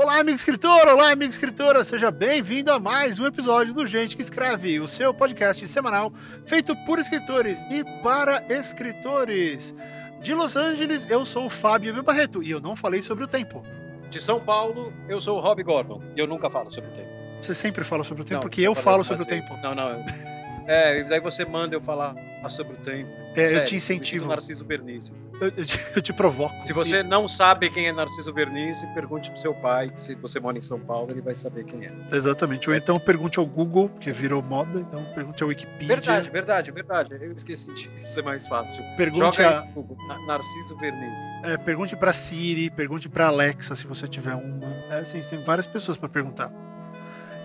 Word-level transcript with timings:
Olá, 0.00 0.20
amigo 0.20 0.36
escritor! 0.36 0.86
Olá, 0.86 1.10
amigo 1.10 1.28
escritora! 1.28 1.82
Seja 1.82 2.08
bem-vindo 2.08 2.70
a 2.70 2.78
mais 2.78 3.18
um 3.18 3.26
episódio 3.26 3.74
do 3.74 3.84
Gente 3.84 4.14
que 4.14 4.22
Escreve, 4.22 4.78
o 4.78 4.86
seu 4.86 5.12
podcast 5.12 5.66
semanal 5.66 6.12
feito 6.46 6.76
por 6.86 7.00
escritores 7.00 7.58
e 7.68 7.82
para 8.00 8.44
escritores. 8.48 9.74
De 10.22 10.32
Los 10.34 10.54
Angeles, 10.54 11.10
eu 11.10 11.24
sou 11.24 11.46
o 11.46 11.50
Fábio 11.50 12.00
Barreto 12.00 12.40
e 12.40 12.48
eu 12.48 12.60
não 12.60 12.76
falei 12.76 13.02
sobre 13.02 13.24
o 13.24 13.26
tempo. 13.26 13.64
De 14.08 14.20
São 14.20 14.38
Paulo, 14.38 14.92
eu 15.08 15.20
sou 15.20 15.36
o 15.36 15.40
Rob 15.40 15.60
Gordon 15.64 16.00
e 16.14 16.20
eu 16.20 16.28
nunca 16.28 16.48
falo 16.48 16.70
sobre 16.70 16.90
o 16.90 16.92
tempo. 16.92 17.08
Você 17.42 17.52
sempre 17.52 17.82
fala 17.82 18.04
sobre 18.04 18.22
o 18.22 18.24
tempo, 18.24 18.34
Não, 18.34 18.40
porque 18.42 18.62
eu 18.62 18.76
falo 18.76 19.02
sobre 19.02 19.24
o 19.24 19.26
vezes. 19.26 19.48
tempo. 19.48 19.60
Não, 19.60 19.74
não. 19.74 20.04
É, 20.68 20.98
e 21.00 21.04
daí 21.04 21.18
você 21.18 21.44
manda 21.46 21.74
eu 21.74 21.80
falar 21.80 22.14
sobre 22.50 22.74
o 22.74 22.76
tempo. 22.76 23.10
É, 23.34 23.42
eu 23.42 23.46
Sério, 23.46 23.66
te 23.66 23.76
incentivo. 23.76 24.28
Narciso 24.28 24.64
Bernice. 24.64 25.12
Eu, 25.40 25.52
eu 25.56 25.64
te, 25.64 25.80
eu 25.96 26.02
te 26.02 26.12
provoco. 26.12 26.54
Se 26.66 26.72
você 26.72 27.02
não 27.02 27.26
sabe 27.28 27.70
quem 27.70 27.86
é 27.86 27.92
Narciso 27.92 28.32
Bernice, 28.32 28.86
pergunte 28.88 29.30
pro 29.30 29.40
seu 29.40 29.54
pai, 29.54 29.88
que 29.90 30.00
se 30.00 30.14
você 30.14 30.38
mora 30.40 30.58
em 30.58 30.60
São 30.60 30.78
Paulo, 30.80 31.10
ele 31.12 31.20
vai 31.20 31.34
saber 31.34 31.64
quem 31.64 31.86
é. 31.86 31.92
Exatamente. 32.12 32.68
Ou 32.68 32.76
então 32.76 32.98
pergunte 32.98 33.38
ao 33.38 33.46
Google, 33.46 33.88
que 34.00 34.10
virou 34.12 34.42
moda, 34.42 34.80
então 34.80 35.04
pergunte 35.14 35.42
ao 35.42 35.48
Wikipedia. 35.48 35.88
Verdade, 35.88 36.30
verdade, 36.30 36.70
verdade. 36.70 37.14
Eu 37.20 37.32
esqueci 37.32 37.72
disso, 37.72 37.90
isso 37.96 38.18
é 38.20 38.22
mais 38.22 38.46
fácil. 38.46 38.82
Pergunte, 38.96 39.36
Joga 39.36 39.58
a, 39.60 39.62
Google, 39.62 39.96
Na- 40.06 40.26
Narciso 40.26 40.76
Bernice. 40.76 41.26
é, 41.44 41.56
pergunte 41.56 41.96
pra 41.96 42.12
Siri, 42.12 42.68
pergunte 42.70 43.08
pra 43.08 43.28
Alexa, 43.28 43.74
se 43.76 43.86
você 43.86 44.06
tiver 44.08 44.34
uma. 44.34 44.66
É, 44.90 44.98
assim, 44.98 45.20
tem 45.20 45.42
várias 45.44 45.66
pessoas 45.66 45.96
pra 45.96 46.08
perguntar. 46.08 46.52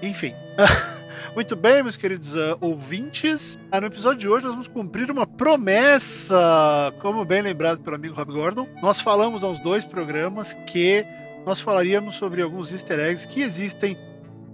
Enfim. 0.01 0.33
Muito 1.35 1.55
bem, 1.55 1.83
meus 1.83 1.97
queridos 1.97 2.35
ah, 2.35 2.57
ouvintes. 2.61 3.59
Ah, 3.71 3.81
no 3.81 3.87
episódio 3.87 4.19
de 4.19 4.27
hoje 4.27 4.45
nós 4.45 4.53
vamos 4.53 4.67
cumprir 4.67 5.09
uma 5.11 5.25
promessa, 5.25 6.93
como 7.01 7.25
bem 7.25 7.41
lembrado 7.41 7.81
pelo 7.81 7.95
amigo 7.95 8.15
Rob 8.15 8.31
Gordon. 8.31 8.67
Nós 8.81 9.01
falamos 9.01 9.43
aos 9.43 9.59
dois 9.59 9.83
programas 9.83 10.53
que 10.67 11.05
nós 11.45 11.59
falaríamos 11.59 12.15
sobre 12.15 12.41
alguns 12.41 12.71
easter 12.71 12.99
eggs 12.99 13.27
que 13.27 13.41
existem 13.41 13.97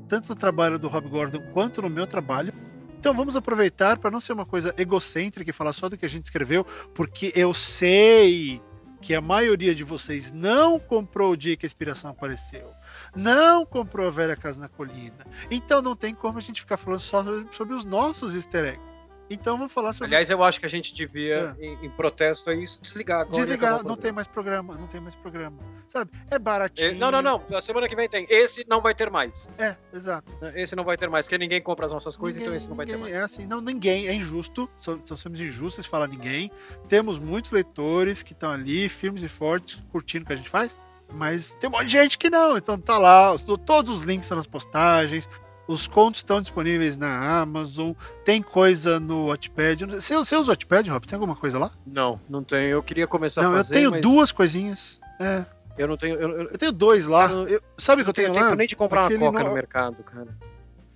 tanto 0.07 0.29
no 0.29 0.35
trabalho 0.35 0.79
do 0.79 0.87
Rob 0.87 1.07
Gordon 1.07 1.41
quanto 1.53 1.81
no 1.81 1.89
meu 1.89 2.07
trabalho. 2.07 2.53
Então 2.99 3.13
vamos 3.13 3.35
aproveitar 3.35 3.97
para 3.97 4.11
não 4.11 4.19
ser 4.19 4.33
uma 4.33 4.45
coisa 4.45 4.73
egocêntrica 4.77 5.49
e 5.49 5.53
falar 5.53 5.71
só 5.71 5.87
do 5.87 5.97
que 5.97 6.05
a 6.05 6.09
gente 6.09 6.25
escreveu, 6.25 6.65
porque 6.93 7.31
eu 7.35 7.53
sei 7.53 8.61
que 9.01 9.15
a 9.15 9.21
maioria 9.21 9.73
de 9.73 9.83
vocês 9.83 10.33
não 10.33 10.77
comprou 10.77 11.31
o 11.31 11.37
dia 11.37 11.55
que 11.55 11.65
a 11.65 11.67
inspiração 11.67 12.11
apareceu, 12.11 12.73
não 13.15 13.65
comprou 13.65 14.07
a 14.07 14.11
velha 14.11 14.35
casa 14.35 14.59
na 14.59 14.67
colina. 14.69 15.25
Então 15.49 15.81
não 15.81 15.95
tem 15.95 16.13
como 16.13 16.37
a 16.37 16.41
gente 16.41 16.61
ficar 16.61 16.77
falando 16.77 16.99
só 17.01 17.23
sobre 17.51 17.73
os 17.75 17.85
nossos 17.85 18.35
easter 18.35 18.65
eggs. 18.73 18.99
Então 19.31 19.55
vamos 19.59 19.71
falar 19.71 19.93
sobre 19.93 20.07
Aliás, 20.07 20.27
eu 20.31 20.43
acho 20.43 20.59
que 20.59 20.65
a 20.65 20.69
gente 20.69 20.91
devia, 20.91 21.55
em, 21.59 21.85
em 21.85 21.89
protesto 21.91 22.49
a 22.49 22.53
isso, 22.55 22.81
desligar 22.81 23.27
desligar, 23.29 23.83
não 23.83 23.95
tem 23.95 24.11
mais 24.11 24.25
programa, 24.25 24.73
não 24.73 24.87
tem 24.87 24.99
mais 24.99 25.13
programa. 25.13 25.55
Sabe? 25.87 26.09
É 26.31 26.39
baratinho. 26.39 26.89
É, 26.89 26.93
Não, 26.95 27.11
não, 27.11 27.21
não. 27.21 27.43
Na 27.47 27.61
semana 27.61 27.87
que 27.87 27.95
vem 27.95 28.09
tem. 28.09 28.25
Esse 28.27 28.65
não 28.67 28.81
vai 28.81 28.95
ter 28.95 29.11
mais. 29.11 29.47
É, 29.59 29.75
exato. 29.93 30.33
Esse 30.55 30.75
não 30.75 30.83
vai 30.83 30.97
ter 30.97 31.07
mais, 31.09 31.27
porque 31.27 31.37
ninguém 31.37 31.61
compra 31.61 31.85
as 31.85 31.91
nossas 31.91 32.15
coisas, 32.17 32.41
então 32.41 32.47
Ninguém- 32.51 32.57
esse 32.57 32.67
não 32.69 32.75
vai 32.75 32.87
ter 32.87 32.93
ninguém- 32.93 33.11
mais. 33.11 33.21
É 33.21 33.23
assim, 33.23 33.45
não, 33.45 33.61
ninguém, 33.61 34.07
é 34.07 34.13
injusto. 34.15 34.67
Só, 34.75 34.97
só 35.05 35.15
somos 35.15 35.39
injustos 35.39 35.85
falar 35.85 36.07
ninguém. 36.07 36.49
Temos 36.87 37.19
muitos 37.19 37.51
leitores 37.51 38.23
que 38.23 38.33
estão 38.33 38.49
ali, 38.49 38.89
firmes 38.89 39.21
e 39.21 39.27
fortes, 39.29 39.75
curtindo 39.91 40.23
o 40.23 40.27
que 40.27 40.33
a 40.33 40.37
gente 40.37 40.49
faz. 40.49 40.75
Mas 41.13 41.53
tem 41.55 41.69
um 41.69 41.73
monte 41.73 41.85
de 41.87 41.91
gente 41.93 42.17
que 42.17 42.29
não. 42.29 42.57
Então 42.57 42.77
tá 42.79 42.97
lá, 42.97 43.33
os- 43.33 43.43
todos 43.65 43.89
os 43.89 44.03
links 44.03 44.25
estão 44.25 44.37
nas 44.37 44.47
postagens. 44.47 45.27
Os 45.67 45.85
contos 45.87 46.19
estão 46.21 46.41
disponíveis 46.41 46.97
na 46.97 47.39
Amazon. 47.41 47.91
Tem 48.25 48.41
coisa 48.41 48.99
no 48.99 49.27
Wattpad. 49.27 49.83
Eu 49.83 49.89
Você, 50.01 50.15
você 50.15 50.35
usa 50.35 50.47
o 50.47 50.49
Wattpad, 50.51 50.89
Rob? 50.89 51.05
Tem 51.07 51.15
alguma 51.15 51.35
coisa 51.35 51.59
lá? 51.59 51.71
Não, 51.85 52.19
não 52.27 52.43
tem. 52.43 52.65
Eu 52.67 52.81
queria 52.81 53.05
começar 53.05 53.43
não, 53.43 53.53
a 53.53 53.57
fazer, 53.57 53.75
eu 53.75 53.79
tenho 53.79 53.91
mas 53.91 54.01
duas 54.01 54.31
coisinhas. 54.31 54.99
É, 55.19 55.45
Eu 55.77 55.87
não 55.87 55.95
tenho. 55.97 56.15
Eu, 56.15 56.29
eu, 56.31 56.41
eu 56.49 56.57
tenho 56.57 56.71
dois 56.71 57.05
lá. 57.05 57.29
Eu 57.31 57.47
Eu- 57.47 57.61
sabe 57.77 58.01
o 58.01 58.05
que 58.05 58.09
eu 58.09 58.13
tenho 58.13 58.29
tenho 58.31 58.39
lá? 58.43 58.49
tempo 58.49 58.57
nem 58.57 58.67
de 58.67 58.75
comprar 58.75 59.05
Aquele 59.05 59.21
uma 59.23 59.31
coca 59.31 59.43
no- 59.43 59.49
no 59.49 59.55
mercado, 59.55 60.03
cara. 60.03 60.27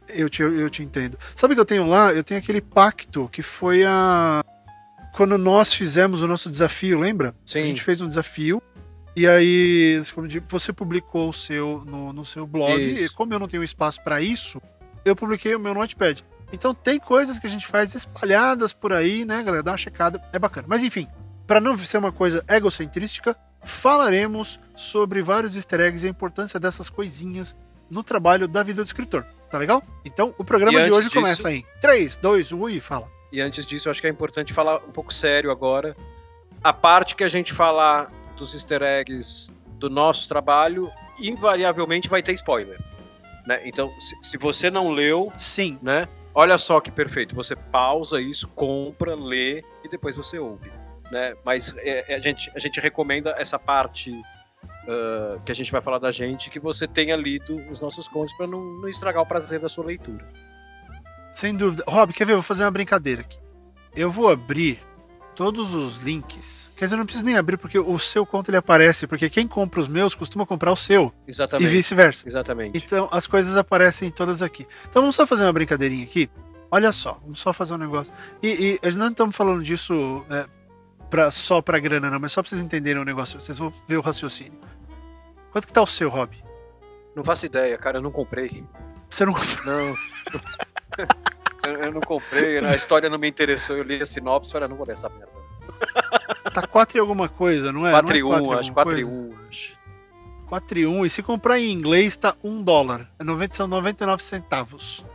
Eu 0.10 0.30
te, 0.30 0.42
eu 0.42 0.70
te 0.70 0.82
entendo. 0.84 1.18
Sabe 1.36 1.54
o 1.54 1.56
que 1.56 1.62
eu 1.62 1.66
tenho 1.66 1.88
lá? 1.88 2.12
Eu 2.12 2.24
tenho 2.24 2.40
aquele 2.40 2.60
pacto 2.60 3.30
que 3.32 3.42
foi 3.42 3.84
a. 3.86 4.44
Quando 5.16 5.38
nós 5.38 5.72
fizemos 5.74 6.22
o 6.24 6.28
nosso 6.28 6.50
desafio, 6.50 7.00
lembra? 7.00 7.30
A 7.30 7.34
Sim. 7.46 7.64
gente 7.66 7.82
fez 7.84 8.02
um 8.02 8.10
desafio. 8.10 8.62
E 9.16 9.28
aí, 9.28 10.02
você 10.50 10.74
publicou 10.74 11.30
o 11.30 11.34
seu 11.34 11.82
no, 11.86 12.12
no 12.12 12.26
seu 12.26 12.48
blog. 12.48 12.80
Isso. 12.82 13.06
E 13.06 13.10
como 13.10 13.34
eu 13.34 13.40
não 13.40 13.48
tenho 13.48 13.64
espaço 13.64 14.04
para 14.04 14.20
isso, 14.22 14.62
eu 15.06 15.16
publiquei 15.16 15.54
o 15.56 15.60
meu 15.60 15.74
Notepad. 15.74 16.24
Então 16.52 16.74
tem 16.74 17.00
coisas 17.00 17.38
que 17.40 17.48
a 17.48 17.50
gente 17.50 17.66
faz 17.68 17.94
espalhadas 17.96 18.74
por 18.74 18.94
aí, 18.94 19.26
né, 19.26 19.42
galera? 19.44 19.64
Dá 19.64 19.72
uma 19.72 19.78
checada, 19.78 20.22
é 20.32 20.40
bacana. 20.40 20.68
Mas 20.70 20.84
enfim, 20.84 21.08
para 21.48 21.60
não 21.60 21.78
ser 21.78 21.98
uma 21.98 22.12
coisa 22.12 22.44
egocentrística, 22.48 23.36
falaremos 23.64 24.60
sobre 24.76 25.22
vários 25.22 25.56
easter 25.56 25.80
eggs 25.80 26.04
e 26.06 26.08
a 26.08 26.12
importância 26.12 26.60
dessas 26.60 26.90
coisinhas 26.90 27.56
no 27.90 28.04
trabalho 28.04 28.48
da 28.48 28.64
vida 28.64 28.84
do 28.84 28.86
escritor. 28.86 29.26
Tá 29.52 29.58
legal? 29.58 29.84
Então 30.06 30.34
o 30.38 30.44
programa 30.44 30.80
E 30.80 30.86
de 30.86 30.92
hoje 30.92 31.08
disso- 31.10 31.16
começa 31.20 31.52
em 31.52 31.64
3, 31.82 32.18
2, 32.18 32.52
1 32.52 32.70
e 32.70 32.80
fala. 32.80 33.08
E 33.32 33.42
antes 33.42 33.66
disso, 33.66 33.88
eu 33.88 33.92
acho 33.92 34.00
que 34.02 34.08
é 34.08 34.10
importante 34.10 34.54
falar 34.54 34.78
um 34.78 34.92
pouco 34.92 35.14
sério 35.14 35.50
agora. 35.52 35.96
A 36.64 36.72
parte 36.72 37.16
que 37.16 37.24
a 37.24 37.28
gente 37.30 37.52
falar 37.52 38.12
dos 38.36 38.54
easter 38.54 38.82
eggs 38.82 39.52
do 39.78 39.90
nosso 39.90 40.28
trabalho, 40.28 40.92
invariavelmente 41.20 42.10
vai 42.10 42.22
ter 42.22 42.34
spoiler. 42.34 42.80
Né? 43.46 43.62
Então, 43.66 43.92
se, 44.00 44.16
se 44.22 44.38
você 44.38 44.70
não 44.70 44.92
leu, 44.92 45.32
Sim. 45.38 45.78
né? 45.82 46.08
Olha 46.34 46.58
só 46.58 46.80
que 46.80 46.90
perfeito. 46.90 47.36
Você 47.36 47.56
pausa 47.56 48.20
isso, 48.20 48.48
compra, 48.50 49.16
lê 49.16 49.64
e 49.84 49.90
depois 49.90 50.16
você 50.16 50.40
ouve. 50.40 50.72
Né? 51.12 51.36
Mas 51.46 51.76
é, 51.78 52.14
é, 52.14 52.16
a, 52.16 52.20
gente, 52.20 52.52
a 52.56 52.60
gente 52.60 52.80
recomenda 52.80 53.36
essa 53.38 53.60
parte 53.60 54.12
ah, 54.88 55.40
que 55.46 55.52
a 55.52 55.56
gente 55.56 55.72
vai 55.72 55.82
falar 55.82 56.00
da 56.00 56.12
gente, 56.12 56.50
que 56.50 56.60
você 56.60 56.88
tenha 56.88 57.16
lido 57.16 57.56
os 57.70 57.80
nossos 57.80 58.08
contos 58.08 58.34
para 58.36 58.48
não, 58.48 58.60
não 58.60 58.90
estragar 58.90 59.22
o 59.22 59.26
prazer 59.26 59.60
da 59.60 59.70
sua 59.70 59.86
leitura. 59.86 60.26
Sem 61.34 61.56
dúvida. 61.56 61.84
Rob, 61.88 62.14
quer 62.14 62.26
ver? 62.26 62.34
Eu 62.34 62.38
vou 62.38 62.44
fazer 62.44 62.64
uma 62.64 62.72
brincadeira 62.72 63.22
aqui. 63.22 63.38
Eu 63.96 64.10
vou 64.10 64.30
abrir 64.30 64.80
todos 65.36 65.74
os 65.74 65.98
links. 66.04 66.72
Quer 66.76 66.86
dizer, 66.86 66.96
eu 66.96 67.00
não 67.00 67.06
preciso 67.06 67.26
nem 67.26 67.36
abrir 67.38 67.58
porque 67.58 67.78
o 67.80 68.00
seu 68.00 68.26
conto 68.26 68.50
ele 68.50 68.58
aparece, 68.58 69.08
porque 69.08 69.30
quem 69.30 69.48
compra 69.48 69.80
os 69.82 69.88
meus 69.88 70.16
costuma 70.16 70.46
comprar 70.46 70.72
o 70.72 70.76
seu 70.76 71.14
e 71.28 71.32
Exatamente. 71.32 71.70
vice-versa. 71.70 72.28
Exatamente. 72.28 72.78
Então 72.78 73.08
as 73.12 73.28
coisas 73.28 73.58
aparecem 73.58 74.10
todas 74.12 74.42
aqui. 74.42 74.68
Então 74.90 75.02
vamos 75.02 75.16
só 75.16 75.26
fazer 75.26 75.44
uma 75.44 75.54
brincadeirinha 75.54 76.04
aqui. 76.04 76.30
Olha 76.72 76.92
só, 76.92 77.20
vamos 77.22 77.40
só 77.40 77.54
fazer 77.54 77.74
um 77.74 77.78
negócio. 77.78 78.12
E, 78.42 78.80
e 78.84 78.86
nós 78.86 78.96
não 78.96 79.10
estamos 79.10 79.36
falando 79.36 79.62
disso 79.62 80.26
é, 80.30 80.46
pra, 81.10 81.30
só 81.30 81.62
pra 81.62 81.78
grana, 81.80 82.10
não, 82.10 82.20
mas 82.20 82.32
só 82.32 82.42
pra 82.42 82.50
vocês 82.50 82.62
entenderem 82.62 83.02
o 83.02 83.06
negócio. 83.06 83.40
Vocês 83.40 83.60
vão 83.60 83.72
ver 83.88 83.98
o 83.98 84.02
raciocínio. 84.02 84.60
Quanto 85.52 85.68
que 85.68 85.74
tá 85.74 85.82
o 85.82 85.88
seu, 85.88 86.10
Rob? 86.10 86.36
Não 87.16 87.24
faço 87.24 87.46
ideia, 87.46 87.78
cara, 87.78 88.00
eu 88.00 88.02
não 88.02 88.12
comprei. 88.12 88.64
Você 89.10 89.24
não 89.24 89.34
Não. 89.66 89.96
eu, 91.66 91.74
eu 91.76 91.92
não 91.94 92.02
comprei, 92.02 92.60
a 92.60 92.76
história 92.76 93.10
não 93.10 93.18
me 93.18 93.28
interessou. 93.28 93.78
Eu 93.78 93.84
li 93.84 94.02
a 94.02 94.06
sinopse 94.06 94.50
e 94.50 94.54
falei, 94.54 94.66
"Ah, 94.66 94.70
não 94.70 94.78
vou 94.78 94.86
ler 94.86 94.94
essa 94.94 95.10
merda. 95.10 95.32
tá 96.54 96.66
4 96.68 96.98
e 96.98 97.00
alguma 97.00 97.28
coisa, 97.30 97.72
não 97.72 97.86
é? 97.88 97.92
4 97.92 98.18
e 98.18 98.22
não 98.22 98.34
é 98.34 98.38
1, 98.38 98.44
quatro 98.46 98.60
acho. 98.60 98.70
alguma 98.70 98.74
4 98.74 99.00
e 99.00 99.04
coisa? 99.04 99.20
1, 99.20 99.48
acho. 99.50 99.80
4 100.48 100.80
e 100.80 100.88
1. 100.88 101.06
E 101.06 101.10
se 101.10 101.24
comprar 101.24 101.60
em 101.60 101.72
inglês, 101.72 102.16
tá 102.18 102.36
1 102.44 102.62
dólar. 102.64 103.10
É 103.20 103.24
90, 103.24 103.56
são 103.56 103.68
99 103.68 104.24
centavos. 104.24 105.06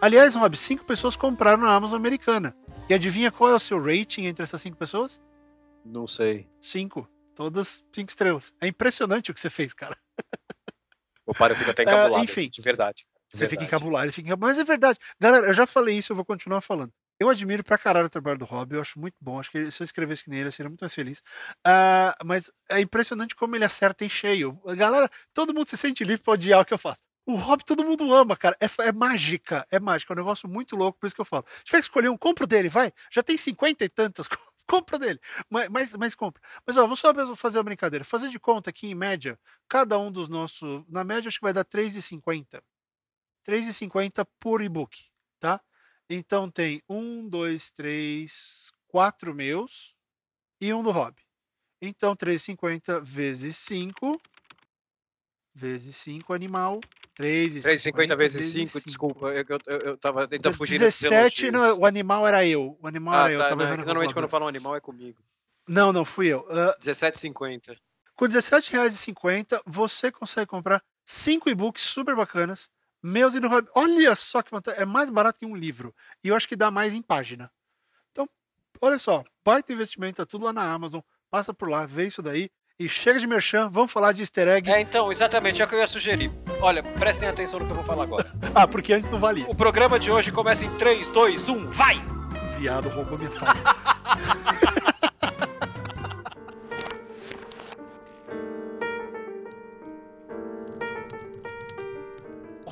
Aliás, 0.00 0.34
Rob, 0.34 0.56
5 0.56 0.84
pessoas 0.84 1.16
compraram 1.16 1.62
na 1.62 1.74
Amazon 1.74 1.96
americana. 1.98 2.54
E 2.88 2.94
adivinha 2.94 3.32
qual 3.32 3.50
é 3.50 3.54
o 3.54 3.58
seu 3.58 3.82
rating 3.82 4.24
entre 4.26 4.42
essas 4.42 4.60
5 4.60 4.76
pessoas? 4.76 5.20
Não 5.84 6.06
sei. 6.06 6.46
5. 6.60 7.08
Todas 7.34 7.82
5 7.92 8.10
estrelas. 8.10 8.52
É 8.60 8.66
impressionante 8.68 9.30
o 9.30 9.34
que 9.34 9.40
você 9.40 9.50
fez, 9.50 9.72
cara. 9.74 9.96
O 11.26 11.34
pai 11.34 11.50
eu 11.50 11.56
fico 11.56 11.70
até 11.70 11.82
encabulado, 11.84 12.22
enfim. 12.22 12.42
assim, 12.42 12.50
de 12.50 12.60
verdade. 12.62 13.06
Você 13.34 13.48
fica 13.48 13.64
encabulado, 13.64 14.04
ele 14.04 14.12
fica 14.12 14.28
encabulado. 14.28 14.56
Mas 14.56 14.58
é 14.58 14.64
verdade. 14.64 14.98
Galera, 15.20 15.46
eu 15.46 15.54
já 15.54 15.66
falei 15.66 15.98
isso, 15.98 16.12
eu 16.12 16.16
vou 16.16 16.24
continuar 16.24 16.60
falando. 16.60 16.92
Eu 17.18 17.28
admiro 17.28 17.62
pra 17.62 17.78
caralho 17.78 18.06
o 18.06 18.10
trabalho 18.10 18.38
do 18.38 18.44
Rob, 18.44 18.74
eu 18.74 18.80
acho 18.80 18.98
muito 18.98 19.16
bom. 19.20 19.38
Acho 19.38 19.50
que 19.50 19.70
se 19.70 19.82
eu 19.82 19.84
escrevesse 19.84 20.24
que 20.24 20.30
nem 20.30 20.40
ele, 20.40 20.48
eu 20.48 20.52
seria 20.52 20.68
muito 20.68 20.80
mais 20.80 20.94
feliz. 20.94 21.22
Ah, 21.64 22.16
mas 22.24 22.50
é 22.68 22.80
impressionante 22.80 23.36
como 23.36 23.54
ele 23.54 23.64
acerta 23.64 24.04
em 24.04 24.08
cheio. 24.08 24.60
Galera, 24.76 25.08
todo 25.32 25.54
mundo 25.54 25.68
se 25.68 25.76
sente 25.76 26.02
livre 26.02 26.22
pra 26.24 26.34
odiar 26.34 26.60
o 26.60 26.64
que 26.64 26.74
eu 26.74 26.78
faço. 26.78 27.02
O 27.26 27.36
Rob 27.36 27.64
todo 27.64 27.84
mundo 27.84 28.12
ama, 28.12 28.36
cara. 28.36 28.56
É, 28.60 28.66
é 28.88 28.92
mágica, 28.92 29.66
é 29.70 29.78
mágica. 29.80 30.12
É 30.12 30.14
um 30.14 30.18
negócio 30.18 30.48
muito 30.48 30.76
louco, 30.76 30.98
por 30.98 31.06
isso 31.06 31.14
que 31.14 31.20
eu 31.20 31.24
falo. 31.24 31.44
Se 31.58 31.64
tiver 31.64 31.78
que 31.78 31.84
escolher 31.84 32.08
um, 32.10 32.16
compra 32.18 32.46
dele, 32.46 32.68
vai. 32.68 32.92
Já 33.10 33.22
tem 33.22 33.36
cinquenta 33.36 33.84
e 33.84 33.88
tantas, 33.88 34.28
compra 34.68 34.98
dele. 34.98 35.20
Mas, 35.48 35.68
mas, 35.68 35.94
mas 35.94 36.14
compra. 36.14 36.42
Mas 36.66 36.76
ó, 36.76 36.82
vamos 36.82 37.00
só 37.00 37.14
fazer 37.36 37.58
uma 37.58 37.64
brincadeira. 37.64 38.04
Fazer 38.04 38.28
de 38.28 38.38
conta 38.38 38.72
que, 38.72 38.88
em 38.88 38.94
média, 38.94 39.38
cada 39.68 39.98
um 39.98 40.10
dos 40.12 40.28
nossos. 40.28 40.84
Na 40.88 41.04
média, 41.04 41.28
acho 41.28 41.38
que 41.38 41.44
vai 41.44 41.52
dar 41.52 41.64
R$3,50. 41.64 42.60
3,50 43.46 44.26
por 44.40 44.62
e-book, 44.62 45.04
tá? 45.38 45.60
Então 46.08 46.50
tem 46.50 46.82
um, 46.88 47.28
dois, 47.28 47.70
três, 47.70 48.70
quatro 48.88 49.34
meus 49.34 49.94
e 50.60 50.72
um 50.72 50.82
do 50.82 50.90
Rob. 50.90 51.16
Então 51.80 52.14
3,50 52.14 53.02
vezes 53.02 53.56
5 53.58 54.20
vezes 55.54 55.96
5 55.96 56.34
animal. 56.34 56.80
3,50 57.16 58.16
vezes 58.16 58.46
5, 58.46 58.80
desculpa, 58.84 59.28
eu, 59.28 59.44
eu, 59.48 59.58
eu, 59.66 59.78
eu 59.92 59.96
tava 59.96 60.28
fugindo 60.52 60.80
desses 60.80 61.02
17, 61.02 61.46
elogios. 61.46 61.52
não, 61.52 61.78
o 61.78 61.86
animal 61.86 62.26
era 62.26 62.44
eu. 62.44 62.76
O 62.82 62.86
animal 62.88 63.14
Ah, 63.14 63.20
era 63.20 63.32
eu. 63.32 63.38
tá, 63.38 63.48
Tava 63.50 63.64
não, 63.64 63.72
é 63.72 63.76
normalmente 63.76 64.12
quando 64.12 64.28
falam 64.28 64.48
animal 64.48 64.74
é 64.74 64.80
comigo. 64.80 65.22
Não, 65.68 65.92
não, 65.92 66.04
fui 66.04 66.26
eu. 66.26 66.44
Ah, 66.50 66.76
17,50. 66.80 67.76
com 68.16 68.24
R$17,50 68.26 69.62
você 69.64 70.10
consegue 70.10 70.46
comprar 70.46 70.82
cinco 71.04 71.48
e-books 71.48 71.84
super 71.84 72.16
bacanas. 72.16 72.68
Meus 73.06 73.34
e 73.34 73.40
no 73.40 73.54
Hub. 73.54 73.68
Olha 73.74 74.16
só 74.16 74.40
que 74.40 74.50
vantagem. 74.50 74.80
É 74.80 74.86
mais 74.86 75.10
barato 75.10 75.38
que 75.38 75.44
um 75.44 75.54
livro. 75.54 75.94
E 76.24 76.28
eu 76.28 76.34
acho 76.34 76.48
que 76.48 76.56
dá 76.56 76.70
mais 76.70 76.94
em 76.94 77.02
página. 77.02 77.50
Então, 78.10 78.26
olha 78.80 78.98
só. 78.98 79.22
Baita 79.44 79.74
investimento, 79.74 80.16
tá 80.16 80.24
tudo 80.24 80.46
lá 80.46 80.54
na 80.54 80.72
Amazon. 80.72 81.02
Passa 81.30 81.52
por 81.52 81.68
lá, 81.68 81.84
vê 81.84 82.06
isso 82.06 82.22
daí. 82.22 82.50
E 82.78 82.88
chega 82.88 83.20
de 83.20 83.26
merchan, 83.26 83.68
vamos 83.68 83.92
falar 83.92 84.12
de 84.12 84.22
easter 84.22 84.48
egg. 84.48 84.70
É, 84.70 84.80
então, 84.80 85.12
exatamente, 85.12 85.60
é 85.60 85.64
o 85.66 85.68
que 85.68 85.74
eu 85.74 85.80
ia 85.80 85.86
sugerir. 85.86 86.32
Olha, 86.62 86.82
prestem 86.82 87.28
atenção 87.28 87.60
no 87.60 87.66
que 87.66 87.72
eu 87.72 87.76
vou 87.76 87.84
falar 87.84 88.04
agora. 88.04 88.32
ah, 88.54 88.66
porque 88.66 88.94
antes 88.94 89.10
não 89.10 89.20
valia. 89.20 89.46
O 89.50 89.54
programa 89.54 89.98
de 89.98 90.10
hoje 90.10 90.32
começa 90.32 90.64
em 90.64 90.74
3, 90.78 91.10
2, 91.10 91.48
1, 91.50 91.70
vai! 91.70 91.96
Viado 92.58 92.88
roubou 92.88 93.18
minha 93.18 93.30
fala. 93.32 93.54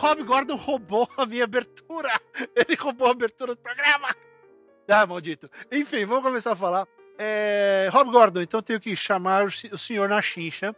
Rob 0.03 0.25
Gordon 0.25 0.57
roubou 0.57 1.09
a 1.17 1.25
minha 1.25 1.45
abertura. 1.45 2.11
Ele 2.57 2.75
roubou 2.75 3.07
a 3.07 3.13
abertura 3.13 3.55
do 3.55 3.61
programa. 3.61 4.13
Ah, 4.89 5.07
maldito. 5.07 5.49
Enfim, 5.71 6.05
vamos 6.05 6.25
começar 6.25 6.51
a 6.51 6.57
falar. 6.57 6.89
É, 7.17 7.89
Rob 7.93 8.11
Gordon, 8.11 8.41
então 8.41 8.59
eu 8.59 8.65
tenho 8.65 8.81
que 8.81 8.97
chamar 8.97 9.45
o 9.45 9.79
senhor 9.79 10.09
na 10.09 10.21
chincha. 10.21 10.75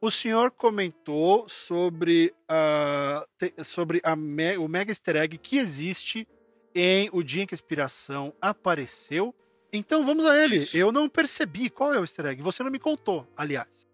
O 0.00 0.12
senhor 0.12 0.52
comentou 0.52 1.48
sobre, 1.48 2.32
uh, 2.48 3.64
sobre 3.64 4.00
a 4.04 4.14
me, 4.14 4.56
o 4.58 4.68
mega 4.68 4.92
easter 4.92 5.16
egg 5.16 5.36
que 5.38 5.58
existe 5.58 6.28
em 6.72 7.10
O 7.12 7.24
Dia 7.24 7.42
em 7.42 7.46
que 7.48 7.54
a 7.54 7.56
Inspiração 7.56 8.32
apareceu. 8.40 9.34
Então 9.72 10.04
vamos 10.04 10.24
a 10.24 10.38
ele. 10.38 10.54
Isso. 10.54 10.76
Eu 10.76 10.92
não 10.92 11.08
percebi 11.08 11.68
qual 11.68 11.92
é 11.92 11.98
o 11.98 12.04
easter 12.04 12.26
egg. 12.26 12.40
Você 12.42 12.62
não 12.62 12.70
me 12.70 12.78
contou, 12.78 13.26
aliás. 13.36 13.88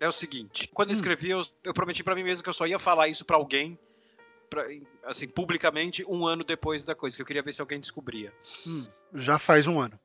É 0.00 0.08
o 0.08 0.12
seguinte, 0.12 0.68
quando 0.74 0.90
eu 0.90 0.94
hum. 0.94 0.96
escrevi, 0.96 1.30
eu, 1.30 1.42
eu 1.62 1.72
prometi 1.72 2.02
para 2.02 2.16
mim 2.16 2.24
mesmo 2.24 2.42
que 2.42 2.48
eu 2.48 2.52
só 2.52 2.66
ia 2.66 2.80
falar 2.80 3.06
isso 3.06 3.24
para 3.24 3.36
alguém 3.36 3.78
pra, 4.48 4.66
assim, 5.04 5.28
publicamente 5.28 6.04
um 6.08 6.26
ano 6.26 6.44
depois 6.44 6.84
da 6.84 6.94
coisa, 6.94 7.16
que 7.16 7.22
eu 7.22 7.26
queria 7.26 7.42
ver 7.42 7.52
se 7.52 7.60
alguém 7.60 7.80
descobria. 7.80 8.32
Hum, 8.66 8.84
já 9.14 9.38
faz 9.38 9.66
um 9.66 9.80
ano. 9.80 9.98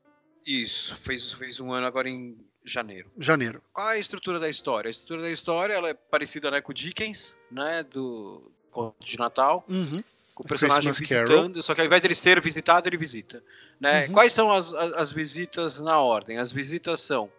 Isso, 0.46 0.94
fez, 0.96 1.32
fez 1.32 1.58
um 1.58 1.72
ano 1.72 1.86
agora 1.86 2.08
em 2.08 2.36
janeiro. 2.64 3.10
Janeiro. 3.18 3.62
Qual 3.72 3.88
é 3.90 3.94
a 3.94 3.98
estrutura 3.98 4.38
da 4.38 4.48
história? 4.48 4.88
A 4.88 4.90
estrutura 4.90 5.22
da 5.22 5.30
história 5.30 5.74
ela 5.74 5.88
é 5.88 5.94
parecida 5.94 6.50
né, 6.50 6.60
com 6.60 6.72
o 6.72 6.74
Dickens, 6.74 7.36
né, 7.50 7.82
do 7.82 8.50
Conto 8.70 9.04
de 9.04 9.18
Natal. 9.18 9.64
Uhum. 9.68 10.02
Com 10.34 10.42
o 10.42 10.46
personagem 10.46 10.92
Christmas 10.92 11.08
visitando, 11.08 11.52
Carol. 11.52 11.62
só 11.62 11.74
que 11.74 11.80
ao 11.80 11.86
invés 11.86 12.02
dele 12.02 12.14
ser 12.14 12.40
visitado, 12.40 12.88
ele 12.88 12.96
visita. 12.96 13.42
Né? 13.78 14.06
Uhum. 14.06 14.12
Quais 14.12 14.32
são 14.32 14.52
as, 14.52 14.74
as, 14.74 14.92
as 14.92 15.12
visitas 15.12 15.80
na 15.80 16.00
ordem? 16.00 16.38
As 16.38 16.50
visitas 16.50 17.00
são 17.00 17.30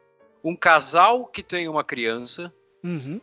um 0.44 0.56
casal 0.56 1.26
que 1.26 1.44
tem 1.44 1.68
uma 1.68 1.84
criança, 1.84 2.54
uhum. 2.84 3.20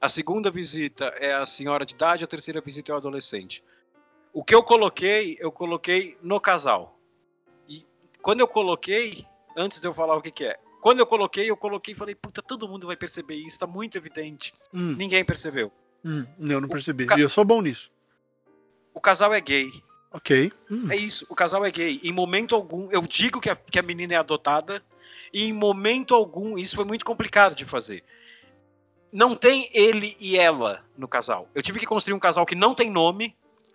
A 0.00 0.08
segunda 0.08 0.50
visita 0.50 1.06
é 1.18 1.34
a 1.34 1.44
senhora 1.44 1.84
de 1.84 1.92
idade, 1.92 2.24
a 2.24 2.26
terceira 2.26 2.62
visita 2.62 2.90
é 2.90 2.94
o 2.94 2.96
adolescente. 2.96 3.62
O 4.32 4.42
que 4.42 4.54
eu 4.54 4.62
coloquei, 4.62 5.36
eu 5.38 5.52
coloquei 5.52 6.16
no 6.22 6.40
casal. 6.40 6.98
E 7.68 7.84
quando 8.22 8.40
eu 8.40 8.48
coloquei, 8.48 9.26
antes 9.54 9.78
de 9.78 9.86
eu 9.86 9.92
falar 9.92 10.16
o 10.16 10.22
que, 10.22 10.30
que 10.30 10.46
é, 10.46 10.58
quando 10.80 11.00
eu 11.00 11.06
coloquei, 11.06 11.50
eu 11.50 11.56
coloquei 11.56 11.92
e 11.92 11.96
falei, 11.96 12.14
puta, 12.14 12.40
todo 12.40 12.66
mundo 12.66 12.86
vai 12.86 12.96
perceber 12.96 13.34
isso, 13.34 13.58
tá 13.58 13.66
muito 13.66 13.98
evidente. 13.98 14.54
Hum. 14.72 14.94
Ninguém 14.96 15.22
percebeu. 15.22 15.70
Hum, 16.02 16.24
eu 16.38 16.62
não 16.62 16.68
percebi. 16.68 17.04
Ca... 17.04 17.18
E 17.18 17.20
eu 17.20 17.28
sou 17.28 17.44
bom 17.44 17.60
nisso. 17.60 17.90
O 18.94 19.00
casal 19.02 19.34
é 19.34 19.40
gay. 19.40 19.70
Ok. 20.10 20.50
Hum. 20.70 20.90
É 20.90 20.96
isso, 20.96 21.26
o 21.28 21.34
casal 21.34 21.62
é 21.62 21.70
gay. 21.70 22.00
Em 22.02 22.10
momento 22.10 22.54
algum, 22.54 22.90
eu 22.90 23.02
digo 23.02 23.38
que 23.38 23.50
a, 23.50 23.54
que 23.54 23.78
a 23.78 23.82
menina 23.82 24.14
é 24.14 24.16
adotada, 24.16 24.82
e 25.30 25.44
em 25.44 25.52
momento 25.52 26.14
algum, 26.14 26.56
isso 26.56 26.74
foi 26.74 26.86
muito 26.86 27.04
complicado 27.04 27.54
de 27.54 27.66
fazer 27.66 28.02
não 29.12 29.34
tem 29.34 29.68
ele 29.72 30.16
e 30.20 30.36
ela 30.38 30.84
no 30.96 31.08
casal. 31.08 31.48
Eu 31.54 31.62
tive 31.62 31.80
que 31.80 31.86
construir 31.86 32.14
um 32.14 32.18
casal 32.18 32.46
que 32.46 32.54
não 32.54 32.74
tem 32.74 32.90
nome, 32.90 33.34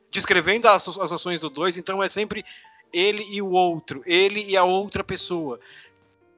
descrevendo 0.10 0.68
as, 0.68 0.88
as 0.88 1.12
ações 1.12 1.42
do 1.42 1.50
dois, 1.50 1.78
então 1.78 2.02
é 2.02 2.08
sempre 2.08 2.46
ele 2.94 3.24
e 3.30 3.42
o 3.42 3.50
outro, 3.50 4.02
ele 4.06 4.44
e 4.44 4.56
a 4.56 4.64
outra 4.64 5.04
pessoa. 5.04 5.60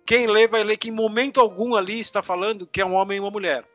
Quem 0.05 0.25
lê 0.25 0.47
vai 0.47 0.63
ler 0.63 0.77
que 0.77 0.89
em 0.89 0.91
momento 0.91 1.39
algum 1.39 1.75
ali 1.75 1.99
está 1.99 2.23
falando 2.23 2.65
que 2.65 2.81
é 2.81 2.85
um 2.85 2.93
homem 2.93 3.17
e 3.17 3.19
uma 3.19 3.29
mulher. 3.29 3.65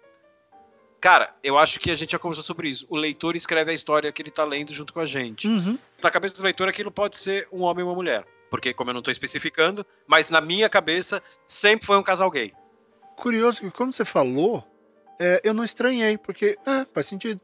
Cara, 1.01 1.35
eu 1.43 1.59
acho 1.59 1.81
que 1.81 1.91
a 1.91 1.95
gente 1.95 2.13
já 2.13 2.19
conversou 2.19 2.45
sobre 2.45 2.69
isso. 2.69 2.87
O 2.89 2.97
leitor 2.97 3.35
escreve 3.35 3.73
a 3.73 3.75
história 3.75 4.11
que 4.13 4.23
ele 4.23 4.29
está 4.29 4.45
lendo 4.45 4.73
junto 4.73 4.93
com 4.93 5.01
a 5.01 5.05
gente. 5.05 5.49
Uhum. 5.49 5.77
Na 6.01 6.11
cabeça 6.11 6.37
do 6.37 6.45
leitor, 6.45 6.69
aquilo 6.69 6.93
pode 6.93 7.17
ser 7.17 7.49
um 7.53 7.63
homem 7.63 7.85
e 7.85 7.89
uma 7.89 7.95
mulher. 7.95 8.25
Porque, 8.49 8.73
como 8.73 8.91
eu 8.91 8.95
não 8.95 9.01
estou 9.01 9.11
especificando, 9.11 9.85
mas 10.07 10.31
na 10.31 10.41
minha 10.41 10.69
cabeça, 10.69 11.23
sempre 11.45 11.87
foi 11.87 11.99
um 11.99 12.03
casal 12.03 12.31
gay. 12.31 12.53
Curioso 13.17 13.61
que 13.61 13.71
quando 13.71 13.93
você 13.93 14.05
falou, 14.05 14.65
é, 15.23 15.41
eu 15.45 15.55
não 15.55 15.63
estranhei, 15.63 16.19
porque 16.19 16.59
é, 16.67 16.85
faz 16.93 17.07
sentido. 17.07 17.41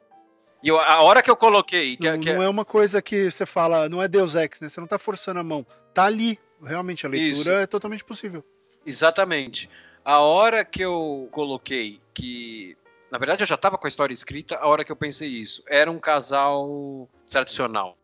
E 0.60 0.69
eu, 0.69 0.76
a 0.76 1.00
hora 1.04 1.22
que 1.22 1.30
eu 1.30 1.36
coloquei. 1.36 1.96
Que, 1.96 2.08
é, 2.08 2.12
não, 2.12 2.20
que 2.20 2.32
não 2.32 2.42
é... 2.42 2.46
é 2.46 2.48
uma 2.48 2.64
coisa 2.64 3.00
que 3.00 3.30
você 3.30 3.46
fala, 3.46 3.88
não 3.88 4.02
é 4.02 4.08
Deus 4.08 4.34
Ex, 4.34 4.60
né? 4.60 4.69
Você 4.69 4.80
não 4.80 4.88
tá 4.88 4.98
forçando 4.98 5.38
a 5.38 5.44
mão. 5.44 5.64
Tá 5.94 6.04
ali. 6.04 6.38
Realmente, 6.60 7.06
a 7.06 7.08
leitura 7.08 7.38
Isso. 7.38 7.50
é 7.50 7.66
totalmente 7.69 8.04
possível. 8.04 8.44
Exatamente. 8.84 9.70
A 10.04 10.19
hora 10.19 10.64
que 10.64 10.82
eu 10.82 11.28
coloquei 11.30 12.00
que. 12.12 12.76
Na 13.12 13.19
verdade, 13.19 13.44
eu 13.44 13.46
já 13.46 13.56
tava 13.56 13.78
com 13.78 13.86
a 13.86 13.88
história 13.88 14.12
escrita, 14.12 14.56
a 14.56 14.66
hora 14.66 14.84
que 14.84 14.90
eu 14.90 14.96
pensei 14.96 15.28
isso. 15.28 15.62
Era 15.69 15.88
um 15.88 16.00
casal 16.00 17.08
tradicional, 17.30 17.96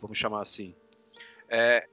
vamos 0.00 0.18
chamar 0.18 0.42
assim. 0.42 0.74
É, 1.48 1.86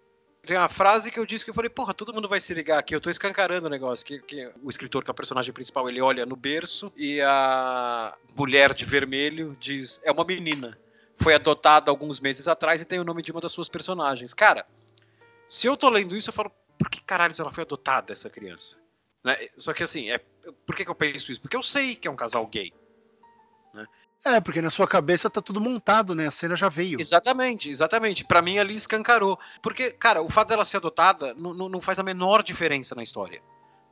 tem 0.47 0.57
uma 0.57 0.69
frase 0.69 1.11
que 1.11 1.19
eu 1.19 1.25
disse 1.25 1.43
que 1.43 1.51
eu 1.51 1.53
falei, 1.53 1.69
porra, 1.69 1.93
todo 1.93 2.13
mundo 2.13 2.27
vai 2.27 2.39
se 2.39 2.53
ligar 2.53 2.79
aqui, 2.79 2.95
eu 2.95 3.01
tô 3.01 3.09
escancarando 3.09 3.67
o 3.67 3.69
negócio. 3.69 4.05
Que, 4.05 4.19
que 4.19 4.49
o 4.63 4.69
escritor, 4.69 5.03
que 5.03 5.09
é 5.09 5.13
o 5.13 5.15
personagem 5.15 5.53
principal, 5.53 5.87
ele 5.89 6.01
olha 6.01 6.25
no 6.25 6.35
berço 6.35 6.91
e 6.95 7.21
a 7.21 8.15
mulher 8.35 8.73
de 8.73 8.85
vermelho 8.85 9.55
diz: 9.59 9.99
é 10.03 10.11
uma 10.11 10.23
menina. 10.23 10.79
Foi 11.17 11.33
adotada 11.33 11.91
alguns 11.91 12.19
meses 12.19 12.47
atrás 12.47 12.81
e 12.81 12.85
tem 12.85 12.99
o 12.99 13.03
nome 13.03 13.21
de 13.21 13.31
uma 13.31 13.41
das 13.41 13.51
suas 13.51 13.67
personagens. 13.67 14.33
Cara, 14.33 14.65
se 15.47 15.67
eu 15.67 15.75
tô 15.75 15.89
lendo 15.89 16.15
isso, 16.15 16.29
eu 16.29 16.33
falo, 16.33 16.51
por 16.77 16.89
que 16.89 17.01
caralho 17.01 17.33
ela 17.37 17.51
foi 17.51 17.63
adotada, 17.63 18.13
essa 18.13 18.29
criança? 18.29 18.77
Né? 19.23 19.49
Só 19.57 19.73
que 19.73 19.83
assim, 19.83 20.11
é, 20.11 20.21
por 20.65 20.75
que, 20.75 20.85
que 20.85 20.91
eu 20.91 20.95
penso 20.95 21.31
isso? 21.31 21.41
Porque 21.41 21.57
eu 21.57 21.63
sei 21.63 21.95
que 21.95 22.07
é 22.07 22.11
um 22.11 22.15
casal 22.15 22.45
gay. 22.47 22.71
Né? 23.73 23.85
É, 24.25 24.41
porque 24.41 24.61
na 24.61 24.69
sua 24.69 24.87
cabeça 24.87 25.29
tá 25.29 25.41
tudo 25.41 25.61
montado, 25.61 26.13
né? 26.13 26.27
A 26.27 26.31
cena 26.31 26.55
já 26.55 26.69
veio. 26.69 26.99
Exatamente, 26.99 27.69
exatamente. 27.69 28.25
Para 28.25 28.41
mim 28.41 28.57
ali 28.57 28.75
escancarou. 28.75 29.39
Porque, 29.61 29.91
cara, 29.91 30.21
o 30.21 30.29
fato 30.29 30.49
dela 30.49 30.65
ser 30.65 30.77
adotada 30.77 31.33
não, 31.35 31.53
não 31.53 31.81
faz 31.81 31.99
a 31.99 32.03
menor 32.03 32.43
diferença 32.43 32.93
na 32.95 33.03
história. 33.03 33.41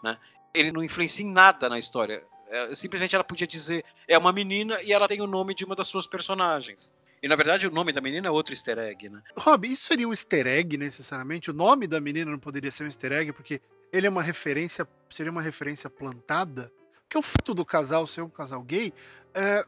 Né? 0.03 0.17
Ele 0.53 0.71
não 0.71 0.83
influencia 0.83 1.25
em 1.25 1.31
nada 1.31 1.69
na 1.69 1.77
história. 1.77 2.23
É, 2.49 2.75
simplesmente 2.75 3.15
ela 3.15 3.23
podia 3.23 3.47
dizer 3.47 3.83
é 4.07 4.17
uma 4.17 4.31
menina 4.31 4.81
e 4.83 4.93
ela 4.93 5.07
tem 5.07 5.21
o 5.21 5.27
nome 5.27 5.53
de 5.53 5.65
uma 5.65 5.75
das 5.75 5.87
suas 5.87 6.05
personagens. 6.05 6.91
E 7.23 7.27
na 7.27 7.35
verdade 7.35 7.67
o 7.67 7.71
nome 7.71 7.91
da 7.91 8.01
menina 8.01 8.27
é 8.27 8.31
outro 8.31 8.53
easter 8.53 8.77
egg, 8.77 9.09
né? 9.09 9.21
Rob, 9.35 9.67
isso 9.67 9.83
seria 9.85 10.07
um 10.07 10.11
easter 10.11 10.45
egg 10.45 10.77
necessariamente? 10.77 11.49
O 11.49 11.53
nome 11.53 11.87
da 11.87 11.99
menina 11.99 12.29
não 12.29 12.37
poderia 12.37 12.69
ser 12.69 12.83
um 12.83 12.87
easter 12.87 13.11
egg 13.11 13.33
porque 13.33 13.61
ele 13.91 14.05
é 14.05 14.09
uma 14.09 14.21
referência, 14.21 14.87
seria 15.09 15.31
uma 15.31 15.41
referência 15.41 15.89
plantada? 15.89 16.71
Porque 17.01 17.17
o 17.17 17.21
fato 17.21 17.53
do 17.53 17.65
casal 17.65 18.05
ser 18.05 18.21
um 18.21 18.29
casal 18.29 18.61
gay 18.61 18.93
é, 19.33 19.65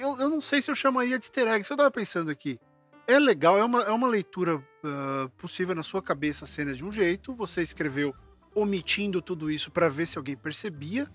eu, 0.00 0.18
eu 0.18 0.28
não 0.28 0.40
sei 0.40 0.60
se 0.62 0.70
eu 0.70 0.74
chamaria 0.74 1.18
de 1.18 1.24
easter 1.24 1.48
egg. 1.48 1.60
Isso 1.60 1.72
eu 1.72 1.76
tava 1.76 1.90
pensando 1.90 2.30
aqui. 2.30 2.58
É 3.06 3.18
legal, 3.18 3.58
é 3.58 3.64
uma, 3.64 3.82
é 3.82 3.90
uma 3.90 4.08
leitura 4.08 4.56
uh, 4.56 5.28
possível 5.36 5.74
na 5.74 5.82
sua 5.82 6.02
cabeça 6.02 6.44
a 6.44 6.48
cena 6.48 6.72
de 6.72 6.84
um 6.84 6.90
jeito. 6.90 7.34
Você 7.34 7.60
escreveu 7.60 8.14
omitindo 8.54 9.20
tudo 9.20 9.50
isso 9.50 9.70
para 9.70 9.88
ver 9.88 10.06
se 10.06 10.16
alguém 10.16 10.36
percebia. 10.36 11.08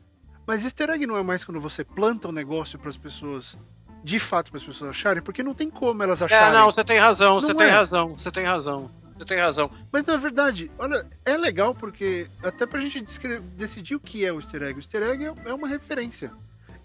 Mas 0.46 0.64
easter 0.64 0.90
egg 0.90 1.06
não 1.06 1.18
é 1.18 1.24
mais 1.24 1.44
quando 1.44 1.60
você 1.60 1.84
planta 1.84 2.28
um 2.28 2.32
negócio 2.32 2.78
para 2.78 2.90
as 2.90 2.98
pessoas, 2.98 3.58
de 4.04 4.20
fato, 4.20 4.52
para 4.52 4.58
as 4.58 4.64
pessoas 4.64 4.90
acharem, 4.90 5.22
porque 5.22 5.44
não 5.44 5.54
tem 5.54 5.70
como 5.70 6.02
elas 6.04 6.22
é, 6.22 6.26
acharem. 6.26 6.56
É, 6.56 6.60
não, 6.60 6.66
você 6.66 6.84
tem 6.84 6.98
razão, 7.00 7.34
não 7.34 7.42
você 7.42 7.52
é. 7.52 7.56
tem 7.56 7.68
razão, 7.68 8.18
você 8.18 8.32
tem 8.32 8.46
razão. 8.46 8.92
Você 9.18 9.26
tem 9.26 9.38
razão. 9.38 9.70
Mas 9.92 10.06
na 10.06 10.16
verdade, 10.16 10.72
olha, 10.80 11.06
é 11.26 11.36
legal 11.36 11.76
porque 11.76 12.30
até 12.42 12.66
pra 12.66 12.80
gente 12.80 13.04
decidir 13.56 13.96
o 13.96 14.00
que 14.00 14.24
é 14.26 14.32
o 14.32 14.38
easter 14.38 14.64
egg. 14.64 14.76
O 14.76 14.80
easter 14.80 15.04
egg 15.04 15.26
é, 15.26 15.50
é 15.50 15.54
uma 15.54 15.68
referência. 15.68 16.32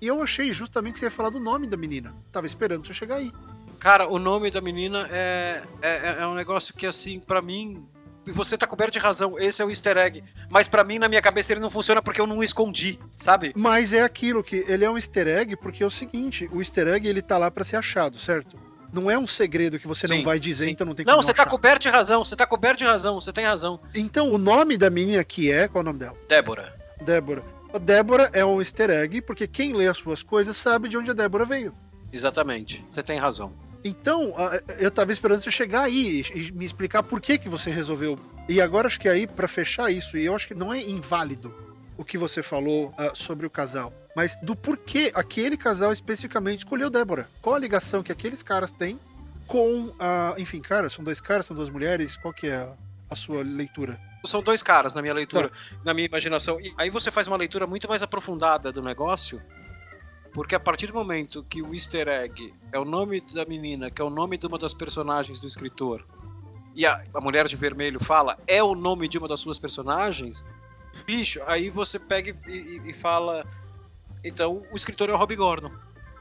E 0.00 0.06
eu 0.06 0.22
achei 0.22 0.52
justamente 0.52 0.94
que 0.94 0.98
você 1.00 1.06
ia 1.06 1.10
falar 1.10 1.30
do 1.30 1.40
nome 1.40 1.66
da 1.66 1.76
menina. 1.76 2.14
Tava 2.30 2.46
esperando 2.46 2.86
você 2.86 2.94
chegar 2.94 3.16
aí. 3.16 3.32
Cara, 3.78 4.08
o 4.08 4.18
nome 4.18 4.50
da 4.50 4.60
menina 4.60 5.06
é, 5.10 5.62
é, 5.82 6.16
é 6.20 6.26
um 6.26 6.34
negócio 6.34 6.74
que, 6.74 6.86
assim, 6.86 7.20
para 7.20 7.42
mim. 7.42 7.86
E 8.26 8.32
você 8.32 8.56
tá 8.56 8.66
coberto 8.66 8.94
de 8.94 8.98
razão, 8.98 9.38
esse 9.38 9.60
é 9.60 9.64
o 9.64 9.68
easter 9.68 9.98
egg. 9.98 10.24
Mas 10.48 10.66
para 10.66 10.82
mim, 10.82 10.98
na 10.98 11.08
minha 11.08 11.20
cabeça, 11.20 11.52
ele 11.52 11.60
não 11.60 11.68
funciona 11.68 12.02
porque 12.02 12.18
eu 12.18 12.26
não 12.26 12.42
escondi, 12.42 12.98
sabe? 13.14 13.52
Mas 13.54 13.92
é 13.92 14.02
aquilo 14.02 14.42
que 14.42 14.64
ele 14.66 14.82
é 14.82 14.90
um 14.90 14.96
easter 14.96 15.28
egg 15.28 15.56
porque 15.56 15.82
é 15.82 15.86
o 15.86 15.90
seguinte: 15.90 16.48
o 16.50 16.60
easter 16.62 16.88
egg 16.88 17.06
ele 17.06 17.20
tá 17.20 17.36
lá 17.36 17.50
para 17.50 17.62
ser 17.62 17.76
achado, 17.76 18.18
certo? 18.18 18.58
Não 18.90 19.10
é 19.10 19.18
um 19.18 19.26
segredo 19.26 19.78
que 19.78 19.86
você 19.86 20.06
sim, 20.06 20.16
não 20.16 20.24
vai 20.24 20.38
dizer, 20.38 20.66
sim. 20.66 20.70
então 20.70 20.86
não 20.86 20.94
tem 20.94 21.04
Não, 21.04 21.16
você 21.16 21.34
tá 21.34 21.44
coberto 21.44 21.82
de 21.82 21.88
razão, 21.88 22.24
você 22.24 22.36
tá 22.36 22.46
coberto 22.46 22.78
de 22.78 22.84
razão, 22.84 23.20
você 23.20 23.32
tem 23.32 23.44
razão. 23.44 23.80
Então, 23.94 24.32
o 24.32 24.38
nome 24.38 24.78
da 24.78 24.88
menina 24.88 25.22
que 25.24 25.50
é, 25.50 25.66
qual 25.68 25.80
é 25.80 25.82
o 25.82 25.84
nome 25.84 25.98
dela? 25.98 26.16
Débora. 26.28 26.72
Débora. 27.02 27.44
A 27.75 27.78
Débora 27.78 28.31
é 28.33 28.45
um 28.45 28.61
easter 28.61 28.88
egg, 28.88 29.21
porque 29.23 29.49
quem 29.49 29.73
lê 29.73 29.88
as 29.88 29.97
suas 29.97 30.23
coisas 30.23 30.57
sabe 30.57 30.88
de 30.88 30.97
onde 30.97 31.11
a 31.11 31.12
Débora 31.12 31.45
veio. 31.45 31.75
Exatamente, 32.12 32.87
você 32.88 33.02
tem 33.02 33.19
razão. 33.19 33.52
Então, 33.83 34.33
eu 34.78 34.93
tava 34.93 35.11
esperando 35.11 35.40
você 35.40 35.50
chegar 35.50 35.83
aí 35.83 36.23
e 36.33 36.52
me 36.52 36.64
explicar 36.64 37.02
por 37.02 37.21
que, 37.21 37.37
que 37.37 37.49
você 37.49 37.73
resolveu. 37.73 38.16
E 38.49 38.61
agora 38.61 38.87
acho 38.87 39.00
que 39.00 39.09
aí, 39.09 39.26
para 39.26 39.49
fechar 39.49 39.90
isso, 39.90 40.16
e 40.16 40.25
eu 40.25 40.37
acho 40.37 40.47
que 40.47 40.54
não 40.54 40.73
é 40.73 40.81
inválido 40.81 41.52
o 41.99 42.04
que 42.04 42.16
você 42.16 42.45
falou 42.45 42.90
uh, 42.90 43.11
sobre 43.12 43.45
o 43.45 43.50
casal. 43.50 43.93
mas 44.14 44.37
do 44.40 44.54
porquê 44.54 45.11
aquele 45.12 45.57
casal 45.57 45.93
especificamente 45.93 46.59
escolheu 46.61 46.88
Débora. 46.88 47.28
Qual 47.43 47.57
a 47.57 47.59
ligação 47.59 48.04
que 48.04 48.12
aqueles 48.12 48.40
caras 48.40 48.71
têm 48.71 49.00
com 49.49 49.93
a. 49.99 50.37
Enfim, 50.38 50.61
cara, 50.61 50.88
são 50.88 51.04
dois 51.04 51.21
caras, 51.21 51.47
são 51.47 51.57
duas 51.57 51.71
mulheres, 51.71 52.16
qual 52.16 52.33
que 52.33 52.47
é 52.47 52.54
a, 52.54 52.73
a 53.11 53.16
sua 53.16 53.43
leitura? 53.43 53.99
São 54.25 54.43
dois 54.43 54.62
caras 54.62 54.95
na 54.95 55.02
minha 55.02 55.14
leitura, 55.14 55.49
tá. 55.49 55.54
na 55.85 55.95
minha 55.95 56.07
imaginação. 56.07 56.61
E 56.61 56.73
aí 56.76 56.90
você 56.90 57.11
faz 57.11 57.26
uma 57.26 57.37
leitura 57.37 57.66
muito 57.66 57.88
mais 57.88 58.02
aprofundada 58.02 58.73
do 58.73 58.83
negócio, 58.83 59.40
porque 60.33 60.54
a 60.54 60.61
partir 60.61 60.88
do 60.88 60.95
momento 60.95 61.45
que 61.49 61.62
o 61.62 61.75
easter 61.75 62.09
egg 62.09 62.54
é 62.73 62.78
o 62.78 62.85
nome 62.85 63.21
da 63.21 63.45
menina, 63.45 63.90
que 63.90 64.00
é 64.00 64.04
o 64.04 64.11
nome 64.11 64.37
de 64.37 64.47
uma 64.47 64.59
das 64.59 64.75
personagens 64.75 65.38
do 65.40 65.47
escritor, 65.47 66.04
e 66.75 66.85
a, 66.85 67.04
a 67.14 67.21
mulher 67.21 67.47
de 67.47 67.57
vermelho 67.57 68.02
fala 68.02 68.37
é 68.47 68.62
o 68.62 68.75
nome 68.75 69.07
de 69.09 69.16
uma 69.16 69.28
das 69.28 69.40
suas 69.40 69.59
personagens, 69.59 70.45
bicho, 71.07 71.40
aí 71.47 71.71
você 71.71 71.99
pega 71.99 72.37
e, 72.47 72.52
e, 72.52 72.90
e 72.90 72.93
fala. 72.93 73.47
Então 74.25 74.62
o 74.73 74.76
escritor 74.76 75.09
é 75.09 75.12
o 75.12 75.16
Rob 75.16 75.37
Gordon. 75.37 75.71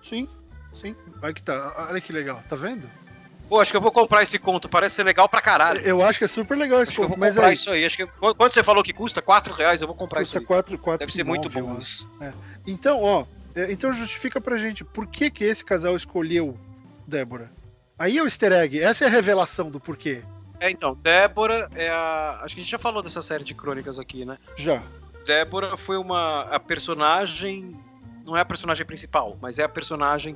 Sim, 0.02 0.28
sim. 0.76 0.96
Vai 1.20 1.34
que 1.34 1.42
tá. 1.42 1.88
Olha 1.90 2.02
que 2.02 2.14
legal, 2.14 2.44
tá 2.48 2.56
vendo? 2.56 2.88
Pô, 3.54 3.60
acho 3.60 3.70
que 3.70 3.78
eu 3.78 3.82
vou 3.82 3.92
comprar 3.92 4.24
esse 4.24 4.40
conto, 4.40 4.68
parece 4.68 4.96
ser 4.96 5.04
legal 5.04 5.30
pra 5.30 5.40
caralho. 5.40 5.80
Eu 5.82 6.04
acho 6.04 6.18
que 6.18 6.26
é 6.26 6.28
super 6.28 6.58
legal 6.58 6.82
esse 6.82 6.92
acho 6.92 7.02
conto. 7.02 7.14
eu 7.14 7.20
vou 7.20 7.30
comprar 7.30 7.54
isso 7.54 7.70
aí. 7.70 7.86
Acho 7.86 7.98
que 7.98 8.08
quanto 8.08 8.52
você 8.52 8.64
falou 8.64 8.82
que 8.82 8.92
custa? 8.92 9.22
4 9.22 9.54
reais, 9.54 9.80
eu 9.80 9.88
vou 9.88 9.96
comprar 9.96 10.22
custa 10.22 10.40
isso 10.40 10.40
aí. 10.40 10.46
4, 10.48 10.76
4 10.80 11.06
Deve 11.06 11.16
ser 11.16 11.24
9, 11.24 11.30
muito 11.30 11.50
bom 11.52 11.78
isso. 11.78 12.10
É. 12.20 12.34
Então, 12.66 13.04
ó, 13.04 13.28
é, 13.54 13.72
então 13.72 13.92
justifica 13.92 14.42
pra 14.42 14.58
gente 14.58 14.84
por 14.84 15.06
que 15.06 15.30
que 15.30 15.44
esse 15.44 15.64
casal 15.64 15.96
escolheu 15.96 16.58
Débora. 17.06 17.52
Aí 17.96 18.18
é 18.18 18.24
o 18.24 18.26
easter 18.26 18.52
egg, 18.54 18.82
essa 18.82 19.06
é 19.06 19.08
a 19.08 19.12
revelação 19.12 19.70
do 19.70 19.80
porquê. 19.80 20.24
É, 20.60 20.72
então, 20.72 20.96
Débora 20.96 21.70
é 21.76 21.90
a. 21.90 22.40
Acho 22.42 22.56
que 22.56 22.62
a 22.62 22.64
gente 22.64 22.72
já 22.72 22.80
falou 22.80 23.04
dessa 23.04 23.22
série 23.22 23.44
de 23.44 23.54
crônicas 23.54 24.00
aqui, 24.00 24.26
né? 24.26 24.36
Já. 24.58 24.82
Débora 25.28 25.78
foi 25.78 25.98
uma. 25.98 26.42
A 26.46 26.60
personagem. 26.60 27.80
Não 28.26 28.36
é 28.36 28.42
a 28.42 28.46
personagem 28.46 28.84
principal, 28.84 29.38
mas 29.40 29.60
é 29.60 29.64
a 29.64 29.70
personagem 29.70 30.36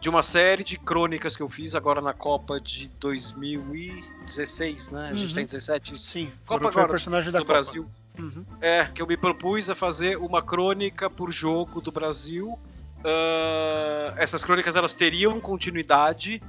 de 0.00 0.08
uma 0.08 0.22
série 0.22 0.62
de 0.62 0.78
crônicas 0.78 1.36
que 1.36 1.42
eu 1.42 1.48
fiz 1.48 1.74
agora 1.74 2.00
na 2.00 2.12
Copa 2.12 2.60
de 2.60 2.88
2016, 3.00 4.92
né? 4.92 5.08
A 5.10 5.12
gente 5.14 5.28
Uhum. 5.30 5.34
tem 5.34 5.46
17. 5.46 5.94
isso. 5.94 6.10
Sim. 6.10 6.30
Copa 6.46 6.66
a 6.66 6.70
agora 6.70 6.88
personagem 6.88 7.32
da 7.32 7.38
do 7.40 7.44
Copa. 7.44 7.54
Brasil. 7.54 7.86
Uhum. 8.18 8.44
É, 8.60 8.84
que 8.86 9.00
eu 9.02 9.06
me 9.06 9.16
propus 9.16 9.70
a 9.70 9.74
fazer 9.74 10.16
uma 10.18 10.42
crônica 10.42 11.08
por 11.08 11.30
jogo 11.30 11.80
do 11.80 11.90
Brasil. 11.92 12.58
Ah, 13.04 14.14
essas 14.16 14.42
crônicas 14.42 14.76
elas 14.76 14.92
teriam 14.94 15.40
continuidade, 15.40 16.42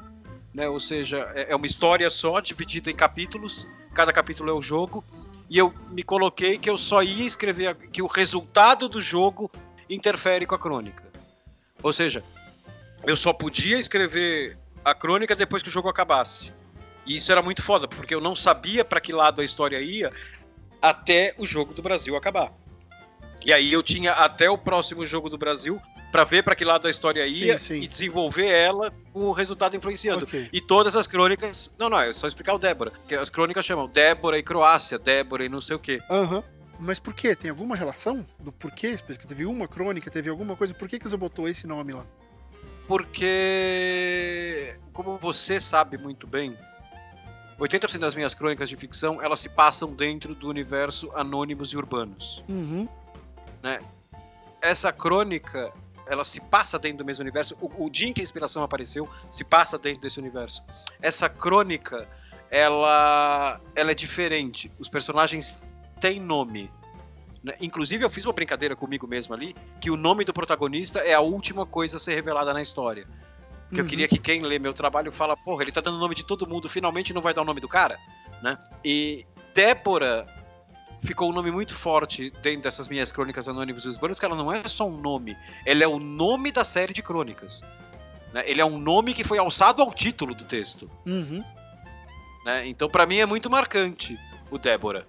né? 0.53 0.67
Ou 0.67 0.79
seja, 0.79 1.31
é 1.35 1.51
é 1.51 1.55
uma 1.55 1.65
história 1.65 2.09
só, 2.09 2.39
dividida 2.39 2.89
em 2.89 2.95
capítulos. 2.95 3.67
Cada 3.93 4.11
capítulo 4.13 4.49
é 4.49 4.53
o 4.53 4.61
jogo. 4.61 5.03
E 5.49 5.57
eu 5.57 5.73
me 5.89 6.03
coloquei 6.03 6.57
que 6.57 6.69
eu 6.69 6.77
só 6.77 7.01
ia 7.01 7.25
escrever 7.25 7.75
que 7.91 8.01
o 8.01 8.07
resultado 8.07 8.87
do 8.87 9.01
jogo 9.01 9.49
interfere 9.89 10.45
com 10.45 10.53
a 10.55 10.59
crônica. 10.59 11.03
Ou 11.81 11.91
seja, 11.93 12.23
eu 13.05 13.15
só 13.15 13.33
podia 13.33 13.77
escrever 13.77 14.57
a 14.83 14.93
crônica 14.93 15.35
depois 15.35 15.61
que 15.63 15.69
o 15.69 15.71
jogo 15.71 15.89
acabasse. 15.89 16.53
E 17.05 17.15
isso 17.15 17.31
era 17.31 17.41
muito 17.41 17.61
foda, 17.61 17.87
porque 17.87 18.13
eu 18.13 18.21
não 18.21 18.35
sabia 18.35 18.85
para 18.85 19.01
que 19.01 19.11
lado 19.11 19.41
a 19.41 19.43
história 19.43 19.81
ia 19.81 20.11
até 20.81 21.33
o 21.37 21.45
jogo 21.45 21.73
do 21.73 21.81
Brasil 21.81 22.15
acabar. 22.15 22.53
E 23.45 23.53
aí 23.53 23.71
eu 23.71 23.81
tinha 23.81 24.11
até 24.11 24.49
o 24.49 24.57
próximo 24.57 25.05
jogo 25.05 25.29
do 25.29 25.37
Brasil 25.37 25.81
para 26.11 26.23
ver 26.23 26.43
para 26.43 26.55
que 26.55 26.65
lado 26.65 26.87
a 26.87 26.91
história 26.91 27.25
ia 27.27 27.57
Sim, 27.59 27.65
sim. 27.65 27.83
e 27.83 27.87
desenvolver 27.87 28.47
ela 28.47 28.91
com 29.13 29.25
o 29.25 29.31
resultado 29.31 29.75
influenciando. 29.75 30.25
Ok. 30.25 30.49
E 30.51 30.59
todas 30.59 30.95
as 30.95 31.07
crônicas. 31.07 31.71
Não, 31.77 31.89
não, 31.89 31.99
é 31.99 32.11
só 32.11 32.27
explicar 32.27 32.53
o 32.53 32.59
Débora. 32.59 32.91
Que 33.07 33.15
as 33.15 33.29
crônicas 33.29 33.65
chamam 33.65 33.87
Débora 33.87 34.37
e 34.37 34.43
Croácia, 34.43 34.97
Débora 34.97 35.45
e 35.45 35.49
não 35.49 35.61
sei 35.61 35.75
o 35.75 35.79
quê. 35.79 36.01
Aham. 36.09 36.43
Mas 36.79 36.97
por 36.97 37.13
quê? 37.13 37.35
Tem 37.35 37.49
alguma 37.49 37.75
relação 37.75 38.25
do 38.39 38.51
porquê? 38.51 38.95
Teve 39.27 39.45
uma 39.45 39.67
crônica, 39.67 40.09
teve 40.09 40.29
alguma 40.29 40.55
coisa? 40.55 40.73
Por 40.73 40.87
que, 40.87 40.97
que 40.97 41.09
você 41.09 41.17
botou 41.17 41.47
esse 41.47 41.67
nome 41.67 41.93
lá? 41.93 42.05
Porque, 42.89 44.75
como 44.91 45.19
você 45.19 45.61
sabe 45.61 45.95
muito 45.95 46.25
bem, 46.25 46.57
80% 47.59 47.99
das 47.99 48.15
minhas 48.15 48.33
crônicas 48.33 48.67
de 48.67 48.75
ficção 48.75 49.21
elas 49.21 49.39
se 49.41 49.47
passam 49.47 49.93
dentro 49.93 50.33
do 50.33 50.49
universo 50.49 51.11
anônimos 51.13 51.71
e 51.71 51.77
urbanos. 51.77 52.43
Uhum. 52.49 52.89
Essa 54.59 54.91
crônica 54.91 55.71
ela 56.07 56.23
se 56.23 56.41
passa 56.41 56.79
dentro 56.79 56.97
do 56.97 57.05
mesmo 57.05 57.21
universo. 57.21 57.55
O, 57.61 57.85
o 57.85 57.89
dia 57.91 58.07
em 58.07 58.13
que 58.13 58.21
a 58.21 58.23
inspiração 58.23 58.63
apareceu 58.63 59.07
se 59.29 59.43
passa 59.43 59.77
dentro 59.77 60.01
desse 60.01 60.17
universo. 60.17 60.63
Essa 60.99 61.29
crônica 61.29 62.09
ela, 62.49 63.61
ela 63.75 63.91
é 63.91 63.93
diferente. 63.93 64.71
Os 64.79 64.89
personagens 64.89 65.61
têm 66.01 66.19
nome. 66.19 66.71
Né? 67.43 67.53
Inclusive, 67.61 68.03
eu 68.03 68.09
fiz 68.09 68.25
uma 68.25 68.33
brincadeira 68.33 68.75
comigo 68.75 69.07
mesmo 69.07 69.33
ali, 69.33 69.55
que 69.79 69.89
o 69.91 69.95
nome 69.97 70.23
do 70.25 70.33
protagonista 70.33 70.99
é 70.99 71.13
a 71.13 71.21
última 71.21 71.65
coisa 71.65 71.97
a 71.97 71.99
ser 71.99 72.13
revelada 72.15 72.53
na 72.53 72.61
história. 72.61 73.05
Porque 73.67 73.81
eu 73.81 73.83
Uhum. 73.85 73.89
queria 73.89 74.07
que 74.07 74.17
quem 74.17 74.41
lê 74.41 74.57
meu 74.57 74.73
trabalho 74.73 75.11
fala, 75.11 75.37
porra, 75.37 75.63
ele 75.63 75.71
tá 75.71 75.79
dando 75.81 75.97
o 75.97 75.99
nome 75.99 76.15
de 76.15 76.23
todo 76.25 76.47
mundo, 76.47 76.67
finalmente 76.67 77.13
não 77.13 77.21
vai 77.21 77.33
dar 77.33 77.41
o 77.43 77.45
nome 77.45 77.59
do 77.61 77.67
cara, 77.67 77.99
né? 78.41 78.57
E 78.83 79.25
Débora 79.53 80.27
ficou 81.01 81.29
um 81.29 81.33
nome 81.33 81.51
muito 81.51 81.73
forte 81.73 82.31
dentro 82.41 82.63
dessas 82.63 82.87
minhas 82.87 83.11
crônicas 83.11 83.47
anônimas 83.47 83.85
e 83.85 83.89
urbanos, 83.89 84.17
porque 84.17 84.25
ela 84.25 84.35
não 84.35 84.51
é 84.51 84.67
só 84.67 84.87
um 84.87 84.97
nome, 84.99 85.37
ela 85.65 85.83
é 85.83 85.87
o 85.87 85.99
nome 85.99 86.51
da 86.51 86.65
série 86.65 86.93
de 86.93 87.01
crônicas. 87.03 87.61
né? 88.33 88.41
Ele 88.45 88.59
é 88.59 88.65
um 88.65 88.77
nome 88.79 89.13
que 89.13 89.23
foi 89.23 89.37
alçado 89.37 89.81
ao 89.81 89.93
título 89.93 90.33
do 90.35 90.43
texto. 90.45 90.89
Uhum. 91.05 91.43
né? 92.45 92.67
Então, 92.67 92.89
pra 92.89 93.05
mim, 93.05 93.17
é 93.17 93.25
muito 93.25 93.49
marcante 93.49 94.17
o 94.51 94.57
Débora. 94.57 95.07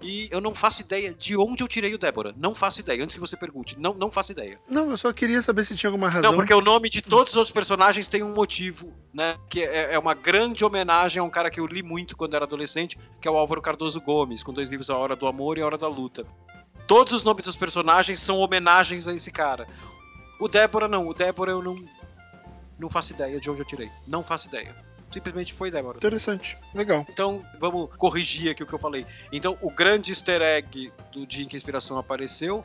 E 0.00 0.28
eu 0.30 0.40
não 0.40 0.54
faço 0.54 0.80
ideia 0.80 1.12
de 1.12 1.36
onde 1.36 1.62
eu 1.62 1.68
tirei 1.68 1.92
o 1.92 1.98
Débora. 1.98 2.32
Não 2.36 2.54
faço 2.54 2.80
ideia. 2.80 3.02
Antes 3.02 3.14
que 3.14 3.20
você 3.20 3.36
pergunte, 3.36 3.78
não, 3.78 3.94
não 3.94 4.10
faço 4.10 4.32
ideia. 4.32 4.58
Não, 4.68 4.90
eu 4.90 4.96
só 4.96 5.12
queria 5.12 5.42
saber 5.42 5.64
se 5.64 5.76
tinha 5.76 5.88
alguma 5.88 6.08
razão. 6.08 6.30
Não, 6.30 6.36
porque 6.36 6.54
o 6.54 6.60
nome 6.60 6.88
de 6.88 7.02
todos 7.02 7.32
os 7.32 7.36
outros 7.36 7.52
personagens 7.52 8.06
tem 8.06 8.22
um 8.22 8.32
motivo, 8.32 8.92
né? 9.12 9.36
Que 9.48 9.62
é, 9.62 9.94
é 9.94 9.98
uma 9.98 10.14
grande 10.14 10.64
homenagem 10.64 11.20
a 11.20 11.24
um 11.24 11.30
cara 11.30 11.50
que 11.50 11.58
eu 11.58 11.66
li 11.66 11.82
muito 11.82 12.16
quando 12.16 12.34
era 12.34 12.44
adolescente, 12.44 12.98
que 13.20 13.26
é 13.26 13.30
o 13.30 13.36
Álvaro 13.36 13.60
Cardoso 13.60 14.00
Gomes, 14.00 14.42
com 14.42 14.52
dois 14.52 14.68
livros 14.68 14.88
A 14.88 14.96
Hora 14.96 15.16
do 15.16 15.26
Amor 15.26 15.58
e 15.58 15.62
A 15.62 15.66
Hora 15.66 15.78
da 15.78 15.88
Luta. 15.88 16.24
Todos 16.86 17.12
os 17.12 17.22
nomes 17.24 17.44
dos 17.44 17.56
personagens 17.56 18.20
são 18.20 18.38
homenagens 18.38 19.08
a 19.08 19.12
esse 19.12 19.30
cara. 19.30 19.66
O 20.40 20.46
Débora 20.46 20.86
não, 20.86 21.08
o 21.08 21.12
Débora 21.14 21.50
eu 21.50 21.62
não 21.62 21.74
não 22.78 22.88
faço 22.88 23.12
ideia 23.12 23.40
de 23.40 23.50
onde 23.50 23.60
eu 23.60 23.66
tirei. 23.66 23.90
Não 24.06 24.22
faço 24.22 24.46
ideia. 24.46 24.74
Simplesmente 25.10 25.54
foi 25.54 25.70
Débora. 25.70 25.96
Interessante. 25.96 26.56
Legal. 26.74 27.06
Então, 27.08 27.44
vamos 27.58 27.90
corrigir 27.96 28.50
aqui 28.50 28.62
o 28.62 28.66
que 28.66 28.74
eu 28.74 28.78
falei. 28.78 29.06
Então, 29.32 29.56
o 29.62 29.70
grande 29.70 30.12
easter 30.12 30.42
egg 30.42 30.92
do 31.12 31.26
dia 31.26 31.44
em 31.44 31.48
que 31.48 31.56
a 31.56 31.58
inspiração 31.58 31.98
apareceu, 31.98 32.64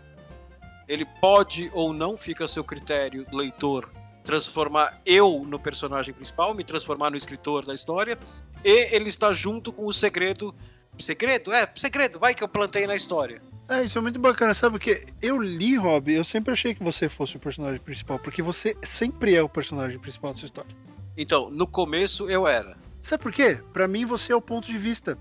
ele 0.87 1.05
pode 1.21 1.71
ou 1.73 1.93
não, 1.93 2.17
fica 2.17 2.45
a 2.45 2.47
seu 2.47 2.63
critério, 2.63 3.25
leitor, 3.31 3.89
transformar 4.23 5.01
eu 5.05 5.43
no 5.45 5.59
personagem 5.59 6.13
principal, 6.13 6.53
me 6.53 6.63
transformar 6.63 7.09
no 7.09 7.17
escritor 7.17 7.65
da 7.65 7.73
história, 7.73 8.17
e 8.63 8.95
ele 8.95 9.09
está 9.09 9.31
junto 9.33 9.71
com 9.71 9.85
o 9.85 9.93
segredo. 9.93 10.53
Segredo? 10.97 11.51
É, 11.51 11.67
segredo, 11.75 12.19
vai 12.19 12.35
que 12.35 12.43
eu 12.43 12.47
plantei 12.47 12.85
na 12.85 12.95
história. 12.95 13.41
É, 13.67 13.83
isso 13.83 13.97
é 13.97 14.01
muito 14.01 14.19
bacana, 14.19 14.53
sabe? 14.53 14.73
Porque 14.73 15.05
eu 15.21 15.41
li, 15.41 15.75
Rob, 15.75 16.13
eu 16.13 16.23
sempre 16.23 16.51
achei 16.51 16.75
que 16.75 16.83
você 16.83 17.07
fosse 17.07 17.37
o 17.37 17.39
personagem 17.39 17.79
principal, 17.79 18.19
porque 18.19 18.41
você 18.41 18.75
sempre 18.83 19.33
é 19.33 19.41
o 19.41 19.49
personagem 19.49 19.97
principal 19.97 20.33
da 20.33 20.39
sua 20.39 20.47
história. 20.47 20.75
Então, 21.17 21.49
no 21.49 21.67
começo 21.67 22.29
eu 22.29 22.47
era. 22.47 22.77
Sabe 23.01 23.21
por 23.23 23.31
quê? 23.31 23.61
Pra 23.71 23.87
mim 23.87 24.05
você 24.05 24.31
é 24.31 24.35
o 24.35 24.41
ponto 24.41 24.67
de 24.67 24.77
vista. 24.77 25.17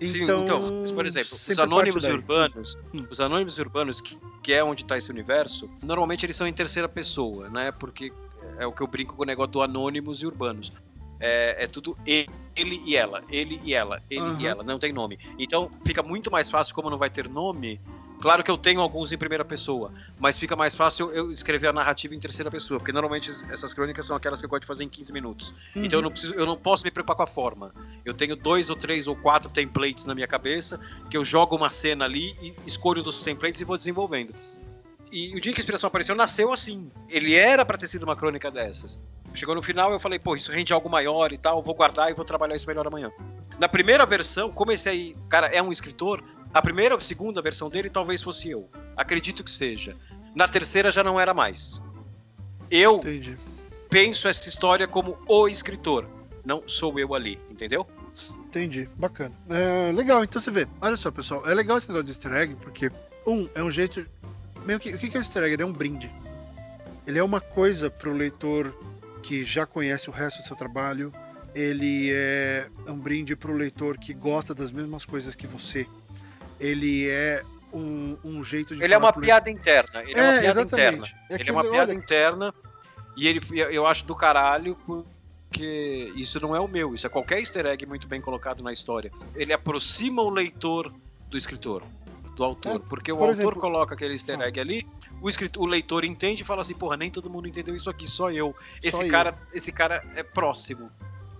Sim, 0.00 0.22
Então, 0.22 0.40
então, 0.40 0.60
por 0.94 1.06
exemplo, 1.06 1.34
os 1.34 1.58
anônimos 1.58 2.04
urbanos, 2.04 2.76
Hum. 2.94 3.04
os 3.10 3.20
anônimos 3.20 3.58
urbanos, 3.58 4.00
que, 4.00 4.16
que 4.42 4.52
é 4.52 4.62
onde 4.62 4.82
está 4.82 4.96
esse 4.96 5.10
universo, 5.10 5.68
normalmente 5.82 6.24
eles 6.24 6.36
são 6.36 6.46
em 6.46 6.52
terceira 6.52 6.88
pessoa, 6.88 7.48
né? 7.48 7.72
Porque 7.72 8.12
é 8.58 8.66
o 8.66 8.72
que 8.72 8.80
eu 8.80 8.86
brinco 8.86 9.16
com 9.16 9.22
o 9.22 9.26
negócio 9.26 9.52
do 9.52 9.62
anônimos 9.62 10.22
e 10.22 10.26
urbanos. 10.26 10.72
É, 11.20 11.64
é 11.64 11.66
tudo 11.66 11.98
ele, 12.06 12.28
ele 12.54 12.80
e 12.84 12.94
ela, 12.96 13.24
ele 13.28 13.60
e 13.64 13.74
ela, 13.74 14.00
ele 14.08 14.26
Aham. 14.26 14.40
e 14.40 14.46
ela, 14.46 14.62
não 14.62 14.78
tem 14.78 14.92
nome. 14.92 15.18
Então 15.36 15.68
fica 15.84 16.00
muito 16.00 16.30
mais 16.30 16.48
fácil, 16.48 16.72
como 16.74 16.88
não 16.88 16.98
vai 16.98 17.10
ter 17.10 17.28
nome. 17.28 17.80
Claro 18.20 18.42
que 18.42 18.50
eu 18.50 18.58
tenho 18.58 18.80
alguns 18.80 19.12
em 19.12 19.18
primeira 19.18 19.44
pessoa, 19.44 19.92
mas 20.18 20.36
fica 20.36 20.56
mais 20.56 20.74
fácil 20.74 21.10
eu 21.12 21.30
escrever 21.30 21.68
a 21.68 21.72
narrativa 21.72 22.14
em 22.14 22.18
terceira 22.18 22.50
pessoa, 22.50 22.80
porque 22.80 22.92
normalmente 22.92 23.30
essas 23.30 23.72
crônicas 23.72 24.06
são 24.06 24.16
aquelas 24.16 24.40
que 24.40 24.46
eu 24.46 24.50
gosto 24.50 24.62
de 24.62 24.66
fazer 24.66 24.84
em 24.84 24.88
15 24.88 25.12
minutos. 25.12 25.54
Uhum. 25.74 25.84
Então 25.84 25.98
eu 25.98 26.02
não, 26.02 26.10
preciso, 26.10 26.34
eu 26.34 26.44
não 26.44 26.56
posso 26.56 26.84
me 26.84 26.90
preocupar 26.90 27.16
com 27.16 27.22
a 27.22 27.26
forma. 27.26 27.72
Eu 28.04 28.14
tenho 28.14 28.34
dois 28.34 28.68
ou 28.70 28.76
três 28.76 29.06
ou 29.06 29.14
quatro 29.14 29.50
templates 29.50 30.04
na 30.04 30.14
minha 30.14 30.26
cabeça, 30.26 30.80
que 31.08 31.16
eu 31.16 31.24
jogo 31.24 31.56
uma 31.56 31.70
cena 31.70 32.04
ali 32.04 32.34
e 32.42 32.54
escolho 32.66 33.02
dos 33.02 33.22
templates 33.22 33.60
e 33.60 33.64
vou 33.64 33.76
desenvolvendo. 33.76 34.34
E 35.10 35.34
o 35.34 35.40
dia 35.40 35.52
que 35.52 35.60
a 35.60 35.62
inspiração 35.62 35.88
apareceu, 35.88 36.14
nasceu 36.14 36.52
assim. 36.52 36.90
Ele 37.08 37.34
era 37.34 37.64
pra 37.64 37.78
ter 37.78 37.88
sido 37.88 38.02
uma 38.02 38.16
crônica 38.16 38.50
dessas. 38.50 38.98
Chegou 39.34 39.54
no 39.54 39.62
final, 39.62 39.92
eu 39.92 40.00
falei, 40.00 40.18
pô, 40.18 40.36
isso 40.36 40.50
rende 40.50 40.72
algo 40.72 40.88
maior 40.88 41.32
e 41.32 41.38
tal, 41.38 41.62
vou 41.62 41.74
guardar 41.74 42.10
e 42.10 42.14
vou 42.14 42.24
trabalhar 42.24 42.56
isso 42.56 42.66
melhor 42.66 42.86
amanhã. 42.86 43.10
Na 43.58 43.68
primeira 43.68 44.06
versão, 44.06 44.52
aí, 44.86 45.16
cara, 45.28 45.48
é 45.48 45.62
um 45.62 45.72
escritor, 45.72 46.22
a 46.52 46.62
primeira 46.62 46.94
ou 46.94 47.00
segunda 47.00 47.42
versão 47.42 47.68
dele 47.68 47.90
talvez 47.90 48.22
fosse 48.22 48.48
eu. 48.50 48.68
Acredito 48.96 49.44
que 49.44 49.50
seja. 49.50 49.94
Na 50.34 50.48
terceira 50.48 50.90
já 50.90 51.02
não 51.02 51.18
era 51.18 51.34
mais. 51.34 51.82
Eu 52.70 52.96
Entendi. 52.96 53.36
penso 53.88 54.28
essa 54.28 54.48
história 54.48 54.86
como 54.86 55.18
o 55.26 55.48
escritor, 55.48 56.06
não 56.44 56.62
sou 56.66 56.98
eu 56.98 57.14
ali, 57.14 57.38
entendeu? 57.50 57.86
Entendi, 58.46 58.88
bacana. 58.96 59.34
É, 59.48 59.92
legal, 59.92 60.24
então 60.24 60.40
você 60.40 60.50
vê. 60.50 60.66
Olha 60.80 60.96
só, 60.96 61.10
pessoal, 61.10 61.48
é 61.48 61.54
legal 61.54 61.78
esse 61.78 61.88
negócio 61.88 62.06
de 62.06 62.12
easter 62.12 62.32
egg, 62.32 62.56
porque, 62.56 62.90
um, 63.26 63.48
é 63.54 63.62
um 63.62 63.70
jeito 63.70 64.06
meio 64.64 64.80
que, 64.80 64.94
o 64.94 64.98
que 64.98 65.06
é 65.06 65.18
o 65.18 65.22
easter 65.22 65.42
egg? 65.42 65.52
Ele 65.54 65.62
é 65.62 65.66
um 65.66 65.72
brinde. 65.72 66.10
Ele 67.06 67.18
é 67.18 67.22
uma 67.22 67.40
coisa 67.40 67.90
pro 67.90 68.12
leitor 68.12 68.74
que 69.22 69.44
já 69.44 69.64
conhece 69.66 70.10
o 70.10 70.12
resto 70.12 70.42
do 70.42 70.46
seu 70.46 70.56
trabalho. 70.56 71.12
Ele 71.54 72.10
é 72.12 72.68
um 72.86 72.98
brinde 72.98 73.34
pro 73.34 73.54
leitor 73.54 73.96
que 73.98 74.12
gosta 74.12 74.54
das 74.54 74.70
mesmas 74.70 75.04
coisas 75.04 75.34
que 75.34 75.46
você. 75.46 75.86
Ele 76.58 77.08
é 77.08 77.42
um, 77.72 78.16
um 78.24 78.42
jeito 78.44 78.74
de. 78.74 78.82
Ele 78.82 78.94
é 78.94 78.98
uma 78.98 79.12
piada 79.12 79.50
interna. 79.50 80.02
Ele 80.02 80.18
é, 80.18 80.22
uma 80.30 80.40
piada 80.40 80.62
interna. 80.62 81.06
É 81.30 81.34
ele 81.34 81.48
é 81.48 81.52
uma 81.52 81.60
aquilo, 81.60 81.74
piada 81.74 81.92
olha, 81.92 81.98
interna. 81.98 82.54
E 83.16 83.26
ele, 83.26 83.40
eu 83.72 83.86
acho 83.86 84.04
do 84.06 84.14
caralho 84.14 84.76
porque 84.86 86.12
isso 86.14 86.40
não 86.40 86.54
é 86.54 86.60
o 86.60 86.68
meu. 86.68 86.94
Isso 86.94 87.06
é 87.06 87.10
qualquer 87.10 87.40
easter 87.40 87.66
egg 87.66 87.84
muito 87.86 88.06
bem 88.06 88.20
colocado 88.20 88.62
na 88.62 88.72
história. 88.72 89.10
Ele 89.34 89.52
aproxima 89.52 90.22
o 90.22 90.30
leitor 90.30 90.92
do 91.28 91.36
escritor, 91.36 91.82
do 92.36 92.44
autor. 92.44 92.76
É, 92.76 92.78
porque 92.78 93.10
o 93.12 93.16
por 93.16 93.28
autor 93.28 93.34
exemplo- 93.42 93.60
coloca 93.60 93.94
aquele 93.94 94.14
easter 94.14 94.40
Ah. 94.40 94.46
egg 94.46 94.60
ali, 94.60 94.86
o, 95.20 95.28
escritor, 95.28 95.62
o 95.62 95.66
leitor 95.66 96.04
entende 96.04 96.42
e 96.42 96.44
fala 96.44 96.60
assim: 96.62 96.74
porra, 96.74 96.96
nem 96.96 97.10
todo 97.10 97.28
mundo 97.28 97.48
entendeu 97.48 97.74
isso 97.74 97.90
aqui, 97.90 98.06
só 98.06 98.30
eu. 98.30 98.54
Esse, 98.82 99.02
eu. 99.02 99.10
cara, 99.10 99.36
esse 99.52 99.72
cara 99.72 100.04
é 100.14 100.22
próximo. 100.22 100.90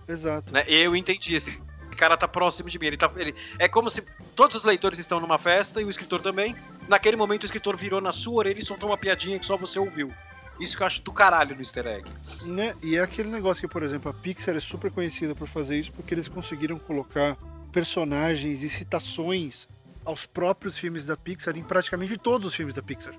Exato. 0.08 0.52
né? 0.52 0.64
Eu 0.66 0.96
entendi, 0.96 1.34
esse 1.34 1.60
cara 1.98 2.16
tá 2.16 2.26
próximo 2.26 2.70
de 2.70 2.78
mim. 2.78 2.86
Ele 2.86 2.96
tá, 2.96 3.10
ele, 3.16 3.34
é 3.58 3.68
como 3.68 3.90
se 3.90 4.02
todos 4.34 4.56
os 4.56 4.64
leitores 4.64 4.98
estão 4.98 5.20
numa 5.20 5.36
festa 5.36 5.80
e 5.80 5.84
o 5.84 5.90
escritor 5.90 6.22
também. 6.22 6.56
Naquele 6.88 7.16
momento 7.16 7.42
o 7.42 7.46
escritor 7.46 7.76
virou 7.76 8.00
na 8.00 8.12
sua 8.12 8.34
orelha 8.34 8.58
e 8.58 8.64
soltou 8.64 8.88
uma 8.88 8.96
piadinha 8.96 9.38
que 9.38 9.44
só 9.44 9.56
você 9.56 9.78
ouviu. 9.78 10.12
Isso 10.60 10.76
que 10.76 10.82
eu 10.82 10.86
acho 10.86 11.02
do 11.02 11.12
caralho 11.12 11.54
no 11.54 11.60
easter 11.60 11.86
egg. 11.86 12.10
Né? 12.44 12.74
E 12.82 12.96
é 12.96 13.00
aquele 13.00 13.28
negócio 13.28 13.60
que, 13.60 13.72
por 13.72 13.82
exemplo, 13.82 14.10
a 14.10 14.14
Pixar 14.14 14.56
é 14.56 14.60
super 14.60 14.90
conhecida 14.90 15.34
por 15.34 15.46
fazer 15.46 15.78
isso 15.78 15.92
porque 15.92 16.14
eles 16.14 16.28
conseguiram 16.28 16.78
colocar 16.78 17.36
personagens 17.70 18.62
e 18.62 18.68
citações 18.68 19.68
aos 20.04 20.26
próprios 20.26 20.78
filmes 20.78 21.04
da 21.04 21.16
Pixar 21.16 21.56
em 21.56 21.62
praticamente 21.62 22.16
todos 22.16 22.46
os 22.48 22.54
filmes 22.54 22.74
da 22.74 22.82
Pixar. 22.82 23.14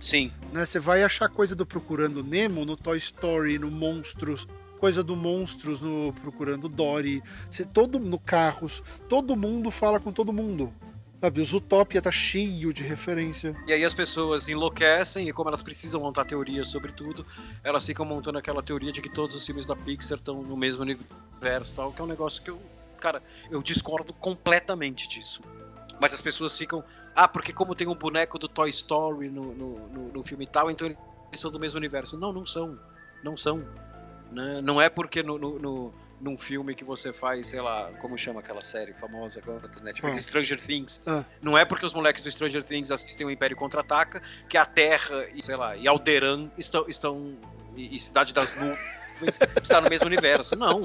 Sim. 0.00 0.32
né? 0.52 0.64
Você 0.64 0.80
vai 0.80 1.02
achar 1.02 1.28
coisa 1.28 1.54
do 1.54 1.66
Procurando 1.66 2.24
Nemo 2.24 2.64
no 2.64 2.76
Toy 2.76 2.96
Story, 2.96 3.58
no 3.58 3.70
Monstros, 3.70 4.48
coisa 4.80 5.04
do 5.04 5.14
Monstros 5.14 5.82
no 5.82 6.10
Procurando 6.14 6.66
Dory, 6.66 7.22
você, 7.48 7.66
todo 7.66 7.98
no 7.98 8.18
Carros, 8.18 8.82
todo 9.10 9.36
mundo 9.36 9.70
fala 9.70 10.00
com 10.00 10.10
todo 10.10 10.32
mundo. 10.32 10.72
Sabe, 11.20 11.42
o 11.42 11.44
Zootopia 11.44 12.00
tá 12.00 12.10
cheio 12.10 12.72
de 12.72 12.82
referência. 12.82 13.54
E 13.66 13.74
aí 13.74 13.84
as 13.84 13.92
pessoas 13.92 14.48
enlouquecem 14.48 15.28
e 15.28 15.32
como 15.34 15.50
elas 15.50 15.62
precisam 15.62 16.00
montar 16.00 16.24
teorias 16.24 16.68
sobre 16.68 16.92
tudo, 16.92 17.26
elas 17.62 17.84
ficam 17.84 18.06
montando 18.06 18.38
aquela 18.38 18.62
teoria 18.62 18.90
de 18.90 19.02
que 19.02 19.10
todos 19.10 19.36
os 19.36 19.44
filmes 19.44 19.66
da 19.66 19.76
Pixar 19.76 20.16
estão 20.16 20.42
no 20.42 20.56
mesmo 20.56 20.82
universo 20.82 21.74
tal, 21.76 21.92
que 21.92 22.00
é 22.00 22.04
um 22.04 22.08
negócio 22.08 22.42
que 22.42 22.48
eu, 22.48 22.58
cara, 22.98 23.22
eu 23.50 23.62
discordo 23.62 24.14
completamente 24.14 25.06
disso. 25.06 25.42
Mas 26.00 26.14
as 26.14 26.22
pessoas 26.22 26.56
ficam, 26.56 26.82
ah, 27.14 27.28
porque 27.28 27.52
como 27.52 27.74
tem 27.74 27.86
um 27.86 27.94
boneco 27.94 28.38
do 28.38 28.48
Toy 28.48 28.70
Story 28.70 29.28
no, 29.28 29.54
no, 29.54 29.88
no, 29.88 30.12
no 30.14 30.24
filme 30.24 30.46
tal, 30.46 30.70
então 30.70 30.86
eles 30.86 30.96
são 31.34 31.50
do 31.50 31.60
mesmo 31.60 31.76
universo. 31.76 32.16
Não, 32.16 32.32
não 32.32 32.46
são. 32.46 32.78
Não 33.22 33.36
são. 33.36 33.62
Né? 34.30 34.60
Não 34.62 34.80
é 34.80 34.88
porque 34.88 35.22
no, 35.22 35.38
no, 35.38 35.58
no- 35.58 35.94
num 36.20 36.36
filme 36.36 36.74
que 36.74 36.84
você 36.84 37.12
faz, 37.14 37.46
sei 37.46 37.60
lá, 37.62 37.90
como 38.00 38.16
chama 38.18 38.40
aquela 38.40 38.60
série 38.62 38.92
famosa 38.92 39.40
agora 39.40 39.66
da 39.68 39.80
Netflix, 39.82 40.18
Ah. 40.18 40.20
Stranger 40.20 40.60
Things. 40.60 41.00
Ah. 41.06 41.24
Não 41.40 41.56
é 41.56 41.64
porque 41.64 41.84
os 41.86 41.92
moleques 41.94 42.22
do 42.22 42.30
Stranger 42.30 42.62
Things 42.62 42.90
assistem 42.90 43.26
o 43.26 43.30
Império 43.30 43.56
Contra-Ataca 43.56 44.22
que 44.48 44.58
a 44.58 44.66
Terra 44.66 45.26
e, 45.34 45.40
sei 45.42 45.56
lá, 45.56 45.76
e 45.76 45.88
Alderan 45.88 46.50
estão, 46.58 46.84
estão 46.88 47.36
e, 47.74 47.96
e 47.96 47.98
Cidade 47.98 48.34
das 48.34 48.54
Nuvens 48.54 49.38
está 49.62 49.80
no 49.80 49.88
mesmo 49.88 50.06
universo. 50.06 50.54
Não. 50.56 50.84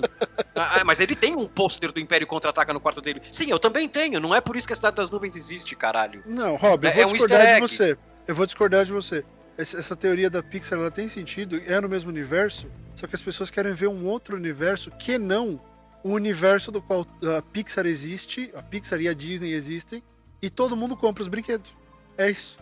Ah, 0.56 0.84
mas 0.86 1.02
ele 1.02 1.16
tem 1.18 1.36
um 1.36 1.46
pôster 1.48 1.92
do 1.92 2.00
Império 2.00 2.26
Contra-Ataca 2.26 2.72
no 2.74 2.80
quarto 2.80 3.02
dele. 3.02 3.22
Sim, 3.30 3.50
eu 3.52 3.60
também 3.60 3.90
tenho. 3.90 4.20
Não 4.22 4.34
é 4.34 4.40
por 4.40 4.56
isso 4.56 4.66
que 4.66 4.72
a 4.74 4.76
Cidade 4.78 4.96
das 4.96 5.12
Nuvens 5.12 5.36
existe, 5.36 5.76
caralho. 5.76 6.24
Não, 6.26 6.56
Rob, 6.56 6.86
eu 6.86 6.90
É- 6.92 6.94
vou 6.94 7.04
é 7.04 7.06
um 7.08 7.12
discordar 7.12 7.56
de 7.56 7.60
você. 7.62 7.98
Eu 8.26 8.34
vou 8.36 8.46
discordar 8.46 8.86
de 8.86 8.92
você. 8.94 9.24
Essa, 9.58 9.96
teoria 9.96 10.30
da 10.30 10.44
Pixar 10.44 10.78
ela 10.78 10.92
tem 10.92 11.08
sentido, 11.08 11.62
é 11.66 11.80
no 11.80 11.88
mesmo 11.88 12.10
universo, 12.10 12.68
só 12.94 13.08
que 13.08 13.16
as 13.16 13.22
pessoas 13.22 13.50
querem 13.50 13.74
ver 13.74 13.88
um 13.88 14.06
outro 14.06 14.36
universo 14.36 14.92
que 14.92 15.18
não 15.18 15.62
o 16.04 16.12
universo 16.12 16.72
do 16.72 16.82
qual 16.82 17.08
a 17.38 17.42
Pixar 17.42 17.86
existe, 17.86 18.52
a 18.54 18.62
Pixar 18.62 19.00
e 19.00 19.08
a 19.08 19.14
Disney 19.14 19.54
existem, 19.54 20.04
e 20.42 20.50
todo 20.50 20.76
mundo 20.76 20.96
compra 20.98 21.24
os 21.24 21.30
brinquedos. 21.30 21.74
É 22.18 22.30
isso. 22.30 22.58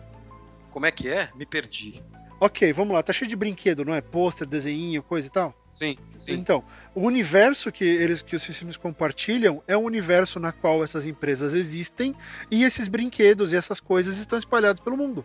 Como 0.70 0.86
é 0.86 0.90
que 0.90 1.08
é? 1.08 1.28
Me 1.34 1.44
perdi. 1.44 2.02
Ok, 2.40 2.72
vamos 2.72 2.94
lá, 2.94 3.02
tá 3.02 3.12
cheio 3.12 3.28
de 3.28 3.36
brinquedo, 3.36 3.84
não 3.84 3.94
é? 3.94 4.00
Pôster, 4.00 4.46
desenho, 4.46 5.02
coisa 5.02 5.26
e 5.26 5.30
tal. 5.30 5.54
Sim, 5.70 5.96
sim. 6.20 6.32
Então, 6.32 6.64
o 6.94 7.00
universo 7.00 7.72
que 7.72 7.84
eles 7.84 8.22
que 8.22 8.36
os 8.36 8.44
filmes 8.44 8.76
compartilham 8.76 9.62
é 9.66 9.76
um 9.76 9.84
universo 9.84 10.38
na 10.38 10.52
qual 10.52 10.82
essas 10.84 11.06
empresas 11.06 11.54
existem 11.54 12.14
e 12.50 12.64
esses 12.64 12.86
brinquedos 12.86 13.52
e 13.52 13.56
essas 13.56 13.80
coisas 13.80 14.18
estão 14.18 14.38
espalhados 14.38 14.80
pelo 14.80 14.96
mundo. 14.96 15.24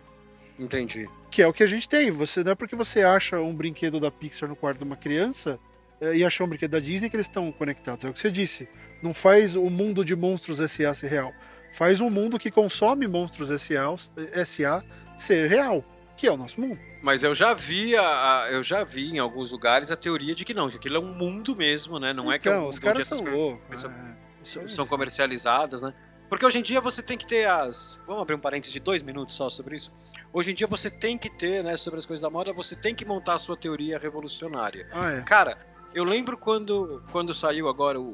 Entendi. 0.60 1.08
Que 1.30 1.42
é 1.42 1.46
o 1.46 1.52
que 1.52 1.62
a 1.62 1.66
gente 1.66 1.88
tem. 1.88 2.10
Você 2.10 2.44
não 2.44 2.52
é 2.52 2.54
porque 2.54 2.76
você 2.76 3.02
acha 3.02 3.40
um 3.40 3.54
brinquedo 3.54 3.98
da 3.98 4.10
Pixar 4.10 4.48
no 4.48 4.54
quarto 4.54 4.78
de 4.78 4.84
uma 4.84 4.96
criança 4.96 5.58
eh, 6.00 6.16
e 6.18 6.24
achou 6.24 6.46
um 6.46 6.50
brinquedo 6.50 6.72
da 6.72 6.80
Disney 6.80 7.08
que 7.08 7.16
eles 7.16 7.26
estão 7.26 7.50
conectados. 7.50 8.04
É 8.04 8.08
o 8.08 8.12
que 8.12 8.20
você 8.20 8.30
disse. 8.30 8.68
Não 9.02 9.14
faz 9.14 9.56
o 9.56 9.70
mundo 9.70 10.04
de 10.04 10.14
monstros 10.14 10.60
S.A. 10.60 10.92
ser 10.94 11.08
real. 11.08 11.32
Faz 11.72 12.00
um 12.00 12.10
mundo 12.10 12.38
que 12.38 12.50
consome 12.50 13.06
monstros 13.08 13.50
S.A. 13.50 13.94
S.A. 14.34 14.84
ser 15.16 15.48
real, 15.48 15.82
que 16.16 16.26
é 16.26 16.32
o 16.32 16.36
nosso 16.36 16.60
mundo. 16.60 16.78
Mas 17.02 17.24
eu 17.24 17.34
já 17.34 17.54
vi 17.54 17.96
a, 17.96 18.02
a- 18.42 18.48
eu 18.50 18.62
já 18.62 18.84
vi 18.84 19.10
em 19.14 19.18
alguns 19.18 19.50
lugares 19.52 19.90
a 19.90 19.96
teoria 19.96 20.34
de 20.34 20.44
que 20.44 20.52
não, 20.52 20.68
que 20.68 20.76
aquilo 20.76 20.96
é 20.96 21.00
um 21.00 21.14
mundo 21.14 21.56
mesmo, 21.56 21.98
né? 21.98 22.12
Não 22.12 22.30
é 22.30 22.38
que 22.38 22.46
é 22.46 22.50
um 22.50 22.54
então, 22.54 22.64
mundo 22.64 22.72
os 22.74 22.78
caras 22.78 23.06
são 23.06 23.22
loucos. 23.24 23.80
são- 23.80 23.90
é. 23.90 24.66
são 24.68 24.86
comercializadas, 24.86 25.80
né? 25.82 25.94
Porque 26.30 26.46
hoje 26.46 26.58
em 26.60 26.62
dia 26.62 26.80
você 26.80 27.02
tem 27.02 27.18
que 27.18 27.26
ter 27.26 27.46
as. 27.46 27.98
Vamos 28.06 28.22
abrir 28.22 28.34
um 28.36 28.38
parênteses 28.40 28.72
de 28.72 28.80
dois 28.80 29.02
minutos 29.02 29.34
só 29.34 29.50
sobre 29.50 29.74
isso. 29.76 29.92
Hoje 30.32 30.52
em 30.52 30.54
dia 30.54 30.66
você 30.66 30.88
tem 30.88 31.18
que 31.18 31.28
ter, 31.28 31.62
né, 31.62 31.76
sobre 31.76 31.98
as 31.98 32.06
coisas 32.06 32.22
da 32.22 32.30
moda, 32.30 32.52
você 32.52 32.74
tem 32.76 32.94
que 32.94 33.04
montar 33.04 33.34
a 33.34 33.38
sua 33.38 33.56
teoria 33.56 33.98
revolucionária. 33.98 34.88
Ah, 34.92 35.10
é. 35.10 35.22
Cara, 35.22 35.58
eu 35.92 36.04
lembro 36.04 36.38
quando, 36.38 37.02
quando 37.10 37.34
saiu 37.34 37.68
agora 37.68 38.00
o, 38.00 38.10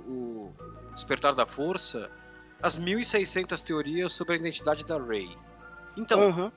o 0.51 0.55
Despertar 0.95 1.35
da 1.35 1.45
Força, 1.47 2.11
as 2.63 2.79
1600 2.79 3.63
teorias 3.63 4.13
sobre 4.13 4.33
a 4.35 4.37
identidade 4.39 4.83
da 4.85 4.99
Rey. 4.99 5.37
Então, 5.95 6.51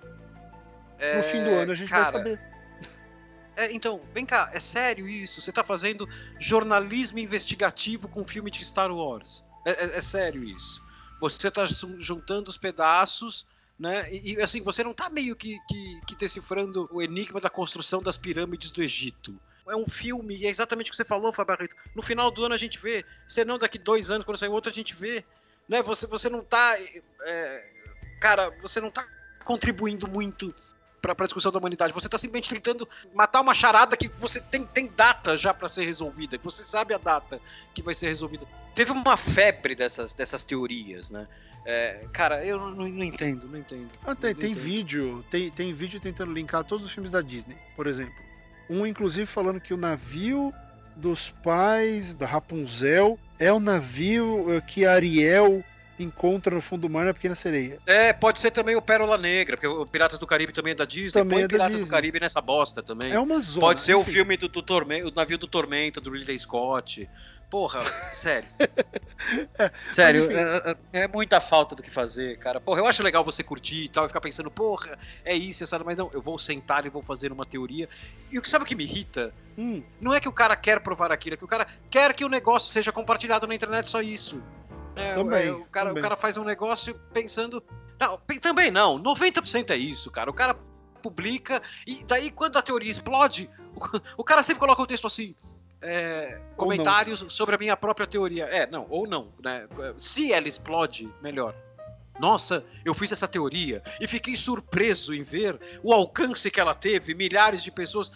é, 0.97 1.17
No 1.17 1.23
fim 1.23 1.43
do 1.43 1.49
ano 1.51 1.71
a 1.73 1.75
gente 1.75 1.89
cara, 1.89 2.03
vai 2.03 2.11
saber. 2.13 2.39
é, 3.57 3.71
então, 3.73 3.99
vem 4.13 4.25
cá, 4.25 4.49
é 4.53 4.61
sério 4.61 5.09
isso? 5.09 5.41
Você 5.41 5.51
tá 5.51 5.63
fazendo 5.63 6.07
jornalismo 6.39 7.19
investigativo 7.19 8.07
com 8.07 8.25
filme 8.25 8.49
de 8.49 8.63
Star 8.63 8.91
Wars? 8.91 9.43
É, 9.65 9.71
é- 9.71 9.97
é 9.97 10.01
sério 10.01 10.41
isso? 10.43 10.81
Você 11.19 11.51
tá 11.51 11.65
jun- 11.65 12.01
juntando 12.01 12.49
os 12.49 12.57
pedaços, 12.57 13.45
né? 13.77 14.11
E, 14.13 14.33
e, 14.33 14.41
assim, 14.41 14.61
você 14.61 14.83
não 14.83 14.93
tá 14.93 15.09
meio 15.09 15.35
que, 15.35 15.57
que, 15.67 16.01
que 16.07 16.15
decifrando 16.15 16.89
o 16.91 17.01
enigma 17.01 17.39
da 17.39 17.49
construção 17.49 18.01
das 18.01 18.17
pirâmides 18.17 18.71
do 18.71 18.83
Egito. 18.83 19.33
É 19.67 19.75
um 19.75 19.87
filme, 19.87 20.35
e 20.37 20.45
é 20.47 20.49
exatamente 20.49 20.87
o 20.87 20.91
que 20.91 20.97
você 20.97 21.05
falou, 21.05 21.31
Fábio 21.31 21.55
Barreto. 21.55 21.75
No 21.95 22.01
final 22.01 22.31
do 22.31 22.43
ano 22.43 22.55
a 22.55 22.57
gente 22.57 22.79
vê, 22.79 23.05
se 23.27 23.45
não 23.45 23.57
daqui 23.57 23.77
dois 23.77 24.09
anos, 24.09 24.25
quando 24.25 24.37
sair 24.37 24.49
outro, 24.49 24.71
a 24.71 24.73
gente 24.73 24.95
vê. 24.95 25.23
Né? 25.67 25.83
Você, 25.83 26.07
você 26.07 26.29
não 26.29 26.43
tá. 26.43 26.75
é, 27.21 27.71
cara, 28.19 28.49
você 28.61 28.81
não 28.81 28.89
tá 28.89 29.07
contribuindo 29.45 30.07
muito 30.07 30.53
pra, 31.01 31.15
pra 31.15 31.25
discussão 31.25 31.51
da 31.51 31.59
humanidade. 31.59 31.93
Você 31.93 32.07
tá 32.09 32.17
simplesmente 32.17 32.49
tentando 32.53 32.87
matar 33.13 33.41
uma 33.41 33.53
charada 33.53 33.95
que 33.97 34.07
você 34.19 34.39
tem, 34.41 34.65
tem 34.65 34.87
data 34.95 35.35
já 35.37 35.53
pra 35.53 35.69
ser 35.69 35.85
resolvida, 35.85 36.37
que 36.37 36.43
você 36.43 36.63
sabe 36.63 36.93
a 36.93 36.97
data 36.97 37.39
que 37.73 37.81
vai 37.81 37.93
ser 37.93 38.07
resolvida. 38.07 38.45
Teve 38.75 38.91
uma 38.91 39.17
febre 39.17 39.75
dessas, 39.75 40.13
dessas 40.13 40.43
teorias, 40.43 41.09
né? 41.09 41.27
É, 41.65 42.05
cara, 42.13 42.45
eu 42.45 42.57
não, 42.57 42.71
não 42.71 43.03
entendo, 43.03 43.47
não 43.47 43.59
entendo. 43.59 43.89
Ah, 44.05 44.15
tem, 44.15 44.31
Não 44.33 44.39
tem 44.39 44.51
entendo. 44.51 44.63
vídeo, 44.63 45.25
tem, 45.29 45.49
tem 45.51 45.73
vídeo 45.73 45.99
tentando 45.99 46.31
linkar 46.31 46.63
todos 46.63 46.85
os 46.85 46.91
filmes 46.91 47.11
da 47.11 47.21
Disney, 47.21 47.57
por 47.75 47.85
exemplo. 47.85 48.15
Um, 48.69 48.85
inclusive, 48.85 49.25
falando 49.25 49.59
que 49.59 49.73
o 49.73 49.77
navio 49.77 50.53
dos 50.95 51.29
pais 51.43 52.13
da 52.13 52.25
Rapunzel 52.25 53.19
é 53.37 53.51
o 53.51 53.59
navio 53.59 54.45
eh, 54.53 54.61
que 54.61 54.85
Ariel 54.85 55.63
encontra 55.99 56.55
no 56.55 56.61
fundo 56.61 56.81
do 56.87 56.89
mar 56.89 57.05
na 57.05 57.13
Pequena 57.13 57.35
Sereia. 57.35 57.77
É, 57.85 58.13
pode 58.13 58.39
ser 58.39 58.51
também 58.51 58.75
o 58.75 58.81
Pérola 58.81 59.17
Negra, 59.17 59.57
porque 59.57 59.67
o 59.67 59.85
Piratas 59.85 60.17
do 60.17 60.25
Caribe 60.25 60.53
também 60.53 60.71
é 60.71 60.75
da 60.75 60.85
Disney. 60.85 61.11
Também 61.11 61.39
Põe 61.39 61.43
é 61.43 61.47
Piratas 61.47 61.73
do 61.73 61.79
Disney. 61.79 61.91
Caribe 61.91 62.19
nessa 62.19 62.41
bosta 62.41 62.81
também. 62.81 63.11
É 63.11 63.19
uma 63.19 63.39
zona. 63.41 63.59
Pode 63.67 63.81
ser 63.81 63.95
o 63.95 64.01
enfim. 64.01 64.11
filme 64.11 64.37
do, 64.37 64.47
do 64.47 64.61
Tormenta, 64.61 65.07
o 65.07 65.11
navio 65.11 65.37
do 65.37 65.47
Tormenta, 65.47 65.99
do 66.01 66.09
Ridley 66.11 66.39
Scott. 66.39 67.09
Porra, 67.49 67.81
sério. 68.13 68.47
sério, 69.91 70.25
enfim. 70.25 70.33
é, 70.35 70.77
é- 70.93 71.03
é 71.03 71.07
muita 71.07 71.41
falta 71.41 71.75
do 71.75 71.81
que 71.81 71.89
fazer, 71.89 72.37
cara. 72.37 72.59
Porra, 72.61 72.79
eu 72.79 72.85
acho 72.85 73.01
legal 73.03 73.23
você 73.23 73.41
curtir 73.43 73.85
e 73.85 73.89
tal, 73.89 74.05
e 74.05 74.07
ficar 74.07 74.21
pensando, 74.21 74.51
porra, 74.51 74.97
é 75.25 75.35
isso, 75.35 75.63
essa, 75.63 75.79
mas 75.79 75.97
não, 75.97 76.09
eu 76.13 76.21
vou 76.21 76.37
sentar 76.37 76.85
e 76.85 76.89
vou 76.89 77.01
fazer 77.01 77.31
uma 77.31 77.45
teoria. 77.45 77.89
E 78.31 78.37
o 78.37 78.41
que 78.41 78.49
sabe 78.49 78.63
o 78.65 78.67
que 78.67 78.75
me 78.75 78.83
irrita? 78.83 79.33
Hum, 79.57 79.81
Não 79.99 80.13
é 80.13 80.19
que 80.19 80.29
o 80.29 80.33
cara 80.33 80.55
quer 80.55 80.79
provar 80.79 81.11
aquilo, 81.11 81.33
é 81.33 81.37
que 81.37 81.43
o 81.43 81.47
cara 81.47 81.67
quer 81.89 82.13
que 82.13 82.23
o 82.23 82.29
negócio 82.29 82.71
seja 82.71 82.91
compartilhado 82.91 83.47
na 83.47 83.55
internet, 83.55 83.89
só 83.89 84.01
isso. 84.01 84.41
É, 84.95 85.13
Também, 85.13 85.47
é, 85.47 85.51
o, 85.51 85.65
cara, 85.65 85.89
também. 85.89 86.01
o 86.01 86.03
cara 86.03 86.15
faz 86.17 86.37
um 86.37 86.43
negócio 86.43 86.99
pensando. 87.13 87.63
Não, 87.99 88.17
também 88.41 88.71
não. 88.71 89.01
90% 89.01 89.71
é 89.71 89.77
isso, 89.77 90.09
cara. 90.11 90.29
O 90.29 90.33
cara 90.33 90.55
publica 91.01 91.61
e 91.87 92.03
daí 92.05 92.29
quando 92.29 92.57
a 92.57 92.61
teoria 92.61 92.91
explode, 92.91 93.49
o, 93.75 94.21
o 94.21 94.23
cara 94.23 94.43
sempre 94.43 94.59
coloca 94.59 94.81
o 94.81 94.87
texto 94.87 95.07
assim. 95.07 95.35
é, 95.81 96.39
comentários 96.57 97.23
sobre 97.29 97.55
a 97.55 97.57
minha 97.57 97.77
própria 97.77 98.07
teoria. 98.07 98.45
É, 98.45 98.67
não, 98.67 98.85
ou 98.89 99.07
não, 99.07 99.31
né? 99.43 99.67
Se 99.97 100.33
ela 100.33 100.47
explode, 100.47 101.09
melhor. 101.21 101.55
Nossa, 102.19 102.65
eu 102.83 102.93
fiz 102.93 103.11
essa 103.13 103.27
teoria 103.27 103.81
e 104.01 104.05
fiquei 104.05 104.35
surpreso 104.35 105.13
em 105.13 105.23
ver 105.23 105.57
o 105.81 105.93
alcance 105.93 106.51
que 106.51 106.59
ela 106.59 106.73
teve, 106.75 107.13
milhares 107.13 107.63
de 107.63 107.71
pessoas. 107.71 108.11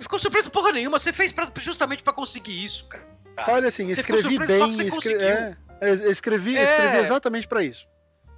Ficou 0.00 0.18
surpreso 0.18 0.50
porra 0.50 0.72
nenhuma, 0.72 0.98
você 0.98 1.12
fez 1.12 1.32
pra, 1.32 1.50
justamente 1.58 2.02
para 2.02 2.12
conseguir 2.12 2.62
isso, 2.62 2.86
cara. 2.86 3.06
Olha 3.48 3.68
assim, 3.68 3.88
escrevi 3.88 4.38
bem, 4.38 4.68
escre 4.70 5.14
é, 5.14 5.56
é, 5.80 5.90
escrevi, 6.10 6.54
escrevi 6.54 6.98
exatamente 6.98 7.46
para 7.46 7.62
isso. 7.62 7.86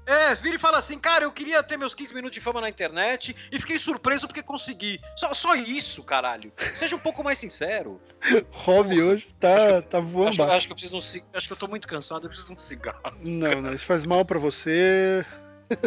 É, 0.08 0.34
vira 0.34 0.56
e 0.56 0.58
fala 0.58 0.78
assim, 0.78 0.98
cara, 0.98 1.24
eu 1.24 1.30
queria 1.30 1.62
ter 1.62 1.76
meus 1.76 1.94
15 1.94 2.14
minutos 2.14 2.34
de 2.34 2.40
fama 2.40 2.62
na 2.62 2.68
internet 2.70 3.36
e 3.52 3.60
fiquei 3.60 3.78
surpreso 3.78 4.26
porque 4.26 4.42
consegui. 4.42 4.98
Só, 5.14 5.34
só 5.34 5.54
isso, 5.54 6.02
caralho. 6.02 6.50
Seja 6.74 6.96
um 6.96 6.98
pouco 6.98 7.22
mais 7.22 7.38
sincero. 7.38 8.00
Hobby 8.50 9.02
hoje 9.02 9.28
tá, 9.38 9.82
tá 9.82 10.00
voando. 10.00 10.42
Acho, 10.42 10.42
acho, 10.44 10.66
que 10.66 10.72
eu 10.72 10.76
preciso 10.76 10.96
um, 10.96 11.22
acho 11.36 11.46
que 11.46 11.52
eu 11.52 11.56
tô 11.58 11.68
muito 11.68 11.86
cansado, 11.86 12.24
eu 12.24 12.30
preciso 12.30 12.48
de 12.48 12.54
um 12.54 12.58
cigarro. 12.58 13.18
Não, 13.22 13.60
não, 13.60 13.74
isso 13.74 13.84
faz 13.84 14.06
mal 14.06 14.24
para 14.24 14.38
você. 14.38 15.26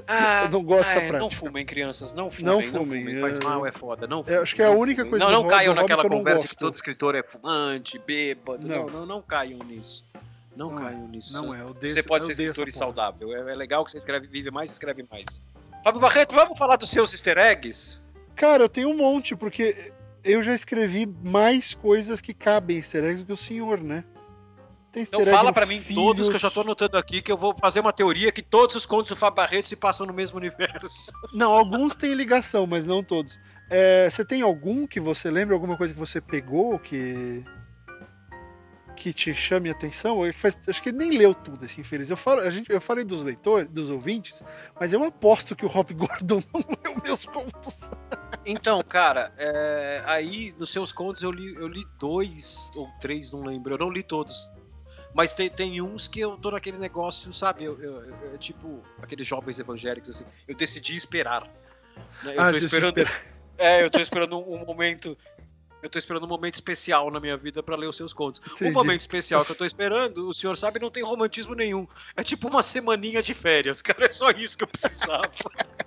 Ah, 0.08 0.44
eu 0.46 0.50
não 0.52 0.64
gosto 0.64 0.88
dessa 0.88 1.00
prática. 1.00 1.18
Não 1.18 1.32
fumem, 1.32 1.66
crianças, 1.66 2.14
não 2.14 2.30
fumem. 2.30 2.46
Não 2.46 2.62
fumem, 2.62 2.80
não 2.84 2.86
fumem. 2.86 3.20
faz 3.20 3.40
é. 3.40 3.44
mal, 3.44 3.66
é 3.66 3.72
foda. 3.72 4.06
Não 4.06 4.24
fumem, 4.24 4.40
acho 4.40 4.56
que 4.56 4.62
é 4.62 4.68
a 4.68 4.70
única 4.70 5.04
coisa 5.04 5.26
Não, 5.26 5.32
não 5.32 5.48
caiam 5.48 5.74
naquela 5.74 6.08
conversa 6.08 6.48
que 6.48 6.56
todo 6.56 6.76
escritor 6.76 7.16
é 7.16 7.24
fumante, 7.24 7.98
bêbado. 7.98 8.68
Não, 8.68 8.86
não, 8.86 9.00
não, 9.00 9.06
não 9.08 9.22
caiam 9.24 9.58
nisso. 9.66 10.06
Não, 10.56 10.70
não 10.70 10.76
caiam 10.76 11.08
nisso. 11.08 11.34
Não 11.34 11.54
é. 11.54 11.64
Odeio, 11.64 11.94
você 11.94 12.04
pode 12.04 12.26
ser 12.26 12.32
escritor 12.32 12.68
e 12.68 12.72
saudável. 12.72 13.34
É, 13.36 13.52
é, 13.52 13.56
legal 13.56 13.86
que 13.86 13.92
você 13.92 13.98
escreve, 13.98 14.28
vive 14.28 14.52
mais, 14.52 14.72
escreve 14.72 15.06
mais. 15.10 15.42
Fábio 15.84 16.02
Barreto, 16.02 16.36
vamos 16.36 16.58
falar 16.58 16.76
dos 16.76 16.90
seus 16.90 17.12
easter 17.14 17.38
eggs? 17.38 18.00
Cara, 18.36 18.64
eu 18.64 18.70
tenho 18.70 18.90
um 18.90 18.98
monte, 18.98 19.36
porque 19.36 19.92
eu 20.24 20.44
já 20.44 20.54
escrevi 20.54 21.06
mais 21.06 21.74
coisas 21.74 22.22
que 22.22 22.34
cabem 22.34 22.78
easter 22.78 23.04
eggs 23.04 23.24
do 23.24 23.28
que 23.28 23.34
o 23.34 23.38
senhor, 23.38 23.82
né? 23.82 24.04
Tem 24.92 25.04
então 25.04 25.24
fala 25.24 25.54
para 25.54 25.66
mim 25.66 25.80
filhos. 25.80 26.04
todos 26.04 26.28
que 26.28 26.36
eu 26.36 26.40
já 26.40 26.52
tô 26.52 26.62
anotando 26.62 26.98
aqui 26.98 27.22
que 27.22 27.32
eu 27.32 27.38
vou 27.38 27.56
fazer 27.58 27.80
uma 27.80 27.94
teoria 27.94 28.30
que 28.30 28.42
todos 28.42 28.76
os 28.76 28.86
contos 28.86 29.10
do 29.10 29.16
Fábio 29.16 29.38
Barreto 29.38 29.70
se 29.70 29.76
passam 29.76 30.06
no 30.06 30.14
mesmo 30.14 30.38
universo. 30.38 31.14
Não, 31.34 31.54
alguns 31.54 31.96
têm 31.96 32.14
ligação, 32.14 32.68
mas 32.68 32.86
não 32.86 33.02
todos. 33.02 33.40
É, 33.70 34.10
você 34.10 34.26
tem 34.26 34.42
algum 34.42 34.86
que 34.86 35.00
você 35.00 35.32
lembra, 35.32 35.56
alguma 35.56 35.78
coisa 35.78 35.94
que 35.94 36.00
você 36.00 36.20
pegou 36.20 36.78
que 36.78 37.42
que 39.02 39.12
te 39.12 39.34
chame 39.34 39.68
a 39.68 39.72
atenção, 39.72 40.24
é 40.24 40.32
faz, 40.32 40.60
acho 40.68 40.84
que 40.84 40.90
ele 40.90 40.98
nem 41.00 41.18
leu 41.18 41.34
tudo, 41.34 41.66
assim, 41.66 41.84
feliz. 41.84 42.12
Eu, 42.12 42.16
falo, 42.16 42.42
a 42.42 42.52
gente, 42.52 42.72
eu 42.72 42.80
falei 42.80 43.04
dos 43.04 43.24
leitores, 43.24 43.68
dos 43.68 43.90
ouvintes, 43.90 44.44
mas 44.80 44.94
eu 44.94 45.04
aposto 45.04 45.56
que 45.56 45.66
o 45.66 45.68
Rob 45.68 45.92
Gordon 45.96 46.44
não 46.54 46.78
leu 46.84 47.02
meus 47.04 47.26
contos. 47.26 47.90
Então, 48.46 48.80
cara, 48.84 49.34
é, 49.40 50.04
aí 50.06 50.54
nos 50.56 50.70
seus 50.70 50.92
contos 50.92 51.24
eu 51.24 51.32
li, 51.32 51.56
eu 51.56 51.68
li 51.68 51.84
dois 51.98 52.72
ou 52.76 52.88
três, 53.00 53.32
não 53.32 53.42
lembro. 53.42 53.74
Eu 53.74 53.80
não 53.80 53.90
li 53.90 54.04
todos. 54.04 54.48
Mas 55.16 55.34
tem, 55.34 55.50
tem 55.50 55.82
uns 55.82 56.08
que 56.08 56.20
eu 56.20 56.38
tô 56.38 56.52
naquele 56.52 56.78
negócio, 56.78 57.34
sabe? 57.34 57.64
Eu, 57.64 57.82
eu, 57.82 58.04
eu, 58.04 58.38
tipo, 58.38 58.84
aqueles 59.02 59.26
jovens 59.26 59.58
evangélicos, 59.58 60.10
assim. 60.18 60.26
Eu 60.48 60.56
decidi 60.56 60.96
esperar. 60.96 61.48
Né? 62.24 62.36
Eu 62.36 62.42
ah, 62.42 62.52
tô 62.52 62.58
esperando. 62.58 62.96
É, 63.58 63.84
eu 63.84 63.92
tô 63.92 64.00
esperando 64.00 64.40
um 64.40 64.66
momento 64.66 65.16
eu 65.82 65.89
tô 65.89 65.98
esperando 65.98 66.26
um 66.26 66.30
momento 66.30 66.56
especial 66.56 67.10
na 67.10 67.20
minha 67.20 67.36
vida 67.38 67.63
para 67.63 67.76
ler 67.76 67.88
os 67.88 67.96
seus 67.96 68.13
contos. 68.13 68.41
Entendi. 68.46 68.70
Um 68.70 68.74
momento 68.74 69.02
especial 69.02 69.44
que 69.44 69.52
eu 69.52 69.56
tô 69.56 69.65
esperando, 69.65 70.28
o 70.28 70.34
senhor 70.34 70.56
sabe, 70.56 70.80
não 70.80 70.91
tem 70.91 71.04
romantismo 71.04 71.56
nenhum. 71.56 71.88
É 72.15 72.24
tipo 72.24 72.48
uma 72.48 72.62
semaninha 72.62 73.22
de 73.22 73.34
férias, 73.34 73.82
cara. 73.84 74.06
É 74.06 74.12
só 74.12 74.30
isso 74.32 74.58
que 74.58 74.63
eu 74.63 74.67
precisava. 74.67 75.32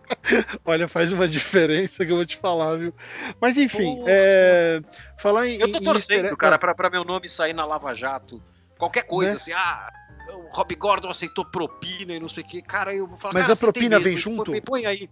Olha, 0.64 0.88
faz 0.88 1.12
uma 1.12 1.28
diferença 1.28 2.04
que 2.04 2.12
eu 2.12 2.16
vou 2.16 2.26
te 2.26 2.36
falar, 2.36 2.76
viu? 2.76 2.94
Mas 3.40 3.56
enfim, 3.56 4.02
é... 4.06 4.80
falar 5.18 5.46
em. 5.46 5.60
Eu 5.60 5.70
tô 5.70 5.80
torcendo, 5.80 6.32
em... 6.32 6.36
cara, 6.36 6.58
pra, 6.58 6.74
pra 6.74 6.90
meu 6.90 7.04
nome 7.04 7.28
sair 7.28 7.52
na 7.52 7.64
Lava 7.64 7.94
Jato. 7.94 8.42
Qualquer 8.78 9.04
coisa, 9.04 9.32
né? 9.32 9.36
assim, 9.36 9.52
ah. 9.52 9.92
O 10.26 10.56
Rob 10.56 10.74
Gordon 10.74 11.10
aceitou 11.10 11.44
propina 11.44 12.14
e 12.14 12.18
não 12.18 12.28
sei 12.28 12.42
o 12.42 12.46
que. 12.46 12.62
Cara, 12.62 12.94
eu 12.94 13.06
vou 13.06 13.16
falar. 13.16 13.34
Mas 13.34 13.50
a 13.50 13.56
propina 13.56 14.00
vem 14.00 14.16
junto? 14.16 14.50
Põe, 14.50 14.60
põe 14.60 14.86
aí. 14.86 15.08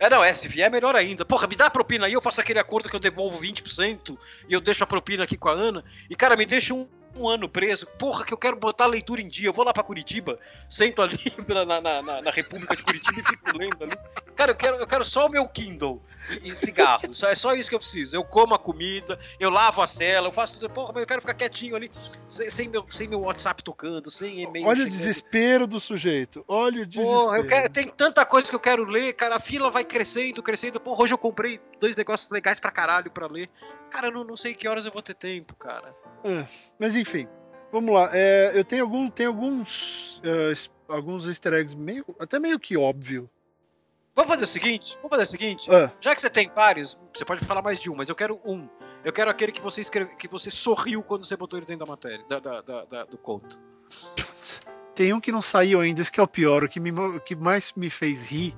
É, 0.00 0.08
não, 0.08 0.24
é, 0.24 0.32
se 0.32 0.48
vier, 0.48 0.70
melhor 0.70 0.96
ainda. 0.96 1.26
Porra, 1.26 1.46
me 1.46 1.54
dá 1.54 1.66
a 1.66 1.70
propina 1.70 2.06
aí, 2.06 2.14
eu 2.14 2.22
faço 2.22 2.40
aquele 2.40 2.58
acordo 2.58 2.88
que 2.88 2.96
eu 2.96 3.00
devolvo 3.00 3.38
20% 3.38 4.18
e 4.48 4.54
eu 4.54 4.58
deixo 4.58 4.82
a 4.82 4.86
propina 4.86 5.24
aqui 5.24 5.36
com 5.36 5.50
a 5.50 5.52
Ana. 5.52 5.84
E, 6.08 6.16
cara, 6.16 6.36
me 6.36 6.46
deixa 6.46 6.72
um, 6.72 6.88
um 7.14 7.28
ano 7.28 7.46
preso. 7.46 7.86
Porra, 7.98 8.24
que 8.24 8.32
eu 8.32 8.38
quero 8.38 8.56
botar 8.56 8.84
a 8.84 8.86
leitura 8.86 9.20
em 9.20 9.28
dia. 9.28 9.48
Eu 9.48 9.52
vou 9.52 9.62
lá 9.62 9.74
pra 9.74 9.82
Curitiba, 9.82 10.38
sento 10.70 11.02
ali 11.02 11.18
na, 11.46 11.66
na, 11.66 12.02
na, 12.02 12.22
na 12.22 12.30
República 12.30 12.74
de 12.74 12.82
Curitiba 12.82 13.20
e 13.20 13.24
fico 13.24 13.58
lendo 13.58 13.84
ali. 13.84 13.94
Cara, 14.34 14.52
eu 14.52 14.56
quero, 14.56 14.76
eu 14.78 14.86
quero 14.86 15.04
só 15.04 15.26
o 15.26 15.30
meu 15.30 15.46
Kindle 15.46 16.02
e, 16.42 16.54
cigarro. 16.54 17.12
Só, 17.12 17.28
é 17.28 17.34
só 17.34 17.54
isso 17.54 17.68
que 17.68 17.74
eu 17.74 17.78
preciso. 17.78 18.16
Eu 18.16 18.24
como 18.24 18.54
a 18.54 18.58
comida, 18.58 19.18
eu 19.38 19.50
lavo 19.50 19.82
a 19.82 19.86
cela, 19.86 20.28
eu 20.28 20.32
faço 20.32 20.54
tudo. 20.54 20.70
Porra, 20.70 20.92
mas 20.94 21.02
eu 21.02 21.06
quero 21.06 21.20
ficar 21.20 21.34
quietinho 21.34 21.76
ali, 21.76 21.90
sem, 22.28 22.50
sem, 22.50 22.68
meu, 22.68 22.86
sem 22.90 23.08
meu 23.08 23.20
WhatsApp 23.20 23.62
tocando, 23.62 24.10
sem 24.10 24.42
e-mail. 24.42 24.66
Olha 24.66 24.76
chegando. 24.76 24.94
o 24.94 24.96
desespero 24.96 25.66
do 25.66 25.80
sujeito. 25.80 26.44
Olha 26.46 26.82
o 26.82 26.86
desespero. 26.86 27.20
Porra, 27.20 27.38
eu 27.38 27.46
quero, 27.46 27.70
tem 27.70 27.88
tanta 27.88 28.24
coisa 28.24 28.48
que 28.48 28.54
eu 28.54 28.60
quero 28.60 28.84
ler, 28.84 29.12
cara. 29.14 29.36
A 29.36 29.40
fila 29.40 29.70
vai 29.70 29.84
crescendo, 29.84 30.42
crescendo. 30.42 30.80
Porra, 30.80 31.04
hoje 31.04 31.14
eu 31.14 31.18
comprei 31.18 31.60
dois 31.78 31.96
negócios 31.96 32.30
legais 32.30 32.60
pra 32.60 32.70
caralho 32.70 33.10
pra 33.10 33.26
ler. 33.26 33.48
Cara, 33.90 34.08
eu 34.08 34.12
não, 34.12 34.24
não 34.24 34.36
sei 34.36 34.54
que 34.54 34.68
horas 34.68 34.86
eu 34.86 34.92
vou 34.92 35.02
ter 35.02 35.14
tempo, 35.14 35.54
cara. 35.56 35.94
É, 36.22 36.46
mas 36.78 36.94
enfim, 36.94 37.26
vamos 37.72 37.92
lá. 37.92 38.10
É, 38.12 38.52
eu 38.54 38.64
tenho, 38.64 38.84
algum, 38.84 39.08
tenho 39.08 39.30
alguns, 39.30 40.18
uh, 40.18 40.70
alguns 40.88 41.26
easter 41.26 41.54
eggs 41.54 41.76
meio, 41.76 42.04
até 42.18 42.38
meio 42.38 42.58
que 42.58 42.76
óbvio 42.76 43.28
Vamos 44.20 44.34
fazer 44.34 44.44
o 44.44 44.48
seguinte? 44.48 44.94
Vamos 44.96 45.08
fazer 45.08 45.22
o 45.22 45.26
seguinte? 45.26 45.74
É. 45.74 45.90
Já 45.98 46.14
que 46.14 46.20
você 46.20 46.28
tem 46.28 46.50
vários, 46.54 46.98
você 47.14 47.24
pode 47.24 47.42
falar 47.42 47.62
mais 47.62 47.80
de 47.80 47.90
um, 47.90 47.96
mas 47.96 48.10
eu 48.10 48.14
quero 48.14 48.38
um. 48.44 48.68
Eu 49.02 49.14
quero 49.14 49.30
aquele 49.30 49.50
que 49.50 49.62
você 49.62 49.80
escreve, 49.80 50.14
que 50.14 50.28
você 50.28 50.50
sorriu 50.50 51.02
quando 51.02 51.24
você 51.24 51.34
botou 51.38 51.58
ele 51.58 51.64
dentro 51.64 51.86
da 51.86 51.90
matéria, 51.90 52.22
da, 52.28 52.38
da, 52.38 52.60
da, 52.60 52.84
da 52.84 53.04
do 53.04 53.16
conto. 53.16 53.58
Tem 54.94 55.14
um 55.14 55.20
que 55.20 55.32
não 55.32 55.40
saiu 55.40 55.80
ainda, 55.80 56.02
esse 56.02 56.12
que 56.12 56.20
é 56.20 56.22
o 56.22 56.28
pior. 56.28 56.62
O 56.64 56.68
que, 56.68 56.78
me, 56.78 56.90
o 56.90 57.18
que 57.18 57.34
mais 57.34 57.72
me 57.72 57.88
fez 57.88 58.30
rir 58.30 58.54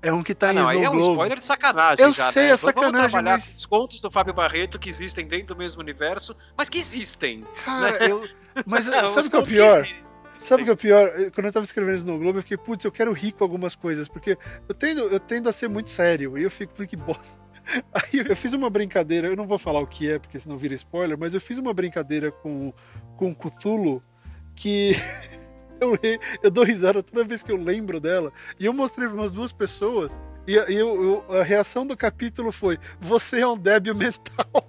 é 0.00 0.12
um 0.12 0.22
que 0.22 0.36
tá 0.36 0.50
ah, 0.50 0.52
em 0.52 0.56
não, 0.56 0.72
Snow 0.72 0.84
é 0.84 0.90
um 0.90 1.00
spoiler 1.10 1.38
de 1.38 1.44
sacanagem 1.44 2.04
eu 2.04 2.12
já, 2.12 2.30
sei, 2.30 2.44
né? 2.44 2.50
é 2.50 2.56
sacanagem, 2.56 2.92
Vamos 2.92 3.10
trabalhar 3.10 3.38
mas... 3.38 3.56
os 3.56 3.66
contos 3.66 4.00
do 4.00 4.10
Fábio 4.10 4.34
Barreto 4.34 4.78
que 4.78 4.88
existem 4.88 5.26
dentro 5.26 5.54
do 5.54 5.56
mesmo 5.56 5.80
universo, 5.80 6.36
mas 6.56 6.68
que 6.68 6.78
existem. 6.78 7.44
Cara, 7.64 7.98
né? 7.98 8.08
eu... 8.08 8.22
Mas 8.64 8.84
sabe 9.12 9.26
o 9.26 9.30
que 9.30 9.36
é 9.36 9.38
o 9.40 9.42
pior? 9.44 9.88
Sabe 10.34 10.62
o 10.62 10.64
que 10.64 10.70
é 10.70 10.74
o 10.74 10.76
pior? 10.76 11.10
Quando 11.34 11.46
eu 11.46 11.52
tava 11.52 11.64
escrevendo 11.64 11.96
isso 11.96 12.06
no 12.06 12.18
Globo, 12.18 12.38
eu 12.38 12.42
fiquei, 12.42 12.56
putz, 12.56 12.84
eu 12.84 12.92
quero 12.92 13.12
rir 13.12 13.32
com 13.32 13.44
algumas 13.44 13.74
coisas, 13.74 14.08
porque 14.08 14.38
eu 14.68 14.74
tendo, 14.74 15.00
eu 15.02 15.20
tendo 15.20 15.48
a 15.48 15.52
ser 15.52 15.68
muito 15.68 15.90
sério, 15.90 16.38
e 16.38 16.42
eu 16.42 16.50
fico, 16.50 16.74
que 16.86 16.96
bosta. 16.96 17.38
Aí 17.92 18.24
eu 18.26 18.34
fiz 18.36 18.52
uma 18.52 18.70
brincadeira, 18.70 19.28
eu 19.28 19.36
não 19.36 19.46
vou 19.46 19.58
falar 19.58 19.80
o 19.80 19.86
que 19.86 20.10
é, 20.10 20.18
porque 20.18 20.40
senão 20.40 20.56
vira 20.56 20.74
spoiler, 20.74 21.18
mas 21.18 21.34
eu 21.34 21.40
fiz 21.40 21.58
uma 21.58 21.72
brincadeira 21.74 22.32
com, 22.32 22.72
com 23.16 23.34
Cthulhu 23.34 24.02
que 24.54 24.96
eu, 25.80 25.98
eu 26.42 26.50
dou 26.50 26.64
risada 26.64 27.02
toda 27.02 27.24
vez 27.24 27.42
que 27.42 27.52
eu 27.52 27.56
lembro 27.56 28.00
dela. 28.00 28.32
E 28.58 28.66
eu 28.66 28.72
mostrei 28.72 29.06
para 29.06 29.16
umas 29.16 29.32
duas 29.32 29.52
pessoas, 29.52 30.18
e, 30.46 30.52
e 30.52 30.74
eu, 30.74 31.24
eu, 31.28 31.38
a 31.38 31.42
reação 31.42 31.86
do 31.86 31.96
capítulo 31.96 32.50
foi: 32.50 32.78
Você 33.00 33.40
é 33.40 33.46
um 33.46 33.56
débil 33.56 33.94
mental. 33.96 34.68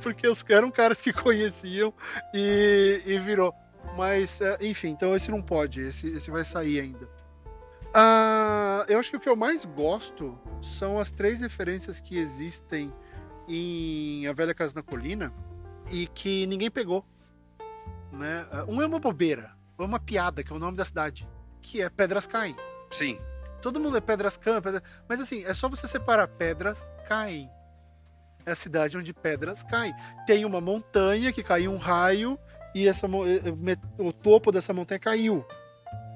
porque 0.00 0.26
os 0.26 0.44
eram 0.48 0.70
caras 0.70 1.00
que 1.00 1.12
conheciam 1.12 1.92
e, 2.32 3.02
e 3.04 3.18
virou. 3.18 3.54
Mas, 3.96 4.40
é, 4.40 4.58
enfim, 4.60 4.88
então 4.88 5.14
esse 5.14 5.30
não 5.30 5.40
pode, 5.40 5.80
esse, 5.80 6.06
esse 6.08 6.30
vai 6.30 6.44
sair 6.44 6.80
ainda. 6.80 7.06
Uh, 7.86 8.84
eu 8.88 8.98
acho 8.98 9.10
que 9.10 9.16
o 9.16 9.20
que 9.20 9.28
eu 9.28 9.36
mais 9.36 9.64
gosto 9.64 10.38
são 10.60 10.98
as 10.98 11.10
três 11.10 11.40
referências 11.40 11.98
que 11.98 12.18
existem 12.18 12.92
em 13.48 14.26
A 14.26 14.32
Velha 14.34 14.54
Casa 14.54 14.74
na 14.74 14.82
Colina 14.82 15.32
e 15.90 16.06
que 16.08 16.46
ninguém 16.46 16.70
pegou. 16.70 17.04
Né? 18.12 18.46
Ah, 18.50 18.64
um 18.68 18.82
é 18.82 18.86
uma 18.86 18.98
bobeira, 18.98 19.52
é 19.78 19.82
uma 19.82 19.98
piada, 19.98 20.44
que 20.44 20.52
é 20.52 20.56
o 20.56 20.58
nome 20.58 20.76
da 20.76 20.84
cidade, 20.84 21.26
que 21.62 21.80
é 21.80 21.88
Pedras 21.88 22.26
Caem. 22.26 22.54
Sim. 22.90 23.18
Todo 23.62 23.80
mundo 23.80 23.96
é 23.96 24.00
Pedras 24.00 24.36
Caem, 24.36 24.60
pedra... 24.60 24.82
mas 25.08 25.20
assim, 25.20 25.42
é 25.44 25.54
só 25.54 25.68
você 25.68 25.88
separar 25.88 26.28
Pedras 26.28 26.84
Caem. 27.08 27.50
É 28.44 28.52
a 28.52 28.54
cidade 28.54 28.96
onde 28.96 29.12
pedras 29.12 29.64
caem. 29.64 29.92
Tem 30.24 30.44
uma 30.44 30.60
montanha 30.60 31.32
que 31.32 31.42
caiu 31.42 31.72
um 31.72 31.76
raio 31.76 32.38
e 32.76 32.86
essa, 32.86 33.08
o 33.98 34.12
topo 34.12 34.52
dessa 34.52 34.70
montanha 34.74 34.98
caiu. 34.98 35.42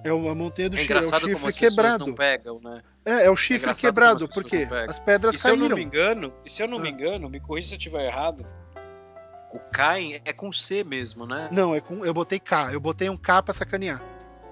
É 0.05 0.13
uma 0.13 0.35
montanha 0.35 0.69
do 0.69 0.77
é 0.77 0.81
chifre, 0.81 0.99
é 0.99 1.01
o 1.01 1.19
chifre 1.19 1.53
quebrado. 1.55 2.07
Não 2.07 2.15
pegam, 2.15 2.61
né? 2.63 2.83
É, 3.03 3.25
é 3.25 3.31
o 3.31 3.37
chifre 3.37 3.71
é 3.71 3.75
quebrado, 3.75 4.29
porque 4.29 4.69
as 4.87 4.99
pedras 4.99 5.37
e 5.37 5.39
caíram. 5.39 5.57
Se 5.57 5.65
eu 5.65 5.69
não 5.71 5.77
me 5.77 5.83
engano, 5.83 6.33
e 6.45 6.51
se 6.51 6.63
eu 6.63 6.69
não 6.69 6.77
ah. 6.77 6.83
me 6.83 6.91
engano, 6.91 7.31
me 7.31 7.41
corrija 7.41 7.69
se 7.69 7.75
eu 7.75 7.79
estiver 7.79 8.05
errado. 8.05 8.47
O 9.51 9.59
Caem 9.59 10.21
é 10.23 10.33
com 10.35 10.53
C 10.53 10.85
mesmo, 10.85 11.25
né? 11.25 11.49
Não, 11.51 11.75
é 11.75 11.81
com. 11.81 12.05
Eu 12.05 12.13
botei 12.13 12.39
K. 12.39 12.75
Eu 12.75 12.81
botei 12.81 13.09
um 13.09 13.17
K 13.17 13.43
pra 13.43 13.55
sacanear. 13.55 14.03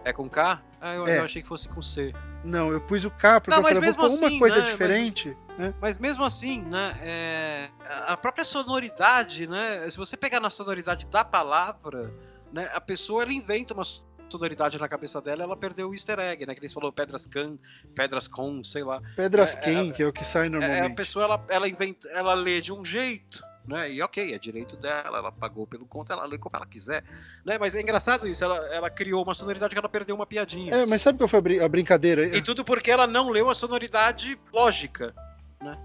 É 0.03 0.11
com 0.11 0.31
K? 0.31 0.62
Ah, 0.81 0.94
eu, 0.94 1.07
é. 1.07 1.18
eu 1.18 1.25
achei 1.25 1.42
que 1.42 1.49
fosse 1.49 1.68
com 1.68 1.83
C. 1.83 2.14
Não, 2.42 2.73
eu 2.73 2.81
pus 2.81 3.05
o 3.05 3.11
K 3.11 3.38
porque 3.38 3.51
não, 3.51 3.68
eu 3.68 3.75
falei, 3.75 3.92
vou 3.92 4.07
assim, 4.07 4.27
uma 4.27 4.38
coisa 4.38 4.61
né, 4.61 4.71
diferente. 4.71 5.37
Mas, 5.37 5.48
né? 5.59 5.75
mas 5.81 5.99
mesmo 5.99 6.25
assim, 6.25 6.62
né? 6.62 6.97
É, 7.03 7.68
a 8.07 8.16
própria 8.16 8.44
sonoridade, 8.44 9.47
né? 9.47 9.90
Se 9.90 9.97
você 9.97 10.16
pegar 10.16 10.40
na 10.40 10.49
sonoridade 10.49 11.07
da 11.07 11.25
palavra, 11.25 12.14
né? 12.53 12.71
A 12.73 12.81
pessoa 12.81 13.23
ela 13.23 13.33
inventa 13.33 13.75
uma 13.75 13.85
sonoridade 14.31 14.79
na 14.79 14.88
cabeça 14.88 15.21
dela, 15.21 15.42
ela 15.42 15.57
perdeu 15.57 15.90
o 15.90 15.94
easter 15.94 16.18
egg, 16.21 16.47
né? 16.47 16.55
Que 16.55 16.61
eles 16.61 16.73
falou 16.73 16.92
pedras 16.92 17.27
can, 17.27 17.59
pedras 17.94 18.29
com, 18.29 18.62
sei 18.62 18.85
lá. 18.85 19.03
Pedras 19.16 19.57
é, 19.57 19.61
quem, 19.61 19.90
é, 19.90 19.92
que 19.92 20.03
é 20.03 20.07
o 20.07 20.12
que 20.12 20.25
sai 20.25 20.49
normalmente. 20.49 20.81
É, 20.81 20.87
a 20.87 20.94
pessoa 20.94 21.25
ela, 21.25 21.44
ela 21.49 21.68
inventa, 21.68 22.09
ela 22.11 22.35
lê 22.35 22.61
de 22.61 22.73
um 22.73 22.85
jeito 22.85 23.42
né? 23.68 23.92
E 23.92 24.03
ok, 24.03 24.33
é 24.33 24.38
direito 24.38 24.77
dela, 24.77 25.18
ela 25.18 25.31
pagou 25.31 25.66
pelo 25.66 25.85
conto, 25.85 26.11
ela 26.11 26.25
lê 26.25 26.38
como 26.38 26.57
ela 26.57 26.66
quiser, 26.66 27.05
né? 27.44 27.59
Mas 27.59 27.75
é 27.75 27.83
engraçado 27.83 28.27
isso, 28.27 28.42
ela, 28.42 28.57
ela 28.73 28.88
criou 28.88 29.23
uma 29.23 29.35
sonoridade 29.35 29.75
que 29.75 29.79
ela 29.79 29.88
perdeu 29.88 30.16
uma 30.16 30.27
piadinha. 30.27 30.75
É, 30.75 30.87
mas 30.87 31.03
sabe 31.03 31.18
qual 31.18 31.29
foi 31.29 31.38
a, 31.38 31.42
brin 31.42 31.61
a 31.61 31.68
brincadeira? 31.68 32.25
E 32.35 32.40
tudo 32.40 32.64
porque 32.64 32.90
ela 32.90 33.07
não 33.07 33.29
leu 33.29 33.51
a 33.51 33.55
sonoridade 33.55 34.40
lógica, 34.53 35.14
né? 35.61 35.79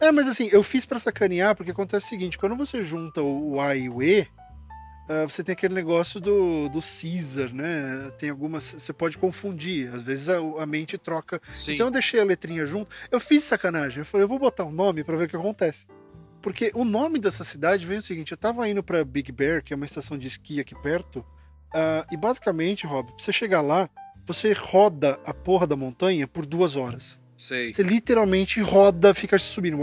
É, 0.00 0.10
mas 0.10 0.26
assim, 0.26 0.48
eu 0.50 0.62
fiz 0.62 0.84
para 0.84 0.98
sacanear, 0.98 1.54
porque 1.54 1.70
acontece 1.70 2.06
o 2.06 2.08
seguinte, 2.08 2.36
quando 2.36 2.56
você 2.56 2.82
junta 2.82 3.22
o 3.22 3.60
A 3.60 3.76
e 3.76 3.88
o 3.88 4.02
E, 4.02 4.22
uh, 4.22 5.28
você 5.28 5.44
tem 5.44 5.52
aquele 5.52 5.74
negócio 5.74 6.20
do, 6.20 6.68
do 6.68 6.80
Caesar, 6.80 7.54
né? 7.54 8.10
Tem 8.18 8.30
algumas. 8.30 8.64
Você 8.64 8.92
pode 8.92 9.16
confundir, 9.16 9.94
às 9.94 10.02
vezes 10.02 10.28
a, 10.28 10.38
a 10.38 10.66
mente 10.66 10.98
troca. 10.98 11.40
Sim. 11.52 11.74
Então 11.74 11.86
eu 11.86 11.90
deixei 11.92 12.20
a 12.20 12.24
letrinha 12.24 12.66
junto. 12.66 12.90
Eu 13.12 13.20
fiz 13.20 13.44
sacanagem. 13.44 14.00
Eu 14.00 14.04
falei, 14.04 14.24
eu 14.24 14.28
vou 14.28 14.40
botar 14.40 14.64
um 14.64 14.72
nome 14.72 15.04
para 15.04 15.16
ver 15.16 15.26
o 15.26 15.28
que 15.28 15.36
acontece. 15.36 15.86
Porque 16.40 16.72
o 16.74 16.84
nome 16.84 17.20
dessa 17.20 17.44
cidade 17.44 17.86
vem 17.86 17.98
o 17.98 18.02
seguinte: 18.02 18.32
eu 18.32 18.36
tava 18.36 18.68
indo 18.68 18.82
para 18.82 19.04
Big 19.04 19.30
Bear, 19.30 19.62
que 19.62 19.72
é 19.72 19.76
uma 19.76 19.86
estação 19.86 20.18
de 20.18 20.26
esqui 20.26 20.58
aqui 20.58 20.74
perto, 20.74 21.18
uh, 21.18 22.04
e 22.10 22.16
basicamente, 22.16 22.88
Rob, 22.88 23.06
pra 23.12 23.24
você 23.24 23.32
chegar 23.32 23.60
lá, 23.60 23.88
você 24.26 24.52
roda 24.52 25.20
a 25.24 25.32
porra 25.32 25.66
da 25.66 25.76
montanha 25.76 26.26
por 26.26 26.44
duas 26.44 26.76
horas. 26.76 27.21
Sei. 27.42 27.74
Você 27.74 27.82
literalmente 27.82 28.60
roda, 28.60 29.12
fica 29.12 29.36
subindo. 29.36 29.78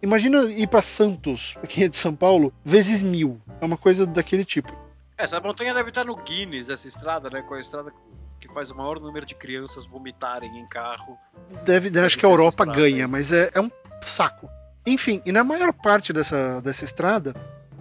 Imagina 0.00 0.44
ir 0.44 0.68
para 0.68 0.80
Santos, 0.80 1.56
quem 1.68 1.84
é 1.84 1.88
de 1.88 1.96
São 1.96 2.14
Paulo, 2.14 2.54
vezes 2.64 3.02
mil. 3.02 3.40
É 3.60 3.64
uma 3.64 3.76
coisa 3.76 4.06
daquele 4.06 4.44
tipo. 4.44 4.72
Essa 5.18 5.40
montanha 5.40 5.74
deve 5.74 5.88
estar 5.88 6.04
no 6.04 6.14
Guinness, 6.14 6.70
essa 6.70 6.86
estrada, 6.86 7.28
né? 7.28 7.42
Com 7.42 7.54
a 7.54 7.60
estrada 7.60 7.92
que 8.38 8.46
faz 8.54 8.70
o 8.70 8.76
maior 8.76 9.00
número 9.00 9.26
de 9.26 9.34
crianças 9.34 9.84
vomitarem 9.84 10.56
em 10.56 10.68
carro. 10.68 11.18
Deve, 11.64 11.90
deve 11.90 12.06
acho 12.06 12.16
que 12.16 12.24
a 12.24 12.28
Europa 12.28 12.64
ganha, 12.64 13.08
mas 13.08 13.32
é, 13.32 13.50
é 13.52 13.60
um 13.60 13.70
saco. 14.00 14.48
Enfim, 14.86 15.20
e 15.26 15.32
na 15.32 15.42
maior 15.42 15.72
parte 15.72 16.12
dessa, 16.12 16.60
dessa 16.60 16.84
estrada 16.84 17.34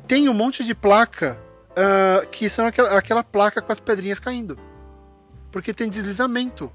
tem 0.08 0.28
um 0.28 0.34
monte 0.34 0.64
de 0.64 0.74
placa 0.74 1.40
uh, 1.70 2.28
que 2.30 2.50
são 2.50 2.66
aquela, 2.66 2.98
aquela 2.98 3.24
placa 3.24 3.62
com 3.62 3.72
as 3.72 3.80
pedrinhas 3.80 4.18
caindo. 4.18 4.58
Porque 5.52 5.72
tem 5.72 5.88
deslizamento 5.88 6.72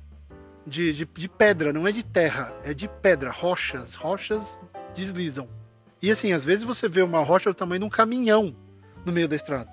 de, 0.69 0.93
de, 0.93 1.05
de, 1.05 1.29
pedra, 1.29 1.73
não 1.73 1.89
é 1.89 1.93
de 1.93 2.05
terra, 2.05 2.55
é 2.63 2.75
de 2.75 2.87
pedra, 2.87 3.31
rochas. 3.31 3.95
Rochas 3.95 4.61
deslizam. 4.95 5.49
E 6.01 6.11
assim, 6.11 6.33
às 6.33 6.45
vezes 6.45 6.65
você 6.65 6.89
vê 6.89 7.03
uma 7.03 7.23
rocha 7.23 7.51
do 7.51 7.55
tamanho 7.55 7.81
de 7.81 7.87
um 7.87 7.91
caminhão 7.91 8.55
no 9.05 9.13
meio 9.13 9.29
da 9.29 9.35
estrada. 9.35 9.71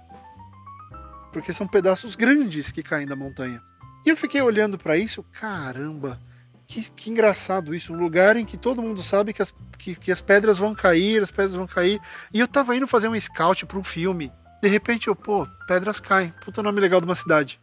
Porque 1.31 1.53
são 1.53 1.67
pedaços 1.67 2.15
grandes 2.15 2.71
que 2.71 2.81
caem 2.81 3.05
da 3.05 3.15
montanha. 3.15 3.61
E 4.05 4.09
eu 4.09 4.15
fiquei 4.17 4.41
olhando 4.41 4.77
para 4.77 4.97
isso, 4.97 5.23
caramba, 5.31 6.19
que, 6.67 6.89
que, 6.91 7.09
engraçado 7.09 7.75
isso. 7.75 7.93
Um 7.93 7.97
lugar 7.97 8.37
em 8.37 8.45
que 8.45 8.57
todo 8.57 8.81
mundo 8.81 9.01
sabe 9.03 9.33
que 9.33 9.41
as, 9.41 9.53
que, 9.77 9.95
que, 9.95 10.11
as 10.11 10.21
pedras 10.21 10.57
vão 10.57 10.73
cair, 10.73 11.21
as 11.21 11.31
pedras 11.31 11.55
vão 11.55 11.67
cair. 11.67 11.99
E 12.33 12.39
eu 12.39 12.47
tava 12.47 12.75
indo 12.75 12.87
fazer 12.87 13.07
um 13.07 13.19
scout 13.19 13.65
para 13.65 13.77
um 13.77 13.83
filme. 13.83 14.31
De 14.61 14.69
repente 14.69 15.07
eu, 15.07 15.15
pô, 15.15 15.47
pedras 15.67 15.99
caem. 15.99 16.33
Puta 16.43 16.63
nome 16.63 16.79
legal 16.79 16.99
de 16.99 17.05
uma 17.05 17.15
cidade. 17.15 17.59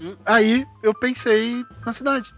Hum. 0.00 0.16
Aí 0.24 0.66
eu 0.82 0.94
pensei 0.94 1.64
na 1.84 1.92
cidade. 1.92 2.32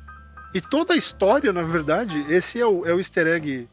E 0.53 0.61
toda 0.61 0.95
a 0.95 0.97
história, 0.97 1.53
na 1.53 1.63
verdade, 1.63 2.25
esse 2.29 2.61
é 2.61 2.67
o, 2.67 2.85
é 2.85 2.93
o 2.93 2.99
easter 2.99 3.27
egg, 3.27 3.69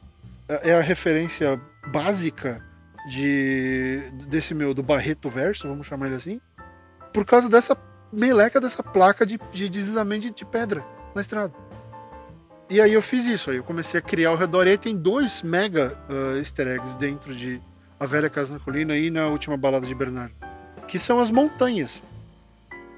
é, 0.47 0.71
é 0.71 0.77
a 0.77 0.81
referência 0.81 1.59
básica 1.87 2.61
de 3.09 4.11
desse 4.27 4.53
meu, 4.53 4.73
do 4.73 4.83
Barreto 4.83 5.29
Verso, 5.29 5.67
vamos 5.67 5.87
chamar 5.87 6.07
ele 6.07 6.15
assim, 6.15 6.41
por 7.13 7.25
causa 7.25 7.49
dessa 7.49 7.75
meleca 8.11 8.61
dessa 8.61 8.83
placa 8.83 9.25
de, 9.25 9.39
de 9.51 9.69
deslizamento 9.69 10.31
de, 10.31 10.45
pedra 10.45 10.85
na 11.15 11.21
estrada. 11.21 11.53
E 12.69 12.79
aí 12.81 12.93
eu 12.93 13.01
fiz 13.01 13.25
isso, 13.25 13.49
aí 13.49 13.57
eu 13.57 13.63
comecei 13.63 13.99
a 13.99 14.03
criar 14.03 14.29
ao 14.29 14.35
redor, 14.35 14.67
e 14.67 14.71
aí 14.71 14.77
tem 14.77 14.95
dois 14.95 15.41
mega 15.41 15.97
uh, 16.09 16.37
easter 16.37 16.67
eggs 16.67 16.95
dentro 16.97 17.33
de 17.33 17.61
A 17.99 18.05
Velha 18.05 18.29
Casa 18.29 18.53
na 18.53 18.59
Colina 18.59 18.95
e 18.97 19.09
na 19.09 19.27
Última 19.27 19.57
Balada 19.57 19.87
de 19.87 19.95
Bernardo, 19.95 20.35
que 20.87 20.99
são 20.99 21.19
as 21.19 21.31
montanhas. 21.31 22.03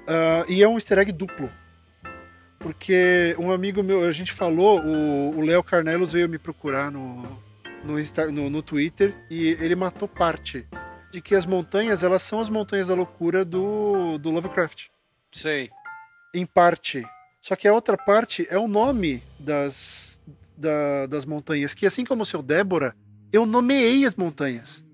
Uh, 0.06 0.44
e 0.48 0.62
é 0.62 0.68
um 0.68 0.74
easter 0.74 0.98
egg 0.98 1.12
duplo 1.12 1.50
porque 2.60 3.34
um 3.38 3.50
amigo 3.50 3.82
meu, 3.82 4.04
a 4.04 4.12
gente 4.12 4.32
falou, 4.32 4.80
o 4.80 5.40
Léo 5.40 5.64
Carnelos 5.64 6.12
veio 6.12 6.28
me 6.28 6.38
procurar 6.38 6.90
no, 6.90 7.22
no, 7.82 7.98
Insta, 7.98 8.30
no, 8.30 8.50
no 8.50 8.62
Twitter 8.62 9.14
e 9.30 9.48
ele 9.48 9.74
matou 9.74 10.06
parte 10.06 10.66
de 11.10 11.22
que 11.22 11.34
as 11.34 11.46
montanhas, 11.46 12.04
elas 12.04 12.22
são 12.22 12.38
as 12.38 12.50
montanhas 12.50 12.88
da 12.88 12.94
loucura 12.94 13.44
do, 13.46 14.18
do 14.18 14.30
Lovecraft. 14.30 14.88
Sei. 15.32 15.70
Em 16.34 16.44
parte. 16.44 17.02
Só 17.40 17.56
que 17.56 17.66
a 17.66 17.72
outra 17.72 17.96
parte 17.96 18.46
é 18.50 18.58
o 18.58 18.68
nome 18.68 19.22
das, 19.38 20.22
da, 20.56 21.06
das 21.06 21.24
montanhas, 21.24 21.72
que 21.72 21.86
assim 21.86 22.04
como 22.04 22.22
o 22.22 22.26
seu 22.26 22.42
Débora, 22.42 22.94
eu 23.32 23.46
nomeei 23.46 24.04
as 24.04 24.14
montanhas. 24.14 24.84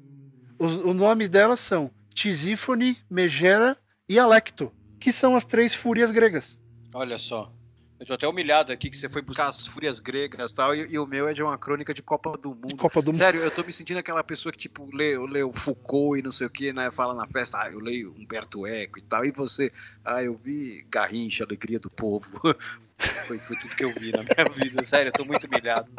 Os, 0.57 0.77
o 0.77 0.95
nome 0.95 1.27
delas 1.27 1.59
são 1.59 1.91
Tisífone, 2.15 2.97
Megera 3.11 3.77
e 4.09 4.21
Alecto, 4.21 4.73
que 5.01 5.13
são 5.13 5.35
as 5.35 5.45
três 5.45 5.75
fúrias 5.75 6.13
gregas. 6.13 6.59
Olha 6.97 7.19
só. 7.19 7.53
Eu 8.01 8.07
tô 8.07 8.15
até 8.15 8.27
humilhado 8.27 8.73
aqui 8.73 8.89
que 8.89 8.97
você 8.97 9.07
foi 9.07 9.21
buscar 9.21 9.49
as 9.49 9.67
fúrias 9.67 10.01
gregas 10.01 10.51
tal, 10.55 10.75
e, 10.75 10.95
e 10.95 10.99
o 10.99 11.07
meu 11.07 11.29
é 11.29 11.35
de 11.35 11.43
uma 11.43 11.59
crônica 11.59 11.93
de 11.93 12.03
Copa 12.03 12.39
do 12.39 12.51
Mundo. 12.51 12.79
Copa 12.79 13.03
do 13.03 13.15
Sério, 13.15 13.43
eu 13.43 13.51
tô 13.51 13.63
me 13.63 13.71
sentindo 13.71 13.99
aquela 13.99 14.25
pessoa 14.25 14.51
que, 14.51 14.57
tipo, 14.57 14.89
lê, 14.97 15.19
lê 15.19 15.43
o 15.43 15.53
Foucault 15.53 16.19
e 16.19 16.23
não 16.23 16.33
sei 16.33 16.47
o 16.47 16.51
que, 16.51 16.73
né? 16.73 16.91
Fala 16.91 17.13
na 17.13 17.27
festa, 17.27 17.59
ah, 17.61 17.71
eu 17.71 17.81
leio 17.81 18.15
Humberto 18.17 18.67
Eco 18.67 18.99
e 18.99 19.03
tal. 19.03 19.27
E 19.27 19.31
você, 19.31 19.71
ah, 20.03 20.23
eu 20.23 20.41
vi 20.43 20.87
Garrincha, 20.91 21.45
Alegria 21.45 21.79
do 21.79 21.91
Povo. 21.91 22.41
foi, 23.27 23.39
foi 23.39 23.57
tudo 23.57 23.77
que 23.77 23.85
eu 23.85 23.93
vi 23.93 24.13
na 24.13 24.23
minha 24.23 24.49
vida. 24.57 24.83
Sério, 24.83 25.11
eu 25.11 25.13
tô 25.13 25.25
muito 25.27 25.47
humilhado. 25.47 25.91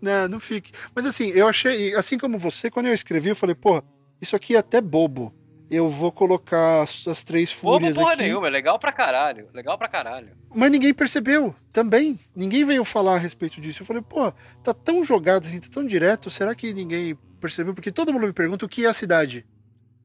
Não, 0.00 0.26
não 0.26 0.40
fique. 0.40 0.72
Mas 0.94 1.04
assim, 1.04 1.28
eu 1.28 1.46
achei, 1.46 1.94
assim 1.94 2.16
como 2.16 2.38
você, 2.38 2.70
quando 2.70 2.86
eu 2.86 2.94
escrevi, 2.94 3.28
eu 3.28 3.36
falei, 3.36 3.54
pô, 3.54 3.82
isso 4.22 4.34
aqui 4.34 4.56
é 4.56 4.58
até 4.58 4.80
bobo 4.80 5.34
eu 5.70 5.88
vou 5.88 6.10
colocar 6.10 6.82
as, 6.82 7.06
as 7.06 7.22
três 7.22 7.52
fúrias 7.52 7.90
Bobo 7.90 8.00
porra 8.00 8.14
aqui. 8.14 8.22
nenhuma, 8.22 8.46
é 8.46 8.50
legal 8.50 8.78
pra 8.78 8.92
caralho, 8.92 9.48
legal 9.52 9.76
pra 9.76 9.88
caralho. 9.88 10.30
Mas 10.54 10.70
ninguém 10.70 10.94
percebeu 10.94 11.54
também. 11.72 12.18
Ninguém 12.34 12.64
veio 12.64 12.84
falar 12.84 13.14
a 13.14 13.18
respeito 13.18 13.60
disso. 13.60 13.82
Eu 13.82 13.86
falei, 13.86 14.02
pô, 14.02 14.32
tá 14.62 14.72
tão 14.72 15.04
jogado 15.04 15.46
assim, 15.46 15.60
tá 15.60 15.68
tão 15.70 15.84
direto, 15.84 16.30
será 16.30 16.54
que 16.54 16.72
ninguém 16.72 17.16
percebeu? 17.40 17.74
Porque 17.74 17.92
todo 17.92 18.12
mundo 18.12 18.26
me 18.26 18.32
pergunta 18.32 18.64
o 18.64 18.68
que 18.68 18.84
é 18.84 18.88
a 18.88 18.92
cidade. 18.92 19.44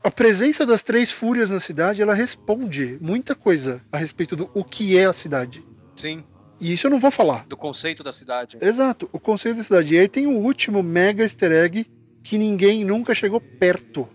A 0.04 0.12
presença 0.12 0.66
das 0.66 0.84
três 0.84 1.12
fúrias 1.12 1.50
na 1.50 1.62
cidade, 1.62 2.02
ela 2.02 2.14
responde 2.14 2.98
muita 3.00 3.34
coisa 3.34 3.82
a 3.90 3.98
respeito 3.98 4.36
do 4.36 4.52
o 4.54 4.64
que 4.64 4.98
é 4.98 5.06
a 5.06 5.14
cidade. 5.14 5.66
Sim. 5.96 6.26
E 6.60 6.74
isso 6.74 6.88
eu 6.88 6.92
não 6.92 7.00
vou 7.00 7.10
falar. 7.12 7.46
Do 7.48 7.56
conceito 7.56 8.04
da 8.04 8.12
cidade. 8.12 8.58
Exato, 8.60 9.10
o 9.14 9.20
conceito 9.20 9.58
da 9.58 9.64
cidade. 9.64 9.96
E 9.96 10.00
aí 10.00 10.10
tem 10.10 10.28
o 10.28 10.38
último 10.38 10.84
mega 10.84 11.24
easter 11.24 11.52
egg 11.52 11.86
que 12.22 12.38
ninguém 12.38 12.84
nunca 12.84 13.16
chegou 13.16 13.40
perto 13.40 14.08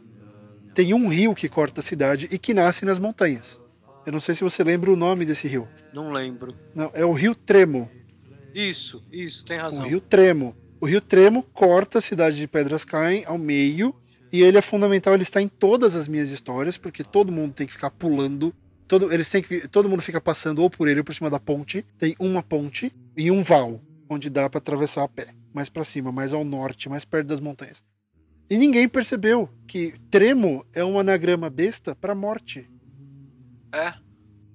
tem 0.78 0.94
um 0.94 1.08
rio 1.08 1.34
que 1.34 1.48
corta 1.48 1.80
a 1.80 1.82
cidade 1.82 2.28
e 2.30 2.38
que 2.38 2.54
nasce 2.54 2.84
nas 2.84 3.00
montanhas. 3.00 3.60
Eu 4.06 4.12
não 4.12 4.20
sei 4.20 4.36
se 4.36 4.44
você 4.44 4.62
lembra 4.62 4.92
o 4.92 4.94
nome 4.94 5.24
desse 5.24 5.48
rio. 5.48 5.66
Não 5.92 6.12
lembro. 6.12 6.54
Não, 6.72 6.88
é 6.94 7.04
o 7.04 7.12
Rio 7.12 7.34
Tremo. 7.34 7.90
Isso, 8.54 9.04
isso, 9.10 9.44
tem 9.44 9.58
razão. 9.58 9.84
O 9.84 9.88
Rio 9.88 10.00
Tremo. 10.00 10.56
O 10.80 10.86
Rio 10.86 11.00
Tremo 11.00 11.42
corta 11.52 11.98
a 11.98 12.00
cidade 12.00 12.36
de 12.36 12.46
Pedras 12.46 12.84
Caem 12.84 13.24
ao 13.26 13.36
meio 13.36 13.92
e 14.30 14.40
ele 14.40 14.56
é 14.56 14.62
fundamental, 14.62 15.14
ele 15.14 15.24
está 15.24 15.42
em 15.42 15.48
todas 15.48 15.96
as 15.96 16.06
minhas 16.06 16.30
histórias, 16.30 16.78
porque 16.78 17.02
todo 17.02 17.32
mundo 17.32 17.54
tem 17.54 17.66
que 17.66 17.72
ficar 17.72 17.90
pulando. 17.90 18.54
Todo, 18.86 19.12
eles 19.12 19.28
têm 19.28 19.42
que, 19.42 19.66
todo 19.66 19.88
mundo 19.88 20.00
fica 20.00 20.20
passando 20.20 20.62
ou 20.62 20.70
por 20.70 20.86
ele 20.86 21.00
ou 21.00 21.04
por 21.04 21.12
cima 21.12 21.28
da 21.28 21.40
ponte. 21.40 21.84
Tem 21.98 22.14
uma 22.20 22.40
ponte 22.40 22.94
e 23.16 23.32
um 23.32 23.42
val, 23.42 23.80
onde 24.08 24.30
dá 24.30 24.48
para 24.48 24.58
atravessar 24.58 25.02
a 25.02 25.08
pé. 25.08 25.34
Mais 25.52 25.68
para 25.68 25.84
cima, 25.84 26.12
mais 26.12 26.32
ao 26.32 26.44
norte, 26.44 26.88
mais 26.88 27.04
perto 27.04 27.26
das 27.26 27.40
montanhas. 27.40 27.82
E 28.50 28.56
ninguém 28.56 28.88
percebeu 28.88 29.50
que 29.66 29.94
tremo 30.10 30.64
é 30.72 30.84
um 30.84 30.98
anagrama 30.98 31.50
besta 31.50 31.94
para 31.94 32.14
morte. 32.14 32.68
É. 33.72 33.94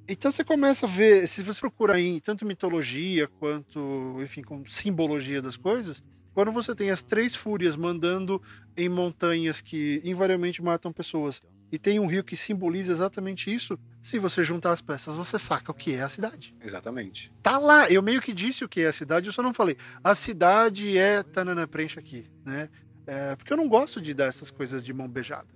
Então 0.07 0.31
você 0.31 0.43
começa 0.43 0.85
a 0.85 0.89
ver, 0.89 1.27
se 1.27 1.43
você 1.43 1.61
procurar 1.61 1.99
em 1.99 2.19
tanto 2.19 2.45
mitologia 2.45 3.27
quanto, 3.39 4.17
enfim, 4.21 4.41
com 4.41 4.65
simbologia 4.65 5.41
das 5.41 5.55
coisas, 5.55 6.03
quando 6.33 6.51
você 6.51 6.73
tem 6.75 6.89
as 6.89 7.03
três 7.03 7.35
fúrias 7.35 7.75
mandando 7.75 8.41
em 8.75 8.89
montanhas 8.89 9.61
que 9.61 10.01
invariavelmente 10.03 10.61
matam 10.61 10.91
pessoas 10.91 11.41
e 11.71 11.77
tem 11.79 11.99
um 11.99 12.05
rio 12.05 12.23
que 12.23 12.35
simboliza 12.35 12.91
exatamente 12.91 13.53
isso, 13.53 13.79
se 14.01 14.19
você 14.19 14.43
juntar 14.43 14.71
as 14.71 14.81
peças, 14.81 15.15
você 15.15 15.39
saca 15.39 15.71
o 15.71 15.75
que 15.75 15.93
é 15.93 16.01
a 16.01 16.09
cidade. 16.09 16.53
Exatamente. 16.61 17.31
Tá 17.41 17.57
lá, 17.57 17.89
eu 17.89 18.01
meio 18.01 18.21
que 18.21 18.33
disse 18.33 18.63
o 18.63 18.69
que 18.69 18.81
é 18.81 18.87
a 18.87 18.93
cidade, 18.93 19.27
eu 19.27 19.33
só 19.33 19.41
não 19.41 19.53
falei. 19.53 19.77
A 20.03 20.13
cidade 20.13 20.97
é 20.97 21.23
tanana 21.23 21.67
preenche 21.67 21.97
aqui, 21.97 22.25
né? 22.45 22.69
É, 23.05 23.35
porque 23.35 23.51
eu 23.51 23.57
não 23.57 23.67
gosto 23.67 24.01
de 24.01 24.13
dar 24.13 24.25
essas 24.25 24.49
coisas 24.49 24.83
de 24.83 24.93
mão 24.93 25.07
beijada. 25.07 25.47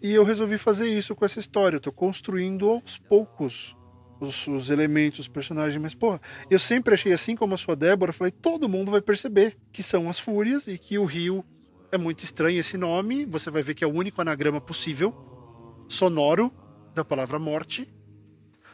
E 0.00 0.12
eu 0.12 0.24
resolvi 0.24 0.58
fazer 0.58 0.88
isso 0.88 1.14
com 1.14 1.24
essa 1.24 1.38
história. 1.38 1.76
Eu 1.76 1.80
tô 1.80 1.92
construindo 1.92 2.68
aos 2.68 2.98
poucos 2.98 3.76
os, 4.20 4.46
os, 4.48 4.68
elementos, 4.68 5.20
os 5.20 5.28
personagens. 5.28 5.80
Mas, 5.80 5.94
pô, 5.94 6.18
eu 6.50 6.58
sempre 6.58 6.94
achei 6.94 7.12
assim 7.12 7.36
como 7.36 7.54
a 7.54 7.56
sua 7.56 7.76
Débora. 7.76 8.12
Falei, 8.12 8.32
todo 8.32 8.68
mundo 8.68 8.90
vai 8.90 9.00
perceber 9.00 9.56
que 9.72 9.82
são 9.82 10.08
as 10.08 10.18
fúrias 10.18 10.66
e 10.66 10.76
que 10.76 10.98
o 10.98 11.04
rio 11.04 11.44
é 11.92 11.98
muito 11.98 12.24
estranho 12.24 12.58
esse 12.58 12.76
nome. 12.76 13.24
Você 13.26 13.48
vai 13.48 13.62
ver 13.62 13.74
que 13.74 13.84
é 13.84 13.86
o 13.86 13.94
único 13.94 14.20
anagrama 14.20 14.60
possível, 14.60 15.14
sonoro, 15.88 16.52
da 16.94 17.04
palavra 17.04 17.38
morte. 17.38 17.88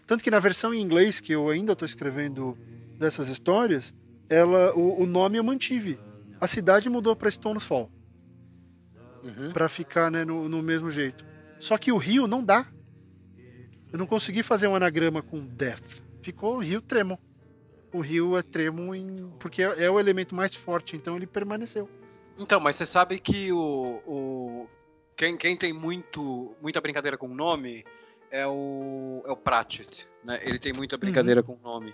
Tanto 0.06 0.24
que 0.24 0.30
na 0.30 0.40
versão 0.40 0.72
em 0.72 0.80
inglês, 0.80 1.20
que 1.20 1.32
eu 1.32 1.50
ainda 1.50 1.72
estou 1.72 1.84
escrevendo 1.84 2.56
dessas 2.98 3.28
histórias, 3.28 3.92
ela, 4.30 4.74
o, 4.74 5.02
o 5.02 5.06
nome 5.06 5.36
eu 5.36 5.44
mantive. 5.44 5.98
A 6.40 6.46
cidade 6.46 6.88
mudou 6.88 7.14
para 7.14 7.30
Stones 7.30 7.64
Fall. 7.64 7.90
Uhum. 9.22 9.52
Pra 9.52 9.68
ficar 9.68 10.10
né, 10.10 10.24
no, 10.24 10.48
no 10.48 10.62
mesmo 10.62 10.90
jeito. 10.90 11.24
Só 11.58 11.76
que 11.76 11.90
o 11.90 11.96
Rio 11.96 12.26
não 12.26 12.44
dá. 12.44 12.66
Eu 13.92 13.98
não 13.98 14.06
consegui 14.06 14.42
fazer 14.42 14.68
um 14.68 14.74
anagrama 14.74 15.22
com 15.22 15.44
Death. 15.44 16.02
Ficou 16.22 16.58
Rio 16.58 16.80
Tremo. 16.80 17.18
O 17.92 18.00
Rio 18.00 18.36
é 18.36 18.42
Tremo 18.42 18.94
em... 18.94 19.32
porque 19.38 19.62
é, 19.62 19.84
é 19.84 19.90
o 19.90 19.98
elemento 19.98 20.34
mais 20.34 20.54
forte, 20.54 20.94
então 20.94 21.16
ele 21.16 21.26
permaneceu. 21.26 21.88
Então, 22.38 22.60
mas 22.60 22.76
você 22.76 22.86
sabe 22.86 23.18
que 23.18 23.52
o. 23.52 24.02
o... 24.06 24.68
Quem, 25.16 25.36
quem 25.36 25.56
tem 25.56 25.72
muito, 25.72 26.54
muita 26.62 26.80
brincadeira 26.80 27.18
com 27.18 27.26
o 27.26 27.34
nome 27.34 27.84
é 28.30 28.46
o, 28.46 29.22
é 29.26 29.32
o 29.32 29.36
Pratchett, 29.36 30.06
né? 30.22 30.38
Ele 30.42 30.58
tem 30.58 30.72
muita 30.72 30.96
brincadeira 30.96 31.42
com 31.42 31.54
o 31.54 31.58
nome. 31.60 31.92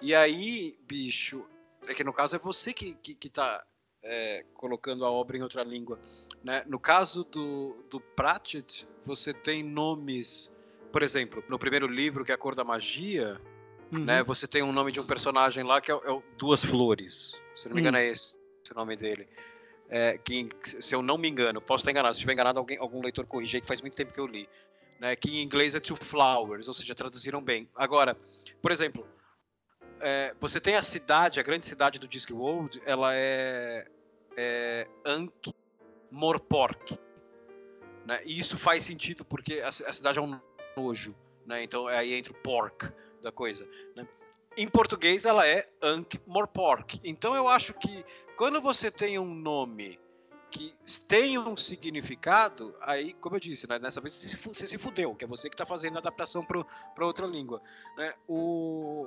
E 0.00 0.14
aí, 0.14 0.78
bicho, 0.86 1.44
é 1.88 1.94
que 1.94 2.04
no 2.04 2.12
caso 2.12 2.36
é 2.36 2.38
você 2.38 2.72
que, 2.72 2.94
que, 2.94 3.14
que 3.14 3.28
tá 3.28 3.64
é, 4.02 4.44
colocando 4.54 5.04
a 5.04 5.10
obra 5.10 5.36
em 5.36 5.42
outra 5.42 5.62
língua. 5.62 5.98
Né? 6.42 6.62
No 6.66 6.78
caso 6.78 7.24
do, 7.24 7.76
do 7.90 8.00
Pratchett, 8.00 8.86
você 9.04 9.32
tem 9.34 9.62
nomes. 9.62 10.50
Por 10.92 11.02
exemplo, 11.02 11.42
no 11.48 11.58
primeiro 11.58 11.86
livro, 11.86 12.24
que 12.24 12.32
é 12.32 12.34
A 12.34 12.38
Cor 12.38 12.54
da 12.54 12.64
Magia, 12.64 13.40
Uhum. 13.92 14.04
né? 14.04 14.22
Você 14.22 14.46
tem 14.46 14.62
um 14.62 14.70
nome 14.70 14.92
de 14.92 15.00
um 15.00 15.04
personagem 15.04 15.64
lá 15.64 15.80
que 15.80 15.90
é, 15.90 15.94
é 15.94 16.10
o 16.12 16.22
Duas 16.38 16.64
Flores. 16.64 17.40
Se 17.56 17.68
não 17.68 17.74
me 17.74 17.80
engano, 17.80 17.98
Hum. 17.98 18.00
é 18.00 18.06
esse 18.06 18.36
o 18.70 18.74
nome 18.74 18.94
dele. 18.96 19.26
É, 19.88 20.16
que, 20.16 20.48
se 20.62 20.94
eu 20.94 21.02
não 21.02 21.18
me 21.18 21.28
engano, 21.28 21.60
posso 21.60 21.82
estar 21.82 21.90
enganado. 21.90 22.14
Se 22.14 22.18
estiver 22.18 22.32
enganado, 22.34 22.60
alguém, 22.60 22.78
algum 22.78 23.02
leitor 23.02 23.26
corrige 23.26 23.56
aí, 23.56 23.60
que 23.60 23.66
faz 23.66 23.80
muito 23.80 23.96
tempo 23.96 24.12
que 24.14 24.20
eu 24.20 24.28
li. 24.28 24.48
Né? 25.00 25.16
Que 25.16 25.38
em 25.38 25.42
inglês 25.42 25.74
é 25.74 25.80
Two 25.80 25.96
Flowers, 25.96 26.68
ou 26.68 26.74
seja, 26.74 26.94
traduziram 26.94 27.42
bem. 27.42 27.68
Agora, 27.74 28.16
por 28.62 28.70
exemplo, 28.70 29.04
é, 30.00 30.34
você 30.40 30.60
tem 30.60 30.76
a 30.76 30.82
cidade, 30.82 31.38
a 31.38 31.42
grande 31.42 31.64
cidade 31.64 31.98
do 31.98 32.08
Discworld, 32.08 32.80
ela 32.84 33.14
é, 33.14 33.86
é 34.36 34.88
Ankh 35.04 35.54
Morpork. 36.10 36.98
Né? 38.04 38.20
E 38.24 38.38
isso 38.38 38.56
faz 38.56 38.84
sentido 38.84 39.24
porque 39.24 39.60
a, 39.60 39.68
a 39.68 39.92
cidade 39.92 40.18
é 40.18 40.22
um 40.22 40.40
nojo. 40.76 41.14
Né? 41.46 41.62
Então 41.62 41.86
aí 41.86 42.14
entra 42.14 42.32
o 42.32 42.36
pork 42.36 42.92
da 43.22 43.30
coisa. 43.30 43.68
né? 43.94 44.06
Em 44.56 44.68
português 44.68 45.24
ela 45.24 45.46
é 45.46 45.68
Ankh 45.82 46.20
Morpork. 46.26 47.00
Então 47.04 47.34
eu 47.34 47.46
acho 47.46 47.74
que 47.74 48.04
quando 48.36 48.60
você 48.60 48.90
tem 48.90 49.18
um 49.18 49.34
nome 49.34 50.00
que 50.50 50.74
tem 51.06 51.38
um 51.38 51.56
significado, 51.56 52.74
aí, 52.80 53.12
como 53.14 53.36
eu 53.36 53.40
disse, 53.40 53.68
né, 53.68 53.78
nessa 53.78 54.00
vez 54.00 54.34
você 54.42 54.66
se 54.66 54.78
fudeu, 54.78 55.14
que 55.14 55.24
é 55.24 55.28
você 55.28 55.48
que 55.48 55.54
está 55.54 55.64
fazendo 55.64 55.96
a 55.96 56.00
adaptação 56.00 56.44
para 56.44 57.06
outra 57.06 57.26
língua. 57.26 57.62
Né? 57.96 58.12
O, 58.26 59.06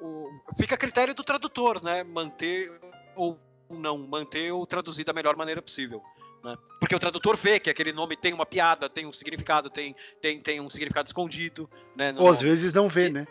o- 0.00 0.28
fica 0.58 0.74
a 0.74 0.78
critério 0.78 1.14
do 1.14 1.22
tradutor, 1.24 1.82
né? 1.82 2.02
Manter 2.04 2.70
ou 3.16 3.38
não, 3.70 3.98
manter 3.98 4.52
ou 4.52 4.66
traduzir 4.66 5.04
da 5.04 5.12
melhor 5.12 5.36
maneira 5.36 5.60
possível. 5.62 6.02
né? 6.42 6.56
Porque 6.78 6.94
o 6.94 6.98
tradutor 6.98 7.36
vê 7.38 7.58
que 7.58 7.70
aquele 7.70 7.90
nome 7.92 8.16
tem 8.16 8.34
uma 8.34 8.44
piada, 8.44 8.86
tem 8.88 9.06
um 9.06 9.12
significado, 9.14 9.70
tem, 9.70 9.96
tem, 10.20 10.40
tem 10.42 10.60
um 10.60 10.68
significado 10.68 11.06
escondido. 11.06 11.70
Né, 11.96 12.14
Ou 12.18 12.28
às 12.28 12.38
nome. 12.42 12.50
vezes 12.50 12.70
não 12.72 12.86
vê, 12.86 13.08
né? 13.08 13.26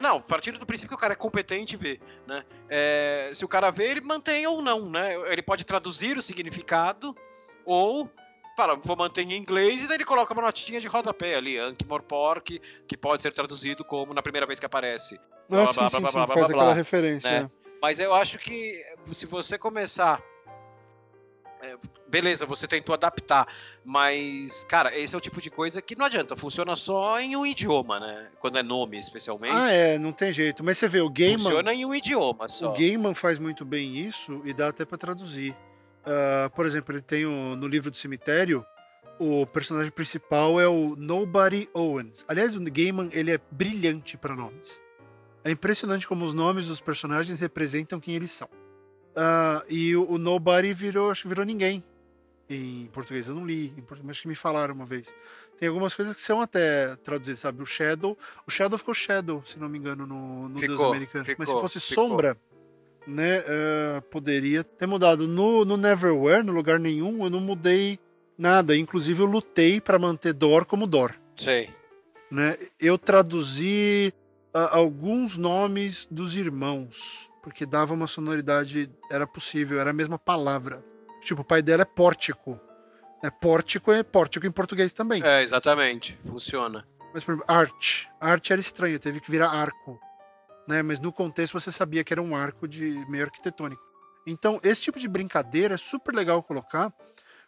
Não, 0.00 0.20
partindo 0.20 0.58
do 0.60 0.64
princípio 0.66 0.90
que 0.90 0.94
o 0.94 0.98
cara 0.98 1.12
é 1.14 1.16
competente 1.16 1.74
e 1.74 1.76
vê, 1.76 2.00
né? 2.26 2.44
É, 2.70 3.32
se 3.34 3.44
o 3.44 3.48
cara 3.48 3.70
vê, 3.70 3.90
ele 3.90 4.00
mantém 4.00 4.46
ou 4.46 4.62
não, 4.62 4.88
né? 4.88 5.14
Ele 5.32 5.42
pode 5.42 5.64
traduzir 5.64 6.16
o 6.16 6.22
significado 6.22 7.16
ou 7.64 8.08
fala, 8.58 8.74
vou 8.74 8.96
manter 8.96 9.22
em 9.22 9.34
inglês 9.34 9.84
e 9.84 9.86
daí 9.86 9.98
ele 9.98 10.04
coloca 10.04 10.32
uma 10.34 10.42
notinha 10.42 10.80
de 10.80 10.88
rodapé 10.88 11.36
ali, 11.36 11.56
Ankh 11.58 11.84
Morpork, 11.86 12.60
que 12.88 12.96
pode 12.96 13.22
ser 13.22 13.32
traduzido 13.32 13.84
como 13.84 14.12
na 14.12 14.20
primeira 14.20 14.46
vez 14.48 14.58
que 14.58 14.66
aparece. 14.66 15.14
Blá, 15.48 15.62
Ah, 15.62 15.72
blá, 15.72 15.72
sim, 15.72 15.78
blá, 15.78 15.88
blá, 15.88 16.00
blá, 16.00 16.26
blá, 16.26 16.26
faz 16.34 16.46
blá, 16.48 16.56
aquela 16.56 16.74
referência. 16.74 17.30
né? 17.30 17.40
né? 17.42 17.50
Mas 17.80 18.00
eu 18.00 18.12
acho 18.12 18.36
que 18.38 18.84
se 19.12 19.26
você 19.26 19.56
começar. 19.56 20.20
é, 21.62 21.76
Beleza, 22.08 22.46
você 22.46 22.66
tentou 22.66 22.94
adaptar, 22.94 23.46
mas, 23.84 24.64
cara, 24.64 24.98
esse 24.98 25.14
é 25.14 25.18
o 25.18 25.20
tipo 25.20 25.40
de 25.42 25.50
coisa 25.50 25.82
que 25.82 25.94
não 25.94 26.06
adianta, 26.06 26.34
funciona 26.34 26.74
só 26.74 27.20
em 27.20 27.36
um 27.36 27.44
idioma, 27.44 28.00
né? 28.00 28.28
Quando 28.40 28.56
é 28.58 28.62
nome, 28.62 28.98
especialmente. 28.98 29.54
Ah, 29.54 29.70
é, 29.70 29.98
não 29.98 30.10
tem 30.10 30.32
jeito. 30.32 30.64
Mas 30.64 30.78
você 30.78 30.88
vê, 30.88 31.00
o 31.02 31.10
Gaiman, 31.10 31.38
Funciona 31.38 31.74
em 31.74 31.84
um 31.84 31.94
idioma 31.94 32.48
só. 32.48 32.70
o 32.70 32.72
Gaiman 32.72 33.14
faz 33.14 33.38
muito 33.38 33.62
bem 33.64 33.98
isso 33.98 34.40
e 34.44 34.52
dá 34.54 34.68
até 34.68 34.84
pra 34.86 34.96
traduzir. 34.96 35.54
Ah, 36.04 36.50
por 36.54 36.66
exemplo, 36.66 36.94
ele 36.94 37.02
tem 37.02 37.26
o- 37.26 37.56
no 37.56 37.66
livro 37.66 37.90
do 37.90 37.96
cemitério, 37.96 38.64
o 39.18 39.46
personagem 39.46 39.90
principal 39.90 40.60
é 40.60 40.68
o 40.68 40.94
Nobody 40.96 41.68
Owens. 41.74 42.24
Aliás, 42.28 42.54
o 42.56 42.60
Gaiman, 42.60 43.10
ele 43.12 43.30
é 43.32 43.40
brilhante 43.50 44.16
pra 44.16 44.34
nomes. 44.34 44.80
É 45.44 45.50
impressionante 45.50 46.06
como 46.06 46.24
os 46.24 46.34
nomes 46.34 46.66
dos 46.66 46.80
personagens 46.80 47.40
representam 47.40 48.00
quem 48.00 48.14
eles 48.14 48.30
são. 48.30 48.48
Ah, 49.16 49.64
e 49.68 49.96
o, 49.96 50.08
o 50.12 50.18
Nobody 50.18 50.72
virou, 50.72 51.10
acho 51.10 51.22
que 51.22 51.28
virou 51.28 51.44
ninguém. 51.44 51.82
Em 52.50 52.86
português 52.86 53.26
eu 53.28 53.34
não 53.34 53.44
li, 53.44 53.74
em 53.76 53.82
português 53.82 54.10
acho 54.10 54.22
que 54.22 54.28
me 54.28 54.34
falaram 54.34 54.74
uma 54.74 54.86
vez. 54.86 55.14
Tem 55.58 55.68
algumas 55.68 55.94
coisas 55.94 56.14
que 56.14 56.20
são 56.22 56.40
até 56.40 56.96
traduzidas, 56.96 57.40
sabe? 57.40 57.62
O 57.62 57.66
Shadow, 57.66 58.16
o 58.46 58.50
Shadow 58.50 58.78
ficou 58.78 58.94
Shadow, 58.94 59.42
se 59.44 59.58
não 59.58 59.68
me 59.68 59.76
engano, 59.78 60.06
no, 60.06 60.48
no 60.48 60.54
Deus 60.58 60.72
Ficou, 60.72 60.86
Americanos. 60.88 61.28
Mas 61.36 61.46
se 61.48 61.54
ficou, 61.54 61.60
fosse 61.60 61.78
ficou. 61.80 62.08
Sombra, 62.08 62.38
né, 63.08 63.42
eh, 63.46 64.02
poderia 64.10 64.62
ter 64.62 64.86
mudado. 64.86 65.26
No, 65.26 65.64
no 65.64 65.76
Neverwhere, 65.76 66.44
no 66.44 66.52
lugar 66.52 66.78
nenhum, 66.78 67.24
eu 67.24 67.30
não 67.30 67.40
mudei 67.40 67.98
nada. 68.36 68.76
Inclusive 68.76 69.22
eu 69.22 69.26
lutei 69.26 69.80
pra 69.80 69.98
manter 69.98 70.32
Dor 70.34 70.66
como 70.66 70.86
Dor 70.86 71.14
Sei. 71.34 71.70
né? 72.30 72.56
Eu 72.78 72.98
traduzi 72.98 74.12
ah, 74.52 74.76
alguns 74.76 75.36
nomes 75.36 76.06
dos 76.10 76.36
irmãos, 76.36 77.30
porque 77.42 77.64
dava 77.64 77.94
uma 77.94 78.06
sonoridade, 78.06 78.90
era 79.10 79.26
possível, 79.26 79.80
era 79.80 79.90
a 79.90 79.94
mesma 79.94 80.18
palavra. 80.18 80.84
Tipo, 81.22 81.40
o 81.40 81.44
pai 81.44 81.62
dela 81.62 81.82
é 81.82 81.86
pórtico. 81.86 82.60
É 83.24 83.30
pórtico 83.30 83.90
é 83.90 84.02
pórtico 84.02 84.46
em 84.46 84.50
português 84.50 84.92
também. 84.92 85.22
É, 85.24 85.42
exatamente. 85.42 86.16
Funciona. 86.24 86.86
Mas, 87.12 87.24
por 87.24 87.32
exemplo, 87.32 87.46
arte. 87.48 88.08
Arte 88.20 88.52
era 88.52 88.60
estranho, 88.60 88.98
teve 89.00 89.18
que 89.20 89.30
virar 89.30 89.48
arco. 89.48 89.98
Né? 90.68 90.82
Mas 90.82 91.00
no 91.00 91.10
contexto 91.10 91.58
você 91.58 91.72
sabia 91.72 92.04
que 92.04 92.12
era 92.12 92.22
um 92.22 92.36
arco 92.36 92.68
de 92.68 93.04
meio 93.08 93.24
arquitetônico. 93.24 93.82
Então, 94.26 94.60
esse 94.62 94.82
tipo 94.82 95.00
de 95.00 95.08
brincadeira 95.08 95.74
é 95.74 95.78
super 95.78 96.14
legal 96.14 96.42
colocar, 96.42 96.92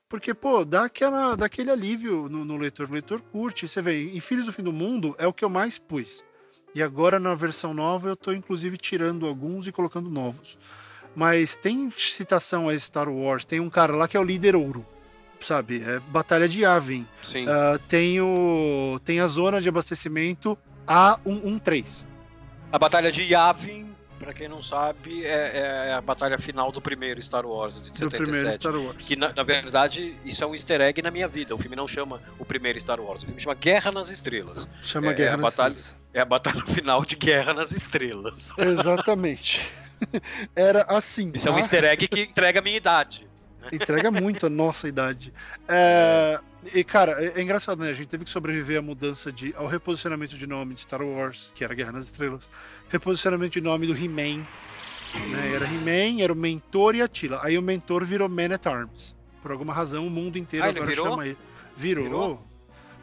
porque, 0.09 0.33
pô, 0.33 0.65
dá, 0.65 0.87
aquela, 0.87 1.37
dá 1.37 1.45
aquele 1.45 1.71
alívio 1.71 2.29
no, 2.29 2.45
no 2.45 2.57
leitor. 2.57 2.89
O 2.89 2.93
leitor 2.93 3.21
curte. 3.21 3.69
Você 3.69 3.83
vê, 3.83 4.11
em 4.11 4.19
Filhos 4.19 4.47
do 4.47 4.53
Fim 4.53 4.63
do 4.63 4.73
Mundo 4.73 5.15
é 5.19 5.27
o 5.27 5.33
que 5.33 5.45
eu 5.45 5.51
mais 5.51 5.79
pus. 5.79 6.25
E 6.75 6.83
agora, 6.83 7.21
na 7.21 7.35
versão 7.35 7.75
nova, 7.75 8.09
eu 8.09 8.17
tô 8.17 8.33
inclusive 8.33 8.79
tirando 8.79 9.27
alguns 9.27 9.69
e 9.69 9.73
colocando 9.73 10.09
novos. 10.09 10.59
Mas 11.15 11.55
tem 11.55 11.91
citação 11.91 12.69
a 12.69 12.79
Star 12.79 13.09
Wars. 13.09 13.45
Tem 13.45 13.61
um 13.61 13.69
cara 13.69 13.95
lá 13.95 14.09
que 14.09 14.17
é 14.17 14.21
o 14.21 14.25
líder 14.25 14.57
ouro. 14.57 14.87
Sabe? 15.41 15.83
É 15.83 16.01
Batalha 16.01 16.49
de 16.49 16.63
Yavin. 16.63 17.07
Ah, 17.47 17.79
tem, 17.89 18.21
o, 18.21 18.99
tem 19.05 19.21
a 19.21 19.27
zona 19.27 19.61
de 19.61 19.69
abastecimento 19.69 20.57
A113. 20.87 22.10
A 22.73 22.79
batalha 22.79 23.11
de 23.11 23.23
Yavin, 23.23 23.95
pra 24.19 24.33
quem 24.33 24.49
não 24.49 24.63
sabe, 24.63 25.25
é, 25.25 25.89
é 25.89 25.95
a 25.95 26.01
batalha 26.01 26.39
final 26.39 26.71
do 26.71 26.81
primeiro 26.81 27.21
Star 27.21 27.45
Wars 27.45 27.75
de 27.81 27.91
Do 27.91 27.97
77. 27.99 28.23
primeiro 28.23 28.53
Star 28.55 28.75
Wars. 28.77 28.97
Que 29.07 29.17
na, 29.17 29.33
na 29.33 29.43
verdade, 29.43 30.17
isso 30.25 30.43
é 30.45 30.47
um 30.47 30.55
easter 30.55 30.81
egg 30.81 31.03
na 31.03 31.11
minha 31.11 31.27
vida. 31.27 31.55
O 31.55 31.59
filme 31.59 31.75
não 31.75 31.89
chama 31.89 32.21
o 32.39 32.45
primeiro 32.45 32.79
Star 32.81 33.01
Wars, 33.01 33.23
o 33.23 33.27
filme 33.27 33.41
chama 33.41 33.55
Guerra 33.55 33.91
nas 33.91 34.09
Estrelas. 34.09 34.69
Chama 34.83 35.11
é, 35.11 35.15
Guerra 35.15 35.33
é 35.33 35.37
nas 35.37 35.43
batalha- 35.43 35.75
Estrelas. 35.75 36.01
É 36.13 36.21
a 36.21 36.25
batalha 36.25 36.65
final 36.67 37.05
de 37.05 37.17
Guerra 37.17 37.55
nas 37.55 37.73
Estrelas. 37.73 38.53
Exatamente. 38.59 39.61
Era 40.57 40.83
assim. 40.89 41.31
Isso 41.35 41.47
é 41.49 41.51
um 41.51 41.55
tá? 41.55 41.61
easter 41.61 41.85
egg 41.85 42.09
que 42.09 42.21
entrega 42.23 42.61
a 42.61 42.63
minha 42.63 42.77
idade. 42.77 43.29
Entrega 43.73 44.11
muito 44.11 44.47
a 44.47 44.51
nossa 44.51 44.89
idade. 44.89 45.33
É, 45.69 46.41
E, 46.75 46.85
cara, 46.85 47.13
é, 47.25 47.39
é 47.39 47.43
engraçado, 47.43 47.83
né? 47.83 47.91
A 47.91 47.93
gente 47.95 48.09
teve 48.09 48.25
que 48.25 48.31
sobreviver 48.31 48.79
à 48.79 48.83
mudança 48.83 49.31
de. 49.33 49.55
ao 49.57 49.67
reposicionamento 49.67 50.37
de 50.37 50.47
nome 50.47 50.75
de 50.75 50.81
Star 50.81 51.03
Wars, 51.03 51.53
que 51.55 51.65
era 51.65 51.75
Guerra 51.75 51.93
nas 51.93 52.05
Estrelas. 52.07 52.49
Reposicionamento 52.89 53.53
de 53.53 53.61
nome 53.61 53.87
do 53.87 53.97
He-Man. 53.97 54.45
Né? 55.29 55.53
Era 55.55 55.67
He-Man, 55.67 56.23
era 56.23 56.33
o 56.33 56.37
Mentor 56.37 56.95
e 56.95 57.03
a 57.03 57.09
Tila. 57.09 57.41
Aí 57.43 57.57
o 57.59 57.63
Mentor 57.63 58.05
virou 58.05 58.29
Man 58.29 58.55
at 58.55 58.67
Arms. 58.67 59.17
Por 59.43 59.51
alguma 59.51 59.73
razão, 59.73 60.07
o 60.07 60.11
mundo 60.11 60.37
inteiro 60.39 60.67
Ah, 60.67 60.69
agora 60.69 60.87
virou? 60.87 61.11
chama 61.11 61.27
ele. 61.27 61.39
Virou. 61.77 62.05
Virou? 62.05 62.47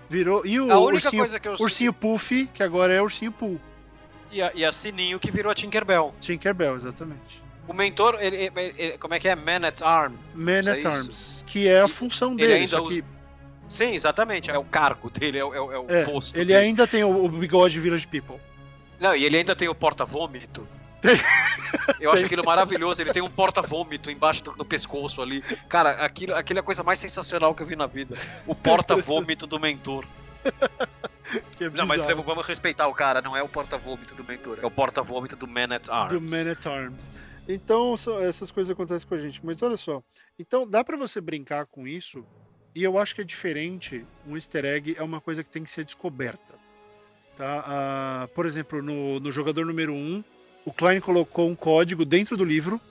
Virou. 0.09 0.45
E 0.45 0.59
o 0.59 0.67
ursinho, 0.79 1.25
eu 1.43 1.55
ursinho 1.59 1.91
Puff, 1.91 2.47
que 2.53 2.63
agora 2.63 2.93
é 2.93 3.01
ursinho 3.01 3.31
Pooh. 3.31 3.59
E 4.31 4.41
a, 4.41 4.51
e 4.53 4.63
a 4.63 4.71
Sininho 4.71 5.19
que 5.19 5.31
virou 5.31 5.51
a 5.51 5.55
Tinkerbell. 5.55 6.13
Tinkerbell, 6.21 6.75
exatamente. 6.75 7.41
O 7.67 7.73
mentor, 7.73 8.17
ele, 8.19 8.35
ele- 8.55 8.73
ele- 8.77 8.97
como 8.97 9.13
é 9.13 9.19
que 9.19 9.27
é? 9.27 9.35
Man 9.35 9.67
at 9.67 9.81
Arm. 9.81 10.13
Man 10.33 10.51
é 10.53 10.69
at 10.71 10.77
isso. 10.79 10.87
Arms, 10.87 11.43
que 11.45 11.67
é 11.67 11.81
a 11.81 11.87
função 11.87 12.29
ele 12.33 12.37
dele, 12.47 12.53
ainda 12.53 12.81
usa- 12.81 12.95
que 12.95 13.03
Sim, 13.67 13.93
exatamente. 13.93 14.49
É 14.49 14.57
o 14.57 14.63
cargo 14.63 15.09
dele, 15.09 15.37
é, 15.39 15.43
o- 15.43 15.53
é 15.53 15.59
o- 15.79 15.85
é 15.91 16.01
é, 16.01 16.05
posto. 16.05 16.35
ele 16.37 16.45
dele. 16.45 16.65
ainda 16.65 16.87
tem 16.87 17.03
o, 17.03 17.25
o 17.25 17.27
bigode 17.29 17.77
Village 17.79 18.07
People. 18.07 18.37
Não, 18.99 19.13
e 19.15 19.25
ele 19.25 19.37
ainda 19.37 19.55
tem 19.55 19.67
o 19.67 19.75
porta-vômito. 19.75 20.65
Tem. 21.01 21.15
Eu 21.99 22.09
acho 22.11 22.17
Tem. 22.19 22.25
aquilo 22.25 22.45
maravilhoso. 22.45 23.01
Ele 23.01 23.11
tem 23.11 23.21
um 23.21 23.29
porta-vômito 23.29 24.09
embaixo 24.09 24.41
do, 24.43 24.51
do 24.53 24.63
pescoço 24.65 25.21
ali. 25.21 25.41
Cara, 25.67 25.91
aquilo, 26.03 26.33
aquilo 26.33 26.59
é 26.59 26.61
a 26.61 26.63
coisa 26.63 26.81
mais 26.81 26.97
sensacional 26.97 27.53
que 27.53 27.61
eu 27.61 27.67
vi 27.67 27.75
na 27.75 27.85
vida. 27.85 28.15
O 28.47 28.55
porta-vômito 28.55 29.45
do 29.45 29.59
mentor. 29.59 30.05
É 31.59 31.69
Não, 31.69 31.85
mas 31.85 32.01
vamos 32.05 32.45
respeitar 32.47 32.87
o 32.87 32.93
cara. 32.93 33.21
Não 33.21 33.35
é 33.35 33.43
o 33.43 33.49
porta-vômito 33.49 34.15
do 34.15 34.23
mentor. 34.23 34.59
É 34.61 34.65
o 34.65 34.71
porta-vômito 34.71 35.35
do 35.35 35.45
Man 35.47 35.75
at 35.75 35.89
Arms. 35.89 36.13
do 36.13 36.21
Man 36.21 36.49
at 36.51 36.65
Arms. 36.65 37.11
Então, 37.47 37.95
essas 38.21 38.51
coisas 38.51 38.69
acontecem 38.71 39.07
com 39.07 39.15
a 39.15 39.17
gente. 39.17 39.43
Mas 39.43 39.61
olha 39.61 39.77
só. 39.77 40.03
Então, 40.37 40.67
dá 40.67 40.83
para 40.83 40.97
você 40.97 41.21
brincar 41.21 41.65
com 41.65 41.87
isso. 41.87 42.25
E 42.75 42.83
eu 42.83 42.97
acho 42.97 43.15
que 43.15 43.21
é 43.21 43.23
diferente. 43.23 44.05
Um 44.25 44.35
easter 44.35 44.65
egg 44.65 44.95
é 44.97 45.03
uma 45.03 45.21
coisa 45.21 45.43
que 45.43 45.49
tem 45.49 45.63
que 45.63 45.71
ser 45.71 45.85
descoberta. 45.85 46.55
Tá? 47.37 47.63
Ah, 47.65 48.29
por 48.35 48.45
exemplo, 48.45 48.81
no, 48.81 49.19
no 49.19 49.31
jogador 49.31 49.65
número 49.65 49.93
1, 49.93 49.95
um, 49.95 50.23
o 50.65 50.73
Klein 50.73 50.99
colocou 50.99 51.49
um 51.49 51.55
código 51.55 52.03
dentro 52.03 52.35
do 52.35 52.43
livro. 52.43 52.81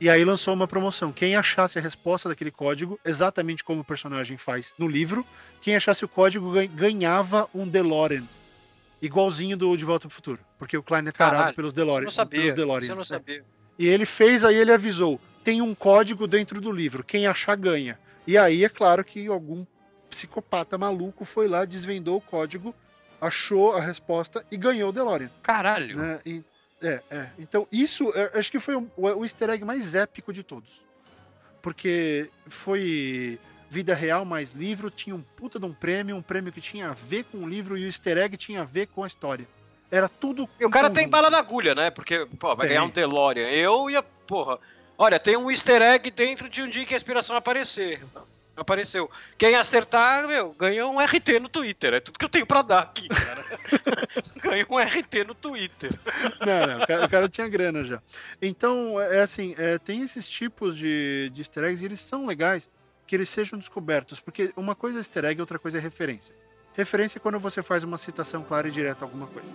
E 0.00 0.10
aí 0.10 0.24
lançou 0.24 0.52
uma 0.54 0.68
promoção. 0.68 1.12
Quem 1.12 1.36
achasse 1.36 1.78
a 1.78 1.82
resposta 1.82 2.28
daquele 2.28 2.50
código, 2.50 2.98
exatamente 3.04 3.64
como 3.64 3.80
o 3.80 3.84
personagem 3.84 4.36
faz 4.36 4.74
no 4.78 4.86
livro, 4.86 5.24
quem 5.60 5.74
achasse 5.74 6.04
o 6.04 6.08
código 6.08 6.52
ganhava 6.74 7.48
um 7.54 7.66
DeLorean 7.66 8.24
igualzinho 9.00 9.56
do 9.56 9.76
De 9.76 9.84
Volta 9.84 10.06
pro 10.06 10.14
Futuro. 10.14 10.40
Porque 10.58 10.76
o 10.76 10.82
Klein 10.82 11.06
é 11.06 11.12
tarado 11.12 11.36
Caralho, 11.36 11.56
pelos 11.56 11.72
DeLorean. 11.72 12.04
Não 12.04 12.10
sabia, 12.10 12.40
pelos 12.40 12.54
DeLorean, 12.54 12.88
eu 12.88 12.96
não 12.96 13.02
né? 13.02 13.42
E 13.78 13.86
ele 13.86 14.06
fez, 14.06 14.44
aí 14.44 14.56
ele 14.56 14.72
avisou: 14.72 15.20
tem 15.44 15.60
um 15.62 15.74
código 15.74 16.26
dentro 16.26 16.60
do 16.60 16.72
livro, 16.72 17.04
quem 17.04 17.26
achar 17.26 17.56
ganha. 17.56 17.98
E 18.26 18.36
aí 18.36 18.64
é 18.64 18.68
claro 18.68 19.04
que 19.04 19.26
algum 19.28 19.64
psicopata 20.10 20.76
maluco 20.76 21.24
foi 21.24 21.46
lá, 21.46 21.64
desvendou 21.64 22.16
o 22.16 22.20
código, 22.20 22.74
achou 23.20 23.74
a 23.74 23.80
resposta 23.80 24.44
e 24.50 24.56
ganhou 24.56 24.90
o 24.90 24.92
DeLorean. 24.92 25.30
Caralho! 25.42 25.96
Né? 25.96 26.20
E, 26.24 26.44
é, 26.82 27.02
é. 27.10 27.30
Então, 27.38 27.66
isso 27.70 28.12
acho 28.34 28.50
que 28.50 28.60
foi 28.60 28.76
o, 28.76 28.90
o 28.96 29.24
easter 29.24 29.50
egg 29.50 29.64
mais 29.64 29.94
épico 29.94 30.32
de 30.32 30.42
todos. 30.42 30.84
Porque 31.62 32.30
foi 32.46 33.38
vida 33.68 33.94
real 33.94 34.24
mais 34.24 34.52
livro, 34.52 34.90
tinha 34.90 35.14
um 35.14 35.22
puta 35.22 35.58
de 35.58 35.66
um 35.66 35.72
prêmio, 35.72 36.16
um 36.16 36.22
prêmio 36.22 36.52
que 36.52 36.60
tinha 36.60 36.90
a 36.90 36.92
ver 36.92 37.24
com 37.24 37.38
o 37.38 37.48
livro 37.48 37.76
e 37.76 37.84
o 37.84 37.86
easter 37.86 38.18
egg 38.18 38.36
tinha 38.36 38.62
a 38.62 38.64
ver 38.64 38.86
com 38.86 39.02
a 39.02 39.06
história. 39.06 39.46
Era 39.90 40.08
tudo. 40.08 40.48
E 40.58 40.64
o 40.64 40.70
cara 40.70 40.90
tem 40.90 41.08
bala 41.08 41.30
na 41.30 41.38
agulha, 41.38 41.74
né? 41.74 41.90
Porque, 41.90 42.26
pô, 42.38 42.48
vai 42.48 42.66
Tem. 42.66 42.68
ganhar 42.76 42.84
um 42.84 42.90
DeLorean. 42.90 43.48
Eu 43.48 43.88
ia, 43.88 44.02
porra. 44.02 44.58
Olha, 44.98 45.20
tem 45.20 45.36
um 45.36 45.50
easter 45.50 45.82
egg 45.82 46.10
dentro 46.10 46.48
de 46.48 46.62
um 46.62 46.68
dia 46.68 46.84
que 46.84 46.94
a 46.94 46.96
inspiração 46.96 47.36
aparecer. 47.36 48.02
Apareceu. 48.56 49.10
Quem 49.36 49.54
acertar, 49.54 50.26
meu, 50.26 50.54
ganha 50.58 50.86
um 50.86 50.98
RT 50.98 51.38
no 51.40 51.48
Twitter. 51.48 51.92
É 51.92 52.00
tudo 52.00 52.18
que 52.18 52.24
eu 52.24 52.28
tenho 52.28 52.46
pra 52.46 52.62
dar 52.62 52.78
aqui, 52.80 53.06
cara. 53.06 53.44
ganha 54.42 54.66
um 54.70 54.78
RT 54.78 55.24
no 55.26 55.34
Twitter. 55.34 55.92
Não, 56.40 56.66
não, 56.66 56.82
o 56.82 56.86
cara, 56.86 57.04
o 57.04 57.08
cara 57.08 57.28
tinha 57.28 57.46
grana 57.48 57.84
já. 57.84 58.00
Então, 58.40 58.98
é 58.98 59.20
assim, 59.20 59.54
é, 59.58 59.78
tem 59.78 60.00
esses 60.00 60.26
tipos 60.26 60.74
de, 60.74 61.30
de 61.34 61.42
easter 61.42 61.64
eggs 61.64 61.82
e 61.82 61.86
eles 61.86 62.00
são 62.00 62.24
legais 62.24 62.68
que 63.06 63.14
eles 63.14 63.28
sejam 63.28 63.58
descobertos, 63.58 64.18
porque 64.18 64.52
uma 64.56 64.74
coisa 64.74 64.98
é 64.98 65.00
easter 65.00 65.26
egg, 65.26 65.40
outra 65.40 65.58
coisa 65.58 65.76
é 65.76 65.80
referência. 65.80 66.34
Referência 66.76 67.18
é 67.18 67.20
quando 67.20 67.38
você 67.38 67.62
faz 67.62 67.82
uma 67.84 67.96
citação 67.98 68.42
clara 68.42 68.68
e 68.68 68.70
direta 68.70 69.04
a 69.04 69.08
alguma 69.08 69.26
coisa, 69.26 69.48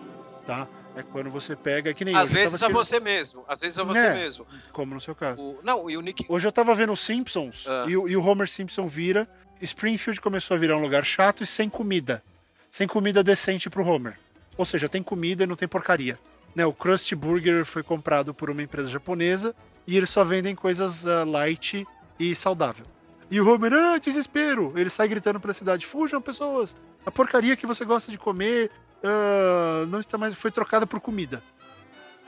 tá? 0.45 0.67
É 0.95 1.03
quando 1.03 1.29
você 1.29 1.55
pega, 1.55 1.93
que 1.93 2.03
nem 2.03 2.15
Às 2.15 2.29
vezes 2.29 2.59
tava 2.59 2.71
é 2.71 2.75
você 2.75 2.99
mesmo. 2.99 3.45
Às 3.47 3.61
vezes 3.61 3.77
é 3.77 3.83
você 3.83 3.99
É. 3.99 4.13
mesmo. 4.15 4.45
como 4.73 4.93
no 4.95 4.99
seu 4.99 5.13
caso. 5.15 5.39
O- 5.41 5.59
não, 5.63 5.89
e 5.89 5.95
o 5.95 6.01
Nick. 6.01 6.25
Hoje 6.27 6.47
eu 6.47 6.51
tava 6.51 6.73
vendo 6.75 6.91
os 6.91 6.99
Simpsons 6.99 7.65
Ah. 7.67 7.85
e, 7.87 7.95
o- 7.95 8.07
e 8.09 8.17
o 8.17 8.25
Homer 8.25 8.47
Simpson 8.49 8.87
vira. 8.87 9.27
Springfield 9.61 10.19
começou 10.19 10.55
a 10.55 10.59
virar 10.59 10.75
um 10.75 10.81
lugar 10.81 11.05
chato 11.05 11.43
e 11.43 11.45
sem 11.45 11.69
comida. 11.69 12.23
Sem 12.71 12.87
comida 12.87 13.23
decente 13.23 13.69
pro 13.69 13.85
Homer. 13.85 14.17
Ou 14.57 14.65
seja, 14.65 14.89
tem 14.89 15.03
comida 15.03 15.43
e 15.43 15.47
não 15.47 15.55
tem 15.55 15.67
porcaria. 15.67 16.17
Né, 16.55 16.65
o 16.65 16.73
Krusty 16.73 17.15
Burger 17.15 17.63
foi 17.65 17.83
comprado 17.83 18.33
por 18.33 18.49
uma 18.49 18.61
empresa 18.63 18.89
japonesa 18.89 19.55
e 19.87 19.95
eles 19.95 20.09
só 20.09 20.23
vendem 20.23 20.55
coisas 20.55 21.05
ah, 21.07 21.23
light 21.23 21.85
e 22.19 22.35
saudável. 22.35 22.85
E 23.31 23.39
o 23.39 23.49
Homer, 23.49 23.73
ah, 23.73 23.97
desespero! 23.97 24.73
Ele 24.75 24.89
sai 24.89 25.07
gritando 25.07 25.39
pra 25.39 25.53
cidade: 25.53 25.85
fujam, 25.85 26.21
pessoas! 26.21 26.75
A 27.05 27.09
porcaria 27.09 27.55
que 27.55 27.65
você 27.65 27.85
gosta 27.85 28.11
de 28.11 28.17
comer 28.17 28.69
ah, 29.03 29.85
não 29.87 29.99
está 29.99 30.17
mais. 30.17 30.35
foi 30.35 30.51
trocada 30.51 30.85
por 30.85 30.99
comida. 30.99 31.41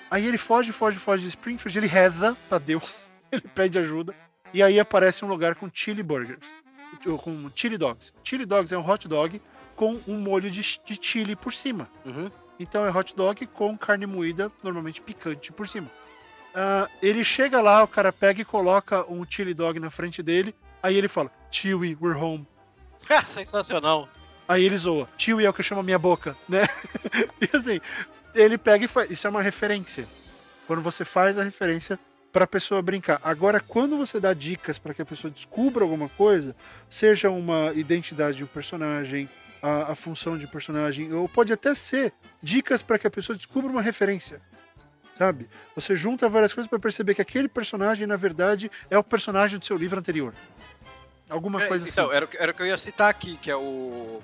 Aí 0.10 0.26
ele 0.26 0.38
foge, 0.38 0.72
foge, 0.72 0.98
foge 0.98 1.24
de 1.24 1.30
Springfield, 1.30 1.78
ele 1.78 1.88
reza 1.88 2.38
pra 2.48 2.58
Deus, 2.58 3.12
ele 3.32 3.42
pede 3.54 3.78
ajuda. 3.78 4.14
E 4.54 4.62
aí 4.62 4.80
aparece 4.80 5.26
um 5.26 5.28
lugar 5.28 5.56
com 5.56 5.70
chili 5.72 6.04
burgers, 6.04 6.48
ou 7.06 7.18
com 7.18 7.50
chili 7.56 7.78
dogs. 7.78 8.14
Chili 8.24 8.46
dogs 8.46 8.74
é 8.74 8.78
um 8.78 8.88
hot 8.88 9.08
dog 9.08 9.42
com 9.76 10.00
um 10.08 10.20
molho 10.20 10.52
de, 10.52 10.62
de 10.62 11.00
chili 11.02 11.36
por 11.36 11.54
cima. 11.54 11.90
Uhum. 12.06 12.30
Então 12.60 12.86
é 12.86 12.92
hot 12.96 13.16
dog 13.16 13.46
com 13.48 13.76
carne 13.78 14.06
moída, 14.06 14.52
normalmente 14.64 15.02
picante 15.02 15.52
por 15.52 15.68
cima. 15.68 15.90
Ah, 16.54 16.88
ele 17.02 17.24
chega 17.26 17.60
lá, 17.60 17.84
o 17.84 17.88
cara 17.88 18.14
pega 18.14 18.42
e 18.42 18.46
coloca 18.46 19.12
um 19.12 19.26
chili 19.28 19.56
dog 19.56 19.80
na 19.80 19.90
frente 19.90 20.22
dele. 20.22 20.54
Aí 20.84 20.98
ele 20.98 21.08
fala: 21.08 21.32
Chewie, 21.50 21.98
we're 22.00 22.20
home. 22.20 22.46
Ah, 23.10 23.24
sensacional. 23.26 24.10
Aí 24.46 24.66
ele 24.66 24.78
zoa. 24.78 25.08
Chewie 25.18 25.46
é 25.46 25.50
o 25.50 25.54
que 25.54 25.64
chama 25.64 25.82
minha 25.82 25.98
boca, 25.98 26.36
né? 26.48 26.64
e 27.42 27.56
assim, 27.56 27.80
ele 28.36 28.58
pega 28.58 28.84
e 28.84 28.88
faz. 28.90 29.10
Isso 29.10 29.26
é 29.26 29.30
uma 29.30 29.42
referência. 29.42 30.06
Quando 30.68 30.82
você 30.82 31.06
faz 31.06 31.38
a 31.38 31.44
referência 31.44 31.98
para 32.34 32.46
a 32.46 32.48
pessoa 32.48 32.82
brincar. 32.82 33.22
Agora, 33.24 33.60
quando 33.60 33.96
você 33.96 34.20
dá 34.20 34.34
dicas 34.34 34.80
para 34.80 34.94
que 34.94 35.02
a 35.02 35.06
pessoa 35.06 35.32
descubra 35.32 35.84
alguma 35.84 36.10
coisa, 36.10 36.56
seja 36.90 37.30
uma 37.30 37.72
identidade 37.76 38.38
de 38.38 38.44
um 38.44 38.48
personagem, 38.48 39.30
a, 39.62 39.92
a 39.92 39.96
função 39.96 40.38
de 40.38 40.46
um 40.46 40.50
personagem, 40.50 41.14
ou 41.14 41.30
pode 41.30 41.54
até 41.54 41.76
ser 41.76 42.12
dicas 42.42 42.82
para 42.82 42.98
que 42.98 43.06
a 43.06 43.12
pessoa 43.12 43.38
descubra 43.38 43.70
uma 43.70 43.84
referência. 43.84 44.42
Sabe? 45.16 45.48
Você 45.76 45.96
junta 45.96 46.28
várias 46.28 46.54
coisas 46.54 46.68
para 46.68 46.80
perceber 46.80 47.14
que 47.14 47.22
aquele 47.22 47.48
personagem, 47.48 48.08
na 48.08 48.16
verdade, 48.16 48.72
é 48.90 48.98
o 48.98 49.04
personagem 49.04 49.60
do 49.60 49.66
seu 49.66 49.78
livro 49.78 50.00
anterior. 50.00 50.34
Alguma 51.30 51.64
É, 51.64 51.68
coisa 51.68 51.88
então, 51.88 52.08
assim. 52.08 52.16
era, 52.16 52.26
o 52.26 52.28
que- 52.28 52.38
era 52.38 52.52
o 52.52 52.56
que 52.56 52.62
eu 52.62 52.68
ia 52.68 52.78
citar 52.78 53.10
aqui, 53.10 53.38
que 53.38 53.50
é 53.50 53.56
o. 53.56 54.22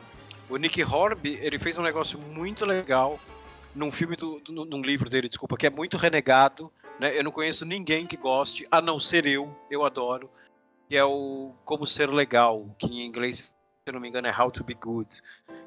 O 0.50 0.58
Nick 0.58 0.84
Horby, 0.84 1.38
ele 1.42 1.60
fez 1.60 1.78
um 1.78 1.84
negócio 1.84 2.18
muito 2.20 2.66
legal 2.66 3.20
num 3.76 3.92
filme 3.92 4.16
do, 4.16 4.40
do- 4.40 4.66
num 4.66 4.82
livro 4.82 5.10
dele, 5.10 5.30
desculpa, 5.30 5.56
que 5.56 5.68
é 5.68 5.70
muito 5.70 5.96
renegado, 5.96 6.72
né? 7.00 7.18
Eu 7.18 7.24
não 7.24 7.32
conheço 7.32 7.66
ninguém 7.66 8.08
que 8.08 8.18
goste, 8.18 8.68
a 8.72 8.82
não 8.82 9.00
ser 9.00 9.26
eu, 9.28 9.56
eu 9.70 9.86
adoro. 9.86 10.30
Que 10.88 10.98
é 10.98 11.04
o 11.06 11.54
Como 11.64 11.86
Ser 11.86 12.10
Legal, 12.10 12.66
que 12.80 12.88
em 12.88 13.06
inglês, 13.06 13.38
se 13.38 13.52
eu 13.86 13.94
não 13.94 14.00
me 14.00 14.10
engano, 14.10 14.28
é 14.28 14.36
How 14.36 14.50
to 14.50 14.64
Be 14.64 14.74
Good. 14.74 15.22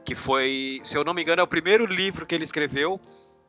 Que 0.04 0.16
foi, 0.16 0.80
se 0.82 0.96
eu 0.96 1.04
não 1.04 1.14
me 1.14 1.22
engano, 1.22 1.40
é 1.40 1.44
o 1.44 1.46
primeiro 1.46 1.86
livro 1.86 2.26
que 2.26 2.34
ele 2.34 2.42
escreveu 2.42 3.00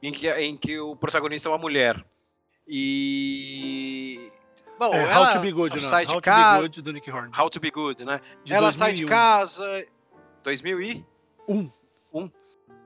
em 0.01 0.11
que, 0.11 0.29
em 0.29 0.55
que 0.55 0.77
o 0.79 0.95
protagonista 0.95 1.49
é 1.49 1.51
uma 1.51 1.57
mulher. 1.57 2.05
E. 2.67 4.31
Bom, 4.79 4.93
É, 4.93 5.03
ela 5.11 5.27
How 5.27 5.33
to 5.33 5.39
Be 5.39 5.51
Good, 5.51 5.81
não. 5.81 5.89
sai 5.89 6.05
de 6.05 6.11
How 6.11 6.17
to 6.21 6.25
casa. 6.25 6.55
Be 6.57 6.61
Good 6.63 6.81
do 6.81 6.93
Nick 6.93 7.11
Horn. 7.11 7.31
How 7.37 7.49
to 7.49 7.59
Be 7.59 7.71
Good, 7.71 8.03
né? 8.05 8.19
De 8.43 8.53
ela 8.53 8.71
sai 8.71 8.93
de 8.93 9.05
2001. 9.05 9.07
casa. 9.07 9.85
2000 10.43 10.81
e? 10.81 11.05
Um. 11.47 11.69
Um. 12.13 12.29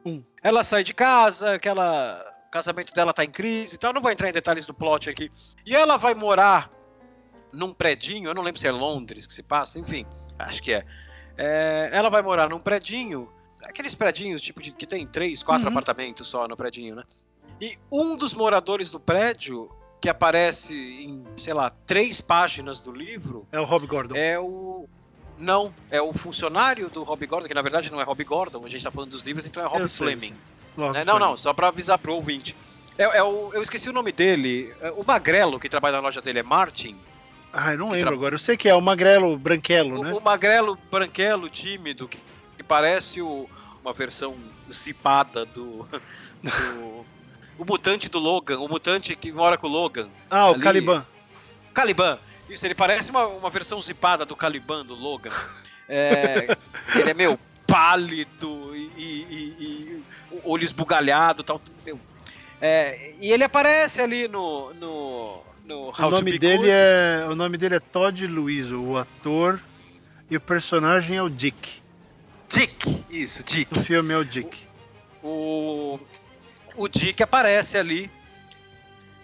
Um. 0.05 0.23
Ela 0.43 0.63
sai 0.63 0.83
de 0.83 0.93
casa, 0.93 1.53
aquela. 1.55 2.23
O 2.47 2.49
casamento 2.51 2.93
dela 2.93 3.13
tá 3.13 3.23
em 3.25 3.29
crise 3.31 3.75
e 3.75 3.77
tal. 3.77 3.91
Não 3.93 4.01
vou 4.01 4.09
entrar 4.11 4.29
em 4.29 4.33
detalhes 4.33 4.65
do 4.65 4.73
plot 4.73 5.09
aqui. 5.09 5.29
E 5.65 5.75
ela 5.75 5.97
vai 5.97 6.13
morar 6.13 6.71
num 7.51 7.73
predinho, 7.73 8.29
eu 8.29 8.33
não 8.33 8.41
lembro 8.43 8.59
se 8.59 8.67
é 8.67 8.71
Londres 8.71 9.25
que 9.25 9.33
se 9.33 9.41
passa, 9.41 9.79
enfim, 9.79 10.05
acho 10.38 10.61
que 10.61 10.73
é. 10.73 10.85
É, 11.38 11.89
ela 11.93 12.09
vai 12.09 12.21
morar 12.21 12.49
num 12.49 12.59
predinho, 12.59 13.31
aqueles 13.63 13.95
predinhos 13.95 14.41
tipo 14.41 14.61
de, 14.61 14.71
que 14.71 14.85
tem 14.85 15.07
três, 15.07 15.41
quatro 15.43 15.65
Uhum. 15.65 15.71
apartamentos 15.71 16.27
só 16.27 16.47
no 16.47 16.57
predinho, 16.57 16.95
né? 16.95 17.03
E 17.59 17.77
um 17.91 18.15
dos 18.15 18.33
moradores 18.33 18.89
do 18.91 18.99
prédio, 18.99 19.69
que 20.00 20.10
aparece 20.10 20.74
em, 20.76 21.24
sei 21.38 21.54
lá, 21.54 21.72
três 21.86 22.22
páginas 22.22 22.82
do 22.84 22.91
livro, 22.91 23.48
É 23.52 23.60
o 23.60 23.64
Rob 23.64 23.86
Gordon. 23.88 24.16
é 24.16 24.39
o. 24.39 24.88
Não, 25.39 25.72
é 25.91 26.02
o 26.02 26.12
funcionário 26.14 26.89
do 26.89 27.04
Rob 27.04 27.26
Gordon, 27.28 27.48
que 27.48 27.54
na 27.54 27.62
verdade 27.62 27.91
não 27.91 28.02
é 28.02 28.04
Rob 28.04 28.24
Gordon, 28.24 28.66
a 28.66 28.70
gente 28.70 28.84
tá 28.84 28.89
falando 28.89 29.12
dos 29.12 29.22
livros, 29.22 29.45
então 29.45 29.62
é 29.64 29.68
Rob 29.68 29.88
sei, 29.88 30.08
Fleming. 30.16 30.34
Né? 30.93 31.04
Não, 31.06 31.20
não, 31.20 31.38
só 31.38 31.54
pra 31.54 31.68
avisar 31.68 31.98
pro 32.00 32.14
ouvinte. 32.16 32.56
É, 32.98 33.04
é 33.18 33.24
o, 33.24 33.52
eu 33.54 33.62
esqueci 33.62 33.88
o 33.89 33.93
nome 33.93 34.12
dele. 34.12 34.74
é 34.82 34.89
O 34.91 35.04
Magrelo 35.06 35.60
que 35.60 35.70
trabalha 35.70 35.98
na 35.98 36.02
loja 36.04 36.22
dele 36.22 36.39
é 36.39 36.43
Martin. 36.43 36.95
Ah, 37.54 37.74
eu 37.74 37.78
não 37.78 37.89
lembro 37.89 38.08
tra- 38.08 38.16
agora. 38.16 38.36
Eu 38.36 38.39
sei 38.39 38.58
que 38.58 38.68
é 38.68 38.74
o 38.76 38.82
magrelo 38.82 39.38
branquelo, 39.38 40.00
O, 40.00 40.04
né? 40.04 40.14
o 40.14 40.20
Magrelo 40.20 40.78
branquelo, 40.91 41.50
tímido, 41.50 42.08
que, 42.08 42.20
que 42.58 42.64
parece 42.64 43.22
o- 43.22 43.48
uma 43.84 43.93
versão 43.93 44.36
zipada 44.72 45.45
do. 45.45 45.88
do- 46.43 47.06
o 47.58 47.66
mutante 47.66 48.08
do 48.10 48.20
Logan, 48.20 48.60
o 48.60 48.68
mutante 48.68 49.16
que 49.16 49.32
mora 49.32 49.58
com 49.58 49.68
o 49.68 49.70
Logan. 49.70 50.10
Ah, 50.30 50.49
o 50.49 50.53
ali- 50.53 50.64
Caliban. 50.64 51.05
Caliban. 51.74 52.20
Isso, 52.49 52.66
ele 52.66 52.76
parece 52.76 53.10
uma, 53.10 53.26
uma 53.28 53.49
versão 53.49 53.82
zipada 53.82 54.26
do 54.26 54.36
Caliban, 54.36 54.86
do 54.86 54.95
Logan. 54.95 55.32
É, 55.89 56.58
ele 56.95 57.10
é 57.10 57.14
meio 57.14 57.38
pálido 57.66 58.76
e, 58.76 58.89
e- 58.97 59.26
e- 59.30 59.64
e 59.64 60.03
olho 60.43 60.64
esbugalhado 60.64 61.41
e 61.41 61.45
tal. 61.45 61.62
É, 62.62 63.14
e 63.20 63.32
ele 63.32 63.43
aparece 63.43 64.01
ali 64.01 64.28
no. 64.28 64.74
no, 64.76 65.43
no 65.66 65.89
O 65.97 66.10
nome 66.10 66.39
dele 66.39 66.58
Good. 66.58 66.70
é 66.72 67.28
o 67.30 67.36
nome 67.36 67.58
dele 67.58 67.76
é 67.76 67.80
Todd 67.80 68.26
Luizo, 68.26 68.82
o 68.82 68.97
ator 68.97 69.60
e 70.30 70.36
o 70.36 70.41
personagem 70.41 71.18
é 71.18 71.22
o 71.22 71.30
Dick. 71.30 71.82
Dick. 72.49 73.05
Isso, 73.12 73.43
Dick. 73.43 73.78
O 73.78 73.84
filme 73.84 74.14
é 74.14 74.18
o 74.18 74.24
Dick. 74.26 74.58
o, 75.22 75.99
o 75.99 75.99
Dick 76.88 77.23
aparece 77.23 77.78
ali. 77.78 78.11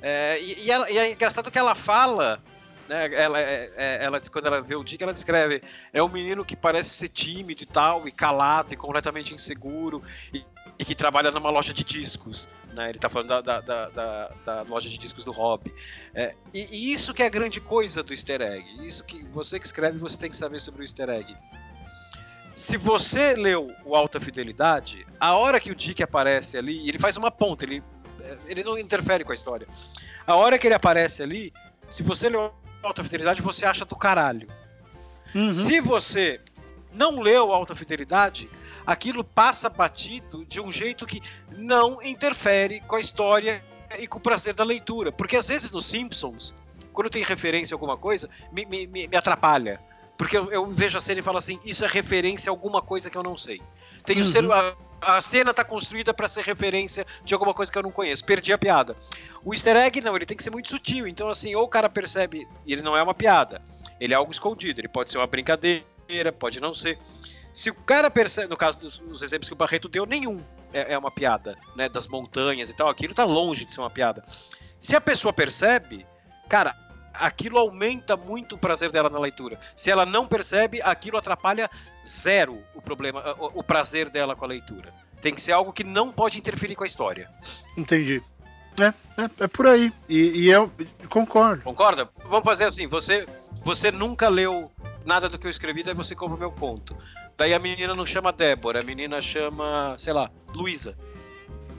É, 0.01 0.39
e, 0.41 0.65
e 0.65 0.71
ela- 0.71 0.89
e 0.89 0.97
é 0.97 1.11
engraçado 1.11 1.51
que 1.51 1.59
ela 1.59 1.75
fala, 1.75 2.41
né? 2.89 3.13
Ela, 3.13 3.39
é- 3.39 3.71
é- 3.75 3.99
ela 4.01 4.19
diz- 4.19 4.29
quando 4.29 4.47
ela 4.47 4.61
vê 4.61 4.75
o 4.75 4.83
Dick, 4.83 5.03
ela 5.03 5.13
descreve: 5.13 5.61
é 5.91 6.01
um 6.01 6.09
menino 6.09 6.43
que 6.43 6.55
parece 6.55 6.89
ser 6.89 7.09
tímido 7.09 7.63
e 7.63 7.65
tal, 7.65 8.07
e 8.07 8.11
calado, 8.11 8.73
e 8.73 8.77
completamente 8.77 9.33
inseguro. 9.33 10.01
E 10.33 10.43
e 10.77 10.85
que 10.85 10.95
trabalha 10.95 11.31
numa 11.31 11.49
loja 11.49 11.73
de 11.73 11.83
discos. 11.83 12.47
Né? 12.73 12.89
Ele 12.89 12.97
está 12.97 13.09
falando 13.09 13.29
da, 13.29 13.41
da, 13.41 13.89
da, 13.89 14.31
da, 14.45 14.61
loja 14.63 14.89
de 14.89 14.97
discos 14.97 15.23
do 15.23 15.31
Hobby. 15.31 15.73
É, 16.13 16.33
e, 16.53 16.65
e, 16.71 16.93
isso 16.93 17.13
que 17.13 17.21
é 17.21 17.27
a 17.27 17.29
grande 17.29 17.61
coisa 17.61 18.01
do 18.01 18.13
easter 18.13 18.41
egg. 18.41 18.85
Isso 18.85 19.03
que 19.03 19.23
você 19.25 19.59
que 19.59 19.65
escreve, 19.65 19.97
você 19.97 20.17
tem 20.17 20.29
que 20.29 20.35
saber 20.35 20.59
sobre 20.59 20.81
o 20.81 20.83
easter 20.83 21.09
egg. 21.09 21.35
Se 22.55 22.77
você 22.77 23.33
leu 23.33 23.71
o 23.83 23.95
Alta 23.95 24.19
Fidelidade, 24.19 25.05
a 25.19 25.35
hora 25.35 25.59
que 25.59 25.71
o 25.71 25.75
Dick 25.75 26.03
aparece 26.03 26.57
ali, 26.57 26.87
ele 26.87 26.99
faz 26.99 27.17
uma 27.17 27.31
ponta, 27.31 27.65
ele, 27.65 27.83
ele 28.45 28.63
não 28.63 28.77
interfere 28.77 29.23
com 29.23 29.31
a 29.31 29.35
história. 29.35 29.67
A 30.25 30.35
hora 30.35 30.57
que 30.57 30.67
ele 30.67 30.75
aparece 30.75 31.23
ali, 31.23 31.51
se 31.89 32.03
você 32.03 32.29
leu 32.29 32.53
Alta 32.83 33.03
Fidelidade, 33.03 33.41
você 33.41 33.65
acha 33.65 33.85
do 33.85 33.95
caralho. 33.95 34.47
Uhum. 35.33 35.53
Se 35.53 35.81
você 35.81 36.39
não 36.93 37.19
leu 37.19 37.51
Alta 37.51 37.75
Fidelidade, 37.75 38.49
aquilo 38.85 39.23
passa 39.23 39.67
batido 39.67 40.45
de 40.45 40.61
um 40.61 40.71
jeito 40.71 41.07
que 41.07 41.21
não 41.57 42.01
interfere 42.03 42.81
com 42.81 42.95
a 42.95 42.99
história 42.99 43.63
e 43.97 44.05
com 44.05 44.19
o 44.19 44.21
prazer 44.21 44.53
da 44.53 44.63
leitura. 44.63 45.11
Porque 45.11 45.35
às 45.35 45.47
vezes 45.47 45.71
nos 45.71 45.87
Simpsons, 45.87 46.53
quando 46.91 47.09
tem 47.09 47.23
referência 47.23 47.73
a 47.73 47.75
alguma 47.75 47.97
coisa, 47.97 48.29
me, 48.51 48.63
me, 48.65 48.85
me 48.85 49.17
atrapalha. 49.17 49.79
Porque 50.23 50.37
eu, 50.37 50.49
eu, 50.53 50.65
vejo 50.67 50.97
a 50.97 51.01
cena 51.01 51.19
e 51.19 51.21
falo 51.21 51.37
assim, 51.37 51.59
isso 51.65 51.83
é 51.83 51.87
referência 51.87 52.49
a 52.49 52.53
alguma 52.53 52.81
coisa 52.81 53.09
que 53.09 53.17
eu 53.17 53.21
não 53.21 53.35
sei. 53.35 53.61
Tem 54.05 54.21
uhum. 54.21 54.23
ser, 54.23 54.49
a, 54.49 54.73
a, 55.01 55.19
cena 55.19 55.51
está 55.51 55.65
construída 55.65 56.13
para 56.13 56.29
ser 56.29 56.45
referência 56.45 57.05
de 57.25 57.33
alguma 57.33 57.53
coisa 57.53 57.69
que 57.69 57.77
eu 57.77 57.83
não 57.83 57.91
conheço. 57.91 58.23
Perdi 58.23 58.53
a 58.53 58.57
piada. 58.57 58.95
O 59.43 59.53
easter 59.53 59.75
egg, 59.75 59.99
não, 59.99 60.15
ele 60.15 60.25
tem 60.25 60.37
que 60.37 60.43
ser 60.43 60.49
muito 60.49 60.69
sutil. 60.69 61.09
Então, 61.09 61.27
assim, 61.27 61.53
ou 61.55 61.65
o 61.65 61.67
cara 61.67 61.89
percebe, 61.89 62.47
e 62.65 62.71
ele 62.71 62.81
não 62.81 62.95
é 62.95 63.03
uma 63.03 63.13
piada, 63.13 63.61
ele 63.99 64.13
é 64.13 64.15
algo 64.17 64.31
escondido, 64.31 64.79
ele 64.79 64.87
pode 64.87 65.11
ser 65.11 65.17
uma 65.17 65.27
brincadeira, 65.27 66.31
pode 66.39 66.61
não 66.61 66.73
ser. 66.73 66.97
Se 67.53 67.69
o 67.69 67.75
cara 67.75 68.09
percebe, 68.09 68.47
no 68.47 68.55
caso 68.55 68.79
dos, 68.79 68.99
dos 68.99 69.21
exemplos 69.21 69.49
que 69.49 69.53
o 69.53 69.57
Barreto 69.57 69.89
deu, 69.89 70.05
nenhum 70.05 70.41
é, 70.71 70.93
é, 70.93 70.97
uma 70.97 71.11
piada, 71.11 71.57
né? 71.75 71.89
Das 71.89 72.07
montanhas 72.07 72.69
e 72.69 72.73
tal, 72.73 72.87
aquilo 72.87 73.13
tá 73.13 73.25
longe 73.25 73.65
de 73.65 73.73
ser 73.73 73.81
uma 73.81 73.89
piada. 73.89 74.23
Se 74.79 74.95
a 74.95 75.01
pessoa 75.01 75.33
percebe, 75.33 76.05
cara, 76.47 76.73
aquilo 77.13 77.57
aumenta 77.57 78.17
muito 78.17 78.55
o 78.55 78.57
prazer 78.57 78.91
dela 78.91 79.09
na 79.09 79.19
leitura. 79.19 79.59
Se 79.75 79.91
ela 79.91 80.05
não 80.05 80.27
percebe, 80.27 80.81
aquilo 80.81 81.17
atrapalha 81.17 81.69
zero 82.07 82.61
o 82.75 82.81
problema, 82.81 83.35
o, 83.39 83.59
o 83.59 83.63
prazer 83.63 84.09
dela 84.09 84.35
com 84.35 84.45
a 84.45 84.47
leitura. 84.47 84.93
Tem 85.21 85.33
que 85.33 85.41
ser 85.41 85.53
algo 85.53 85.71
que 85.71 85.83
não 85.83 86.11
pode 86.11 86.37
interferir 86.37 86.75
com 86.75 86.83
a 86.83 86.87
história. 86.87 87.29
Entendi. 87.77 88.21
É, 88.79 88.87
é, 89.21 89.29
é 89.39 89.47
por 89.47 89.67
aí. 89.67 89.93
E, 90.09 90.45
e 90.45 90.49
eu 90.49 90.71
concordo. 91.09 91.61
Concorda? 91.61 92.09
Vamos 92.25 92.43
fazer 92.43 92.65
assim: 92.65 92.87
você, 92.87 93.25
você 93.63 93.91
nunca 93.91 94.27
leu 94.27 94.71
nada 95.05 95.29
do 95.29 95.37
que 95.37 95.45
eu 95.45 95.51
escrevi, 95.51 95.83
daí 95.83 95.93
você 95.93 96.15
compra 96.15 96.35
o 96.35 96.39
meu 96.39 96.51
ponto. 96.51 96.97
Daí 97.37 97.53
a 97.53 97.59
menina 97.59 97.95
não 97.95 98.05
chama 98.05 98.31
Débora, 98.31 98.81
a 98.81 98.83
menina 98.83 99.21
chama, 99.21 99.95
sei 99.97 100.13
lá, 100.13 100.29
Luísa. 100.53 100.97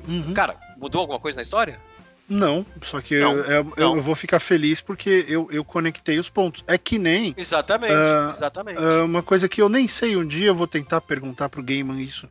Uhum. 0.07 0.35
Cara, 0.35 0.59
mudou 0.77 1.01
alguma 1.01 1.19
coisa 1.19 1.37
na 1.37 1.43
história? 1.43 1.81
Não, 2.29 2.65
só 2.83 3.01
que 3.01 3.19
não, 3.19 3.33
eu, 3.33 3.45
eu, 3.45 3.65
não. 3.77 3.97
eu, 3.97 4.03
vou 4.03 4.15
ficar 4.15 4.41
feliz 4.41 4.81
porque 4.81 5.27
eu, 5.29 5.47
eu 5.51 5.63
conectei 5.63 6.19
os 6.19 6.31
pontos. 6.31 6.65
É 6.67 6.79
que 6.79 6.99
nem. 6.99 7.35
Exatamente, 7.37 7.93
uh, 7.93 8.31
exatamente. 8.31 8.79
Uh, 8.79 9.05
uma 9.05 9.23
coisa 9.23 9.49
que 9.49 9.61
eu 9.61 9.69
nem 9.69 9.87
sei, 9.87 10.17
um 10.17 10.27
dia 10.27 10.49
eu 10.49 10.55
vou 10.55 10.67
tentar 10.67 11.01
perguntar 11.03 11.49
pro 11.49 11.63
Gaiman 11.63 12.01
isso. 12.01 12.29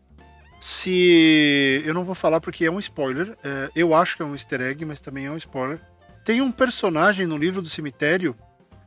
Se. 0.60 1.84
Eu 1.86 1.94
não 1.94 2.04
vou 2.04 2.16
falar 2.16 2.42
porque 2.42 2.66
é 2.66 2.72
um 2.72 2.80
spoiler. 2.80 3.32
Uh, 3.32 3.72
eu 3.76 3.94
acho 3.94 4.18
que 4.18 4.24
é 4.24 4.26
um 4.26 4.34
easter 4.34 4.62
egg, 4.62 4.84
mas 4.84 5.00
também 5.00 5.28
é 5.28 5.32
um 5.32 5.38
spoiler. 5.38 5.80
Tem 6.26 6.42
um 6.42 6.52
personagem 6.52 7.28
no 7.28 7.38
livro 7.38 7.62
do 7.62 7.70
cemitério 7.70 8.36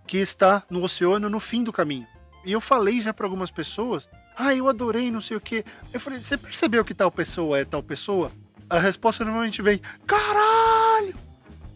que 0.06 0.18
está 0.18 0.64
no 0.68 0.82
oceano 0.82 1.28
no 1.28 1.38
fim 1.38 1.62
do 1.62 1.72
caminho. 1.72 2.06
E 2.44 2.52
eu 2.52 2.60
falei 2.60 3.00
já 3.00 3.12
para 3.12 3.26
algumas 3.26 3.50
pessoas, 3.50 4.08
ah, 4.36 4.54
eu 4.54 4.68
adorei, 4.68 5.10
não 5.10 5.20
sei 5.20 5.36
o 5.36 5.40
que. 5.40 5.64
Eu 5.92 6.00
falei, 6.00 6.22
você 6.22 6.36
percebeu 6.36 6.84
que 6.84 6.94
tal 6.94 7.10
pessoa 7.10 7.58
é 7.58 7.64
tal 7.64 7.82
pessoa? 7.82 8.32
A 8.68 8.78
resposta 8.78 9.24
normalmente 9.24 9.62
vem, 9.62 9.80
caralho! 10.06 11.14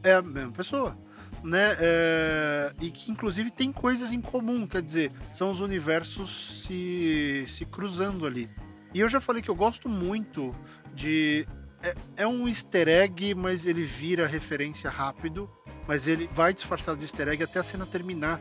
É 0.02 0.14
a 0.14 0.22
mesma 0.22 0.52
pessoa. 0.52 0.96
Né? 1.42 1.74
É... 1.80 2.74
e 2.82 2.90
que 2.90 3.10
inclusive 3.10 3.50
tem 3.50 3.72
coisas 3.72 4.12
em 4.12 4.20
comum, 4.20 4.66
quer 4.66 4.82
dizer, 4.82 5.10
são 5.30 5.50
os 5.50 5.62
universos 5.62 6.64
se, 6.66 7.46
se 7.48 7.64
cruzando 7.64 8.26
ali. 8.26 8.50
E 8.92 9.00
eu 9.00 9.08
já 9.08 9.20
falei 9.20 9.42
que 9.42 9.48
eu 9.48 9.54
gosto 9.54 9.88
muito 9.88 10.54
de. 10.94 11.46
É, 11.82 11.94
é 12.18 12.26
um 12.26 12.46
easter 12.46 12.88
egg, 12.88 13.34
mas 13.34 13.64
ele 13.64 13.84
vira 13.84 14.26
referência 14.26 14.90
rápido 14.90 15.48
mas 15.90 16.06
ele 16.06 16.30
vai 16.32 16.54
disfarçado 16.54 16.98
de 16.98 17.04
easter 17.04 17.26
egg 17.26 17.42
até 17.42 17.58
a 17.58 17.64
cena 17.64 17.84
terminar 17.84 18.40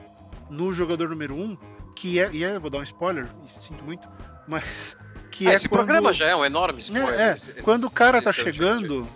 no 0.51 0.71
jogador 0.71 1.09
número 1.09 1.33
1, 1.33 1.41
um, 1.41 1.57
que 1.95 2.19
é, 2.19 2.31
e 2.31 2.45
aí 2.45 2.53
eu 2.53 2.61
vou 2.61 2.69
dar 2.69 2.77
um 2.77 2.83
spoiler, 2.83 3.27
sinto 3.47 3.83
muito, 3.83 4.07
mas 4.47 4.95
que 5.29 5.47
ah, 5.47 5.51
é 5.51 5.55
esse 5.55 5.69
quando... 5.69 5.79
programa 5.79 6.13
já 6.13 6.27
é 6.27 6.35
um 6.35 6.43
enorme 6.43 6.79
spoiler. 6.79 7.19
É, 7.19 7.29
é. 7.29 7.33
Esse, 7.33 7.53
quando 7.61 7.85
o 7.85 7.91
cara 7.91 8.21
tá 8.21 8.33
chegando, 8.33 9.07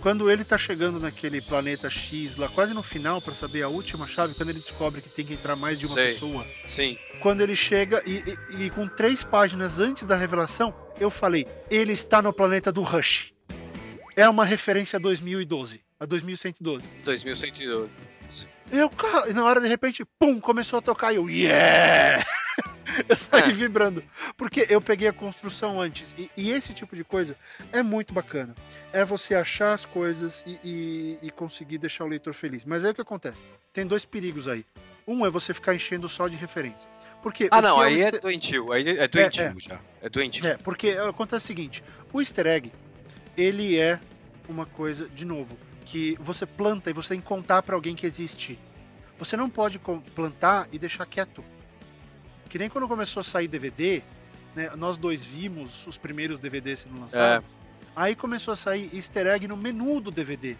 quando 0.00 0.30
ele 0.30 0.44
tá 0.44 0.56
chegando 0.56 0.98
naquele 0.98 1.40
planeta 1.40 1.90
X 1.90 2.36
lá, 2.36 2.48
quase 2.48 2.74
no 2.74 2.82
final 2.82 3.20
para 3.20 3.34
saber 3.34 3.62
a 3.62 3.68
última 3.68 4.06
chave, 4.06 4.34
quando 4.34 4.50
ele 4.50 4.60
descobre 4.60 5.00
que 5.00 5.08
tem 5.08 5.24
que 5.24 5.34
entrar 5.34 5.56
mais 5.56 5.78
de 5.78 5.86
uma 5.86 5.94
Sei. 5.94 6.06
pessoa. 6.06 6.46
Sim. 6.68 6.98
Quando 7.20 7.42
ele 7.42 7.54
chega 7.54 8.02
e, 8.06 8.36
e, 8.50 8.64
e 8.64 8.70
com 8.70 8.88
três 8.88 9.22
páginas 9.22 9.78
antes 9.78 10.04
da 10.04 10.16
revelação, 10.16 10.74
eu 10.98 11.10
falei, 11.10 11.46
ele 11.70 11.92
está 11.92 12.22
no 12.22 12.32
planeta 12.32 12.72
do 12.72 12.82
Rush. 12.82 13.32
É 14.16 14.28
uma 14.28 14.44
referência 14.44 14.96
a 14.96 15.00
2012. 15.00 15.82
A 15.98 16.06
2112. 16.06 16.84
2112. 17.04 17.90
Eu, 18.72 18.90
na 19.34 19.44
hora 19.44 19.60
de 19.60 19.66
repente, 19.66 20.04
pum, 20.18 20.40
começou 20.40 20.78
a 20.78 20.82
tocar 20.82 21.12
e 21.12 21.16
eu, 21.16 21.28
yeah! 21.28 22.24
eu 23.08 23.16
saí 23.16 23.50
é. 23.50 23.52
vibrando. 23.52 24.02
Porque 24.36 24.66
eu 24.68 24.80
peguei 24.80 25.08
a 25.08 25.12
construção 25.12 25.80
antes. 25.80 26.14
E, 26.18 26.30
e, 26.36 26.50
esse 26.50 26.72
tipo 26.72 26.94
de 26.96 27.04
coisa 27.04 27.36
é 27.72 27.82
muito 27.82 28.12
bacana. 28.12 28.54
É 28.92 29.04
você 29.04 29.34
achar 29.34 29.72
as 29.72 29.84
coisas 29.84 30.42
e, 30.46 30.58
e, 30.62 31.18
e, 31.22 31.30
conseguir 31.30 31.78
deixar 31.78 32.04
o 32.04 32.08
leitor 32.08 32.34
feliz. 32.34 32.64
Mas 32.64 32.84
aí 32.84 32.90
o 32.90 32.94
que 32.94 33.00
acontece? 33.00 33.42
Tem 33.72 33.86
dois 33.86 34.04
perigos 34.04 34.48
aí. 34.48 34.64
Um 35.06 35.24
é 35.24 35.30
você 35.30 35.54
ficar 35.54 35.74
enchendo 35.74 36.08
só 36.08 36.28
de 36.28 36.36
referência. 36.36 36.88
Porque 37.22 37.48
ah, 37.50 37.60
não, 37.60 37.82
é 37.82 37.86
aí 37.86 38.00
é 38.00 38.10
doentio. 38.12 38.72
Aí 38.72 38.88
é 38.88 39.06
doentio 39.06 39.42
é, 39.42 39.46
é. 39.46 39.54
já. 39.58 39.80
É 40.02 40.08
doentio. 40.08 40.46
É, 40.46 40.56
porque 40.56 40.90
acontece 40.90 41.44
o 41.44 41.46
seguinte: 41.46 41.84
o 42.12 42.20
easter 42.20 42.46
egg, 42.46 42.72
ele 43.36 43.78
é 43.78 44.00
uma 44.48 44.66
coisa, 44.66 45.08
de 45.08 45.24
novo, 45.24 45.56
que 45.84 46.16
você 46.20 46.46
planta 46.46 46.90
e 46.90 46.92
você 46.92 47.10
tem 47.10 47.20
que 47.20 47.26
contar 47.26 47.62
para 47.62 47.74
alguém 47.74 47.94
que 47.94 48.06
existe. 48.06 48.58
Você 49.18 49.36
não 49.36 49.50
pode 49.50 49.78
plantar 50.14 50.66
e 50.72 50.78
deixar 50.78 51.04
quieto. 51.04 51.44
Que 52.50 52.58
nem 52.58 52.68
quando 52.68 52.86
começou 52.86 53.20
a 53.20 53.24
sair 53.24 53.48
DVD, 53.48 54.02
né, 54.54 54.70
nós 54.76 54.98
dois 54.98 55.24
vimos 55.24 55.86
os 55.86 55.96
primeiros 55.96 56.40
DVDs 56.40 56.80
sendo 56.80 57.00
lançados. 57.00 57.44
É. 57.46 57.60
Aí 57.96 58.14
começou 58.14 58.52
a 58.52 58.56
sair 58.56 58.90
easter 58.92 59.26
egg 59.26 59.48
no 59.48 59.56
menu 59.56 60.00
do 60.00 60.10
DVD. 60.10 60.56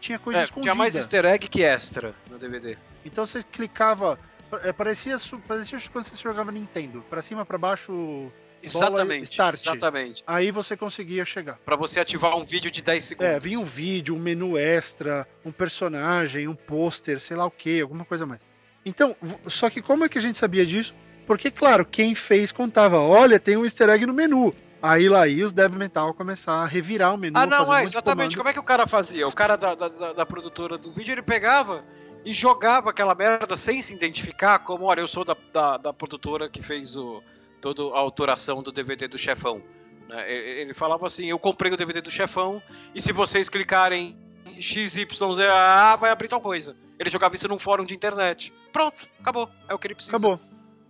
Tinha 0.00 0.18
coisa 0.18 0.40
é, 0.40 0.44
escondida. 0.44 0.72
Tinha 0.72 0.74
mais 0.74 0.94
easter 0.94 1.24
egg 1.24 1.48
que 1.48 1.62
extra 1.62 2.14
no 2.30 2.38
DVD. 2.38 2.76
Então 3.04 3.24
você 3.24 3.42
clicava. 3.42 4.18
É, 4.64 4.72
parecia, 4.72 5.16
parecia 5.46 5.78
quando 5.92 6.06
você 6.06 6.16
jogava 6.22 6.50
Nintendo. 6.50 7.04
Para 7.08 7.22
cima, 7.22 7.44
para 7.44 7.58
baixo, 7.58 8.30
Exatamente. 8.62 9.30
Start. 9.30 9.54
Exatamente. 9.54 10.24
Aí 10.26 10.50
você 10.50 10.76
conseguia 10.76 11.24
chegar. 11.24 11.58
Para 11.58 11.76
você 11.76 12.00
ativar 12.00 12.36
um 12.36 12.44
vídeo 12.44 12.70
de 12.70 12.82
10 12.82 13.04
segundos. 13.04 13.32
É, 13.32 13.38
vinha 13.38 13.60
um 13.60 13.64
vídeo, 13.64 14.14
um 14.14 14.18
menu 14.18 14.58
extra, 14.58 15.26
um 15.44 15.52
personagem, 15.52 16.48
um 16.48 16.54
pôster, 16.54 17.20
sei 17.20 17.36
lá 17.36 17.46
o 17.46 17.50
que, 17.50 17.80
alguma 17.80 18.04
coisa 18.04 18.26
mais. 18.26 18.40
Então, 18.84 19.14
só 19.46 19.68
que 19.68 19.82
como 19.82 20.04
é 20.04 20.08
que 20.08 20.18
a 20.18 20.20
gente 20.20 20.38
sabia 20.38 20.64
disso? 20.64 20.94
Porque, 21.28 21.50
claro, 21.50 21.84
quem 21.84 22.14
fez 22.14 22.50
contava, 22.50 22.98
olha, 22.98 23.38
tem 23.38 23.54
um 23.54 23.62
easter 23.62 23.90
egg 23.90 24.06
no 24.06 24.14
menu. 24.14 24.50
Aí 24.80 25.10
lá 25.10 25.28
ia 25.28 25.44
os 25.44 25.52
Dev 25.52 25.74
Mental 25.74 26.14
começar 26.14 26.54
a 26.54 26.64
revirar 26.64 27.12
o 27.12 27.18
menu. 27.18 27.38
Ah, 27.38 27.44
não, 27.44 27.74
é, 27.74 27.82
exatamente. 27.82 28.34
Como 28.34 28.48
é 28.48 28.52
que 28.54 28.58
o 28.58 28.62
cara 28.62 28.86
fazia? 28.86 29.28
O 29.28 29.32
cara 29.32 29.54
da, 29.54 29.74
da, 29.74 29.88
da, 30.14 30.24
produtora 30.24 30.78
do 30.78 30.90
vídeo, 30.90 31.12
ele 31.12 31.20
pegava 31.20 31.84
e 32.24 32.32
jogava 32.32 32.88
aquela 32.88 33.14
merda 33.14 33.58
sem 33.58 33.82
se 33.82 33.92
identificar, 33.92 34.60
como, 34.60 34.86
olha, 34.86 35.02
eu 35.02 35.06
sou 35.06 35.22
da, 35.22 35.36
da, 35.52 35.76
da 35.76 35.92
produtora 35.92 36.48
que 36.48 36.62
fez 36.62 36.96
o, 36.96 37.22
toda 37.60 37.82
a 37.94 37.98
autoração 37.98 38.62
do 38.62 38.72
DVD 38.72 39.06
do 39.06 39.18
Chefão. 39.18 39.60
Né? 40.08 40.32
Ele 40.32 40.72
falava 40.72 41.06
assim: 41.06 41.26
Eu 41.26 41.38
comprei 41.38 41.70
o 41.70 41.76
DVD 41.76 42.00
do 42.00 42.10
Chefão 42.10 42.62
e 42.94 43.02
se 43.02 43.12
vocês 43.12 43.50
clicarem 43.50 44.16
XYZA, 44.58 45.96
vai 46.00 46.10
abrir 46.10 46.28
tal 46.28 46.40
coisa. 46.40 46.74
Ele 46.98 47.10
jogava 47.10 47.34
isso 47.34 47.46
num 47.48 47.58
fórum 47.58 47.84
de 47.84 47.94
internet. 47.94 48.50
Pronto, 48.72 49.06
acabou. 49.20 49.46
É 49.68 49.74
o 49.74 49.78
que 49.78 49.88
ele 49.88 49.94
precisa. 49.94 50.16
Acabou. 50.16 50.40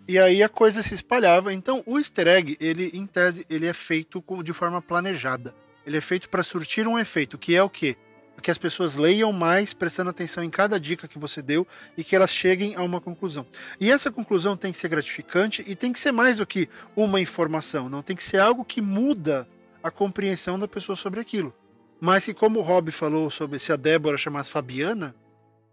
E 0.08 0.18
aí 0.18 0.42
a 0.42 0.48
coisa 0.48 0.82
se 0.82 0.94
espalhava. 0.94 1.52
Então 1.52 1.82
o 1.86 1.98
easter 1.98 2.26
egg, 2.26 2.56
ele 2.58 2.90
em 2.94 3.06
tese, 3.06 3.46
ele 3.48 3.66
é 3.66 3.74
feito 3.74 4.24
de 4.42 4.52
forma 4.54 4.80
planejada. 4.80 5.54
Ele 5.86 5.98
é 5.98 6.00
feito 6.00 6.28
para 6.28 6.42
surtir 6.42 6.88
um 6.88 6.98
efeito, 6.98 7.38
que 7.38 7.54
é 7.54 7.62
o 7.62 7.68
quê? 7.68 7.96
que 8.40 8.50
as 8.50 8.58
pessoas 8.58 8.96
leiam 8.96 9.32
mais, 9.32 9.74
prestando 9.74 10.10
atenção 10.10 10.44
em 10.44 10.50
cada 10.50 10.78
dica 10.78 11.08
que 11.08 11.18
você 11.18 11.42
deu 11.42 11.66
e 11.96 12.04
que 12.04 12.14
elas 12.14 12.32
cheguem 12.32 12.76
a 12.76 12.82
uma 12.82 13.00
conclusão. 13.00 13.46
E 13.80 13.90
essa 13.90 14.10
conclusão 14.10 14.56
tem 14.56 14.72
que 14.72 14.78
ser 14.78 14.88
gratificante 14.88 15.64
e 15.66 15.74
tem 15.74 15.92
que 15.92 15.98
ser 15.98 16.12
mais 16.12 16.36
do 16.36 16.46
que 16.46 16.68
uma 16.94 17.20
informação, 17.20 17.88
não 17.88 18.02
tem 18.02 18.14
que 18.14 18.22
ser 18.22 18.38
algo 18.38 18.64
que 18.64 18.80
muda 18.80 19.48
a 19.82 19.90
compreensão 19.90 20.58
da 20.58 20.68
pessoa 20.68 20.94
sobre 20.96 21.20
aquilo. 21.20 21.54
Mas 22.00 22.24
que, 22.24 22.34
como 22.34 22.60
o 22.60 22.62
Rob 22.62 22.92
falou 22.92 23.28
sobre 23.30 23.58
se 23.58 23.72
a 23.72 23.76
Débora 23.76 24.16
chamasse 24.16 24.52
Fabiana, 24.52 25.14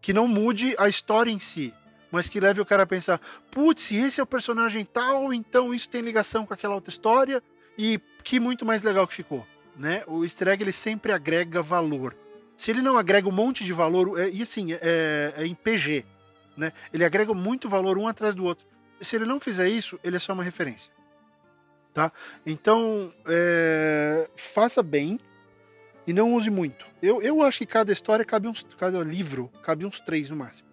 que 0.01 0.11
não 0.13 0.27
mude 0.27 0.75
a 0.79 0.89
história 0.89 1.31
em 1.31 1.39
si, 1.39 1.73
mas 2.15 2.29
que 2.29 2.39
leve 2.39 2.61
o 2.61 2.65
cara 2.65 2.83
a 2.83 2.87
pensar: 2.87 3.19
putz, 3.51 3.91
esse 3.91 4.19
é 4.19 4.23
o 4.23 4.27
personagem 4.27 4.85
tal, 4.85 5.33
então 5.33 5.73
isso 5.73 5.89
tem 5.89 6.01
ligação 6.01 6.45
com 6.45 6.53
aquela 6.53 6.73
outra 6.73 6.89
história, 6.89 7.43
e 7.77 7.99
que 8.23 8.39
muito 8.39 8.65
mais 8.65 8.81
legal 8.81 9.05
que 9.05 9.13
ficou. 9.13 9.45
né? 9.75 10.03
O 10.07 10.23
easter 10.23 10.47
egg 10.47 10.63
ele 10.63 10.71
sempre 10.71 11.11
agrega 11.11 11.61
valor. 11.61 12.15
Se 12.55 12.71
ele 12.71 12.81
não 12.81 12.97
agrega 12.97 13.27
um 13.27 13.33
monte 13.33 13.65
de 13.65 13.73
valor, 13.73 14.17
é, 14.17 14.29
e 14.29 14.41
assim, 14.41 14.71
é, 14.71 15.33
é, 15.35 15.45
em 15.45 15.53
PG, 15.53 16.05
né? 16.55 16.71
Ele 16.93 17.03
agrega 17.03 17.33
muito 17.33 17.67
valor 17.67 17.97
um 17.97 18.07
atrás 18.07 18.33
do 18.33 18.45
outro. 18.45 18.65
Se 19.01 19.17
ele 19.17 19.25
não 19.25 19.41
fizer 19.41 19.67
isso, 19.67 19.99
ele 20.01 20.15
é 20.15 20.19
só 20.19 20.31
uma 20.31 20.43
referência. 20.43 20.89
Tá? 21.93 22.11
Então, 22.45 23.11
é, 23.27 24.29
faça 24.37 24.81
bem 24.81 25.19
e 26.07 26.13
não 26.13 26.33
use 26.33 26.49
muito. 26.49 26.85
Eu, 27.01 27.21
eu 27.21 27.41
acho 27.41 27.57
que 27.57 27.65
cada 27.65 27.91
história 27.91 28.23
cabe 28.23 28.47
uns. 28.47 28.65
Cada 28.77 28.99
livro 29.03 29.51
cabe 29.61 29.85
uns 29.85 29.99
três 29.99 30.29
no 30.29 30.37
máximo. 30.37 30.67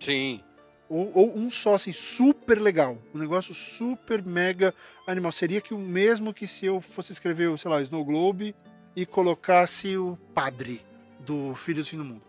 Sim. 0.00 0.40
Ou, 0.88 1.12
ou, 1.14 1.36
um 1.36 1.50
só, 1.50 1.74
assim, 1.74 1.92
super 1.92 2.58
legal. 2.60 2.98
Um 3.14 3.18
negócio 3.18 3.54
super 3.54 4.22
mega 4.22 4.74
animal. 5.06 5.30
Seria 5.32 5.60
que 5.60 5.74
o 5.74 5.78
mesmo 5.78 6.32
que 6.32 6.46
se 6.46 6.64
eu 6.66 6.80
fosse 6.80 7.12
escrever, 7.12 7.56
sei 7.58 7.70
lá, 7.70 7.82
Snow 7.82 8.04
Globe 8.04 8.54
e 8.96 9.04
colocasse 9.04 9.96
o 9.96 10.18
padre 10.34 10.80
do 11.20 11.54
Filho 11.54 11.82
do 11.82 11.86
Fim 11.86 11.98
do 11.98 12.04
Mundo. 12.04 12.22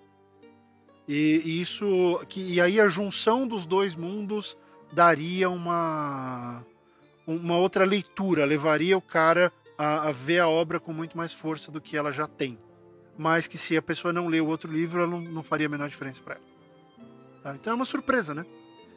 E, 1.07 1.41
e 1.45 1.61
isso. 1.61 2.23
Que, 2.27 2.41
e 2.41 2.61
aí 2.61 2.79
a 2.79 2.87
junção 2.87 3.47
dos 3.47 3.65
dois 3.65 3.95
mundos 3.95 4.57
daria 4.91 5.49
uma. 5.49 6.65
Uma 7.25 7.57
outra 7.57 7.85
leitura, 7.85 8.43
levaria 8.43 8.97
o 8.97 9.01
cara 9.01 9.53
a, 9.77 10.09
a 10.09 10.11
ver 10.11 10.39
a 10.39 10.47
obra 10.47 10.79
com 10.79 10.91
muito 10.91 11.15
mais 11.15 11.31
força 11.31 11.71
do 11.71 11.79
que 11.79 11.95
ela 11.95 12.11
já 12.11 12.27
tem. 12.27 12.57
Mas 13.15 13.47
que 13.47 13.57
se 13.57 13.77
a 13.77 13.81
pessoa 13.81 14.11
não 14.11 14.27
lê 14.27 14.41
o 14.41 14.47
outro 14.47 14.71
livro, 14.71 15.01
ela 15.01 15.09
não, 15.09 15.21
não 15.21 15.43
faria 15.43 15.67
a 15.67 15.69
menor 15.69 15.87
diferença 15.87 16.21
para 16.23 16.35
ela. 16.35 16.48
Tá? 17.41 17.55
Então 17.55 17.73
é 17.73 17.75
uma 17.75 17.85
surpresa, 17.85 18.33
né? 18.33 18.45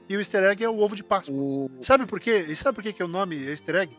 E 0.08 0.16
o 0.16 0.20
easter 0.20 0.44
egg 0.44 0.62
é 0.62 0.68
o 0.68 0.78
ovo 0.78 0.96
de 0.96 1.02
Páscoa. 1.02 1.34
O... 1.34 1.70
Sabe 1.80 2.06
por 2.06 2.20
quê? 2.20 2.46
E 2.48 2.56
sabe 2.56 2.74
por 2.74 2.82
quê 2.82 2.92
que 2.92 3.02
é 3.02 3.04
o 3.04 3.08
nome 3.08 3.36
easter 3.36 3.76
egg? 3.76 3.96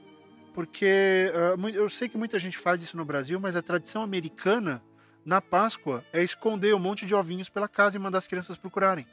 Porque 0.54 1.32
uh, 1.58 1.70
eu 1.70 1.90
sei 1.90 2.08
que 2.08 2.18
muita 2.18 2.38
gente 2.38 2.58
faz 2.58 2.84
isso 2.84 2.96
no 2.96 3.06
Brasil, 3.06 3.40
mas 3.40 3.56
a 3.56 3.62
tradição 3.62 4.04
americana 4.04 4.84
na 5.26 5.42
Páscoa 5.42 6.04
é 6.14 6.22
esconder 6.22 6.76
um 6.76 6.80
monte 6.80 7.06
de 7.06 7.16
ovinhos 7.16 7.50
pela 7.50 7.68
casa 7.68 7.96
e 7.96 8.00
mandar 8.00 8.20
as 8.20 8.28
crianças 8.28 8.58
procurarem. 8.58 9.08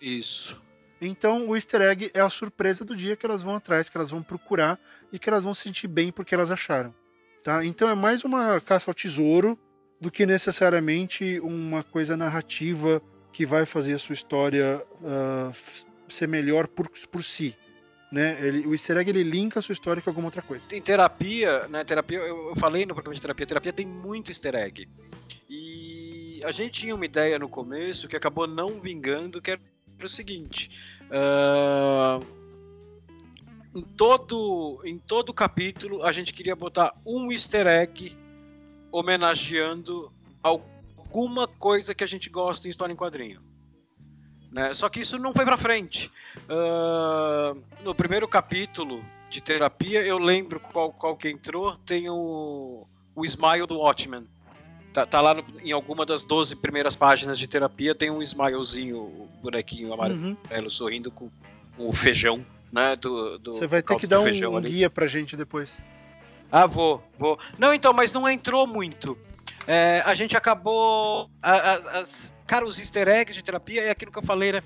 Isso. 0.00 0.60
Então 1.00 1.48
o 1.48 1.56
easter 1.56 1.80
egg 1.80 2.10
é 2.14 2.20
a 2.20 2.30
surpresa 2.30 2.84
do 2.84 2.94
dia 2.94 3.16
que 3.16 3.24
elas 3.24 3.42
vão 3.42 3.56
atrás, 3.56 3.88
que 3.88 3.96
elas 3.96 4.10
vão 4.10 4.22
procurar 4.22 4.78
e 5.12 5.18
que 5.18 5.28
elas 5.28 5.44
vão 5.44 5.54
se 5.54 5.62
sentir 5.62 5.88
bem 5.88 6.12
porque 6.12 6.34
elas 6.34 6.50
acharam. 6.50 6.94
Tá? 7.42 7.64
Então 7.64 7.88
é 7.88 7.94
mais 7.94 8.22
uma 8.22 8.60
caça 8.60 8.90
ao 8.90 8.94
tesouro 8.94 9.58
do 10.00 10.10
que 10.10 10.26
necessariamente 10.26 11.40
uma 11.40 11.82
coisa 11.82 12.16
narrativa 12.16 13.02
que 13.32 13.46
vai 13.46 13.64
fazer 13.64 13.94
a 13.94 13.98
sua 13.98 14.12
história 14.12 14.84
uh, 15.00 15.52
ser 16.08 16.28
melhor 16.28 16.68
por, 16.68 16.88
por 17.10 17.24
si. 17.24 17.56
Né? 18.10 18.38
Ele, 18.46 18.66
o 18.66 18.74
easter 18.74 18.98
egg 18.98 19.08
ele 19.08 19.22
linka 19.22 19.58
a 19.58 19.62
sua 19.62 19.72
história 19.72 20.02
com 20.02 20.10
alguma 20.10 20.26
outra 20.26 20.42
coisa. 20.42 20.64
Em 20.70 20.82
terapia, 20.82 21.66
né? 21.68 21.82
Terapia, 21.82 22.18
eu, 22.18 22.50
eu 22.50 22.56
falei 22.56 22.84
no 22.84 22.92
programa 22.92 23.14
de 23.14 23.22
terapia, 23.22 23.46
terapia 23.46 23.72
tem 23.72 23.86
muito 23.86 24.30
easter 24.30 24.54
egg. 24.54 24.86
E 25.48 26.42
a 26.44 26.50
gente 26.50 26.82
tinha 26.82 26.94
uma 26.94 27.06
ideia 27.06 27.38
no 27.38 27.48
começo 27.48 28.06
que 28.06 28.14
acabou 28.14 28.46
não 28.46 28.80
vingando, 28.80 29.40
que 29.40 29.52
era 29.52 29.60
o 30.02 30.08
seguinte. 30.08 30.70
Uh, 31.04 32.24
em 33.74 33.82
todo 33.82 34.80
em 34.84 34.98
todo 34.98 35.32
capítulo 35.32 36.04
a 36.04 36.12
gente 36.12 36.32
queria 36.34 36.54
botar 36.54 36.94
um 37.06 37.32
easter 37.32 37.66
egg 37.66 38.14
homenageando 38.90 40.12
alguma 41.12 41.46
coisa 41.46 41.94
que 41.94 42.02
a 42.02 42.06
gente 42.06 42.30
gosta 42.30 42.66
em 42.66 42.70
história 42.70 42.92
em 42.92 42.96
quadrinho. 42.96 43.42
Né? 44.50 44.72
Só 44.72 44.88
que 44.88 45.00
isso 45.00 45.18
não 45.18 45.34
foi 45.34 45.44
pra 45.44 45.58
frente. 45.58 46.10
Uh, 46.48 47.62
no 47.84 47.94
primeiro 47.94 48.26
capítulo 48.26 49.04
de 49.28 49.40
terapia, 49.42 50.02
eu 50.02 50.18
lembro 50.18 50.58
qual, 50.58 50.90
qual 50.90 51.16
que 51.16 51.28
entrou, 51.28 51.76
tem 51.76 52.08
o, 52.08 52.86
o 53.14 53.24
Smile 53.24 53.66
do 53.66 53.78
Watchmen. 53.78 54.26
Tá, 54.92 55.06
tá 55.06 55.20
lá 55.20 55.34
no, 55.34 55.44
em 55.60 55.72
alguma 55.72 56.04
das 56.04 56.22
12 56.24 56.56
primeiras 56.56 56.96
páginas 56.96 57.38
de 57.38 57.46
terapia, 57.46 57.94
tem 57.94 58.10
um 58.10 58.20
smilezinho, 58.20 58.98
o 58.98 59.28
bonequinho 59.42 59.92
amarelo 59.92 60.36
uhum. 60.50 60.70
sorrindo 60.70 61.10
com, 61.10 61.30
com, 61.76 61.88
o 61.88 61.92
feijão, 61.92 62.44
né? 62.70 62.94
Do, 62.96 63.38
do 63.38 63.52
Você 63.54 63.66
vai 63.66 63.82
ter 63.82 63.96
que 63.96 64.06
dar 64.06 64.20
um, 64.20 64.56
um 64.56 64.60
guia 64.60 64.90
pra 64.90 65.06
gente 65.06 65.34
depois. 65.34 65.72
Ah, 66.50 66.66
vou, 66.66 67.02
vou. 67.18 67.38
Não, 67.58 67.72
então, 67.72 67.94
mas 67.94 68.12
não 68.12 68.28
entrou 68.28 68.66
muito. 68.66 69.16
É, 69.66 70.02
a 70.04 70.14
gente 70.14 70.36
acabou. 70.36 71.30
A, 71.42 71.52
a, 71.52 71.74
as, 72.00 72.32
cara, 72.46 72.64
os 72.64 72.78
easter 72.78 73.08
eggs 73.08 73.34
de 73.34 73.44
terapia 73.44 73.82
é 73.82 73.90
aquilo 73.90 74.12
que 74.12 74.18
eu 74.18 74.22
falei, 74.22 74.52
né? 74.52 74.62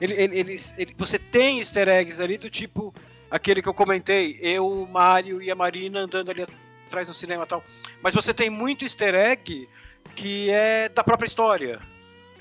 Ele, 0.00 0.14
ele, 0.14 0.38
eles, 0.38 0.74
ele, 0.78 0.94
você 0.96 1.18
tem 1.18 1.58
easter 1.58 1.88
eggs 1.88 2.20
ali 2.22 2.38
do 2.38 2.50
tipo 2.50 2.94
aquele 3.30 3.62
que 3.62 3.68
eu 3.68 3.74
comentei, 3.74 4.38
eu, 4.42 4.66
o 4.66 4.88
Mario 4.88 5.40
e 5.40 5.50
a 5.50 5.54
Marina 5.54 6.00
andando 6.00 6.30
ali 6.30 6.44
atrás 6.86 7.06
no 7.06 7.14
cinema 7.14 7.44
e 7.44 7.46
tal. 7.46 7.62
Mas 8.02 8.14
você 8.14 8.34
tem 8.34 8.50
muito 8.50 8.84
easter 8.84 9.14
egg 9.14 9.68
que 10.16 10.50
é 10.50 10.88
da 10.88 11.04
própria 11.04 11.26
história, 11.26 11.80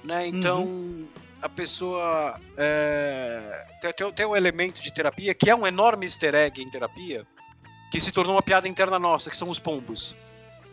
né? 0.03 0.25
Então 0.25 0.63
uhum. 0.63 1.07
a 1.41 1.47
pessoa 1.47 2.39
é, 2.57 3.65
tem, 3.81 3.93
tem, 3.93 4.11
tem 4.13 4.25
um 4.25 4.35
elemento 4.35 4.81
de 4.81 4.91
terapia 4.91 5.33
que 5.35 5.49
é 5.49 5.55
um 5.55 5.67
enorme 5.67 6.05
easter 6.05 6.33
egg 6.33 6.61
em 6.61 6.69
terapia 6.69 7.25
que 7.91 8.01
se 8.01 8.11
tornou 8.11 8.35
uma 8.35 8.41
piada 8.41 8.67
interna 8.67 8.97
nossa, 8.97 9.29
que 9.29 9.37
são 9.37 9.49
os 9.49 9.59
pombos. 9.59 10.15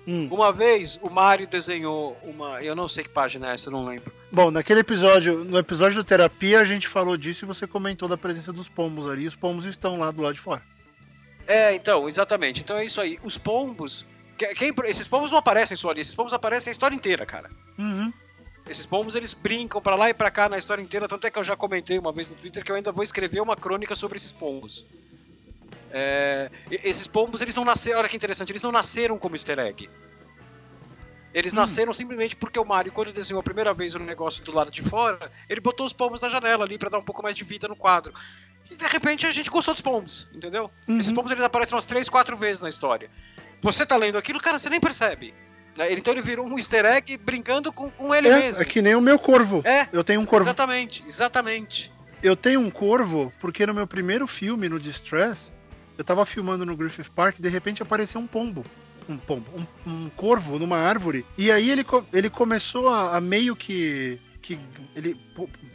Hum. 0.07 0.29
Uma 0.31 0.53
vez 0.53 1.01
o 1.03 1.11
Mario 1.11 1.49
desenhou 1.49 2.17
uma. 2.23 2.63
Eu 2.63 2.77
não 2.77 2.87
sei 2.87 3.03
que 3.03 3.11
página 3.11 3.51
é 3.51 3.55
essa, 3.55 3.69
eu 3.69 3.73
não 3.73 3.85
lembro. 3.85 4.13
Bom, 4.31 4.53
naquele 4.53 4.81
episódio, 4.81 5.45
no 5.45 5.59
episódio 5.59 5.97
do 5.97 6.05
terapia, 6.05 6.61
a 6.61 6.65
gente 6.65 6.87
falou 6.87 7.17
disso 7.17 7.45
e 7.45 7.47
você 7.47 7.67
comentou 7.67 8.09
da 8.09 8.17
presença 8.17 8.53
dos 8.53 8.69
pombos 8.69 9.09
ali. 9.09 9.25
E 9.25 9.27
os 9.27 9.35
pombos 9.35 9.65
estão 9.65 9.99
lá 9.99 10.13
do 10.13 10.23
lado 10.23 10.35
de 10.35 10.41
fora. 10.41 10.63
É, 11.47 11.75
então, 11.75 12.09
exatamente. 12.09 12.61
Então 12.61 12.77
é 12.77 12.85
isso 12.85 13.01
aí. 13.01 13.19
Os 13.25 13.37
pombos. 13.37 14.07
Quem, 14.37 14.73
esses 14.85 15.09
pombos 15.09 15.31
não 15.31 15.39
aparecem 15.39 15.77
só 15.77 15.91
ali, 15.91 16.03
esses 16.03 16.15
pombos 16.15 16.35
aparecem 16.35 16.71
a 16.71 16.73
história 16.73 16.95
inteira, 16.95 17.25
cara. 17.25 17.51
Uhum. 17.79 18.13
Esses 18.69 18.85
pombos 18.85 19.15
eles 19.15 19.33
brincam 19.33 19.81
para 19.81 19.97
lá 19.97 20.11
e 20.11 20.15
para 20.15 20.31
cá 20.31 20.49
na 20.49 20.59
história 20.59 20.83
inteira, 20.83 21.09
tanto 21.09 21.27
é 21.27 21.31
que 21.31 21.39
eu 21.39 21.45
já 21.45 21.57
comentei 21.57 21.99
uma 21.99 22.13
vez 22.13 22.29
no 22.29 22.35
Twitter 22.35 22.65
que 22.65 22.71
eu 22.71 22.77
ainda 22.77 22.93
vou 22.93 23.03
escrever 23.03 23.41
uma 23.41 23.57
crônica 23.57 23.95
sobre 23.97 24.19
esses 24.19 24.33
pombos. 24.33 24.85
É, 25.91 26.51
esses 26.70 27.07
pombos, 27.07 27.41
eles 27.41 27.55
não 27.55 27.64
nasceram. 27.64 27.99
Olha 27.99 28.09
que 28.09 28.16
interessante, 28.16 28.51
eles 28.51 28.62
não 28.62 28.72
nasceram 28.72 29.18
como 29.18 29.34
easter 29.34 29.59
egg. 29.59 29.89
Eles 31.32 31.53
hum. 31.53 31.57
nasceram 31.57 31.93
simplesmente 31.93 32.34
porque 32.34 32.59
o 32.59 32.64
Mario, 32.64 32.93
quando 32.93 33.12
desenhou 33.12 33.41
a 33.41 33.43
primeira 33.43 33.74
vez 33.74 33.95
o 33.95 33.99
negócio 33.99 34.43
do 34.43 34.53
lado 34.53 34.70
de 34.70 34.82
fora, 34.82 35.30
ele 35.49 35.61
botou 35.61 35.84
os 35.84 35.93
pombos 35.93 36.20
na 36.20 36.28
janela 36.28 36.64
ali 36.64 36.78
para 36.78 36.89
dar 36.89 36.99
um 36.99 37.05
pouco 37.05 37.22
mais 37.22 37.37
de 37.37 37.45
vida 37.45 37.68
no 37.68 37.76
quadro. 37.76 38.12
E 38.70 38.74
de 38.74 38.87
repente 38.87 39.26
a 39.26 39.32
gente 39.32 39.51
gostou 39.51 39.74
dos 39.74 39.80
pombos, 39.80 40.26
entendeu? 40.34 40.70
Uhum. 40.89 40.99
Esses 40.99 41.12
pombos 41.12 41.30
eles 41.30 41.45
aparecem 41.45 41.74
umas 41.74 41.84
3, 41.84 42.09
4 42.09 42.37
vezes 42.37 42.62
na 42.62 42.68
história. 42.68 43.11
Você 43.61 43.84
tá 43.84 43.97
lendo 43.97 44.18
aquilo, 44.18 44.41
cara, 44.41 44.59
você 44.59 44.70
nem 44.70 44.80
percebe. 44.80 45.34
Né? 45.76 45.93
Então 45.93 46.12
ele 46.12 46.22
virou 46.22 46.47
um 46.47 46.57
easter 46.57 46.84
egg 46.84 47.16
brincando 47.18 47.72
com, 47.72 47.91
com 47.91 48.14
ele 48.14 48.28
é, 48.28 48.39
mesmo. 48.39 48.62
É 48.62 48.64
que 48.64 48.80
nem 48.80 48.95
o 48.95 49.01
meu 49.01 49.18
corvo. 49.18 49.62
É. 49.64 49.89
Eu 49.93 50.03
tenho 50.03 50.20
um 50.20 50.26
corvo. 50.26 50.47
Exatamente, 50.47 51.05
exatamente. 51.07 51.93
Eu 52.22 52.34
tenho 52.34 52.61
um 52.61 52.70
corvo 52.70 53.32
porque 53.39 53.66
no 53.66 53.74
meu 53.74 53.87
primeiro 53.87 54.26
filme, 54.26 54.68
no 54.68 54.80
Distress, 54.80 55.53
eu 55.99 56.05
tava 56.05 56.26
filmando 56.26 56.66
no 56.66 56.76
Griffith 56.76 57.11
Park 57.14 57.38
e 57.38 57.42
de 57.42 57.49
repente 57.49 57.82
apareceu 57.82 58.20
um 58.20 58.26
pombo. 58.26 58.64
Um 59.09 59.16
pombo, 59.16 59.47
um, 59.86 59.90
um 59.90 60.11
corvo 60.11 60.59
numa 60.59 60.78
árvore. 60.78 61.24
E 61.38 61.51
aí 61.51 61.70
ele, 61.70 61.86
ele 62.12 62.28
começou 62.28 62.88
a, 62.88 63.16
a 63.16 63.20
meio 63.20 63.55
que. 63.55 64.20
que 64.42 64.59
ele, 64.94 65.16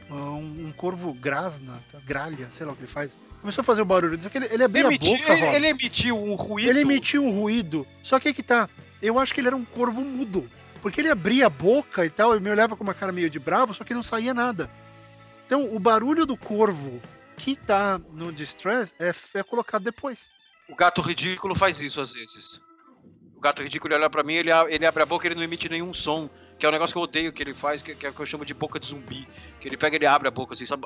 um, 0.09 0.67
um, 0.67 0.73
corvo 0.75 1.13
grasna, 1.13 1.81
gralha, 2.05 2.47
sei 2.51 2.65
lá 2.65 2.73
o 2.73 2.75
que 2.75 2.81
ele 2.81 2.91
faz. 2.91 3.17
Começou 3.39 3.61
a 3.61 3.65
fazer 3.65 3.81
o 3.81 3.85
barulho. 3.85 4.21
Só 4.21 4.29
que 4.29 4.37
ele, 4.37 4.47
ele 4.51 4.63
abria 4.63 4.83
emitiu, 4.83 5.15
a 5.15 5.17
boca. 5.17 5.33
Ele, 5.33 5.55
ele, 5.55 5.67
emitiu 5.67 6.21
um 6.21 6.35
ruído. 6.35 6.69
Ele 6.69 6.81
emitiu 6.81 7.23
um 7.23 7.31
ruído. 7.31 7.87
Só 8.03 8.19
que 8.19 8.27
aí 8.27 8.33
que 8.33 8.43
tá. 8.43 8.69
Eu 9.01 9.17
acho 9.17 9.33
que 9.33 9.39
ele 9.39 9.47
era 9.47 9.55
um 9.55 9.65
corvo 9.65 10.01
mudo. 10.01 10.49
Porque 10.81 10.99
ele 10.99 11.09
abria 11.09 11.45
a 11.45 11.49
boca 11.49 12.05
e 12.05 12.09
tal, 12.09 12.35
e 12.35 12.39
me 12.39 12.49
olhava 12.49 12.75
com 12.75 12.83
uma 12.83 12.93
cara 12.93 13.11
meio 13.11 13.29
de 13.29 13.39
bravo, 13.39 13.73
só 13.73 13.83
que 13.83 13.93
não 13.93 14.03
saía 14.03 14.33
nada. 14.33 14.69
Então, 15.45 15.73
o 15.73 15.79
barulho 15.79 16.25
do 16.25 16.35
corvo 16.35 17.01
que 17.37 17.55
tá 17.55 17.97
no 17.97 18.31
Distress 18.31 18.93
é, 18.99 19.13
é 19.33 19.43
colocado 19.43 19.83
depois. 19.83 20.29
O 20.69 20.75
gato 20.75 21.01
ridículo 21.01 21.55
faz 21.55 21.79
isso 21.79 21.99
às 21.99 22.13
vezes. 22.13 22.61
O 23.35 23.39
gato 23.41 23.63
ridículo 23.63 23.93
olha 23.95 24.09
para 24.09 24.23
mim, 24.23 24.35
ele, 24.35 24.51
ele 24.69 24.85
abre 24.85 25.01
a 25.01 25.05
boca 25.05 25.25
e 25.25 25.29
ele 25.29 25.35
não 25.35 25.43
emite 25.43 25.67
nenhum 25.67 25.93
som. 25.93 26.29
Que 26.59 26.65
é 26.65 26.69
um 26.69 26.71
negócio 26.71 26.93
que 26.93 26.97
eu 26.99 27.03
odeio 27.03 27.33
que 27.33 27.41
ele 27.41 27.53
faz, 27.53 27.81
que, 27.81 27.95
que 27.95 28.05
é 28.05 28.09
o 28.09 28.13
que 28.13 28.19
eu 28.19 28.25
chamo 28.25 28.45
de 28.45 28.53
boca 28.53 28.79
de 28.79 28.87
zumbi. 28.87 29.27
Que 29.59 29.67
ele 29.67 29.77
pega 29.77 29.95
e 29.95 29.97
ele 29.97 30.05
abre 30.05 30.27
a 30.27 30.31
boca 30.31 30.53
assim, 30.53 30.65
sabe? 30.65 30.85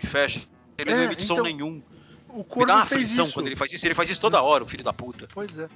e 0.00 0.06
fecha. 0.06 0.40
Ele 0.78 0.90
é, 0.90 0.94
não 0.94 1.02
emite 1.02 1.24
então, 1.24 1.36
som 1.36 1.42
nenhum. 1.42 1.82
O 2.32 2.42
corvo 2.42 2.72
Me 2.72 2.78
dá 2.78 2.86
fez 2.86 3.10
isso. 3.10 3.32
quando 3.32 3.46
ele 3.46 3.56
faz 3.56 3.72
isso. 3.72 3.86
Ele 3.86 3.94
faz 3.94 4.08
isso 4.08 4.20
toda 4.20 4.42
hora, 4.42 4.64
o 4.64 4.68
filho 4.68 4.82
da 4.82 4.92
puta. 4.92 5.28
Pois 5.32 5.56
é. 5.58 5.68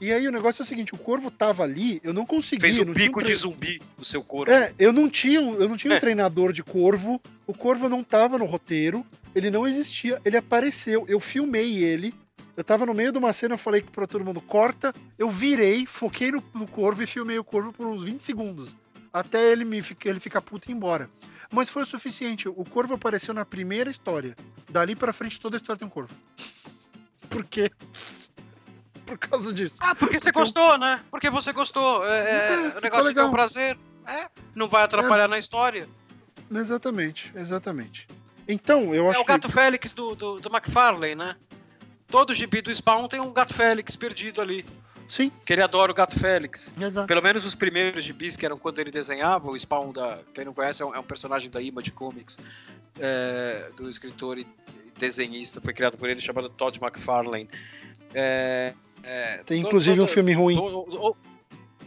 E 0.00 0.12
aí 0.12 0.26
o 0.26 0.32
negócio 0.32 0.62
é 0.62 0.64
o 0.64 0.66
seguinte, 0.66 0.94
o 0.94 0.98
corvo 0.98 1.30
tava 1.30 1.62
ali, 1.62 2.00
eu 2.04 2.12
não 2.12 2.26
conseguia. 2.26 2.60
Fez 2.60 2.78
o 2.78 2.86
pico 2.92 3.20
um 3.20 3.22
tre... 3.22 3.32
de 3.32 3.38
zumbi 3.38 3.82
no 3.96 4.04
seu 4.04 4.22
corvo. 4.22 4.52
É, 4.52 4.72
eu 4.78 4.92
não 4.92 5.08
tinha, 5.08 5.40
eu 5.40 5.68
não 5.68 5.76
tinha 5.76 5.94
é. 5.94 5.96
um 5.96 6.00
treinador 6.00 6.52
de 6.52 6.62
corvo. 6.62 7.20
O 7.46 7.54
corvo 7.54 7.88
não 7.88 8.02
tava 8.02 8.38
no 8.38 8.44
roteiro, 8.44 9.04
ele 9.34 9.50
não 9.50 9.66
existia, 9.66 10.20
ele 10.24 10.36
apareceu, 10.36 11.04
eu 11.08 11.18
filmei 11.20 11.82
ele. 11.82 12.14
Eu 12.56 12.62
tava 12.62 12.86
no 12.86 12.94
meio 12.94 13.10
de 13.10 13.18
uma 13.18 13.32
cena, 13.32 13.54
eu 13.54 13.58
falei 13.58 13.82
pra 13.82 14.06
todo 14.06 14.24
mundo, 14.24 14.40
corta. 14.40 14.94
Eu 15.18 15.28
virei, 15.28 15.86
foquei 15.86 16.30
no, 16.30 16.42
no 16.54 16.68
corvo 16.68 17.02
e 17.02 17.06
filmei 17.06 17.38
o 17.38 17.44
corvo 17.44 17.72
por 17.72 17.86
uns 17.86 18.04
20 18.04 18.20
segundos. 18.22 18.76
Até 19.12 19.50
ele, 19.50 19.64
me, 19.64 19.82
ele 20.04 20.20
ficar 20.20 20.40
puto 20.40 20.68
e 20.68 20.72
ir 20.72 20.76
embora. 20.76 21.10
Mas 21.54 21.70
foi 21.70 21.82
o 21.82 21.86
suficiente. 21.86 22.48
O 22.48 22.64
corvo 22.64 22.94
apareceu 22.94 23.32
na 23.32 23.44
primeira 23.44 23.90
história. 23.90 24.34
Dali 24.68 24.96
pra 24.96 25.12
frente, 25.12 25.40
toda 25.40 25.56
a 25.56 25.58
história 25.58 25.78
tem 25.78 25.86
um 25.86 25.90
corvo. 25.90 26.14
Por 27.30 27.44
quê? 27.44 27.70
por 29.04 29.18
causa 29.18 29.52
disso. 29.52 29.76
Ah, 29.80 29.94
porque 29.94 30.18
você 30.18 30.32
gostou, 30.32 30.78
né? 30.78 31.00
Porque 31.10 31.30
você 31.30 31.52
gostou. 31.52 32.04
É, 32.06 32.18
é, 32.18 32.54
É, 32.54 32.78
o 32.78 32.80
negócio 32.80 33.06
legal. 33.06 33.26
é 33.26 33.28
um 33.28 33.32
prazer. 33.32 33.78
É, 34.06 34.28
não 34.54 34.68
vai 34.68 34.82
atrapalhar 34.82 35.28
na 35.28 35.38
história. 35.38 35.88
Exatamente, 36.50 37.32
exatamente. 37.34 38.06
Então, 38.46 38.94
eu 38.94 39.08
acho 39.08 39.18
É 39.18 39.22
o 39.22 39.24
gato 39.24 39.48
Félix 39.48 39.94
do, 39.94 40.14
do, 40.14 40.40
do 40.40 40.48
McFarlane, 40.50 41.14
né? 41.14 41.36
Todo 42.08 42.34
gibi 42.34 42.60
do 42.60 42.74
Spawn 42.74 43.08
tem 43.08 43.20
um 43.20 43.32
gato 43.32 43.54
Félix 43.54 43.96
perdido 43.96 44.40
ali. 44.40 44.64
Que. 45.16 45.22
Sim, 45.24 45.32
Que 45.44 45.52
ele 45.52 45.62
adora 45.62 45.90
o 45.92 45.94
gato 45.94 46.18
Félix. 46.18 46.72
exato. 46.80 47.06
Pelo 47.06 47.22
menos 47.22 47.44
os 47.44 47.54
primeiros 47.54 48.02
gibis, 48.04 48.36
que 48.36 48.44
eram 48.44 48.58
quando 48.58 48.78
ele 48.78 48.90
desenhava, 48.90 49.48
o 49.50 49.58
Spawn, 49.58 49.92
da, 49.92 50.18
quem 50.34 50.44
não 50.44 50.52
conhece, 50.54 50.82
é 50.82 50.86
um, 50.86 50.94
é 50.94 50.98
um 50.98 51.02
personagem 51.04 51.50
da 51.50 51.60
Image 51.60 51.92
Comics, 51.92 52.36
é, 52.98 53.68
do 53.76 53.88
escritor 53.88 54.38
e 54.38 54.46
desenhista, 54.98 55.60
foi 55.60 55.72
criado 55.74 55.96
por 55.96 56.08
ele, 56.08 56.20
chamado 56.20 56.48
Todd 56.48 56.78
McFarlane. 56.82 57.48
É, 58.14 58.74
é, 59.02 59.42
Tem 59.44 59.60
inclusive 59.60 60.00
um 60.00 60.04
todo- 60.04 60.12
filme 60.14 60.32
ruim. 60.32 60.56
to- 60.56 60.86
to- 60.90 61.16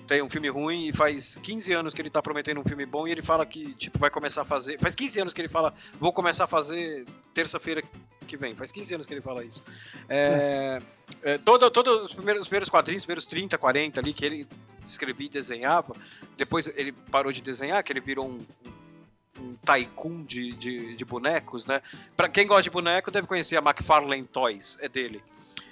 tem 0.07 0.21
um 0.21 0.29
filme 0.29 0.47
ruim 0.47 0.87
e 0.87 0.93
faz 0.93 1.35
15 1.35 1.73
anos 1.73 1.93
que 1.93 2.01
ele 2.01 2.09
tá 2.09 2.21
prometendo 2.21 2.59
um 2.59 2.63
filme 2.63 2.85
bom 2.85 3.07
e 3.07 3.11
ele 3.11 3.21
fala 3.21 3.45
que, 3.45 3.73
tipo, 3.73 3.99
vai 3.99 4.09
começar 4.09 4.41
a 4.41 4.45
fazer. 4.45 4.79
Faz 4.79 4.95
15 4.95 5.19
anos 5.19 5.33
que 5.33 5.41
ele 5.41 5.49
fala, 5.49 5.73
vou 5.99 6.13
começar 6.13 6.45
a 6.45 6.47
fazer 6.47 7.05
terça-feira 7.33 7.83
que 8.25 8.37
vem. 8.37 8.55
Faz 8.55 8.71
15 8.71 8.93
anos 8.93 9.05
que 9.05 9.13
ele 9.13 9.21
fala 9.21 9.43
isso. 9.43 9.61
É, 10.07 10.79
é, 11.23 11.37
todo, 11.37 11.65
os, 12.03 12.13
primeiros, 12.13 12.43
os 12.43 12.47
primeiros 12.47 12.69
quadrinhos, 12.69 13.01
os 13.01 13.05
primeiros 13.05 13.25
30, 13.25 13.57
40 13.57 13.99
ali 13.99 14.13
que 14.13 14.25
ele 14.25 14.47
escrevia 14.81 15.27
e 15.27 15.29
desenhava, 15.29 15.93
depois 16.37 16.67
ele 16.75 16.91
parou 16.91 17.31
de 17.31 17.41
desenhar, 17.41 17.83
que 17.83 17.91
ele 17.91 17.99
virou 17.99 18.27
um, 18.27 18.37
um, 18.65 19.43
um 19.43 19.55
tycoon 19.55 20.23
de, 20.23 20.49
de, 20.53 20.95
de 20.95 21.05
bonecos, 21.05 21.65
né? 21.65 21.81
Pra 22.15 22.29
quem 22.29 22.47
gosta 22.47 22.63
de 22.63 22.69
boneco 22.69 23.11
deve 23.11 23.27
conhecer 23.27 23.57
a 23.57 23.61
McFarlane 23.61 24.25
Toys, 24.25 24.77
é 24.79 24.87
dele. 24.87 25.21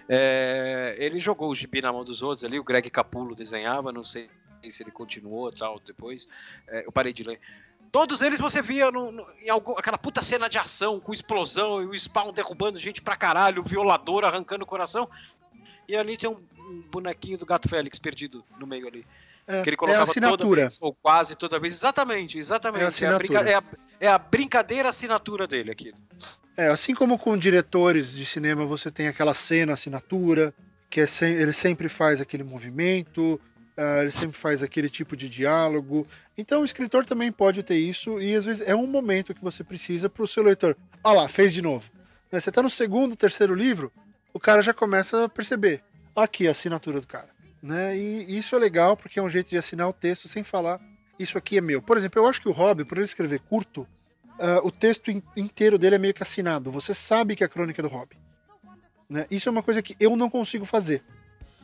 É, 0.08 0.95
ele 0.99 1.18
jogou 1.20 1.49
o 1.49 1.56
gibi 1.56 1.82
na 1.82 1.91
mão 1.91 2.03
dos 2.03 2.22
outros 2.22 2.43
ali, 2.43 2.60
o 2.60 2.64
Greg 2.64 2.89
Capulo 2.89 3.36
desenhava, 3.36 3.91
não 3.91 4.03
sei 4.03 4.30
se 4.70 4.82
ele 4.82 4.91
continuou 4.91 5.51
tal 5.51 5.80
depois. 5.80 6.28
É, 6.68 6.86
eu 6.86 6.91
parei 6.91 7.14
de 7.14 7.24
ler. 7.24 7.39
Todos 7.91 8.22
eles 8.22 8.39
você 8.39 8.62
via 8.62 8.89
no, 8.91 9.12
no- 9.12 9.28
em 9.41 9.49
algum, 9.49 9.74
aquela 9.78 9.97
puta 9.97 10.22
cena 10.22 10.49
de 10.49 10.58
ação 10.58 10.99
com 10.99 11.14
explosão 11.14 11.82
e 11.82 11.86
o 11.86 11.97
Spawn 11.97 12.32
derrubando 12.34 12.78
gente 12.78 13.01
pra 13.01 13.16
caralho, 13.16 13.62
o 13.62 13.66
violador 13.66 14.26
arrancando 14.26 14.64
o 14.64 14.68
coração. 14.68 15.10
E 15.88 15.95
ali 15.95 16.18
tem 16.18 16.30
um, 16.30 16.43
um 16.60 16.82
bonequinho 16.91 17.38
do 17.38 17.45
Gato 17.45 17.70
Félix 17.70 17.99
perdido 17.99 18.43
no 18.60 18.66
meio 18.68 18.88
ali. 18.88 19.06
É, 19.47 19.62
Que 19.62 19.70
ele 19.70 19.76
é 19.76 19.78
a 19.78 19.78
colocava 19.78 20.06
toda 20.06 20.12
assinatura. 20.12 20.62
vez, 20.62 20.78
ou 20.82 20.93
quase 20.95 21.36
toda 21.36 21.60
vez. 21.60 21.74
Exatamente, 21.74 22.38
exatamente. 22.39 22.82
É 22.82 23.08
a 23.08 23.12
é 23.51 23.56
a- 23.56 23.64
é 23.99 24.08
a 24.08 24.18
brincadeira 24.18 24.89
assinatura 24.89 25.45
dele 25.47 25.70
aquilo. 25.72 25.97
É, 26.58 26.68
assim 26.68 26.93
como 26.95 27.18
com 27.20 27.38
diretores 27.38 28.14
de 28.14 28.26
cinema 28.26 28.66
você 28.66 28.89
tem 28.89 29.08
aquela 29.08 29.34
cena, 29.34 29.74
assinatura, 29.74 30.53
que 30.89 31.01
é 31.01 31.06
sem- 31.06 31.34
ele 31.34 31.51
sempre 31.51 31.89
faz 31.89 32.22
aquele 32.22 32.43
movimento, 32.43 33.39
ah, 33.76 34.01
ele 34.01 34.12
sempre 34.12 34.38
faz 34.38 34.64
aquele 34.64 34.89
tipo 34.89 35.18
de 35.18 35.28
diálogo. 35.28 36.08
Então 36.38 36.62
o 36.62 36.66
escritor 36.66 37.06
também 37.06 37.32
pode 37.32 37.62
ter 37.64 37.76
isso 37.78 38.22
e 38.22 38.34
às 38.36 38.45
vezes 38.45 38.66
é 38.68 38.74
um 38.76 38.88
momento 38.88 39.34
que 39.34 39.43
você 39.43 39.64
precisa 39.64 40.10
para 40.10 40.24
o 40.24 40.28
seu 40.28 40.43
leitor. 40.43 40.78
Ah 41.03 41.12
lá, 41.12 41.28
fez 41.28 41.53
de 41.53 41.62
novo. 41.62 41.91
Né, 42.32 42.39
Você 42.39 42.49
está 42.49 42.62
no 42.62 42.70
segundo, 42.70 43.16
terceiro 43.16 43.53
livro, 43.53 43.91
o 44.34 44.39
cara 44.39 44.62
já 44.62 44.74
começa 44.74 45.26
a 45.26 45.30
perceber. 45.30 45.84
Aqui 46.16 46.47
a 46.47 46.51
assinatura 46.51 47.01
do 47.01 47.08
cara. 47.08 47.28
Né? 47.62 47.97
E 47.97 48.38
isso 48.38 48.56
é 48.56 48.60
legal 48.60 48.95
porque 48.95 49.20
é 49.20 49.22
um 49.22 49.30
jeito 49.30 49.49
de 49.49 49.58
assinar 49.58 49.89
o 49.89 49.93
texto 49.93 50.28
sem 50.30 50.43
falar 50.43 50.80
isso 51.18 51.38
aqui 51.38 51.58
é 51.58 51.62
meu. 51.62 51.82
Por 51.82 51.97
exemplo, 51.97 52.22
eu 52.22 52.28
acho 52.28 52.41
que 52.41 52.49
o 52.49 52.51
Hobby, 52.51 52.84
por 52.84 52.97
ele 52.97 53.06
escrever 53.06 53.39
curto, 53.39 53.88
ah, 54.39 54.61
o 54.63 54.71
texto 54.71 55.09
in- 55.11 55.21
inteiro 55.36 55.77
dele 55.77 55.95
é 55.95 55.99
meio 55.99 56.13
que 56.13 56.23
assinado. 56.23 56.71
Você 56.71 56.93
sabe 56.93 57.36
que 57.36 57.43
é 57.43 57.47
a 57.47 57.49
crônica 57.49 57.81
do 57.81 57.88
Hobby. 57.89 58.17
Né? 59.09 59.27
Isso 59.29 59.47
é 59.47 59.51
uma 59.51 59.61
coisa 59.63 59.81
que 59.81 59.95
eu 59.99 60.15
não 60.15 60.29
consigo 60.29 60.65
fazer. 60.65 61.03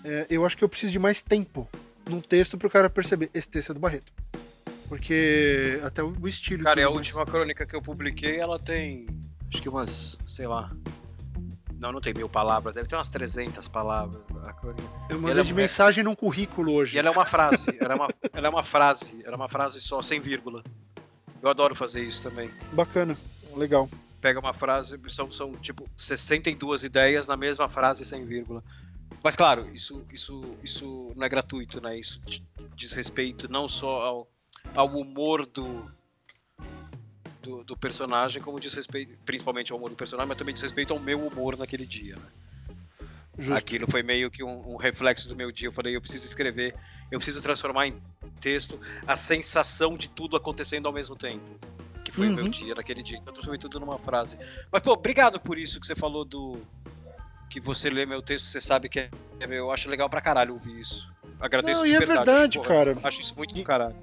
É, 0.03 0.25
eu 0.29 0.45
acho 0.45 0.55
que 0.57 0.63
eu 0.63 0.69
preciso 0.69 0.91
de 0.91 0.99
mais 0.99 1.21
tempo 1.21 1.67
num 2.09 2.21
texto 2.21 2.57
para 2.57 2.67
o 2.67 2.71
cara 2.71 2.89
perceber. 2.89 3.29
Esse 3.33 3.47
texto 3.49 3.71
é 3.71 3.73
do 3.73 3.79
Barreto. 3.79 4.11
Porque 4.87 5.79
até 5.83 6.03
o 6.03 6.27
estilo. 6.27 6.63
Cara, 6.63 6.79
e 6.81 6.83
a 6.83 6.87
mais. 6.87 6.97
última 6.97 7.25
crônica 7.25 7.65
que 7.65 7.75
eu 7.75 7.81
publiquei, 7.81 8.37
ela 8.39 8.59
tem. 8.59 9.07
Acho 9.51 9.61
que 9.61 9.69
umas. 9.69 10.17
sei 10.27 10.47
lá. 10.47 10.71
Não, 11.79 11.91
não 11.91 12.01
tem 12.01 12.13
mil 12.13 12.29
palavras, 12.29 12.75
deve 12.75 12.87
ter 12.87 12.95
umas 12.95 13.07
300 13.09 13.67
palavras 13.67 14.21
a 14.45 14.53
crônica. 14.53 14.83
Eu 15.09 15.19
mandei 15.19 15.41
é- 15.41 15.43
de 15.45 15.53
mensagem 15.53 16.03
num 16.03 16.13
currículo 16.13 16.73
hoje. 16.73 16.95
E 16.95 16.99
ela 16.99 17.07
é 17.07 17.11
uma 17.11 17.25
frase, 17.25 17.75
ela 17.79 17.93
é 17.93 17.95
uma, 17.95 18.07
ela 18.33 18.47
é 18.47 18.49
uma 18.49 18.63
frase, 18.63 19.15
ela 19.23 19.33
é 19.33 19.35
uma 19.35 19.49
frase 19.49 19.81
só, 19.81 20.01
sem 20.01 20.19
vírgula. 20.19 20.61
Eu 21.41 21.49
adoro 21.49 21.75
fazer 21.75 22.03
isso 22.03 22.21
também. 22.21 22.51
Bacana, 22.73 23.17
legal. 23.55 23.89
Pega 24.19 24.39
uma 24.39 24.53
frase, 24.53 24.99
são, 25.09 25.31
são 25.31 25.53
tipo 25.53 25.89
62 25.97 26.83
ideias 26.83 27.27
na 27.27 27.35
mesma 27.35 27.67
frase 27.67 28.05
sem 28.05 28.23
vírgula. 28.25 28.61
Mas 29.23 29.35
claro, 29.35 29.67
isso, 29.73 30.03
isso, 30.11 30.55
isso 30.63 31.11
não 31.15 31.25
é 31.25 31.29
gratuito, 31.29 31.81
né? 31.81 31.97
Isso 31.97 32.19
di- 32.25 32.43
diz 32.75 32.91
respeito 32.93 33.51
não 33.51 33.67
só 33.67 34.01
ao, 34.01 34.31
ao 34.75 34.87
humor 34.87 35.45
do, 35.45 35.91
do, 37.41 37.63
do 37.63 37.75
personagem, 37.77 38.41
como 38.41 38.59
diz 38.59 38.73
respeito, 38.73 39.17
principalmente 39.25 39.71
ao 39.71 39.77
humor 39.77 39.89
do 39.89 39.95
personagem, 39.95 40.29
mas 40.29 40.37
também 40.37 40.53
diz 40.53 40.61
respeito 40.61 40.93
ao 40.93 40.99
meu 40.99 41.25
humor 41.25 41.57
naquele 41.57 41.85
dia, 41.85 42.15
né? 42.15 42.27
Aquilo 43.55 43.89
foi 43.89 44.03
meio 44.03 44.29
que 44.29 44.43
um, 44.43 44.73
um 44.73 44.75
reflexo 44.75 45.27
do 45.27 45.35
meu 45.35 45.51
dia. 45.51 45.67
Eu 45.67 45.71
falei, 45.73 45.95
eu 45.95 46.01
preciso 46.01 46.25
escrever, 46.25 46.75
eu 47.11 47.19
preciso 47.19 47.41
transformar 47.41 47.87
em 47.87 47.95
texto 48.39 48.79
a 49.05 49.15
sensação 49.15 49.95
de 49.95 50.07
tudo 50.09 50.35
acontecendo 50.37 50.87
ao 50.87 50.93
mesmo 50.93 51.15
tempo. 51.15 51.43
Que 52.03 52.11
foi 52.11 52.27
o 52.27 52.31
meu 52.33 52.45
Uhum. 52.45 52.49
dia 52.49 52.73
naquele 52.73 53.03
dia. 53.03 53.21
Eu 53.25 53.31
transformei 53.33 53.59
tudo 53.59 53.79
numa 53.79 53.99
frase. 53.99 54.37
Mas, 54.71 54.81
pô, 54.81 54.93
obrigado 54.93 55.39
por 55.39 55.57
isso 55.57 55.79
que 55.79 55.85
você 55.85 55.95
falou 55.95 56.25
do. 56.25 56.57
Que 57.49 57.59
você 57.59 57.89
lê 57.89 58.05
meu 58.05 58.21
texto, 58.21 58.45
você 58.45 58.59
sabe 58.61 58.89
que 58.89 58.99
é 59.39 59.45
meu. 59.47 59.57
Eu 59.65 59.71
acho 59.71 59.87
legal 59.89 60.09
pra 60.09 60.21
caralho 60.21 60.53
ouvir 60.53 60.79
isso. 60.79 61.07
Agradeço 61.39 61.81
Não, 61.81 61.85
e 61.85 61.93
é 61.93 61.99
verdade. 61.99 62.59
cara. 62.61 62.97
Acho 63.03 63.21
isso 63.21 63.35
muito 63.35 63.53
E- 63.55 63.59
do 63.59 63.63
caralho. 63.63 63.95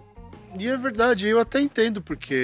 E 0.59 0.67
é 0.67 0.77
verdade, 0.77 1.27
eu 1.29 1.39
até 1.39 1.61
entendo, 1.61 2.01
porque, 2.01 2.35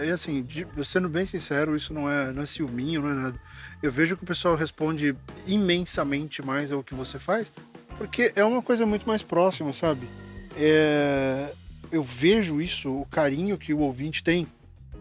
é, 0.00 0.08
é 0.08 0.10
assim, 0.10 0.42
de- 0.42 0.66
sendo 0.84 1.08
bem 1.08 1.24
sincero, 1.24 1.74
isso 1.74 1.94
não 1.94 2.10
é, 2.10 2.30
não 2.30 2.42
é 2.42 2.46
ciúminho, 2.46 3.00
não 3.00 3.10
é 3.10 3.14
nada. 3.14 3.40
Eu 3.82 3.90
vejo 3.90 4.16
que 4.18 4.22
o 4.22 4.26
pessoal 4.26 4.54
responde 4.54 5.16
imensamente 5.46 6.42
mais 6.42 6.70
ao 6.70 6.82
que 6.84 6.94
você 6.94 7.18
faz, 7.18 7.50
porque 7.98 8.32
é 8.34 8.44
uma 8.44 8.62
coisa 8.62 8.84
muito 8.86 9.06
mais 9.06 9.22
próxima, 9.22 9.72
sabe? 9.72 10.08
É, 10.56 11.52
eu 11.90 12.02
vejo 12.02 12.60
isso, 12.60 12.90
o 12.92 13.06
carinho 13.06 13.58
que 13.58 13.72
o 13.74 13.80
ouvinte 13.80 14.22
tem 14.22 14.46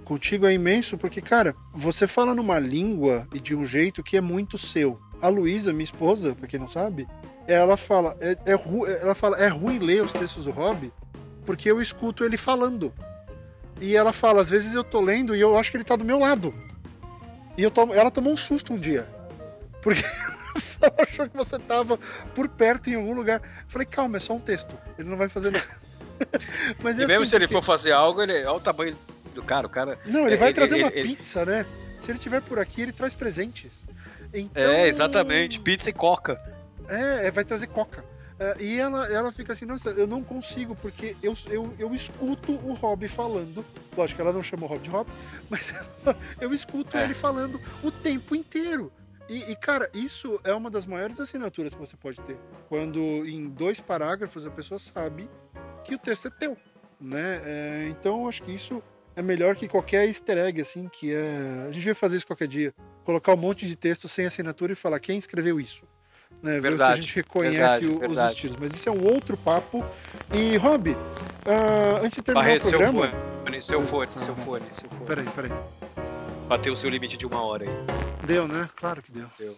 contigo 0.04 0.46
é 0.46 0.54
imenso, 0.54 0.98
porque, 0.98 1.22
cara, 1.22 1.56
você 1.74 2.06
fala 2.08 2.36
numa 2.36 2.60
língua 2.60 3.28
e 3.34 3.40
de 3.40 3.56
um 3.56 3.64
jeito 3.66 4.04
que 4.04 4.18
é 4.18 4.22
muito 4.22 4.58
seu. 4.58 5.00
A 5.22 5.28
Luísa, 5.30 5.72
minha 5.72 5.84
esposa, 5.86 6.36
pra 6.36 6.48
quem 6.48 6.60
não 6.60 6.68
sabe, 6.68 7.08
ela 7.48 7.78
fala, 7.78 8.16
é, 8.20 8.38
é, 8.46 8.54
ru- 8.54 8.86
ela 8.86 9.16
fala, 9.16 9.38
é 9.38 9.48
ruim 9.48 9.80
ler 9.80 10.04
os 10.04 10.12
textos 10.12 10.46
do 10.46 10.52
Hobby, 10.52 10.92
porque 11.46 11.70
eu 11.72 11.82
escuto 11.82 12.24
ele 12.26 12.36
falando. 12.38 12.94
E 13.80 13.96
ela 13.96 14.12
fala, 14.14 14.42
às 14.42 14.50
vezes 14.50 14.74
eu 14.74 14.84
tô 14.84 15.00
lendo 15.02 15.36
e 15.36 15.42
eu 15.42 15.58
acho 15.58 15.72
que 15.72 15.78
ele 15.78 15.84
tá 15.84 15.96
do 15.96 16.06
meu 16.06 16.20
lado. 16.20 16.54
E 17.58 17.64
eu 17.64 17.72
tomo, 17.72 17.94
ela 17.94 18.12
tomou 18.12 18.34
um 18.34 18.38
susto 18.38 18.74
um 18.74 18.78
dia. 18.78 19.08
Porque 19.82 20.04
ela 20.82 20.94
achou 21.00 21.30
que 21.30 21.36
você 21.38 21.58
tava 21.60 21.98
por 22.36 22.48
perto 22.50 22.90
em 22.90 22.96
algum 22.96 23.14
lugar. 23.14 23.42
Eu 23.42 23.64
falei, 23.68 23.86
calma, 23.86 24.18
é 24.18 24.20
só 24.20 24.34
um 24.34 24.40
texto. 24.40 24.78
Ele 24.98 25.10
não 25.10 25.18
vai 25.18 25.30
fazer 25.30 25.52
nada. 25.52 25.66
Mas 26.82 26.98
E 26.98 27.04
é 27.04 27.08
mesmo 27.08 27.24
assim, 27.24 27.30
se 27.32 27.36
ele 27.36 27.48
porque- 27.48 27.62
for 27.62 27.64
fazer 27.66 27.92
algo, 27.92 28.22
ele. 28.22 28.34
Olha 28.46 28.52
o 28.54 28.60
tamanho 28.60 28.98
do 29.34 29.42
cara, 29.44 29.68
o 29.68 29.70
cara. 29.70 29.98
Não, 30.06 30.26
ele 30.26 30.36
É, 30.36 30.38
vai 30.38 30.48
ele- 30.50 30.56
trazer 30.56 30.76
uma 30.76 30.88
ele- 30.90 31.00
ele- 31.00 31.16
pizza, 31.16 31.46
né? 31.46 31.66
Se 32.02 32.12
ele 32.12 32.20
tiver 32.20 32.42
por 32.42 32.60
aqui, 32.60 32.82
ele 32.82 32.92
traz 32.92 33.14
presentes. 33.14 33.86
Então, 34.34 34.64
É, 34.64 34.88
exatamente. 34.88 35.60
Pizza 35.60 35.90
e 35.90 35.94
coca. 35.94 36.40
É, 36.88 37.28
é, 37.28 37.32
vai 37.32 37.44
trazer 37.46 37.68
coca. 37.68 38.04
É, 38.40 38.56
e 38.60 38.80
ela, 38.80 39.08
ela 39.08 39.32
fica 39.32 39.54
assim, 39.54 39.64
nossa, 39.64 39.92
eu 39.92 40.08
não 40.08 40.24
consigo, 40.24 40.76
porque 40.76 41.16
eu, 41.22 41.34
eu, 41.50 41.74
eu 41.80 41.94
escuto 41.94 42.52
o 42.52 42.74
Rob 42.74 43.08
falando. 43.08 43.64
Lógico 43.96 44.16
que 44.18 44.22
ela 44.22 44.34
não 44.34 44.42
chama 44.44 44.64
o 44.66 44.68
Rob 44.68 44.82
de 44.82 44.90
Rob, 44.90 45.08
mas 45.50 45.72
eu 46.42 46.52
escuto 46.54 46.98
É. 46.98 47.04
ele 47.06 47.14
falando 47.14 47.62
o 47.84 47.92
tempo 47.92 48.36
inteiro. 48.36 48.92
E, 49.34 49.52
e, 49.52 49.56
cara, 49.56 49.90
isso 49.94 50.40
é 50.44 50.54
uma 50.54 50.70
das 50.70 50.86
maiores 50.86 51.20
assinaturas 51.20 51.74
que 51.74 51.80
você 51.80 51.98
pode 51.98 52.20
ter. 52.22 52.38
Quando 52.70 53.00
em 53.26 53.48
dois 53.50 53.80
parágrafos 53.80 54.46
a 54.46 54.52
pessoa 54.52 54.78
sabe 54.80 55.30
que 55.84 55.96
o 55.96 55.98
texto 55.98 56.28
é 56.28 56.32
teu. 56.32 56.56
Né? 57.02 57.42
É, 57.44 57.88
então 57.90 58.28
acho 58.28 58.44
que 58.44 58.52
isso 58.52 58.82
é 59.16 59.22
melhor 59.22 59.56
que 59.56 59.68
qualquer 59.68 60.08
easter 60.08 60.38
egg, 60.38 60.62
assim, 60.62 60.88
que 60.88 61.14
é. 61.14 61.66
A 61.68 61.72
gente 61.72 61.84
vai 61.86 61.94
fazer 61.94 62.18
isso 62.18 62.28
qualquer 62.28 62.48
dia. 62.48 62.74
Colocar 63.04 63.34
um 63.34 63.38
monte 63.38 63.68
de 63.68 63.76
texto 63.76 64.08
sem 64.08 64.26
assinatura 64.26 64.72
e 64.74 64.76
falar 64.76 65.00
quem 65.00 65.18
escreveu 65.18 65.60
isso. 65.60 65.84
Né? 66.42 66.54
Ver 66.54 66.62
se 66.62 66.68
a 66.68 66.70
Verdade, 66.70 67.02
gente 67.02 67.16
reconhece 67.16 67.58
verdade, 67.58 67.86
o- 67.88 67.94
os 67.96 68.00
verdade. 68.00 68.34
estilos. 68.34 68.58
Mas 68.60 68.72
isso 68.74 68.88
é 68.88 68.92
um 68.92 69.04
outro 69.06 69.36
papo. 69.38 69.84
E, 70.34 70.56
Rob, 70.58 70.96
ah, 71.46 72.00
antes 72.02 72.16
de 72.18 72.22
terminar 72.22 72.46
Barreto, 72.46 72.66
o 72.68 72.70
seu 72.70 72.80
programa. 72.80 73.12
fone, 73.44 73.62
seu 73.62 73.82
fone, 73.82 74.12
seu 74.16 74.36
fone, 74.36 74.66
seu 74.72 74.90
fone. 74.90 75.06
Peraí, 75.06 75.26
peraí. 75.36 75.52
Bateu 76.48 76.74
o 76.74 76.76
seu 76.78 76.90
limite 76.90 77.18
de 77.18 77.26
uma 77.26 77.42
hora 77.44 77.66
aí. 77.66 78.13
Deu, 78.26 78.48
né? 78.48 78.70
Claro 78.76 79.02
que 79.02 79.12
deu. 79.12 79.28
Deu. 79.38 79.56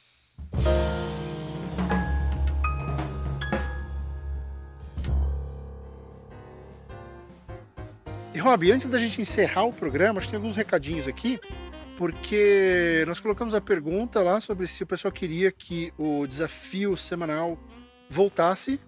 E 8.34 8.40
Rob, 8.40 8.72
antes 8.72 8.88
da 8.88 8.98
gente 8.98 9.22
encerrar 9.22 9.64
o 9.66 9.72
programa, 9.72 10.18
acho 10.18 10.28
que 10.28 10.32
tem 10.32 10.38
alguns 10.38 10.56
recadinhos 10.56 11.08
aqui, 11.08 11.40
porque 11.96 13.06
nós 13.08 13.20
colocamos 13.20 13.54
a 13.54 13.62
pergunta 13.62 14.22
lá 14.22 14.42
sobre 14.42 14.68
se 14.68 14.84
o 14.84 14.88
pessoal 14.88 15.12
queria 15.12 15.52
que 15.52 15.94
o 15.98 16.26
desafio 16.26 16.98
semanal 16.98 17.58
voltasse. 18.10 18.80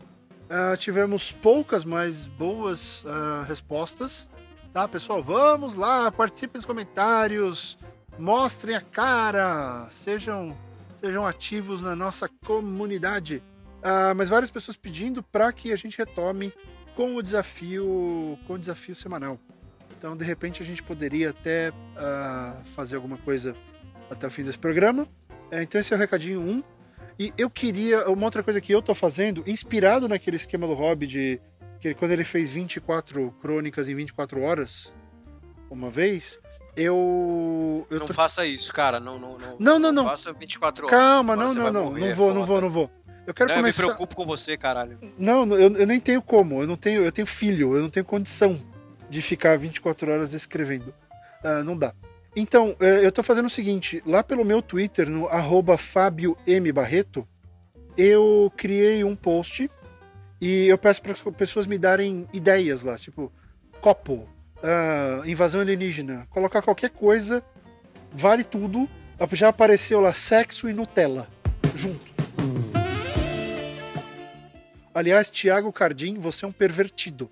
Uh, 0.49 0.75
tivemos 0.77 1.31
poucas, 1.31 1.85
mas 1.85 2.27
boas 2.27 3.03
uh, 3.03 3.43
respostas. 3.47 4.27
Tá, 4.73 4.87
pessoal? 4.87 5.23
Vamos 5.23 5.75
lá, 5.75 6.11
participem 6.11 6.59
nos 6.59 6.65
comentários, 6.65 7.77
mostrem 8.17 8.75
a 8.75 8.81
cara, 8.81 9.87
sejam, 9.89 10.57
sejam 10.99 11.25
ativos 11.25 11.81
na 11.81 11.95
nossa 11.95 12.29
comunidade. 12.45 13.43
Uh, 13.77 14.15
mas 14.15 14.29
várias 14.29 14.49
pessoas 14.49 14.75
pedindo 14.75 15.21
para 15.21 15.51
que 15.51 15.71
a 15.71 15.75
gente 15.75 15.97
retome 15.97 16.53
com 16.95 17.15
o 17.15 17.21
desafio, 17.21 18.37
com 18.47 18.53
o 18.53 18.59
desafio 18.59 18.95
semanal. 18.95 19.39
Então, 19.97 20.15
de 20.15 20.23
repente, 20.23 20.61
a 20.61 20.65
gente 20.65 20.83
poderia 20.83 21.31
até 21.31 21.71
fazer 22.75 22.95
alguma 22.95 23.17
coisa 23.17 23.55
até 24.09 24.27
o 24.27 24.31
fim 24.31 24.43
desse 24.43 24.57
programa. 24.57 25.07
É, 25.49 25.63
então, 25.63 25.79
esse 25.81 25.93
é 25.93 25.95
o 25.95 25.99
recadinho 25.99 26.39
1. 26.39 26.49
Um. 26.49 26.63
E 27.19 27.33
eu 27.35 27.49
queria, 27.49 28.07
uma 28.09 28.25
outra 28.25 28.43
coisa 28.43 28.61
que 28.61 28.71
eu 28.71 28.81
tô 28.81 28.93
fazendo, 28.93 29.43
inspirado 29.47 30.07
naquele 30.07 30.35
esquema 30.35 30.67
do 30.67 30.73
Hobby 30.73 31.07
de 31.07 31.41
que 31.79 31.93
quando 31.95 32.11
ele 32.11 32.23
fez 32.23 32.51
24 32.51 33.31
crônicas 33.41 33.89
em 33.89 33.95
24 33.95 34.41
horas, 34.41 34.93
uma 35.69 35.89
vez, 35.89 36.39
eu. 36.77 37.87
eu 37.89 37.99
não 37.99 38.05
tô... 38.05 38.13
faça 38.13 38.45
isso, 38.45 38.71
cara. 38.71 38.99
Não, 38.99 39.17
não, 39.17 39.37
não. 39.37 39.55
Não, 39.59 39.79
não, 39.79 39.91
não. 39.91 40.05
Faça 40.05 40.31
24 40.31 40.85
horas. 40.85 40.97
Calma, 40.97 41.35
não, 41.35 41.53
não, 41.53 41.71
não. 41.71 41.83
Morrer, 41.85 42.09
não 42.09 42.15
vou, 42.15 42.33
não 42.33 42.45
vou, 42.45 42.61
não 42.61 42.69
vou. 42.69 42.91
Eu 43.25 43.33
quero 43.33 43.49
não, 43.49 43.57
começar. 43.57 43.81
Eu 43.81 43.87
me 43.87 43.93
preocupo 43.93 44.15
com 44.15 44.25
você, 44.25 44.55
caralho. 44.55 44.97
Não, 45.17 45.45
eu, 45.57 45.73
eu 45.73 45.87
nem 45.87 45.99
tenho 45.99 46.21
como. 46.21 46.61
Eu 46.61 46.67
não 46.67 46.77
tenho, 46.77 47.03
eu 47.03 47.11
tenho 47.11 47.27
filho, 47.27 47.75
eu 47.75 47.81
não 47.81 47.89
tenho 47.89 48.05
condição 48.05 48.57
de 49.09 49.21
ficar 49.21 49.57
24 49.57 50.11
horas 50.11 50.33
escrevendo. 50.33 50.93
Uh, 51.43 51.63
não 51.63 51.75
dá. 51.75 51.93
Então, 52.35 52.75
é, 52.79 53.03
eu 53.03 53.11
tô 53.11 53.23
fazendo 53.23 53.47
o 53.47 53.49
seguinte, 53.49 54.01
lá 54.05 54.23
pelo 54.23 54.45
meu 54.45 54.61
Twitter, 54.61 55.09
no 55.09 55.27
arroba 55.27 55.77
Fábio 55.77 56.37
M. 56.45 56.71
Barreto, 56.71 57.27
eu 57.97 58.53
criei 58.55 59.03
um 59.03 59.15
post 59.15 59.69
e 60.39 60.67
eu 60.67 60.77
peço 60.77 61.01
para 61.01 61.13
as 61.13 61.21
pessoas 61.35 61.65
me 61.65 61.79
darem 61.79 62.27
ideias 62.31 62.83
lá, 62.83 62.95
tipo, 62.95 63.33
copo, 63.81 64.29
uh, 64.63 65.27
invasão 65.27 65.61
alienígena, 65.61 66.27
colocar 66.29 66.61
qualquer 66.61 66.89
coisa, 66.89 67.43
vale 68.11 68.43
tudo. 68.43 68.87
Já 69.33 69.49
apareceu 69.49 69.99
lá 69.99 70.13
sexo 70.13 70.69
e 70.69 70.73
Nutella, 70.73 71.27
junto. 71.75 72.17
Aliás, 74.97 75.29
Tiago 75.29 75.71
Cardim, 75.71 76.15
você 76.15 76.43
é 76.43 76.47
um 76.47 76.51
pervertido. 76.51 77.29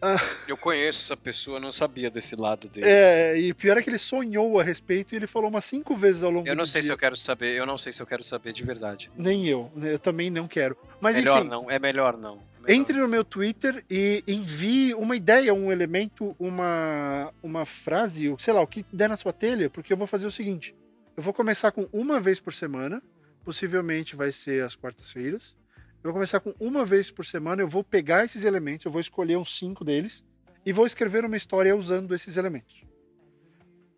Ah. 0.00 0.16
Eu 0.48 0.56
conheço 0.56 1.04
essa 1.04 1.14
pessoa, 1.14 1.60
não 1.60 1.70
sabia 1.70 2.10
desse 2.10 2.34
lado 2.34 2.66
dele. 2.66 2.86
É, 2.88 3.38
e 3.38 3.52
pior 3.52 3.76
é 3.76 3.82
que 3.82 3.90
ele 3.90 3.98
sonhou 3.98 4.58
a 4.58 4.62
respeito 4.62 5.12
e 5.12 5.16
ele 5.16 5.26
falou 5.26 5.50
umas 5.50 5.66
cinco 5.66 5.94
vezes 5.94 6.22
ao 6.22 6.30
longo 6.30 6.44
do 6.44 6.50
Eu 6.50 6.56
não 6.56 6.64
sei 6.64 6.80
dia. 6.80 6.86
se 6.86 6.92
eu 6.92 6.96
quero 6.96 7.14
saber, 7.14 7.58
eu 7.58 7.66
não 7.66 7.76
sei 7.76 7.92
se 7.92 8.00
eu 8.00 8.06
quero 8.06 8.24
saber 8.24 8.54
de 8.54 8.62
verdade. 8.62 9.10
Nem 9.18 9.46
eu, 9.46 9.70
eu 9.82 9.98
também 9.98 10.30
não 10.30 10.48
quero. 10.48 10.78
Mas 10.98 11.14
melhor 11.14 11.40
enfim, 11.40 11.50
não, 11.50 11.70
é 11.70 11.78
melhor 11.78 12.16
não. 12.16 12.38
Entre 12.66 12.96
no 12.98 13.06
meu 13.06 13.24
Twitter 13.24 13.84
e 13.90 14.24
envie 14.26 14.94
uma 14.94 15.14
ideia, 15.14 15.52
um 15.52 15.70
elemento, 15.70 16.34
uma, 16.38 17.32
uma 17.42 17.66
frase, 17.66 18.34
sei 18.38 18.54
lá, 18.54 18.62
o 18.62 18.66
que 18.66 18.86
der 18.92 19.08
na 19.08 19.16
sua 19.16 19.32
telha, 19.32 19.68
porque 19.68 19.92
eu 19.92 19.96
vou 19.96 20.06
fazer 20.06 20.26
o 20.26 20.30
seguinte. 20.30 20.74
Eu 21.16 21.22
vou 21.22 21.34
começar 21.34 21.72
com 21.72 21.86
uma 21.92 22.18
vez 22.20 22.40
por 22.40 22.54
semana, 22.54 23.02
possivelmente 23.44 24.16
vai 24.16 24.32
ser 24.32 24.64
às 24.64 24.74
quartas-feiras. 24.74 25.54
Eu 26.02 26.04
vou 26.04 26.14
começar 26.14 26.40
com 26.40 26.54
uma 26.58 26.84
vez 26.84 27.10
por 27.10 27.26
semana, 27.26 27.62
eu 27.62 27.68
vou 27.68 27.84
pegar 27.84 28.24
esses 28.24 28.44
elementos, 28.44 28.86
eu 28.86 28.92
vou 28.92 29.00
escolher 29.00 29.36
uns 29.36 29.58
cinco 29.58 29.84
deles 29.84 30.24
e 30.64 30.72
vou 30.72 30.86
escrever 30.86 31.24
uma 31.24 31.36
história 31.36 31.76
usando 31.76 32.14
esses 32.14 32.36
elementos. 32.36 32.82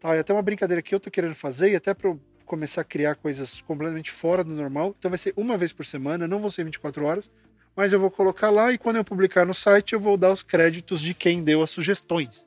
Tá, 0.01 0.17
e 0.17 0.19
até 0.19 0.33
uma 0.33 0.43
brincadeira 0.43 0.83
que 0.83 0.95
eu 0.95 1.01
tô 1.01 1.11
querendo 1.11 1.35
fazer, 1.35 1.71
e 1.71 1.77
até 1.77 1.95
para 1.95 2.17
começar 2.45 2.81
a 2.81 2.85
criar 2.85 3.15
coisas 3.15 3.61
completamente 3.61 4.11
fora 4.11 4.43
do 4.45 4.53
normal. 4.53 4.95
Então 4.99 5.11
vai 5.11 5.19
ser 5.19 5.33
uma 5.37 5.57
vez 5.57 5.73
por 5.73 5.87
semana, 5.87 6.29
não 6.29 6.41
vão 6.41 6.51
ser 6.51 6.65
24 6.65 7.05
horas, 7.05 7.31
mas 7.77 7.93
eu 7.93 8.01
vou 8.01 8.11
colocar 8.11 8.51
lá 8.51 8.73
e 8.73 8.79
quando 8.79 8.97
eu 8.97 9.05
publicar 9.05 9.45
no 9.45 9.55
site 9.55 9.93
eu 9.93 10.01
vou 10.01 10.17
dar 10.17 10.33
os 10.33 10.43
créditos 10.43 11.01
de 11.01 11.13
quem 11.13 11.45
deu 11.45 11.63
as 11.63 11.71
sugestões. 11.71 12.47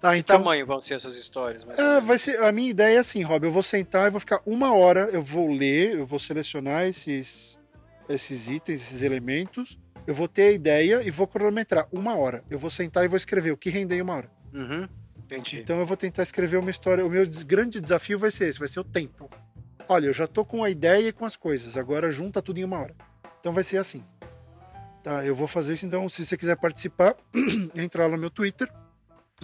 Tá, 0.00 0.16
então, 0.16 0.38
que 0.38 0.42
tamanho 0.44 0.64
vão 0.64 0.80
ser 0.80 0.94
essas 0.94 1.14
histórias? 1.14 1.62
É, 1.78 2.00
vai 2.00 2.16
ser, 2.16 2.42
a 2.42 2.50
minha 2.50 2.70
ideia 2.70 2.96
é 2.96 3.00
assim, 3.00 3.22
Rob, 3.22 3.44
eu 3.44 3.50
vou 3.50 3.62
sentar 3.62 4.06
e 4.06 4.10
vou 4.10 4.20
ficar 4.20 4.40
uma 4.46 4.74
hora, 4.74 5.10
eu 5.12 5.20
vou 5.20 5.52
ler, 5.52 5.96
eu 5.96 6.06
vou 6.06 6.18
selecionar 6.18 6.86
esses 6.86 7.58
esses 8.08 8.48
itens, 8.48 8.80
esses 8.82 9.02
elementos, 9.02 9.78
eu 10.06 10.14
vou 10.14 10.26
ter 10.26 10.42
a 10.42 10.52
ideia 10.52 11.02
e 11.02 11.10
vou 11.10 11.26
cronometrar 11.26 11.86
uma 11.92 12.16
hora. 12.16 12.42
Eu 12.50 12.58
vou 12.58 12.70
sentar 12.70 13.04
e 13.04 13.08
vou 13.08 13.16
escrever 13.16 13.52
o 13.52 13.56
que 13.56 13.70
render 13.70 13.96
em 13.96 14.02
uma 14.02 14.14
hora. 14.14 14.30
Uhum, 14.52 14.88
entendi. 15.18 15.60
Então 15.60 15.78
eu 15.78 15.86
vou 15.86 15.96
tentar 15.96 16.24
escrever 16.24 16.56
uma 16.56 16.70
história. 16.70 17.06
O 17.06 17.10
meu 17.10 17.24
grande 17.46 17.80
desafio 17.80 18.18
vai 18.18 18.30
ser 18.30 18.48
esse, 18.48 18.58
vai 18.58 18.68
ser 18.68 18.80
o 18.80 18.84
tempo. 18.84 19.30
Olha, 19.88 20.06
eu 20.06 20.12
já 20.12 20.26
tô 20.26 20.44
com 20.44 20.64
a 20.64 20.70
ideia 20.70 21.08
e 21.08 21.12
com 21.12 21.24
as 21.24 21.36
coisas, 21.36 21.76
agora 21.76 22.10
junta 22.10 22.42
tudo 22.42 22.58
em 22.58 22.64
uma 22.64 22.80
hora. 22.80 22.94
Então 23.38 23.52
vai 23.52 23.62
ser 23.62 23.76
assim. 23.76 24.04
Tá, 25.02 25.24
eu 25.24 25.34
vou 25.34 25.46
fazer 25.46 25.74
isso 25.74 25.86
então. 25.86 26.08
Se 26.08 26.24
você 26.24 26.36
quiser 26.36 26.56
participar, 26.56 27.16
entra 27.74 28.04
lá 28.06 28.10
no 28.10 28.18
meu 28.18 28.30
Twitter, 28.30 28.70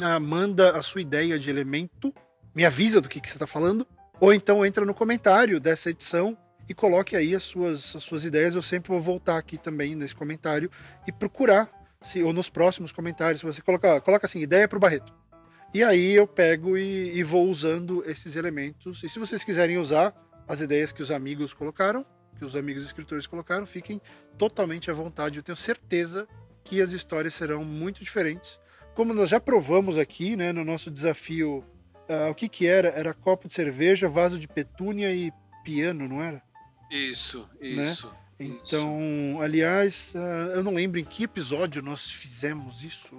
ah, 0.01 0.21
manda 0.21 0.77
a 0.77 0.83
sua 0.83 1.01
ideia 1.01 1.39
de 1.39 1.49
elemento, 1.49 2.13
me 2.55 2.65
avisa 2.65 3.01
do 3.01 3.09
que, 3.09 3.21
que 3.21 3.29
você 3.29 3.37
está 3.37 3.47
falando, 3.47 3.87
ou 4.21 4.33
então 4.33 4.65
entra 4.65 4.85
no 4.85 4.95
comentário 4.95 5.59
dessa 5.59 5.91
edição 5.91 6.37
e 6.69 6.75
coloque 6.75 7.17
aí 7.17 7.35
as 7.35 7.45
suas, 7.45 7.97
as 7.97 8.03
suas 8.03 8.25
ideias. 8.25 8.55
Eu 8.55 8.63
sempre 8.63 8.91
vou 8.91 9.01
voltar 9.01 9.39
aqui 9.39 9.57
também 9.57 9.95
nesse 9.95 10.15
comentário 10.15 10.71
e 11.07 11.13
procurar, 11.13 11.71
se, 12.03 12.23
ou 12.23 12.33
nos 12.33 12.51
próximos 12.51 12.93
comentários, 12.93 13.41
se 13.41 13.47
você 13.47 13.63
coloca, 13.63 14.01
coloca 14.03 14.27
assim, 14.27 14.41
ideia 14.41 14.69
para 14.69 14.77
o 14.77 14.81
Barreto. 14.81 15.13
E 15.73 15.83
aí 15.83 16.15
eu 16.15 16.27
pego 16.27 16.77
e, 16.77 17.17
e, 17.17 17.23
vou 17.23 17.49
usando 17.49 18.03
esses 18.09 18.37
elementos. 18.37 19.03
E 19.03 19.09
se 19.09 19.19
vocês 19.19 19.43
quiserem 19.45 19.79
usar 19.79 20.15
as 20.47 20.61
ideias 20.61 20.93
que 20.93 21.03
os 21.03 21.11
amigos 21.11 21.53
colocaram, 21.53 22.05
que 22.37 22.45
os 22.45 22.55
amigos 22.55 22.85
escritores 22.85 23.27
colocaram, 23.27 23.67
fiquem 23.67 24.01
totalmente 24.37 24.91
à 24.91 24.95
vontade. 24.95 25.39
Eu 25.39 25.43
tenho 25.43 25.57
certeza 25.57 26.29
que 26.65 26.81
as 26.81 26.91
histórias 26.91 27.35
serão 27.35 27.65
muito 27.65 28.03
diferentes. 28.03 28.59
Como 28.95 29.15
nós 29.15 29.29
já 29.29 29.41
provamos 29.41 29.99
aqui, 29.99 30.37
né, 30.37 30.53
no 30.53 30.65
nosso 30.65 30.91
desafio, 30.91 31.65
uh, 32.09 32.31
o 32.31 32.35
que 32.35 32.49
que 32.49 32.67
era? 32.67 32.89
Era 32.89 33.15
copo 33.15 33.47
de 33.47 33.55
cerveja, 33.55 34.09
vaso 34.09 34.39
de 34.39 34.49
petúnia 34.49 35.15
e 35.15 35.33
piano, 35.65 36.09
não 36.09 36.23
era? 36.23 36.43
Isso, 36.91 37.49
né? 37.61 37.91
isso. 37.91 38.07
Né? 38.07 38.15
Então, 38.39 38.99
isso. 39.33 39.43
aliás, 39.43 40.15
uh, 40.15 40.53
eu 40.55 40.65
não 40.65 40.75
lembro 40.75 40.99
em 40.99 41.05
que 41.05 41.25
episódio 41.25 41.83
nós 41.83 42.11
fizemos 42.11 42.83
isso. 42.83 43.17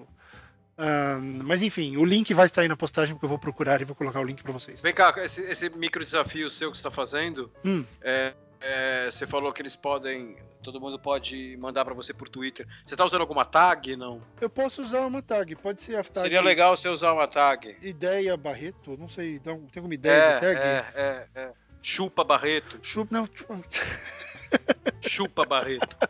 Uh, 0.78 1.44
mas 1.44 1.64
enfim, 1.64 1.98
o 1.98 2.06
link 2.06 2.32
vai 2.36 2.46
estar 2.46 2.62
aí 2.62 2.68
na 2.68 2.78
postagem 2.78 3.16
porque 3.16 3.26
eu 3.26 3.30
vou 3.30 3.40
procurar 3.40 3.82
e 3.82 3.86
vou 3.86 3.96
colocar 3.96 4.20
o 4.20 4.24
link 4.24 4.44
para 4.44 4.54
vocês. 4.54 4.80
Vem 4.80 4.94
cá, 4.94 5.12
esse, 5.18 5.42
esse, 5.42 5.70
micro 5.72 6.04
desafio 6.04 6.52
seu 6.52 6.70
que 6.70 6.78
você 6.78 6.82
está 6.82 6.92
fazendo, 6.92 7.52
hum. 7.66 7.84
é, 8.00 8.36
é, 8.62 9.10
você 9.10 9.28
falou 9.28 9.52
que 9.54 9.62
eles 9.62 9.76
podem, 9.76 10.38
todo 10.64 10.80
mundo 10.80 11.00
pode 11.00 11.56
mandar 11.58 11.86
para 11.86 11.94
você 11.94 12.14
por 12.14 12.30
Twitter. 12.30 12.68
Você 12.86 12.94
está 12.94 13.06
usando 13.06 13.22
alguma 13.22 13.46
tag? 13.46 13.96
Não? 13.96 14.22
Eu 14.40 14.50
posso 14.50 14.82
usar 14.82 15.06
uma 15.06 15.22
tag, 15.22 15.56
pode 15.56 15.82
ser 15.82 15.96
a 15.96 16.04
tag. 16.04 16.22
Seria 16.22 16.42
legal 16.42 16.76
você 16.76 16.90
usar 16.90 17.14
uma 17.14 17.28
tag. 17.28 17.78
Ideia 17.82 18.36
Barreto, 18.36 18.98
não 18.98 19.08
sei, 19.08 19.40
tem 19.40 19.54
alguma 19.54 19.94
ideia 19.94 20.14
é, 20.14 20.34
de 20.34 20.40
tag? 20.40 20.60
É, 20.60 20.86
é, 20.96 21.28
é. 21.36 21.52
Chupa 21.82 22.24
Barreto. 22.24 22.80
Chupa, 22.82 23.16
não, 23.16 23.30
chupa. 23.34 23.62
Chupa 25.02 25.46
Barreto. 25.46 25.98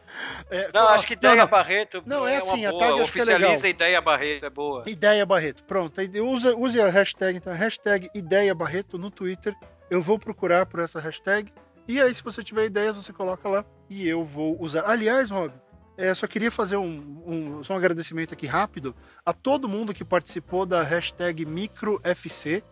É, 0.50 0.72
não, 0.74 0.88
acho 0.90 1.06
que 1.06 1.14
Ideia 1.14 1.36
não, 1.36 1.44
não. 1.44 1.52
Barreto 1.52 2.04
não, 2.06 2.28
é, 2.28 2.36
é 2.36 2.38
assim, 2.38 2.66
a 2.66 2.72
boa. 2.72 2.82
tag 2.82 3.02
Oficializa 3.02 3.68
Ideia 3.68 4.00
Barreto, 4.00 4.46
é 4.46 4.50
boa. 4.50 4.84
Ideia 4.88 5.26
Barreto, 5.26 5.64
pronto. 5.64 6.00
Use, 6.00 6.48
use 6.56 6.80
a 6.80 6.90
hashtag, 6.90 7.38
então, 7.38 7.54
hashtag 7.54 8.10
Ideia 8.16 8.56
Barreto 8.56 8.98
no 8.98 9.12
Twitter. 9.12 9.54
Eu 9.90 10.02
vou 10.02 10.18
procurar 10.18 10.66
por 10.66 10.80
essa 10.80 11.00
hashtag. 11.00 11.52
E 11.88 12.02
aí, 12.02 12.14
se 12.14 12.24
você 12.24 12.44
tiver 12.44 12.66
ideias, 12.66 12.98
você 12.98 13.14
coloca 13.14 13.48
lá 13.48 13.66
e 13.90 14.08
eu 14.08 14.24
vou 14.24 14.62
usar. 14.62 14.84
Aliás, 14.86 15.30
Rob, 15.30 15.54
é, 15.98 16.14
só 16.14 16.28
queria 16.28 16.52
fazer 16.52 16.78
um, 16.78 17.24
um, 17.26 17.64
só 17.64 17.74
um 17.74 17.78
agradecimento 17.78 18.34
aqui 18.34 18.46
rápido 18.46 18.96
a 19.26 19.34
todo 19.34 19.70
mundo 19.70 19.94
que 19.94 20.04
participou 20.04 20.66
da 20.66 20.84
hashtag 20.84 21.46
MicroFC. 21.46 22.64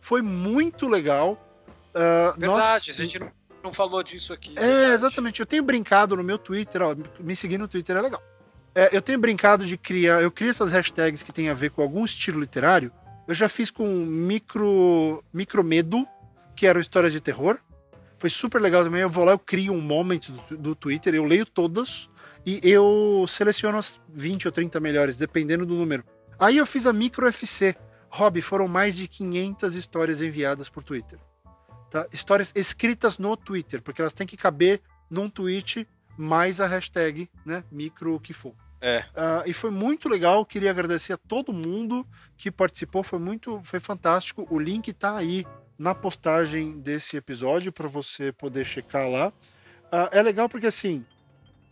Foi 0.00 0.22
muito 0.22 0.88
legal. 0.88 1.32
Uh, 1.90 2.38
Verdade, 2.38 2.46
nós... 2.46 2.88
a 2.88 2.92
gente 2.92 3.18
não, 3.18 3.30
não 3.62 3.72
falou 3.72 4.02
disso 4.02 4.32
aqui. 4.32 4.52
É, 4.56 4.62
verdade. 4.62 4.92
exatamente. 4.94 5.40
Eu 5.40 5.46
tenho 5.46 5.62
brincado 5.62 6.16
no 6.16 6.22
meu 6.22 6.38
Twitter, 6.38 6.80
ó, 6.80 6.94
me 7.18 7.34
seguir 7.36 7.58
no 7.58 7.68
Twitter 7.68 7.96
é 7.96 8.00
legal. 8.00 8.22
É, 8.74 8.96
eu 8.96 9.02
tenho 9.02 9.18
brincado 9.18 9.66
de 9.66 9.76
criar, 9.76 10.22
eu 10.22 10.30
crio 10.30 10.50
essas 10.50 10.70
hashtags 10.70 11.22
que 11.22 11.32
tem 11.32 11.48
a 11.48 11.54
ver 11.54 11.70
com 11.70 11.82
algum 11.82 12.04
estilo 12.04 12.40
literário. 12.40 12.92
Eu 13.26 13.34
já 13.34 13.48
fiz 13.48 13.70
com 13.70 13.86
micro, 13.86 15.22
micro 15.32 15.62
medo, 15.62 16.06
que 16.56 16.66
era 16.66 16.80
histórias 16.80 17.12
de 17.12 17.20
terror. 17.20 17.58
Foi 18.20 18.28
super 18.28 18.60
legal 18.60 18.84
também. 18.84 19.00
Eu 19.00 19.08
vou 19.08 19.24
lá, 19.24 19.32
eu 19.32 19.38
crio 19.38 19.72
um 19.72 19.80
moment 19.80 20.20
do, 20.28 20.56
do 20.58 20.74
Twitter, 20.76 21.14
eu 21.14 21.24
leio 21.24 21.46
todas 21.46 22.08
e 22.44 22.60
eu 22.62 23.24
seleciono 23.26 23.78
as 23.78 23.98
20 24.10 24.46
ou 24.46 24.52
30 24.52 24.78
melhores, 24.78 25.16
dependendo 25.16 25.64
do 25.64 25.74
número. 25.74 26.04
Aí 26.38 26.58
eu 26.58 26.66
fiz 26.66 26.86
a 26.86 26.92
micro 26.92 27.26
FC. 27.26 27.74
Rob, 28.10 28.42
foram 28.42 28.68
mais 28.68 28.94
de 28.94 29.08
500 29.08 29.74
histórias 29.74 30.20
enviadas 30.20 30.68
por 30.68 30.84
Twitter. 30.84 31.18
Tá? 31.90 32.06
Histórias 32.12 32.52
escritas 32.54 33.18
no 33.18 33.36
Twitter, 33.38 33.80
porque 33.80 34.02
elas 34.02 34.12
têm 34.12 34.26
que 34.26 34.36
caber 34.36 34.82
num 35.08 35.28
tweet 35.28 35.88
mais 36.16 36.60
a 36.60 36.66
hashtag, 36.66 37.30
né? 37.46 37.64
Micro 37.72 38.14
o 38.14 38.20
que 38.20 38.34
for. 38.34 38.54
É. 38.82 39.00
Uh, 39.10 39.46
e 39.46 39.52
foi 39.54 39.70
muito 39.70 40.08
legal. 40.08 40.44
Queria 40.44 40.70
agradecer 40.70 41.14
a 41.14 41.16
todo 41.16 41.52
mundo 41.52 42.06
que 42.36 42.50
participou. 42.50 43.02
Foi 43.02 43.18
muito, 43.18 43.60
foi 43.64 43.80
fantástico. 43.80 44.46
O 44.50 44.58
link 44.58 44.92
tá 44.92 45.16
aí 45.16 45.46
na 45.80 45.94
postagem 45.94 46.78
desse 46.78 47.16
episódio 47.16 47.72
para 47.72 47.88
você 47.88 48.30
poder 48.32 48.66
checar 48.66 49.08
lá. 49.08 49.28
Uh, 49.28 50.12
é 50.12 50.20
legal 50.20 50.46
porque 50.46 50.66
assim 50.66 51.06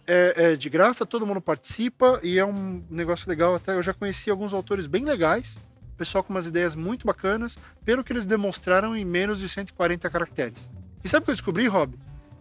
é, 0.06 0.52
é, 0.52 0.56
de 0.56 0.70
graça, 0.70 1.04
todo 1.04 1.26
mundo 1.26 1.42
participa 1.42 2.18
e 2.22 2.38
é 2.38 2.44
um 2.44 2.82
negócio 2.88 3.28
legal. 3.28 3.54
Até 3.54 3.74
eu 3.74 3.82
já 3.82 3.92
conheci 3.92 4.30
alguns 4.30 4.54
autores 4.54 4.86
bem 4.86 5.04
legais, 5.04 5.58
pessoal 5.98 6.24
com 6.24 6.32
umas 6.32 6.46
ideias 6.46 6.74
muito 6.74 7.06
bacanas, 7.06 7.58
pelo 7.84 8.02
que 8.02 8.10
eles 8.10 8.24
demonstraram 8.24 8.96
em 8.96 9.04
menos 9.04 9.40
de 9.40 9.48
140 9.50 10.08
caracteres. 10.08 10.70
E 11.04 11.08
sabe 11.08 11.24
o 11.24 11.26
que 11.26 11.30
eu 11.32 11.34
descobri, 11.34 11.68
Rob? 11.68 11.94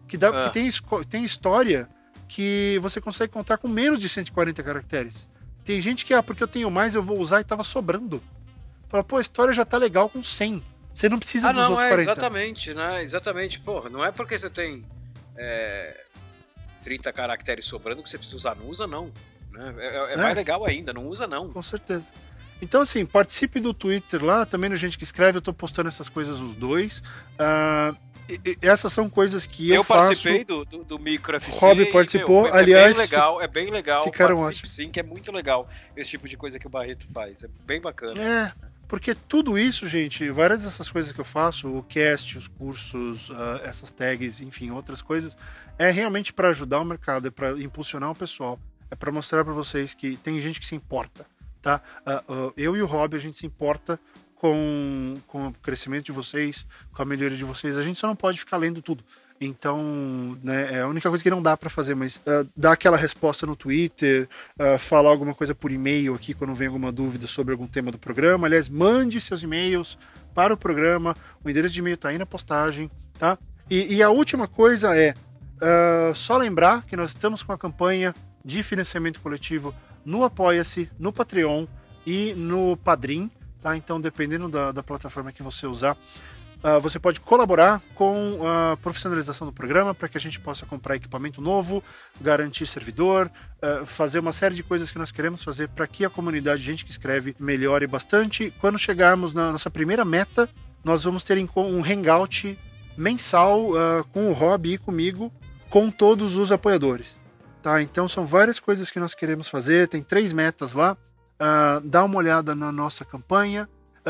Que, 0.08 0.18
dá, 0.18 0.30
ah. 0.30 0.48
que 0.48 0.54
tem, 0.54 0.70
tem 1.10 1.26
história 1.26 1.90
que 2.30 2.80
você 2.82 3.02
consegue 3.02 3.34
contar 3.34 3.58
com 3.58 3.68
menos 3.68 4.00
de 4.00 4.08
140 4.08 4.64
caracteres. 4.64 5.28
Tem 5.66 5.82
gente 5.82 6.06
que, 6.06 6.14
ah, 6.14 6.24
porque 6.24 6.42
eu 6.42 6.48
tenho 6.48 6.72
mais, 6.72 6.96
eu 6.96 7.04
vou 7.04 7.20
usar 7.20 7.42
e 7.42 7.44
tava 7.44 7.66
sobrando. 7.66 8.24
Fala, 8.88 9.04
pô, 9.04 9.18
a 9.18 9.22
história 9.22 9.54
já 9.54 9.66
tá 9.66 9.78
legal 9.78 10.10
com 10.10 10.24
100. 10.24 10.64
Você 10.98 11.08
não 11.10 11.20
precisa 11.20 11.50
ah, 11.50 11.52
dos 11.52 11.62
não, 11.62 11.70
outros 11.74 11.86
é, 11.86 11.90
40. 11.90 12.12
Exatamente, 12.12 12.74
né? 12.74 13.04
Exatamente. 13.04 13.60
Porra, 13.60 13.88
não 13.88 14.04
é 14.04 14.12
porque 14.12 14.40
você 14.40 14.50
tem 14.50 14.84
é, 15.38 15.96
30 16.84 17.14
caracteres 17.14 17.66
sobrando 17.66 18.02
que 18.02 18.10
você 18.10 18.18
precisa 18.18 18.36
usar. 18.36 18.56
Não 18.56 18.66
usa, 18.66 18.88
não. 18.88 19.14
Né? 19.52 19.76
É, 19.78 19.86
é, 19.86 20.14
é, 20.14 20.18
mais 20.18 20.36
legal 20.36 20.66
ainda, 20.66 20.92
não 20.92 21.06
usa, 21.06 21.28
não. 21.28 21.52
Com 21.52 21.62
certeza. 21.62 22.04
Então, 22.60 22.82
assim, 22.82 23.06
participe 23.06 23.60
do 23.60 23.76
Twitter 23.76 24.26
lá, 24.26 24.44
também 24.44 24.72
no 24.72 24.76
Gente 24.76 24.98
que 24.98 25.04
Escreve, 25.04 25.38
eu 25.38 25.42
tô 25.42 25.54
postando 25.54 25.88
essas 25.88 26.10
coisas 26.10 26.40
os 26.40 26.56
dois. 26.56 27.04
Uh, 27.40 27.96
essas 28.60 28.92
são 28.92 29.08
coisas 29.08 29.46
que 29.46 29.70
eu, 29.70 29.76
eu 29.76 29.84
faço. 29.84 30.02
Eu 30.02 30.08
participei 30.08 30.44
do, 30.44 30.66
do, 30.66 30.84
do 30.84 30.98
Micro 30.98 31.36
FC. 31.36 31.60
Rob 31.60 31.86
participou, 31.92 32.46
meu, 32.46 32.56
é, 32.56 32.58
aliás. 32.58 32.98
É 32.98 33.02
bem 33.02 33.02
legal, 33.02 33.42
é 33.44 33.48
bem 33.48 33.70
legal. 33.70 34.04
Ficaram 34.04 34.38
ótimos. 34.38 34.72
Sim, 34.72 34.90
que 34.90 35.00
é 35.00 35.04
muito 35.04 35.32
legal 35.32 35.70
esse 35.96 36.10
tipo 36.10 36.28
de 36.28 36.36
coisa 36.36 36.58
que 36.58 36.66
o 36.66 36.72
Barreto 36.72 37.08
faz. 37.14 37.44
É 37.44 37.48
bem 37.68 37.80
bacana. 37.80 38.20
É, 38.20 38.67
porque 38.88 39.14
tudo 39.14 39.58
isso, 39.58 39.86
gente, 39.88 40.30
várias 40.30 40.64
dessas 40.64 40.90
coisas 40.90 41.12
que 41.12 41.20
eu 41.20 41.26
faço, 41.26 41.68
o 41.68 41.84
cast, 41.84 42.38
os 42.38 42.48
cursos, 42.48 43.30
uh, 43.30 43.60
essas 43.64 43.92
tags, 43.92 44.40
enfim, 44.40 44.72
outras 44.72 45.02
coisas, 45.02 45.38
é 45.78 45.92
realmente 45.92 46.32
para 46.32 46.50
ajudar 46.50 46.80
o 46.80 46.86
mercado, 46.86 47.28
é 47.28 47.32
para 47.32 47.52
impulsionar 47.60 48.10
o 48.12 48.16
pessoal, 48.16 48.60
é 48.90 48.96
para 48.96 49.12
mostrar 49.12 49.44
para 49.44 49.54
vocês 49.54 49.94
que 49.94 50.16
tem 50.18 50.40
gente 50.40 50.60
que 50.60 50.66
se 50.66 50.76
importa, 50.76 51.26
tá? 51.62 51.82
Uh, 52.06 52.34
uh, 52.34 52.54
eu 52.56 52.78
e 52.78 52.82
o 52.82 52.86
Rob, 52.86 53.16
a 53.16 53.20
gente 53.20 53.38
se 53.38 53.46
importa 53.46 54.00
com, 54.36 55.18
com 55.28 55.48
o 55.48 55.54
crescimento 55.54 56.06
de 56.06 56.12
vocês, 56.12 56.66
com 56.94 57.02
a 57.02 57.06
melhoria 57.06 57.38
de 57.38 57.44
vocês. 57.44 57.78
A 57.78 57.84
gente 57.84 58.00
só 58.00 58.08
não 58.08 58.16
pode 58.16 58.40
ficar 58.40 58.58
lendo 58.58 58.82
tudo. 58.82 59.04
Então, 59.40 60.38
né, 60.44 60.78
é 60.78 60.82
a 60.82 60.88
única 60.88 61.10
coisa 61.10 61.24
que 61.24 61.30
não 61.30 61.42
dá 61.42 61.56
para 61.56 61.70
fazer, 61.70 61.96
mas 61.96 62.18
uh, 62.18 62.48
dar 62.56 62.72
aquela 62.72 62.98
resposta 62.98 63.46
no 63.46 63.56
Twitter, 63.56 64.28
uh, 64.60 64.80
falar 64.80 65.12
alguma 65.12 65.34
coisa 65.34 65.54
por 65.54 65.72
e-mail 65.72 66.16
aqui 66.16 66.34
quando 66.34 66.56
vem 66.56 66.68
alguma 66.68 66.92
dúvida 66.92 67.28
sobre 67.28 67.52
algum 67.52 67.68
tema 67.68 67.92
do 67.92 68.00
programa. 68.00 68.48
Aliás, 68.48 68.68
mande 68.68 69.22
seus 69.22 69.44
e-mails 69.44 69.98
para 70.34 70.54
o 70.54 70.58
programa. 70.58 71.16
O 71.44 71.50
endereço 71.50 71.74
de 71.74 71.80
e-mail 71.80 71.96
está 71.96 72.10
aí 72.10 72.18
na 72.18 72.26
postagem, 72.26 72.90
tá? 73.20 73.38
E, 73.70 73.96
e 73.96 74.04
a 74.04 74.10
última 74.10 74.48
coisa 74.48 74.96
é 74.96 75.14
uh, 75.58 76.16
só 76.16 76.38
lembrar 76.38 76.84
que 76.84 76.96
nós 76.96 77.10
estamos 77.10 77.44
com 77.44 77.52
a 77.52 77.58
campanha 77.58 78.16
de 78.44 78.64
financiamento 78.64 79.20
coletivo 79.20 79.74
no 80.06 80.24
Apoia-se, 80.24 80.90
no 80.98 81.12
Patreon 81.12 81.68
e 82.06 82.34
no 82.36 82.78
Padrim. 82.78 83.30
Tá? 83.62 83.76
Então, 83.76 84.00
dependendo 84.00 84.48
da, 84.48 84.72
da 84.72 84.82
plataforma 84.82 85.32
que 85.32 85.44
você 85.44 85.68
usar, 85.68 85.98
uh, 86.64 86.80
você 86.80 87.00
pode 87.00 87.20
colaborar 87.20 87.82
com 87.96 88.40
a 88.46 88.78
profissionalização 88.78 89.48
do 89.48 89.54
programa 89.54 89.94
para 89.94 90.08
que 90.08 90.18
a 90.18 90.22
gente 90.22 90.40
possa 90.40 90.66
comprar 90.66 90.96
equipamento 90.96 91.42
novo, 91.42 91.84
garantir 92.20 92.66
servidor, 92.66 93.32
uh, 93.62 93.86
fazer 93.86 94.20
uma 94.20 94.32
série 94.32 94.56
de 94.56 94.64
coisas 94.64 94.92
que 94.92 94.98
nós 94.98 95.12
queremos 95.12 95.44
fazer 95.44 95.70
para 95.70 95.88
que 95.88 96.06
a 96.06 96.10
comunidade, 96.10 96.64
gente 96.64 96.86
que 96.86 96.92
escreve, 96.92 97.36
melhore 97.40 97.88
bastante. 97.88 98.54
Quando 98.60 98.80
chegarmos 98.80 99.34
na 99.34 99.52
nossa 99.52 99.70
primeira 99.70 100.06
meta, 100.06 100.50
nós 100.84 101.04
vamos 101.04 101.24
ter 101.24 101.38
um 101.56 101.84
hangout 101.84 102.58
mensal 102.98 103.72
uh, 103.72 104.04
com 104.12 104.30
o 104.30 104.34
Rob 104.34 104.72
e 104.74 104.78
comigo, 104.78 105.32
com 105.70 105.90
todos 105.90 106.36
os 106.36 106.52
apoiadores. 106.52 107.18
Tá? 107.62 107.82
Então 107.82 108.08
são 108.08 108.26
várias 108.26 108.60
coisas 108.60 108.90
que 108.90 109.00
nós 109.00 109.14
queremos 109.14 109.48
fazer, 109.48 109.88
tem 109.88 110.02
três 110.02 110.32
metas 110.32 110.74
lá. 110.74 110.98
Dá 111.84 112.04
uma 112.04 112.18
olhada 112.18 112.56
na 112.56 112.72
nossa 112.72 113.06
campanha. 113.06 113.70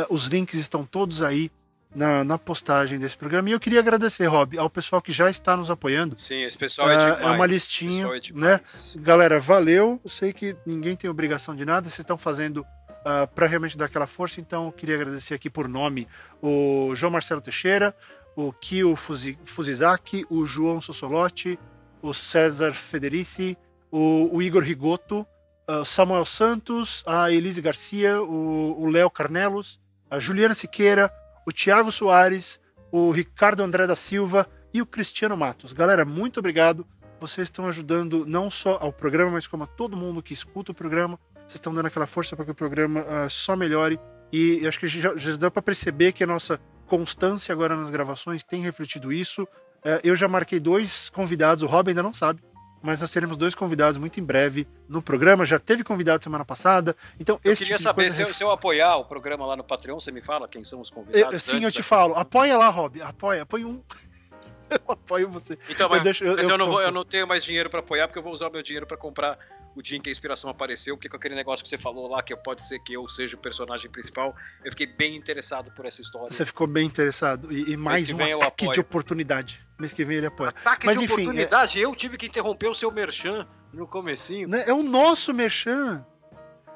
Os 0.10 0.28
links 0.28 0.56
estão 0.58 0.86
todos 0.86 1.22
aí 1.22 1.52
na, 1.96 2.24
na, 2.24 2.38
postagem 2.38 3.00
desse 3.00 3.18
programa. 3.18 3.50
E 3.50 3.52
eu 3.54 3.60
queria 3.60 3.80
agradecer, 3.80 4.26
Rob, 4.26 4.58
ao 4.58 4.70
pessoal 4.70 5.02
que 5.02 5.12
já 5.12 5.30
está 5.30 5.56
nos 5.56 5.72
apoiando. 5.72 6.18
Sim, 6.18 6.44
esse 6.44 6.58
pessoal 6.58 6.90
é 6.90 6.96
ah, 6.96 7.16
demais. 7.16 7.22
É 7.22 7.36
uma 7.36 7.46
listinha, 7.46 8.08
é 8.08 8.34
né? 8.34 8.62
Galera, 8.96 9.40
valeu. 9.40 10.00
Eu 10.04 10.10
sei 10.10 10.34
que 10.34 10.56
ninguém 10.66 10.96
tem 10.96 11.10
obrigação 11.10 11.56
de 11.56 11.66
nada. 11.66 11.90
Vocês 11.90 12.00
estão 12.00 12.18
fazendo 12.18 12.58
uh, 12.58 13.28
para 13.34 13.48
realmente 13.48 13.78
dar 13.78 13.86
aquela 13.86 14.08
força. 14.08 14.40
Então, 14.40 14.66
eu 14.66 14.72
queria 14.72 14.96
agradecer 14.96 15.34
aqui 15.34 15.50
por 15.50 15.68
nome 15.68 16.08
o 16.42 16.92
João 16.96 17.12
Marcelo 17.12 17.42
Teixeira, 17.42 17.96
o 18.36 18.52
Kio 18.54 18.96
Fuzizaki, 18.96 20.26
o 20.30 20.46
João 20.46 20.80
Sossolotti, 20.80 21.58
o 22.02 22.14
César 22.14 22.74
Federici, 22.74 23.58
o, 23.92 24.30
o 24.36 24.42
Igor 24.42 24.62
Rigoto, 24.62 25.26
uh, 25.68 25.84
Samuel 25.84 26.26
Santos, 26.26 27.04
a 27.08 27.32
Elise 27.32 27.62
Garcia, 27.62 28.22
o 28.22 28.88
Léo 28.90 29.10
Carnelos, 29.10 29.80
a 30.10 30.20
Juliana 30.20 30.54
Siqueira, 30.54 31.12
o 31.48 31.52
Thiago 31.54 31.94
Soares, 31.94 32.60
o 32.92 33.10
Ricardo 33.10 33.64
André 33.64 33.88
da 33.88 33.96
Silva 33.96 34.50
e 34.74 34.82
o 34.82 34.86
Cristiano 34.86 35.38
Matos. 35.38 35.72
Galera, 35.72 36.04
muito 36.04 36.42
obrigado. 36.42 36.86
Vocês 37.22 37.48
estão 37.48 37.66
ajudando 37.68 38.26
não 38.26 38.50
só 38.50 38.78
ao 38.82 38.92
programa, 38.92 39.32
mas 39.32 39.48
como 39.48 39.64
a 39.64 39.68
todo 39.68 39.96
mundo 39.96 40.22
que 40.22 40.34
escuta 40.34 40.74
o 40.74 40.76
programa. 40.76 41.18
Vocês 41.38 41.54
estão 41.54 41.74
dando 41.74 41.86
aquela 41.86 42.06
força 42.06 42.36
para 42.36 42.44
que 42.44 42.52
o 42.52 42.56
programa 42.56 43.00
uh, 43.00 43.30
só 43.30 43.56
melhore. 43.56 43.98
E 44.32 44.68
acho 44.68 44.78
que 44.78 44.88
já, 44.90 45.16
já 45.16 45.38
dá 45.38 45.50
para 45.50 45.62
perceber 45.62 46.12
que 46.12 46.22
a 46.22 46.28
nossa 46.28 46.60
constância 46.86 47.54
agora 47.54 47.78
nas 47.78 47.90
gravações 47.90 48.44
tem 48.44 48.62
refletido 48.62 49.14
isso. 49.14 49.44
Uh, 49.44 50.04
eu 50.04 50.18
já 50.18 50.28
marquei 50.28 50.60
dois 50.60 51.10
convidados, 51.12 51.64
o 51.64 51.68
Rob 51.68 51.88
ainda 51.88 52.04
não 52.04 52.14
sabe 52.14 52.42
mas 52.88 53.02
nós 53.02 53.12
teremos 53.12 53.36
dois 53.36 53.54
convidados 53.54 53.98
muito 53.98 54.18
em 54.18 54.24
breve 54.24 54.66
no 54.88 55.02
programa. 55.02 55.46
Já 55.46 55.60
teve 55.60 55.84
convidado 55.84 56.24
semana 56.24 56.46
passada. 56.46 56.96
Então, 57.20 57.38
eu 57.44 57.52
esse 57.52 57.64
queria 57.64 57.76
tipo 57.76 57.84
saber, 57.84 58.14
se 58.14 58.22
eu, 58.22 58.34
se 58.34 58.42
eu, 58.42 58.50
apoiar 58.50 58.96
o 58.96 59.04
programa 59.04 59.46
lá 59.46 59.58
no 59.58 59.64
Patreon, 59.64 60.00
você 60.00 60.10
me 60.10 60.22
fala 60.22 60.48
quem 60.48 60.64
são 60.64 60.80
os 60.80 60.90
convidados? 60.90 61.34
Eu, 61.34 61.40
sim, 61.40 61.66
eu 61.66 61.70
te 61.70 61.84
falo. 61.84 62.16
Apoia 62.16 62.58
lá, 62.58 62.70
Rob. 62.70 63.02
Apoia, 63.02 63.42
apoia 63.42 63.68
um. 63.68 63.84
eu 64.72 64.80
apoio 64.88 65.30
você. 65.30 65.60
Então, 65.70 65.90
mas, 65.90 65.98
eu, 65.98 66.04
deixo, 66.06 66.26
mas 66.26 66.48
eu, 66.48 66.58
não 66.58 66.68
vou, 66.68 66.82
eu 66.82 66.92
não 66.92 67.04
tenho 67.04 67.28
mais 67.28 67.44
dinheiro 67.44 67.70
para 67.70 67.82
apoiar, 67.82 68.08
porque 68.08 68.20
eu 68.20 68.24
vou 68.24 68.32
usar 68.32 68.48
o 68.48 68.52
meu 68.54 68.64
dinheiro 68.64 68.88
para 68.88 68.96
comprar 68.96 69.38
o 69.78 69.82
dia 69.82 69.98
em 69.98 70.02
que 70.02 70.10
a 70.10 70.12
inspiração 70.12 70.50
apareceu, 70.50 70.98
porque 70.98 71.08
com 71.08 71.18
aquele 71.18 71.36
negócio 71.36 71.64
que 71.64 71.70
você 71.70 71.78
falou 71.78 72.08
lá, 72.08 72.24
que 72.24 72.36
pode 72.36 72.64
ser 72.64 72.80
que 72.80 72.94
eu 72.94 73.08
seja 73.08 73.36
o 73.36 73.40
personagem 73.40 73.90
principal, 73.92 74.36
eu 74.66 74.72
fiquei 74.72 74.88
bem 74.88 75.16
interessado 75.16 75.72
por 75.72 75.86
essa 75.86 76.02
história. 76.02 76.32
Você 76.32 76.46
ficou 76.46 76.66
bem 76.66 76.88
interessado. 76.88 77.54
E, 77.54 77.74
e 77.74 77.78
mais 77.78 78.10
um 78.10 78.20
ataque 78.20 78.72
de 78.72 78.80
oportunidade. 78.80 79.64
Mês 79.78 79.94
que 79.94 80.04
vem 80.04 80.18
ele 80.18 80.26
apoia. 80.26 80.50
Ataque 80.50 80.88
Mas, 80.88 80.98
de 80.98 81.04
enfim, 81.04 81.14
oportunidade? 81.14 81.80
É... 81.80 81.86
Eu 81.86 81.96
tive 81.96 82.18
que 82.18 82.26
interromper 82.26 82.68
o 82.68 82.74
seu 82.74 82.92
merchan 82.92 83.48
no 83.72 83.88
comecinho. 83.88 84.48
Né, 84.48 84.64
é 84.66 84.74
o 84.74 84.82
nosso 84.82 85.32
merchan. 85.32 86.04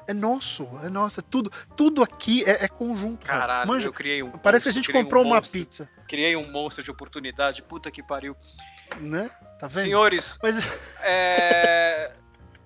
É 0.06 0.12
nosso, 0.12 0.68
é 0.82 0.88
nosso, 0.88 1.20
é 1.20 1.22
tudo, 1.22 1.50
tudo 1.76 2.02
aqui 2.02 2.42
é, 2.44 2.64
é 2.64 2.68
conjunto. 2.68 3.24
Caralho, 3.24 3.68
Manja, 3.68 3.86
eu 3.86 3.92
criei 3.92 4.20
um. 4.20 4.32
Parece 4.32 4.64
que 4.64 4.68
a 4.68 4.72
gente 4.72 4.92
comprou 4.92 5.24
um 5.24 5.28
uma 5.28 5.40
pizza. 5.40 5.88
Criei 6.08 6.34
um 6.34 6.50
monstro 6.50 6.82
de 6.82 6.90
oportunidade, 6.90 7.62
puta 7.62 7.88
que 7.88 8.02
pariu. 8.02 8.36
Né? 9.00 9.30
Tá 9.60 9.68
vendo? 9.68 9.84
Senhores, 9.84 10.38
Mas... 10.42 10.56
é... 11.02 11.91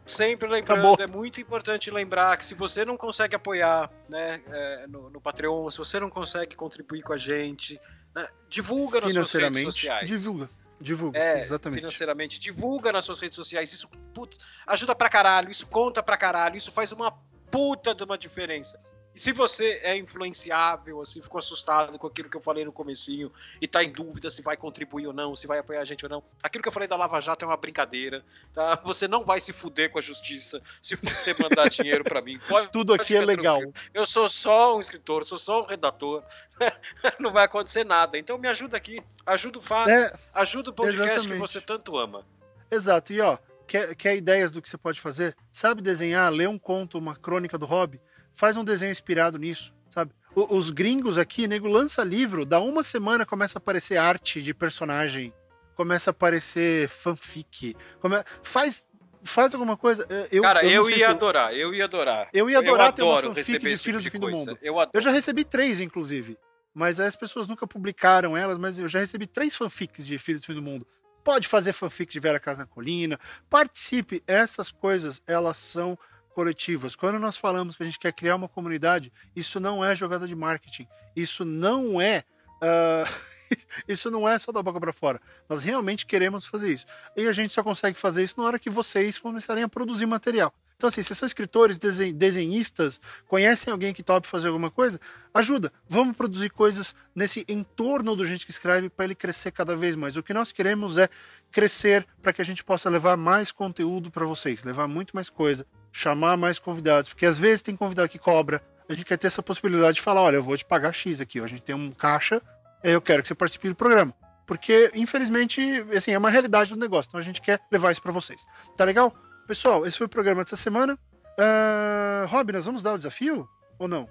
Sempre 0.07 0.49
lembrando, 0.49 0.79
Acabou. 0.79 0.97
é 1.01 1.07
muito 1.07 1.41
importante 1.41 1.91
lembrar 1.91 2.37
que 2.37 2.45
se 2.45 2.55
você 2.55 2.85
não 2.85 2.97
consegue 2.97 3.35
apoiar 3.35 3.91
né, 4.09 4.41
é, 4.49 4.87
no, 4.87 5.11
no, 5.11 5.21
Patreon, 5.21 5.69
se 5.71 5.79
você 5.79 5.99
não 5.99 6.09
consegue 6.09 6.55
contribuir 6.55 7.03
com 7.03 7.13
a 7.13 7.19
gente, 7.19 7.79
né, 8.15 8.29
divulga 8.49 9.01
nas 9.01 9.13
suas 9.13 9.33
redes 9.33 9.63
sociais. 9.63 10.09
Divulga. 10.09 10.49
Divulga, 10.81 11.19
é, 11.19 11.41
exatamente. 11.41 11.81
Financeiramente, 11.81 12.39
divulga 12.39 12.93
nas 12.93 13.05
suas 13.05 13.19
redes 13.19 13.35
sociais. 13.35 13.73
Isso 13.73 13.89
putz, 14.15 14.39
ajuda 14.67 14.95
pra 14.95 15.09
caralho, 15.09 15.51
isso 15.51 15.67
conta 15.67 16.03
pra 16.03 16.17
caralho, 16.17 16.57
isso 16.57 16.71
faz 16.71 16.93
uma 16.93 17.11
puta 17.51 17.95
de 17.95 18.05
uma 18.05 18.17
diferença. 18.17 18.81
Se 19.17 19.33
você 19.33 19.81
é 19.83 19.97
influenciável, 19.97 21.01
assim, 21.01 21.23
ficou 21.23 21.39
assustado 21.39 21.99
com 21.99 22.07
aquilo 22.07 22.29
que 22.29 22.37
eu 22.37 22.41
falei 22.41 22.67
no 22.67 22.73
comecinho 22.73 23.33
e 23.61 23.67
tá 23.67 23.83
em 23.83 23.91
dúvida 23.91 24.31
se 24.31 24.43
vai 24.43 24.59
contribuir 24.59 25.07
ou 25.07 25.12
não, 25.12 25.35
se 25.35 25.47
vai 25.47 25.59
apoiar 25.59 25.81
a 25.81 25.85
gente 25.85 26.05
ou 26.05 26.11
não, 26.11 26.23
aquilo 26.43 26.62
que 26.62 26.69
eu 26.69 26.73
falei 26.73 26.87
da 26.87 26.97
Lava 26.97 27.19
Jato 27.21 27.45
é 27.45 27.49
uma 27.49 27.57
brincadeira, 27.57 28.23
tá? 28.53 28.79
Você 28.85 29.09
não 29.09 29.25
vai 29.25 29.41
se 29.41 29.55
fuder 29.55 29.91
com 29.91 29.99
a 29.99 30.03
justiça 30.03 30.62
se 30.83 30.97
você 30.97 31.35
mandar 31.43 31.71
dinheiro 31.71 32.05
para 32.05 32.21
mim. 32.21 32.39
Pode, 32.47 32.71
Tudo 32.71 32.93
aqui 32.93 33.17
é 33.17 33.25
legal. 33.25 33.61
Tranquilo. 33.61 33.91
Eu 33.95 34.07
sou 34.07 34.29
só 34.29 34.77
um 34.77 34.81
escritor, 34.81 35.25
sou 35.25 35.39
só 35.39 35.62
um 35.62 35.67
redator. 35.67 36.23
não 37.19 37.33
vai 37.33 37.45
acontecer 37.45 37.85
nada. 37.85 38.19
Então 38.19 38.37
me 38.37 38.49
ajuda 38.49 38.77
aqui, 38.77 39.03
ajuda 39.25 39.59
o 39.59 39.62
Fábio, 39.62 39.95
é, 39.95 40.12
ajuda 40.35 40.71
o 40.71 40.73
podcast 40.75 41.11
exatamente. 41.11 41.33
que 41.33 41.39
você 41.39 41.61
tanto 41.61 41.97
ama. 41.97 42.27
Exato. 42.71 43.14
E 43.14 43.21
ó, 43.23 43.39
quer, 43.67 43.95
quer 43.95 44.14
ideias 44.14 44.53
do 44.53 44.61
que 44.61 44.69
você 44.69 44.77
pode 44.77 45.01
fazer? 45.01 45.35
Sabe 45.51 45.81
desenhar, 45.81 46.31
ler 46.31 46.49
um 46.49 46.59
conto, 46.59 46.99
uma 46.99 47.17
crônica 47.17 47.57
do 47.57 47.64
hobby? 47.64 48.01
Faz 48.37 48.57
um 48.57 48.62
desenho 48.62 48.93
inspirado 48.93 49.39
nisso, 49.39 49.74
sabe? 49.89 50.12
os 50.37 50.70
gringos 50.70 51.16
aqui, 51.16 51.49
nego, 51.49 51.66
lança 51.66 52.05
livro, 52.05 52.45
dá 52.45 52.61
uma 52.61 52.82
semana 52.82 53.24
começa 53.24 53.59
a 53.59 53.61
aparecer 53.61 53.97
arte 53.97 54.43
de 54.43 54.53
personagem, 54.53 55.32
começa 55.74 56.11
a 56.11 56.12
aparecer 56.12 56.89
fanfic, 56.89 57.74
come... 58.01 58.22
faz 58.43 58.87
faz 59.24 59.53
alguma 59.55 59.76
coisa. 59.76 60.07
Eu, 60.30 60.43
Cara, 60.43 60.64
eu, 60.64 60.89
eu 60.89 60.91
ia 60.91 61.11
adorar, 61.11 61.53
eu... 61.53 61.74
ia 61.74 61.84
adorar. 61.84 62.28
Eu 62.32 62.49
ia 62.49 62.59
adorar 62.59 62.89
eu 62.89 62.93
ter 62.93 63.03
uma 63.03 63.22
fanfic 63.22 63.59
de 63.59 63.76
Filhos 63.76 63.80
tipo 63.80 63.99
do 63.99 64.11
Fim 64.11 64.20
do 64.20 64.30
Mundo. 64.30 64.59
Eu, 64.62 64.76
eu, 64.93 65.01
já 65.01 65.11
recebi 65.11 65.45
três, 65.45 65.80
inclusive. 65.80 66.39
Mas 66.72 67.01
as 67.01 67.16
pessoas 67.16 67.49
nunca 67.49 67.66
publicaram 67.66 68.37
elas, 68.37 68.59
mas 68.59 68.78
eu 68.78 68.87
já 68.87 69.01
recebi 69.01 69.26
três 69.26 69.57
fanfics 69.57 70.07
de 70.07 70.18
Filhos 70.18 70.43
do 70.43 70.47
Fim 70.47 70.55
do 70.55 70.62
Mundo. 70.62 70.87
pode 71.24 71.49
fazer 71.49 71.72
fanfic 71.72 72.12
de 72.12 72.20
Vera 72.20 72.39
Casa 72.39 72.61
na 72.61 72.66
Colina, 72.66 73.18
participe. 73.51 74.22
Essas 74.26 74.70
coisas, 74.70 75.20
elas 75.26 75.57
são 75.57 75.99
coletivas. 76.37 76.95
Quando 76.95 77.18
nós 77.18 77.39
falamos 77.39 77.76
que 77.76 77.82
a 77.82 77.87
gente 77.87 77.99
quer 77.99 78.12
criar 78.12 78.37
uma 78.37 78.47
comunidade, 78.47 79.11
isso 79.34 79.59
não 79.59 79.82
é 79.82 79.95
jogada 79.95 80.28
de 80.28 80.37
marketing. 80.37 80.87
Isso 81.16 81.47
não 81.47 81.99
é. 81.99 82.24
Uh... 82.62 83.37
isso 83.89 84.11
não 84.11 84.28
é 84.28 84.39
só 84.39 84.53
da 84.53 84.62
boca 84.62 84.78
para 84.78 84.93
fora. 84.93 85.18
Nós 85.49 85.64
realmente 85.64 86.05
queremos 86.05 86.45
fazer 86.47 86.70
isso. 86.70 86.84
E 87.16 87.26
a 87.26 87.32
gente 87.32 87.55
só 87.55 87.62
consegue 87.62 87.97
fazer 87.97 88.22
isso 88.22 88.39
na 88.39 88.47
hora 88.47 88.59
que 88.59 88.68
vocês 88.68 89.18
começarem 89.18 89.64
a 89.64 89.68
produzir 89.68 90.05
material. 90.05 90.53
Então, 90.76 90.89
assim, 90.89 91.03
se 91.03 91.14
são 91.14 91.26
escritores, 91.26 91.78
desenhistas, 91.78 93.01
conhecem 93.26 93.72
alguém 93.72 93.95
que 93.95 94.03
tope 94.03 94.28
fazer 94.28 94.49
alguma 94.49 94.70
coisa, 94.70 95.01
ajuda. 95.32 95.72
Vamos 95.89 96.14
produzir 96.14 96.51
coisas 96.51 96.95
nesse 97.14 97.47
entorno 97.49 98.14
do 98.14 98.26
gente 98.26 98.45
que 98.45 98.51
escreve 98.51 98.91
para 98.91 99.07
ele 99.07 99.14
crescer 99.14 99.53
cada 99.53 99.74
vez 99.74 99.97
mais. 99.97 100.18
O 100.18 100.22
que 100.22 100.34
nós 100.34 100.53
queremos 100.53 100.99
é 100.99 101.09
crescer 101.51 102.07
para 102.20 102.30
que 102.30 102.43
a 102.43 102.45
gente 102.45 102.62
possa 102.62 102.91
levar 102.91 103.16
mais 103.16 103.51
conteúdo 103.51 104.11
para 104.11 104.26
vocês, 104.26 104.64
levar 104.64 104.87
muito 104.87 105.16
mais 105.16 105.30
coisa, 105.30 105.66
chamar 105.97 106.37
mais 106.37 106.59
convidados, 106.59 107.09
porque 107.09 107.25
às 107.25 107.39
vezes 107.39 107.63
tem 107.63 107.75
convidado 107.75 108.09
que 108.09 108.19
cobra. 108.19 108.63
A 108.89 108.93
gente 108.93 109.07
quer 109.07 109.17
ter 109.17 109.27
essa 109.27 109.43
possibilidade 109.43 109.97
de 109.97 110.03
falar: 110.03 110.21
olha, 110.21 110.37
eu 110.37 110.43
vou 110.43 110.57
te 110.57 110.65
pagar 110.65 110.93
X 110.93 111.21
aqui, 111.21 111.41
a 111.41 111.47
gente 111.47 111.63
tem 111.63 111.75
um 111.75 111.91
caixa, 111.91 112.41
eu 112.85 113.01
quero 113.01 113.23
que 113.23 113.29
você 113.29 113.35
participe 113.35 113.69
do 113.69 113.75
programa. 113.75 114.15
Porque, 114.47 114.93
infelizmente, 114.95 115.61
assim, 115.97 116.13
é 116.13 116.19
uma 116.19 116.31
realidade 116.31 116.71
do 116.71 116.79
negócio. 116.79 117.09
Então 117.09 117.19
a 117.19 117.23
gente 117.23 117.43
quer 117.43 117.61
levar 117.73 117.91
isso 117.91 118.01
para 118.01 118.13
vocês. 118.13 118.47
Tá 118.77 118.85
legal? 118.85 119.13
Pessoal, 119.47 119.85
esse 119.85 119.99
foi 119.99 120.07
o 120.07 120.11
programa 120.11 120.45
dessa 120.45 120.57
semana. 120.57 120.97
Uh, 121.37 122.27
Rob, 122.29 122.53
nós 122.53 122.65
vamos 122.65 122.83
dar 122.83 122.93
o 122.93 122.97
desafio? 122.97 123.49
Ou 123.77 123.89
não? 123.89 124.09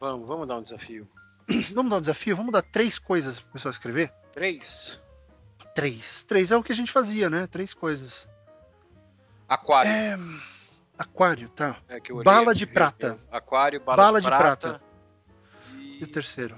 Vamos, 0.00 0.26
vamos 0.26 0.48
dar 0.48 0.56
um 0.56 0.62
desafio. 0.62 1.08
vamos 1.74 1.90
dar 1.90 1.98
um 1.98 2.00
desafio? 2.00 2.34
Vamos 2.34 2.52
dar 2.52 2.62
três 2.62 2.98
coisas 2.98 3.38
pro 3.38 3.52
pessoal 3.52 3.70
escrever? 3.70 4.12
Três? 4.32 4.98
Três. 5.74 6.24
Três 6.24 6.50
é 6.50 6.56
o 6.56 6.62
que 6.62 6.72
a 6.72 6.74
gente 6.74 6.90
fazia, 6.90 7.30
né? 7.30 7.46
Três 7.46 7.72
coisas. 7.72 8.26
Aquário. 9.48 9.90
É... 9.90 10.18
Aquário, 10.98 11.48
tá. 11.50 11.76
É 11.88 12.00
bala 12.24 12.54
de 12.54 12.66
prata. 12.66 13.18
Aquário, 13.30 13.80
bala, 13.80 13.96
bala 13.96 14.20
de, 14.20 14.24
de 14.24 14.30
prata. 14.30 14.68
prata. 14.68 14.84
E... 15.76 16.00
e... 16.00 16.04
o 16.04 16.06
terceiro? 16.08 16.56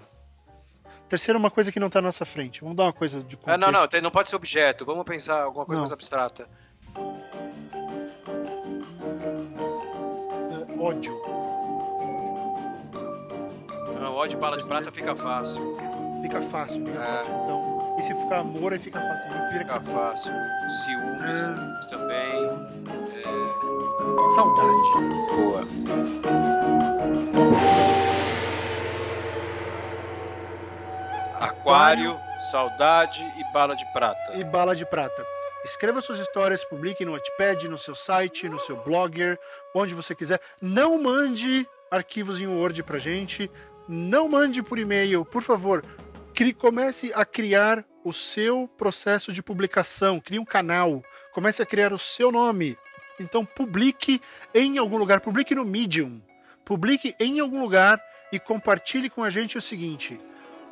O 1.05 1.09
terceiro 1.11 1.36
é 1.36 1.41
uma 1.41 1.51
coisa 1.51 1.70
que 1.70 1.80
não 1.80 1.91
tá 1.91 2.01
na 2.01 2.09
nossa 2.09 2.24
frente. 2.24 2.61
Vamos 2.61 2.76
dar 2.76 2.84
uma 2.84 2.93
coisa 2.93 3.22
de 3.22 3.36
contexto. 3.36 3.55
Ah, 3.55 3.59
não, 3.59 3.70
não, 3.70 3.88
não 4.03 4.11
pode 4.11 4.30
ser 4.30 4.36
objeto. 4.36 4.84
Vamos 4.84 5.05
pensar 5.05 5.43
alguma 5.43 5.66
coisa 5.66 5.76
não. 5.76 5.82
mais 5.82 5.93
abstrata. 5.93 6.49
ódio. 10.80 11.20
Não, 14.01 14.14
ódio 14.14 14.38
bala 14.38 14.57
de 14.57 14.64
prata 14.66 14.91
fica 14.91 15.14
fácil. 15.14 15.76
Fica 16.22 16.41
fácil, 16.43 16.84
fica 16.84 16.99
é. 16.99 17.16
fácil. 17.16 17.32
Então, 17.43 17.97
e 17.99 18.03
se 18.03 18.14
ficar 18.14 18.38
amor, 18.38 18.72
aí 18.72 18.78
fica 18.78 19.01
fácil. 19.01 19.30
Também 19.30 19.59
fica 19.59 19.80
fácil. 19.80 20.32
Ciúmes 20.84 21.41
é. 21.41 21.88
também. 21.88 22.80
Saudade. 24.29 24.91
Boa. 25.37 25.68
Aquário, 31.41 32.16
saudade 32.51 33.23
e 33.39 33.53
bala 33.53 33.75
de 33.75 33.85
prata. 33.93 34.33
E 34.37 34.45
bala 34.45 34.77
de 34.77 34.85
prata. 34.85 35.25
Escreva 35.64 36.01
suas 36.01 36.21
histórias, 36.21 36.64
publique 36.64 37.05
no 37.05 37.12
Wattpad, 37.12 37.68
no 37.68 37.77
seu 37.77 37.95
site, 37.95 38.49
no 38.49 38.59
seu 38.59 38.77
blogger, 38.77 39.39
onde 39.75 39.95
você 39.95 40.14
quiser. 40.14 40.41
Não 40.61 41.03
mande 41.03 41.66
arquivos 41.91 42.41
em 42.41 42.47
Word 42.47 42.83
pra 42.83 42.99
gente. 42.99 43.51
Não 43.87 44.29
mande 44.29 44.62
por 44.62 44.79
e-mail, 44.79 45.25
por 45.25 45.43
favor. 45.43 45.85
Comece 46.59 47.12
a 47.14 47.25
criar 47.25 47.85
o 48.03 48.12
seu 48.14 48.66
processo 48.79 49.33
de 49.33 49.43
publicação. 49.43 50.18
Crie 50.18 50.39
um 50.39 50.45
canal. 50.45 51.03
Comece 51.33 51.62
a 51.62 51.66
criar 51.66 51.93
o 51.93 51.99
seu 51.99 52.33
nome. 52.33 52.79
Então 53.21 53.45
publique 53.45 54.21
em 54.55 54.79
algum 54.79 54.97
lugar. 54.97 55.21
Publique 55.21 55.55
no 55.55 55.64
Medium. 55.64 56.21
Publique 56.64 57.14
em 57.18 57.41
algum 57.41 57.61
lugar 57.61 58.01
e 58.33 58.39
compartilhe 58.39 59.11
com 59.11 59.23
a 59.23 59.31
gente 59.31 59.59
o 59.59 59.61
seguinte: 59.61 60.21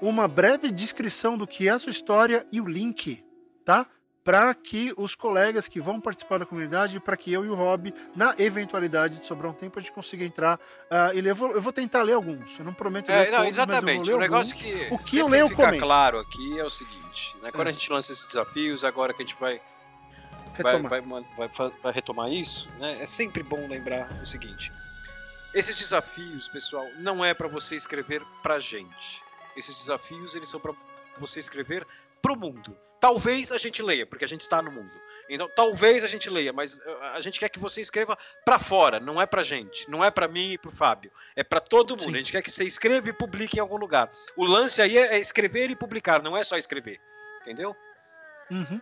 uma 0.01 0.27
breve 0.27 0.71
descrição 0.71 1.37
do 1.37 1.47
que 1.47 1.69
é 1.69 1.73
a 1.73 1.79
sua 1.79 1.91
história 1.91 2.47
e 2.51 2.61
o 2.61 2.67
link, 2.67 3.25
tá? 3.65 3.87
para 4.29 4.53
que 4.55 4.93
os 4.99 5.15
colegas 5.15 5.69
que 5.69 5.81
vão 5.81 5.99
participar 5.99 6.37
da 6.37 6.45
comunidade, 6.45 7.01
para 7.01 7.17
que 7.17 7.33
eu 7.33 7.47
e 7.47 7.49
o 7.49 7.55
Rob, 7.55 7.95
na 8.15 8.35
eventualidade 8.39 9.21
de 9.21 9.27
sobrar 9.27 9.51
um 9.51 9.55
tempo, 9.55 9.79
a 9.79 9.81
gente 9.81 9.91
consiga 9.91 10.23
entrar 10.23 10.57
uh, 10.59 11.17
e 11.17 11.21
ler. 11.23 11.31
Eu 11.31 11.35
vou, 11.35 11.51
eu 11.53 11.63
vou 11.63 11.73
tentar 11.73 12.03
ler 12.03 12.13
alguns. 12.13 12.59
Eu 12.59 12.65
não 12.67 12.75
prometo 12.75 13.09
é, 13.09 13.21
ler 13.21 13.31
não, 13.31 13.39
todos, 13.39 13.55
exatamente. 13.55 14.13
o 14.13 14.19
negócio 14.19 14.55
alguns. 14.55 14.89
que 14.89 14.95
o 14.95 14.99
que 14.99 15.17
eu 15.17 15.29
leio, 15.29 15.47
eu 15.47 15.57
comento. 15.57 15.83
claro 15.83 16.19
aqui 16.19 16.59
é 16.59 16.63
o 16.63 16.69
seguinte: 16.69 17.35
né? 17.43 17.51
quando 17.51 17.69
é. 17.69 17.71
a 17.71 17.73
gente 17.73 17.91
lança 17.91 18.13
esses 18.13 18.27
desafios, 18.27 18.85
agora 18.85 19.15
que 19.15 19.23
a 19.23 19.25
gente 19.25 19.41
vai 19.41 19.63
retomar. 20.55 20.89
Vai, 20.89 21.01
vai, 21.01 21.49
vai, 21.49 21.71
vai 21.83 21.93
retomar 21.93 22.33
isso, 22.33 22.69
né? 22.79 22.99
É 23.01 23.07
sempre 23.07 23.43
bom 23.43 23.67
lembrar 23.67 24.11
o 24.23 24.27
seguinte: 24.27 24.73
esses 25.55 25.77
desafios, 25.77 26.49
pessoal, 26.49 26.87
não 26.99 27.25
é 27.25 27.33
para 27.33 27.49
você 27.49 27.75
escrever 27.77 28.23
para 28.43 28.61
gente. 28.61 29.23
Esses 29.57 29.75
desafios 29.75 30.35
eles 30.35 30.49
são 30.49 30.61
para 30.61 30.75
você 31.19 31.41
escrever 31.41 31.87
pro 32.21 32.37
mundo. 32.37 32.77
Talvez 33.01 33.51
a 33.53 33.59
gente 33.59 33.83
leia, 33.83 34.07
porque 34.07 34.25
a 34.25 34.29
gente 34.29 34.43
está 34.43 34.61
no 34.61 34.71
mundo. 34.71 34.93
Então, 35.31 35.49
talvez 35.55 36.05
a 36.05 36.09
gente 36.09 36.31
leia, 36.31 36.53
mas 36.53 36.79
uh, 36.79 36.99
a 37.15 37.21
gente 37.21 37.39
quer 37.39 37.49
que 37.49 37.59
você 37.59 37.81
escreva 37.81 38.17
para 38.45 38.59
fora, 38.59 38.99
não 38.99 39.21
é 39.21 39.27
pra 39.27 39.43
gente, 39.43 39.89
não 39.91 40.03
é 40.03 40.11
para 40.11 40.27
mim 40.27 40.53
e 40.53 40.59
pro 40.59 40.73
Fábio, 40.73 41.13
é 41.37 41.45
para 41.45 41.61
todo 41.61 41.91
mundo. 41.91 42.05
Sim. 42.05 42.15
A 42.15 42.19
gente 42.19 42.33
quer 42.33 42.43
que 42.43 42.51
você 42.51 42.65
escreva 42.65 43.09
e 43.09 43.13
publique 43.13 43.59
em 43.59 43.61
algum 43.61 43.77
lugar. 43.77 44.11
O 44.37 44.45
lance 44.45 44.81
aí 44.81 44.97
é 44.97 45.19
escrever 45.19 45.71
e 45.71 45.77
publicar, 45.77 46.23
não 46.23 46.37
é 46.37 46.43
só 46.43 46.57
escrever. 46.57 46.99
Entendeu? 47.43 47.77
Uhum. 48.51 48.81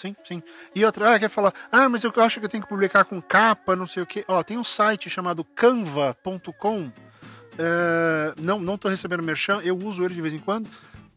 Sim, 0.00 0.14
sim. 0.24 0.40
E 0.76 0.84
outra, 0.84 1.12
ah, 1.12 1.18
quer 1.18 1.28
falar, 1.28 1.52
ah, 1.72 1.88
mas 1.88 2.04
eu 2.04 2.12
acho 2.18 2.38
que 2.38 2.46
eu 2.46 2.48
tenho 2.48 2.62
que 2.62 2.68
publicar 2.68 3.04
com 3.04 3.20
capa, 3.20 3.74
não 3.74 3.86
sei 3.86 4.00
o 4.02 4.06
quê. 4.06 4.24
Ó, 4.28 4.40
tem 4.44 4.56
um 4.56 4.62
site 4.62 5.10
chamado 5.10 5.42
canva.com. 5.42 6.92
É, 7.58 8.34
não, 8.40 8.60
não 8.60 8.78
tô 8.78 8.88
recebendo 8.88 9.24
merchan, 9.24 9.60
eu 9.64 9.76
uso 9.76 10.04
ele 10.04 10.14
de 10.14 10.22
vez 10.22 10.32
em 10.32 10.38
quando 10.38 10.70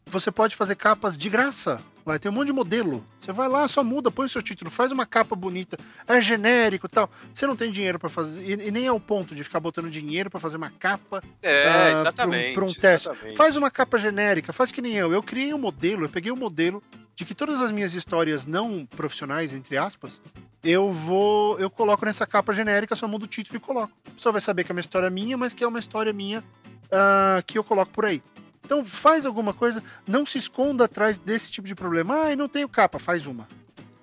você 0.04 0.32
pode 0.32 0.56
fazer 0.56 0.74
capas 0.74 1.16
de 1.16 1.30
graça. 1.30 1.80
Vai 2.04 2.18
ter 2.18 2.28
um 2.28 2.32
monte 2.32 2.46
de 2.46 2.52
modelo. 2.52 3.04
Você 3.20 3.32
vai 3.32 3.48
lá, 3.48 3.66
só 3.68 3.84
muda, 3.84 4.10
põe 4.10 4.26
o 4.26 4.28
seu 4.28 4.42
título, 4.42 4.70
faz 4.70 4.90
uma 4.90 5.06
capa 5.06 5.36
bonita, 5.36 5.76
é 6.06 6.20
genérico 6.20 6.88
tal. 6.88 7.08
Você 7.32 7.46
não 7.46 7.54
tem 7.54 7.70
dinheiro 7.70 7.98
para 7.98 8.08
fazer, 8.08 8.42
e, 8.42 8.68
e, 8.68 8.70
nem 8.70 8.86
é 8.86 8.92
o 8.92 8.98
ponto 8.98 9.34
de 9.34 9.44
ficar 9.44 9.60
botando 9.60 9.88
dinheiro 9.88 10.28
para 10.28 10.40
fazer 10.40 10.56
uma 10.56 10.70
capa. 10.70 11.22
É, 11.42 11.92
uh, 11.94 11.98
exatamente. 11.98 12.54
Para 12.54 12.64
um, 12.64 12.68
um 12.68 12.74
teste. 12.74 13.08
Exatamente. 13.08 13.36
Faz 13.36 13.56
uma 13.56 13.70
capa 13.70 13.98
genérica, 13.98 14.52
faz 14.52 14.72
que 14.72 14.82
nem 14.82 14.94
eu. 14.94 15.12
Eu 15.12 15.22
criei 15.22 15.54
um 15.54 15.58
modelo, 15.58 16.04
eu 16.04 16.08
peguei 16.08 16.32
um 16.32 16.36
modelo 16.36 16.82
de 17.14 17.24
que 17.24 17.34
todas 17.34 17.60
as 17.60 17.70
minhas 17.70 17.94
histórias 17.94 18.46
não 18.46 18.84
profissionais, 18.86 19.52
entre 19.52 19.76
aspas, 19.76 20.20
eu 20.64 20.90
vou. 20.90 21.58
Eu 21.58 21.70
coloco 21.70 22.04
nessa 22.04 22.26
capa 22.26 22.52
genérica, 22.52 22.96
só 22.96 23.06
mudo 23.06 23.24
o 23.24 23.28
título 23.28 23.56
e 23.56 23.60
coloco. 23.60 23.92
Só 24.16 24.32
vai 24.32 24.40
saber 24.40 24.64
que 24.64 24.72
é 24.72 24.74
uma 24.74 24.80
história 24.80 25.10
minha, 25.10 25.36
mas 25.36 25.54
que 25.54 25.62
é 25.62 25.66
uma 25.66 25.78
história 25.78 26.12
minha 26.12 26.40
uh, 26.40 27.42
que 27.46 27.58
eu 27.58 27.64
coloco 27.64 27.92
por 27.92 28.04
aí. 28.04 28.22
Então 28.64 28.84
faz 28.84 29.26
alguma 29.26 29.52
coisa, 29.52 29.82
não 30.06 30.24
se 30.24 30.38
esconda 30.38 30.84
atrás 30.84 31.18
desse 31.18 31.50
tipo 31.50 31.66
de 31.66 31.74
problema. 31.74 32.26
Ah, 32.26 32.36
não 32.36 32.48
tenho 32.48 32.68
capa, 32.68 32.98
faz 32.98 33.26
uma. 33.26 33.46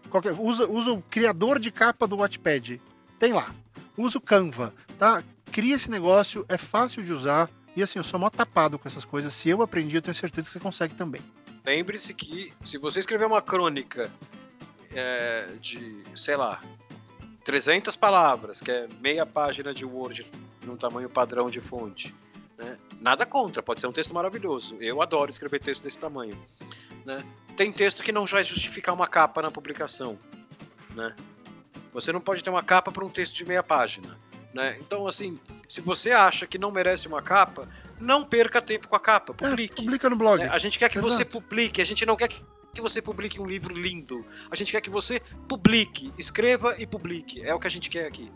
Qualquer, 0.09 0.33
usa, 0.39 0.67
usa 0.67 0.91
o 0.91 1.01
criador 1.01 1.59
de 1.59 1.71
capa 1.71 2.07
do 2.07 2.17
Wattpad. 2.17 2.81
Tem 3.17 3.33
lá. 3.33 3.53
Usa 3.97 4.17
o 4.17 4.21
Canva, 4.21 4.73
tá? 4.97 5.23
Cria 5.51 5.75
esse 5.75 5.89
negócio, 5.89 6.45
é 6.47 6.57
fácil 6.57 7.03
de 7.03 7.13
usar. 7.13 7.49
E 7.75 7.83
assim, 7.83 7.99
eu 7.99 8.03
sou 8.03 8.19
mó 8.19 8.29
tapado 8.29 8.79
com 8.79 8.87
essas 8.87 9.05
coisas. 9.05 9.33
Se 9.33 9.49
eu 9.49 9.61
aprendi, 9.61 9.95
eu 9.95 10.01
tenho 10.01 10.15
certeza 10.15 10.47
que 10.47 10.53
você 10.53 10.59
consegue 10.59 10.93
também. 10.95 11.21
Lembre-se 11.65 12.13
que 12.13 12.51
se 12.63 12.77
você 12.77 12.99
escrever 12.99 13.25
uma 13.25 13.41
crônica 13.41 14.11
é, 14.93 15.47
de, 15.61 16.01
sei 16.15 16.35
lá, 16.35 16.59
300 17.43 17.95
palavras, 17.95 18.59
que 18.61 18.71
é 18.71 18.87
meia 18.99 19.25
página 19.25 19.73
de 19.73 19.85
Word 19.85 20.25
num 20.65 20.75
tamanho 20.75 21.09
padrão 21.09 21.49
de 21.49 21.59
fonte, 21.59 22.13
né? 22.57 22.77
Nada 22.99 23.25
contra, 23.25 23.63
pode 23.63 23.79
ser 23.79 23.87
um 23.87 23.93
texto 23.93 24.13
maravilhoso. 24.13 24.75
Eu 24.79 25.01
adoro 25.01 25.29
escrever 25.29 25.59
texto 25.59 25.83
desse 25.83 25.97
tamanho. 25.97 26.37
Né? 27.05 27.23
Tem 27.55 27.71
texto 27.71 28.03
que 28.03 28.11
não 28.11 28.25
vai 28.25 28.43
justificar 28.43 28.93
uma 28.93 29.07
capa 29.07 29.41
na 29.41 29.49
publicação. 29.49 30.17
Né? 30.93 31.15
Você 31.93 32.11
não 32.11 32.19
pode 32.19 32.43
ter 32.43 32.49
uma 32.49 32.63
capa 32.63 32.91
para 32.91 33.05
um 33.05 33.09
texto 33.09 33.35
de 33.35 33.45
meia 33.45 33.63
página. 33.63 34.17
Né? 34.53 34.77
Então, 34.79 35.07
assim, 35.07 35.39
se 35.67 35.79
você 35.79 36.11
acha 36.11 36.45
que 36.45 36.57
não 36.57 36.71
merece 36.71 37.07
uma 37.07 37.21
capa, 37.21 37.67
não 37.99 38.23
perca 38.23 38.61
tempo 38.61 38.87
com 38.87 38.95
a 38.95 38.99
capa. 38.99 39.33
É, 39.33 39.47
publique. 39.47 39.81
É, 39.81 39.85
publica 39.85 40.09
no 40.09 40.15
blog. 40.15 40.43
A 40.43 40.57
gente 40.57 40.77
quer 40.77 40.89
que 40.89 40.97
Exato. 40.97 41.13
você 41.13 41.23
publique, 41.23 41.81
a 41.81 41.85
gente 41.85 42.05
não 42.05 42.15
quer 42.15 42.27
que 42.27 42.41
que 42.73 42.81
você 42.81 43.01
publique 43.01 43.39
um 43.39 43.45
livro 43.45 43.73
lindo. 43.73 44.25
A 44.49 44.55
gente 44.55 44.71
quer 44.71 44.81
que 44.81 44.89
você 44.89 45.21
publique, 45.47 46.13
escreva 46.17 46.75
e 46.77 46.85
publique. 46.85 47.41
É 47.41 47.53
o 47.53 47.59
que 47.59 47.67
a 47.67 47.71
gente 47.71 47.89
quer 47.89 48.05
aqui. 48.05 48.31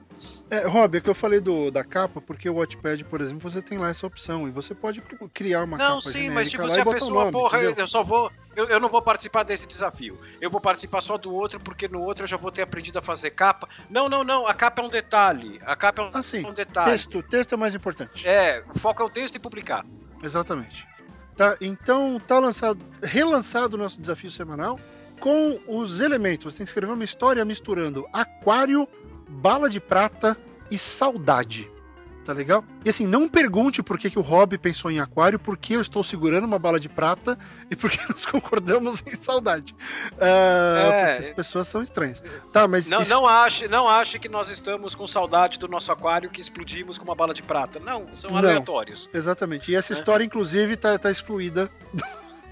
É, 0.50 0.66
Rob, 0.68 0.98
é 0.98 1.02
que 1.02 1.10
eu 1.10 1.16
falei 1.16 1.40
do, 1.40 1.72
da 1.72 1.84
capa, 1.84 2.22
porque 2.22 2.50
o 2.50 2.56
Wattpad, 2.56 3.04
por 3.06 3.22
exemplo, 3.22 3.50
você 3.50 3.62
tem 3.62 3.78
lá 3.78 3.90
essa 3.90 4.06
opção. 4.06 4.48
E 4.48 4.52
você 4.52 4.76
pode 4.76 5.02
criar 5.34 5.64
uma 5.64 5.78
não, 5.78 6.00
capa 6.00 6.12
sim, 6.12 6.30
mas 6.30 6.50
tipo, 6.50 6.68
se 6.70 6.80
a 6.80 6.86
pessoa, 6.86 7.26
nome, 7.26 7.32
porra, 7.32 7.58
entendeu? 7.64 7.84
eu 7.84 7.88
só 7.88 8.04
vou. 8.04 8.32
Eu, 8.56 8.68
eu 8.68 8.80
não 8.80 8.88
vou 8.88 9.02
participar 9.02 9.44
desse 9.44 9.68
desafio. 9.68 10.20
Eu 10.40 10.50
vou 10.52 10.62
participar 10.62 11.02
só 11.02 11.18
do 11.18 11.34
outro, 11.34 11.60
porque 11.60 11.88
no 11.88 12.02
outro 12.02 12.24
eu 12.24 12.28
já 12.28 12.38
vou 12.38 12.52
ter 12.52 12.62
aprendido 12.62 13.00
a 13.00 13.02
fazer 13.02 13.32
capa. 13.32 13.68
Não, 13.90 14.08
não, 14.08 14.24
não. 14.24 14.46
A 14.46 14.54
capa 14.54 14.82
é 14.82 14.86
um 14.86 14.90
detalhe. 14.90 15.60
A 15.66 15.76
capa 15.76 16.04
é 16.04 16.06
um, 16.06 16.10
ah, 16.14 16.24
sim. 16.24 16.46
um 16.46 16.54
detalhe. 16.54 16.92
Texto, 16.92 17.24
texto 17.24 17.54
é 17.54 17.58
mais 17.58 17.74
importante. 17.74 18.28
É, 18.28 18.64
o 18.74 18.78
foco 18.78 19.02
é 19.02 19.06
o 19.06 19.10
texto 19.10 19.36
e 19.36 19.40
publicar. 19.40 19.84
Exatamente. 20.22 20.88
Tá, 21.36 21.58
então 21.60 22.20
tá 22.20 22.40
lançado, 22.40 22.80
relançado 23.02 23.76
o 23.76 23.80
nosso 23.80 24.00
desafio 24.00 24.30
semanal 24.30 24.80
com 25.20 25.60
os 25.68 26.00
elementos. 26.00 26.54
Você 26.54 26.60
tem 26.60 26.66
que 26.66 26.70
escrever 26.70 26.94
uma 26.94 27.04
história 27.04 27.44
misturando 27.44 28.06
aquário, 28.14 28.88
bala 29.28 29.70
de 29.70 29.80
prata 29.80 30.38
e 30.70 30.78
saudade. 30.78 31.72
Tá 32.24 32.32
legal? 32.32 32.64
E 32.86 32.90
assim, 32.90 33.06
não 33.06 33.28
pergunte 33.28 33.84
por 33.84 33.98
que, 33.98 34.10
que 34.10 34.18
o 34.18 34.22
Rob 34.22 34.58
pensou 34.58 34.90
em 34.90 35.00
aquário, 35.00 35.38
porque 35.38 35.76
eu 35.76 35.82
estou 35.82 36.02
segurando 36.04 36.46
uma 36.46 36.58
bala 36.58 36.80
de 36.80 36.88
prata 36.88 37.38
e 37.70 37.76
porque 37.76 38.00
nós 38.10 38.26
concordamos 38.26 39.04
em 39.06 39.16
saudade. 39.16 39.74
Uh, 40.14 40.24
é, 40.24 41.18
as 41.20 41.30
pessoas 41.30 41.68
são 41.68 41.82
estranhas. 41.84 42.24
Tá, 42.52 42.68
mas. 42.68 42.88
Não, 42.88 43.02
isso... 43.02 43.12
não, 43.12 43.26
ache, 43.26 43.68
não 43.68 43.90
ache 43.90 44.18
que 44.20 44.30
nós 44.30 44.50
estamos 44.50 44.96
com 44.96 45.06
saudade 45.06 45.60
do 45.60 45.68
nosso 45.68 45.92
aquário 45.92 46.30
que 46.30 46.40
explodimos 46.40 46.98
com 46.98 47.04
uma 47.04 47.16
bala 47.16 47.34
de 47.34 47.44
prata. 47.44 47.80
Não, 47.80 48.16
são 48.16 48.32
não, 48.32 48.38
aleatórios. 48.38 49.10
Exatamente. 49.14 49.72
E 49.72 49.76
essa 49.76 49.94
é. 49.94 49.96
história, 49.96 50.24
inclusive, 50.24 50.78
tá, 50.78 50.98
tá 50.98 51.12
excluída 51.12 51.70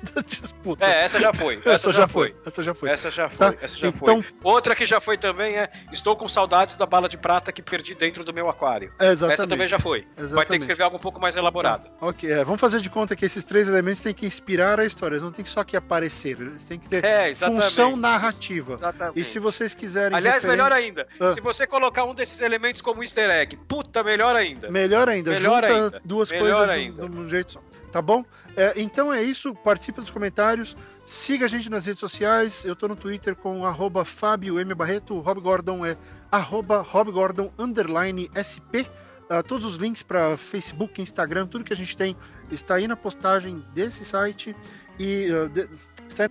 da 0.14 0.22
disputa. 0.22 0.86
É, 0.86 1.06
essa 1.06 1.20
já 1.20 1.34
foi. 1.34 1.62
Essa, 1.62 1.90
essa 1.90 1.92
já, 1.92 2.08
foi. 2.08 2.30
foi. 2.30 2.42
Essa 2.46 2.64
já 2.64 2.74
foi. 2.74 2.90
Essa 2.90 3.12
já 3.12 3.30
foi. 3.30 3.38
Tá? 3.38 3.58
Essa 3.62 3.78
já 3.78 3.88
então... 3.88 4.22
foi. 4.22 4.34
Outra 4.44 4.76
que 4.76 4.86
já 4.86 5.00
foi 5.00 5.18
também 5.18 5.58
é 5.58 5.70
Estou 5.92 6.16
com 6.16 6.28
saudades 6.28 6.76
da 6.76 6.86
bala 6.86 7.08
de 7.08 7.18
prata 7.18 7.52
que 7.52 7.62
perdi 7.62 7.94
dentro 7.94 8.24
do 8.24 8.34
meu 8.34 8.50
aquário. 8.50 8.92
É, 9.00 9.10
exatamente. 9.10 9.40
Essa 9.40 9.48
também 9.48 9.68
já 9.68 9.80
foi. 9.80 10.00
Exatamente. 10.00 10.34
Vai 10.34 10.46
ter 10.46 10.54
que 10.54 10.64
escrever 10.64 10.84
algo 10.84 10.98
um 10.98 11.00
pouco 11.00 11.20
mais 11.20 11.36
elaborado. 11.36 11.88
Tá. 11.88 12.08
Ok, 12.08 12.30
é, 12.30 12.44
vamos 12.44 12.60
fazer 12.60 12.80
de 12.80 12.90
conta 12.90 13.16
que 13.16 13.26
esses 13.26 13.44
três 13.44 13.68
elementos 13.68 14.02
têm 14.02 14.14
que 14.14 14.26
inspirar 14.26 14.80
a 14.80 14.86
história. 14.86 15.16
Eles 15.16 15.24
não 15.24 15.32
tem 15.32 15.46
só 15.46 15.64
que 15.64 15.76
aparecer. 15.76 16.40
Eles 16.40 16.66
têm 16.66 16.80
que 16.80 16.88
ter 16.88 17.04
é, 17.04 17.34
função 17.36 17.96
narrativa. 17.96 18.76
Exatamente. 18.76 19.20
E 19.20 19.24
se 19.24 19.40
vocês 19.40 19.74
quiserem. 19.74 20.16
Aliás, 20.16 20.42
referente... 20.42 20.58
melhor 20.58 20.72
ainda. 20.72 21.08
Ah. 21.20 21.32
Se 21.34 21.42
você 21.42 21.68
colocar 21.68 22.04
um 22.06 22.14
desses 22.14 22.42
elementos 22.42 22.82
como 22.82 23.04
easter 23.04 23.30
egg, 23.30 23.58
puta, 23.68 24.04
melhor 24.04 24.36
ainda. 24.36 24.70
Melhor 24.70 25.10
ainda. 25.10 25.32
Melhor 25.32 25.64
Junta 25.64 25.76
ainda. 25.76 26.02
duas 26.04 26.32
melhor 26.32 26.68
coisas 26.68 26.70
ainda. 26.70 27.10
De 27.10 27.20
um 27.20 27.30
jeito 27.30 27.54
só. 27.54 27.62
Tá 27.92 28.02
bom? 28.02 28.24
É, 28.56 28.82
então 28.82 29.14
é 29.14 29.22
isso, 29.22 29.54
participe 29.54 30.00
dos 30.00 30.10
comentários, 30.10 30.78
siga 31.06 31.46
a 31.46 31.48
gente 31.48 31.70
nas 31.70 31.86
redes 31.86 32.00
sociais, 32.00 32.64
eu 32.64 32.76
tô 32.76 32.88
no 32.88 32.96
Twitter 32.96 33.36
com 33.36 33.66
arroba 33.66 34.06
Fábio 34.06 34.60
M. 34.60 34.74
Barreto, 34.74 35.20
Rob 35.20 35.42
Gordon 35.42 35.86
é 35.86 35.98
arroba 36.32 36.80
Rob 36.82 37.12
Gordon 37.12 37.52
underline 37.60 38.30
SP. 38.32 38.88
Uh, 39.30 39.44
todos 39.44 39.66
os 39.66 39.76
links 39.78 40.04
para 40.04 40.36
Facebook, 40.36 41.02
Instagram, 41.02 41.48
tudo 41.48 41.64
que 41.64 41.74
a 41.74 41.76
gente 41.76 41.96
tem 41.96 42.18
está 42.50 42.76
aí 42.76 42.88
na 42.88 42.98
postagem 42.98 43.64
desse 43.74 44.04
site 44.04 44.56
e 45.00 45.30
uh, 45.32 45.50
de, 45.50 45.70
está 46.08 46.30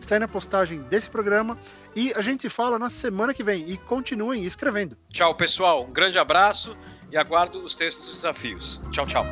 está 0.00 0.14
aí 0.14 0.20
na 0.20 0.28
postagem 0.28 0.82
desse 0.82 1.10
programa. 1.10 1.58
E 1.96 2.12
a 2.14 2.20
gente 2.20 2.42
se 2.42 2.50
fala 2.50 2.78
na 2.78 2.90
semana 2.90 3.32
que 3.32 3.42
vem. 3.42 3.70
E 3.70 3.78
continuem 3.78 4.44
escrevendo. 4.44 4.96
Tchau, 5.10 5.34
pessoal. 5.34 5.84
Um 5.84 5.92
grande 5.92 6.18
abraço 6.18 6.76
e 7.10 7.16
aguardo 7.16 7.64
os 7.64 7.74
textos 7.74 8.04
dos 8.04 8.14
desafios. 8.16 8.78
Tchau, 8.92 9.06
tchau. 9.06 9.24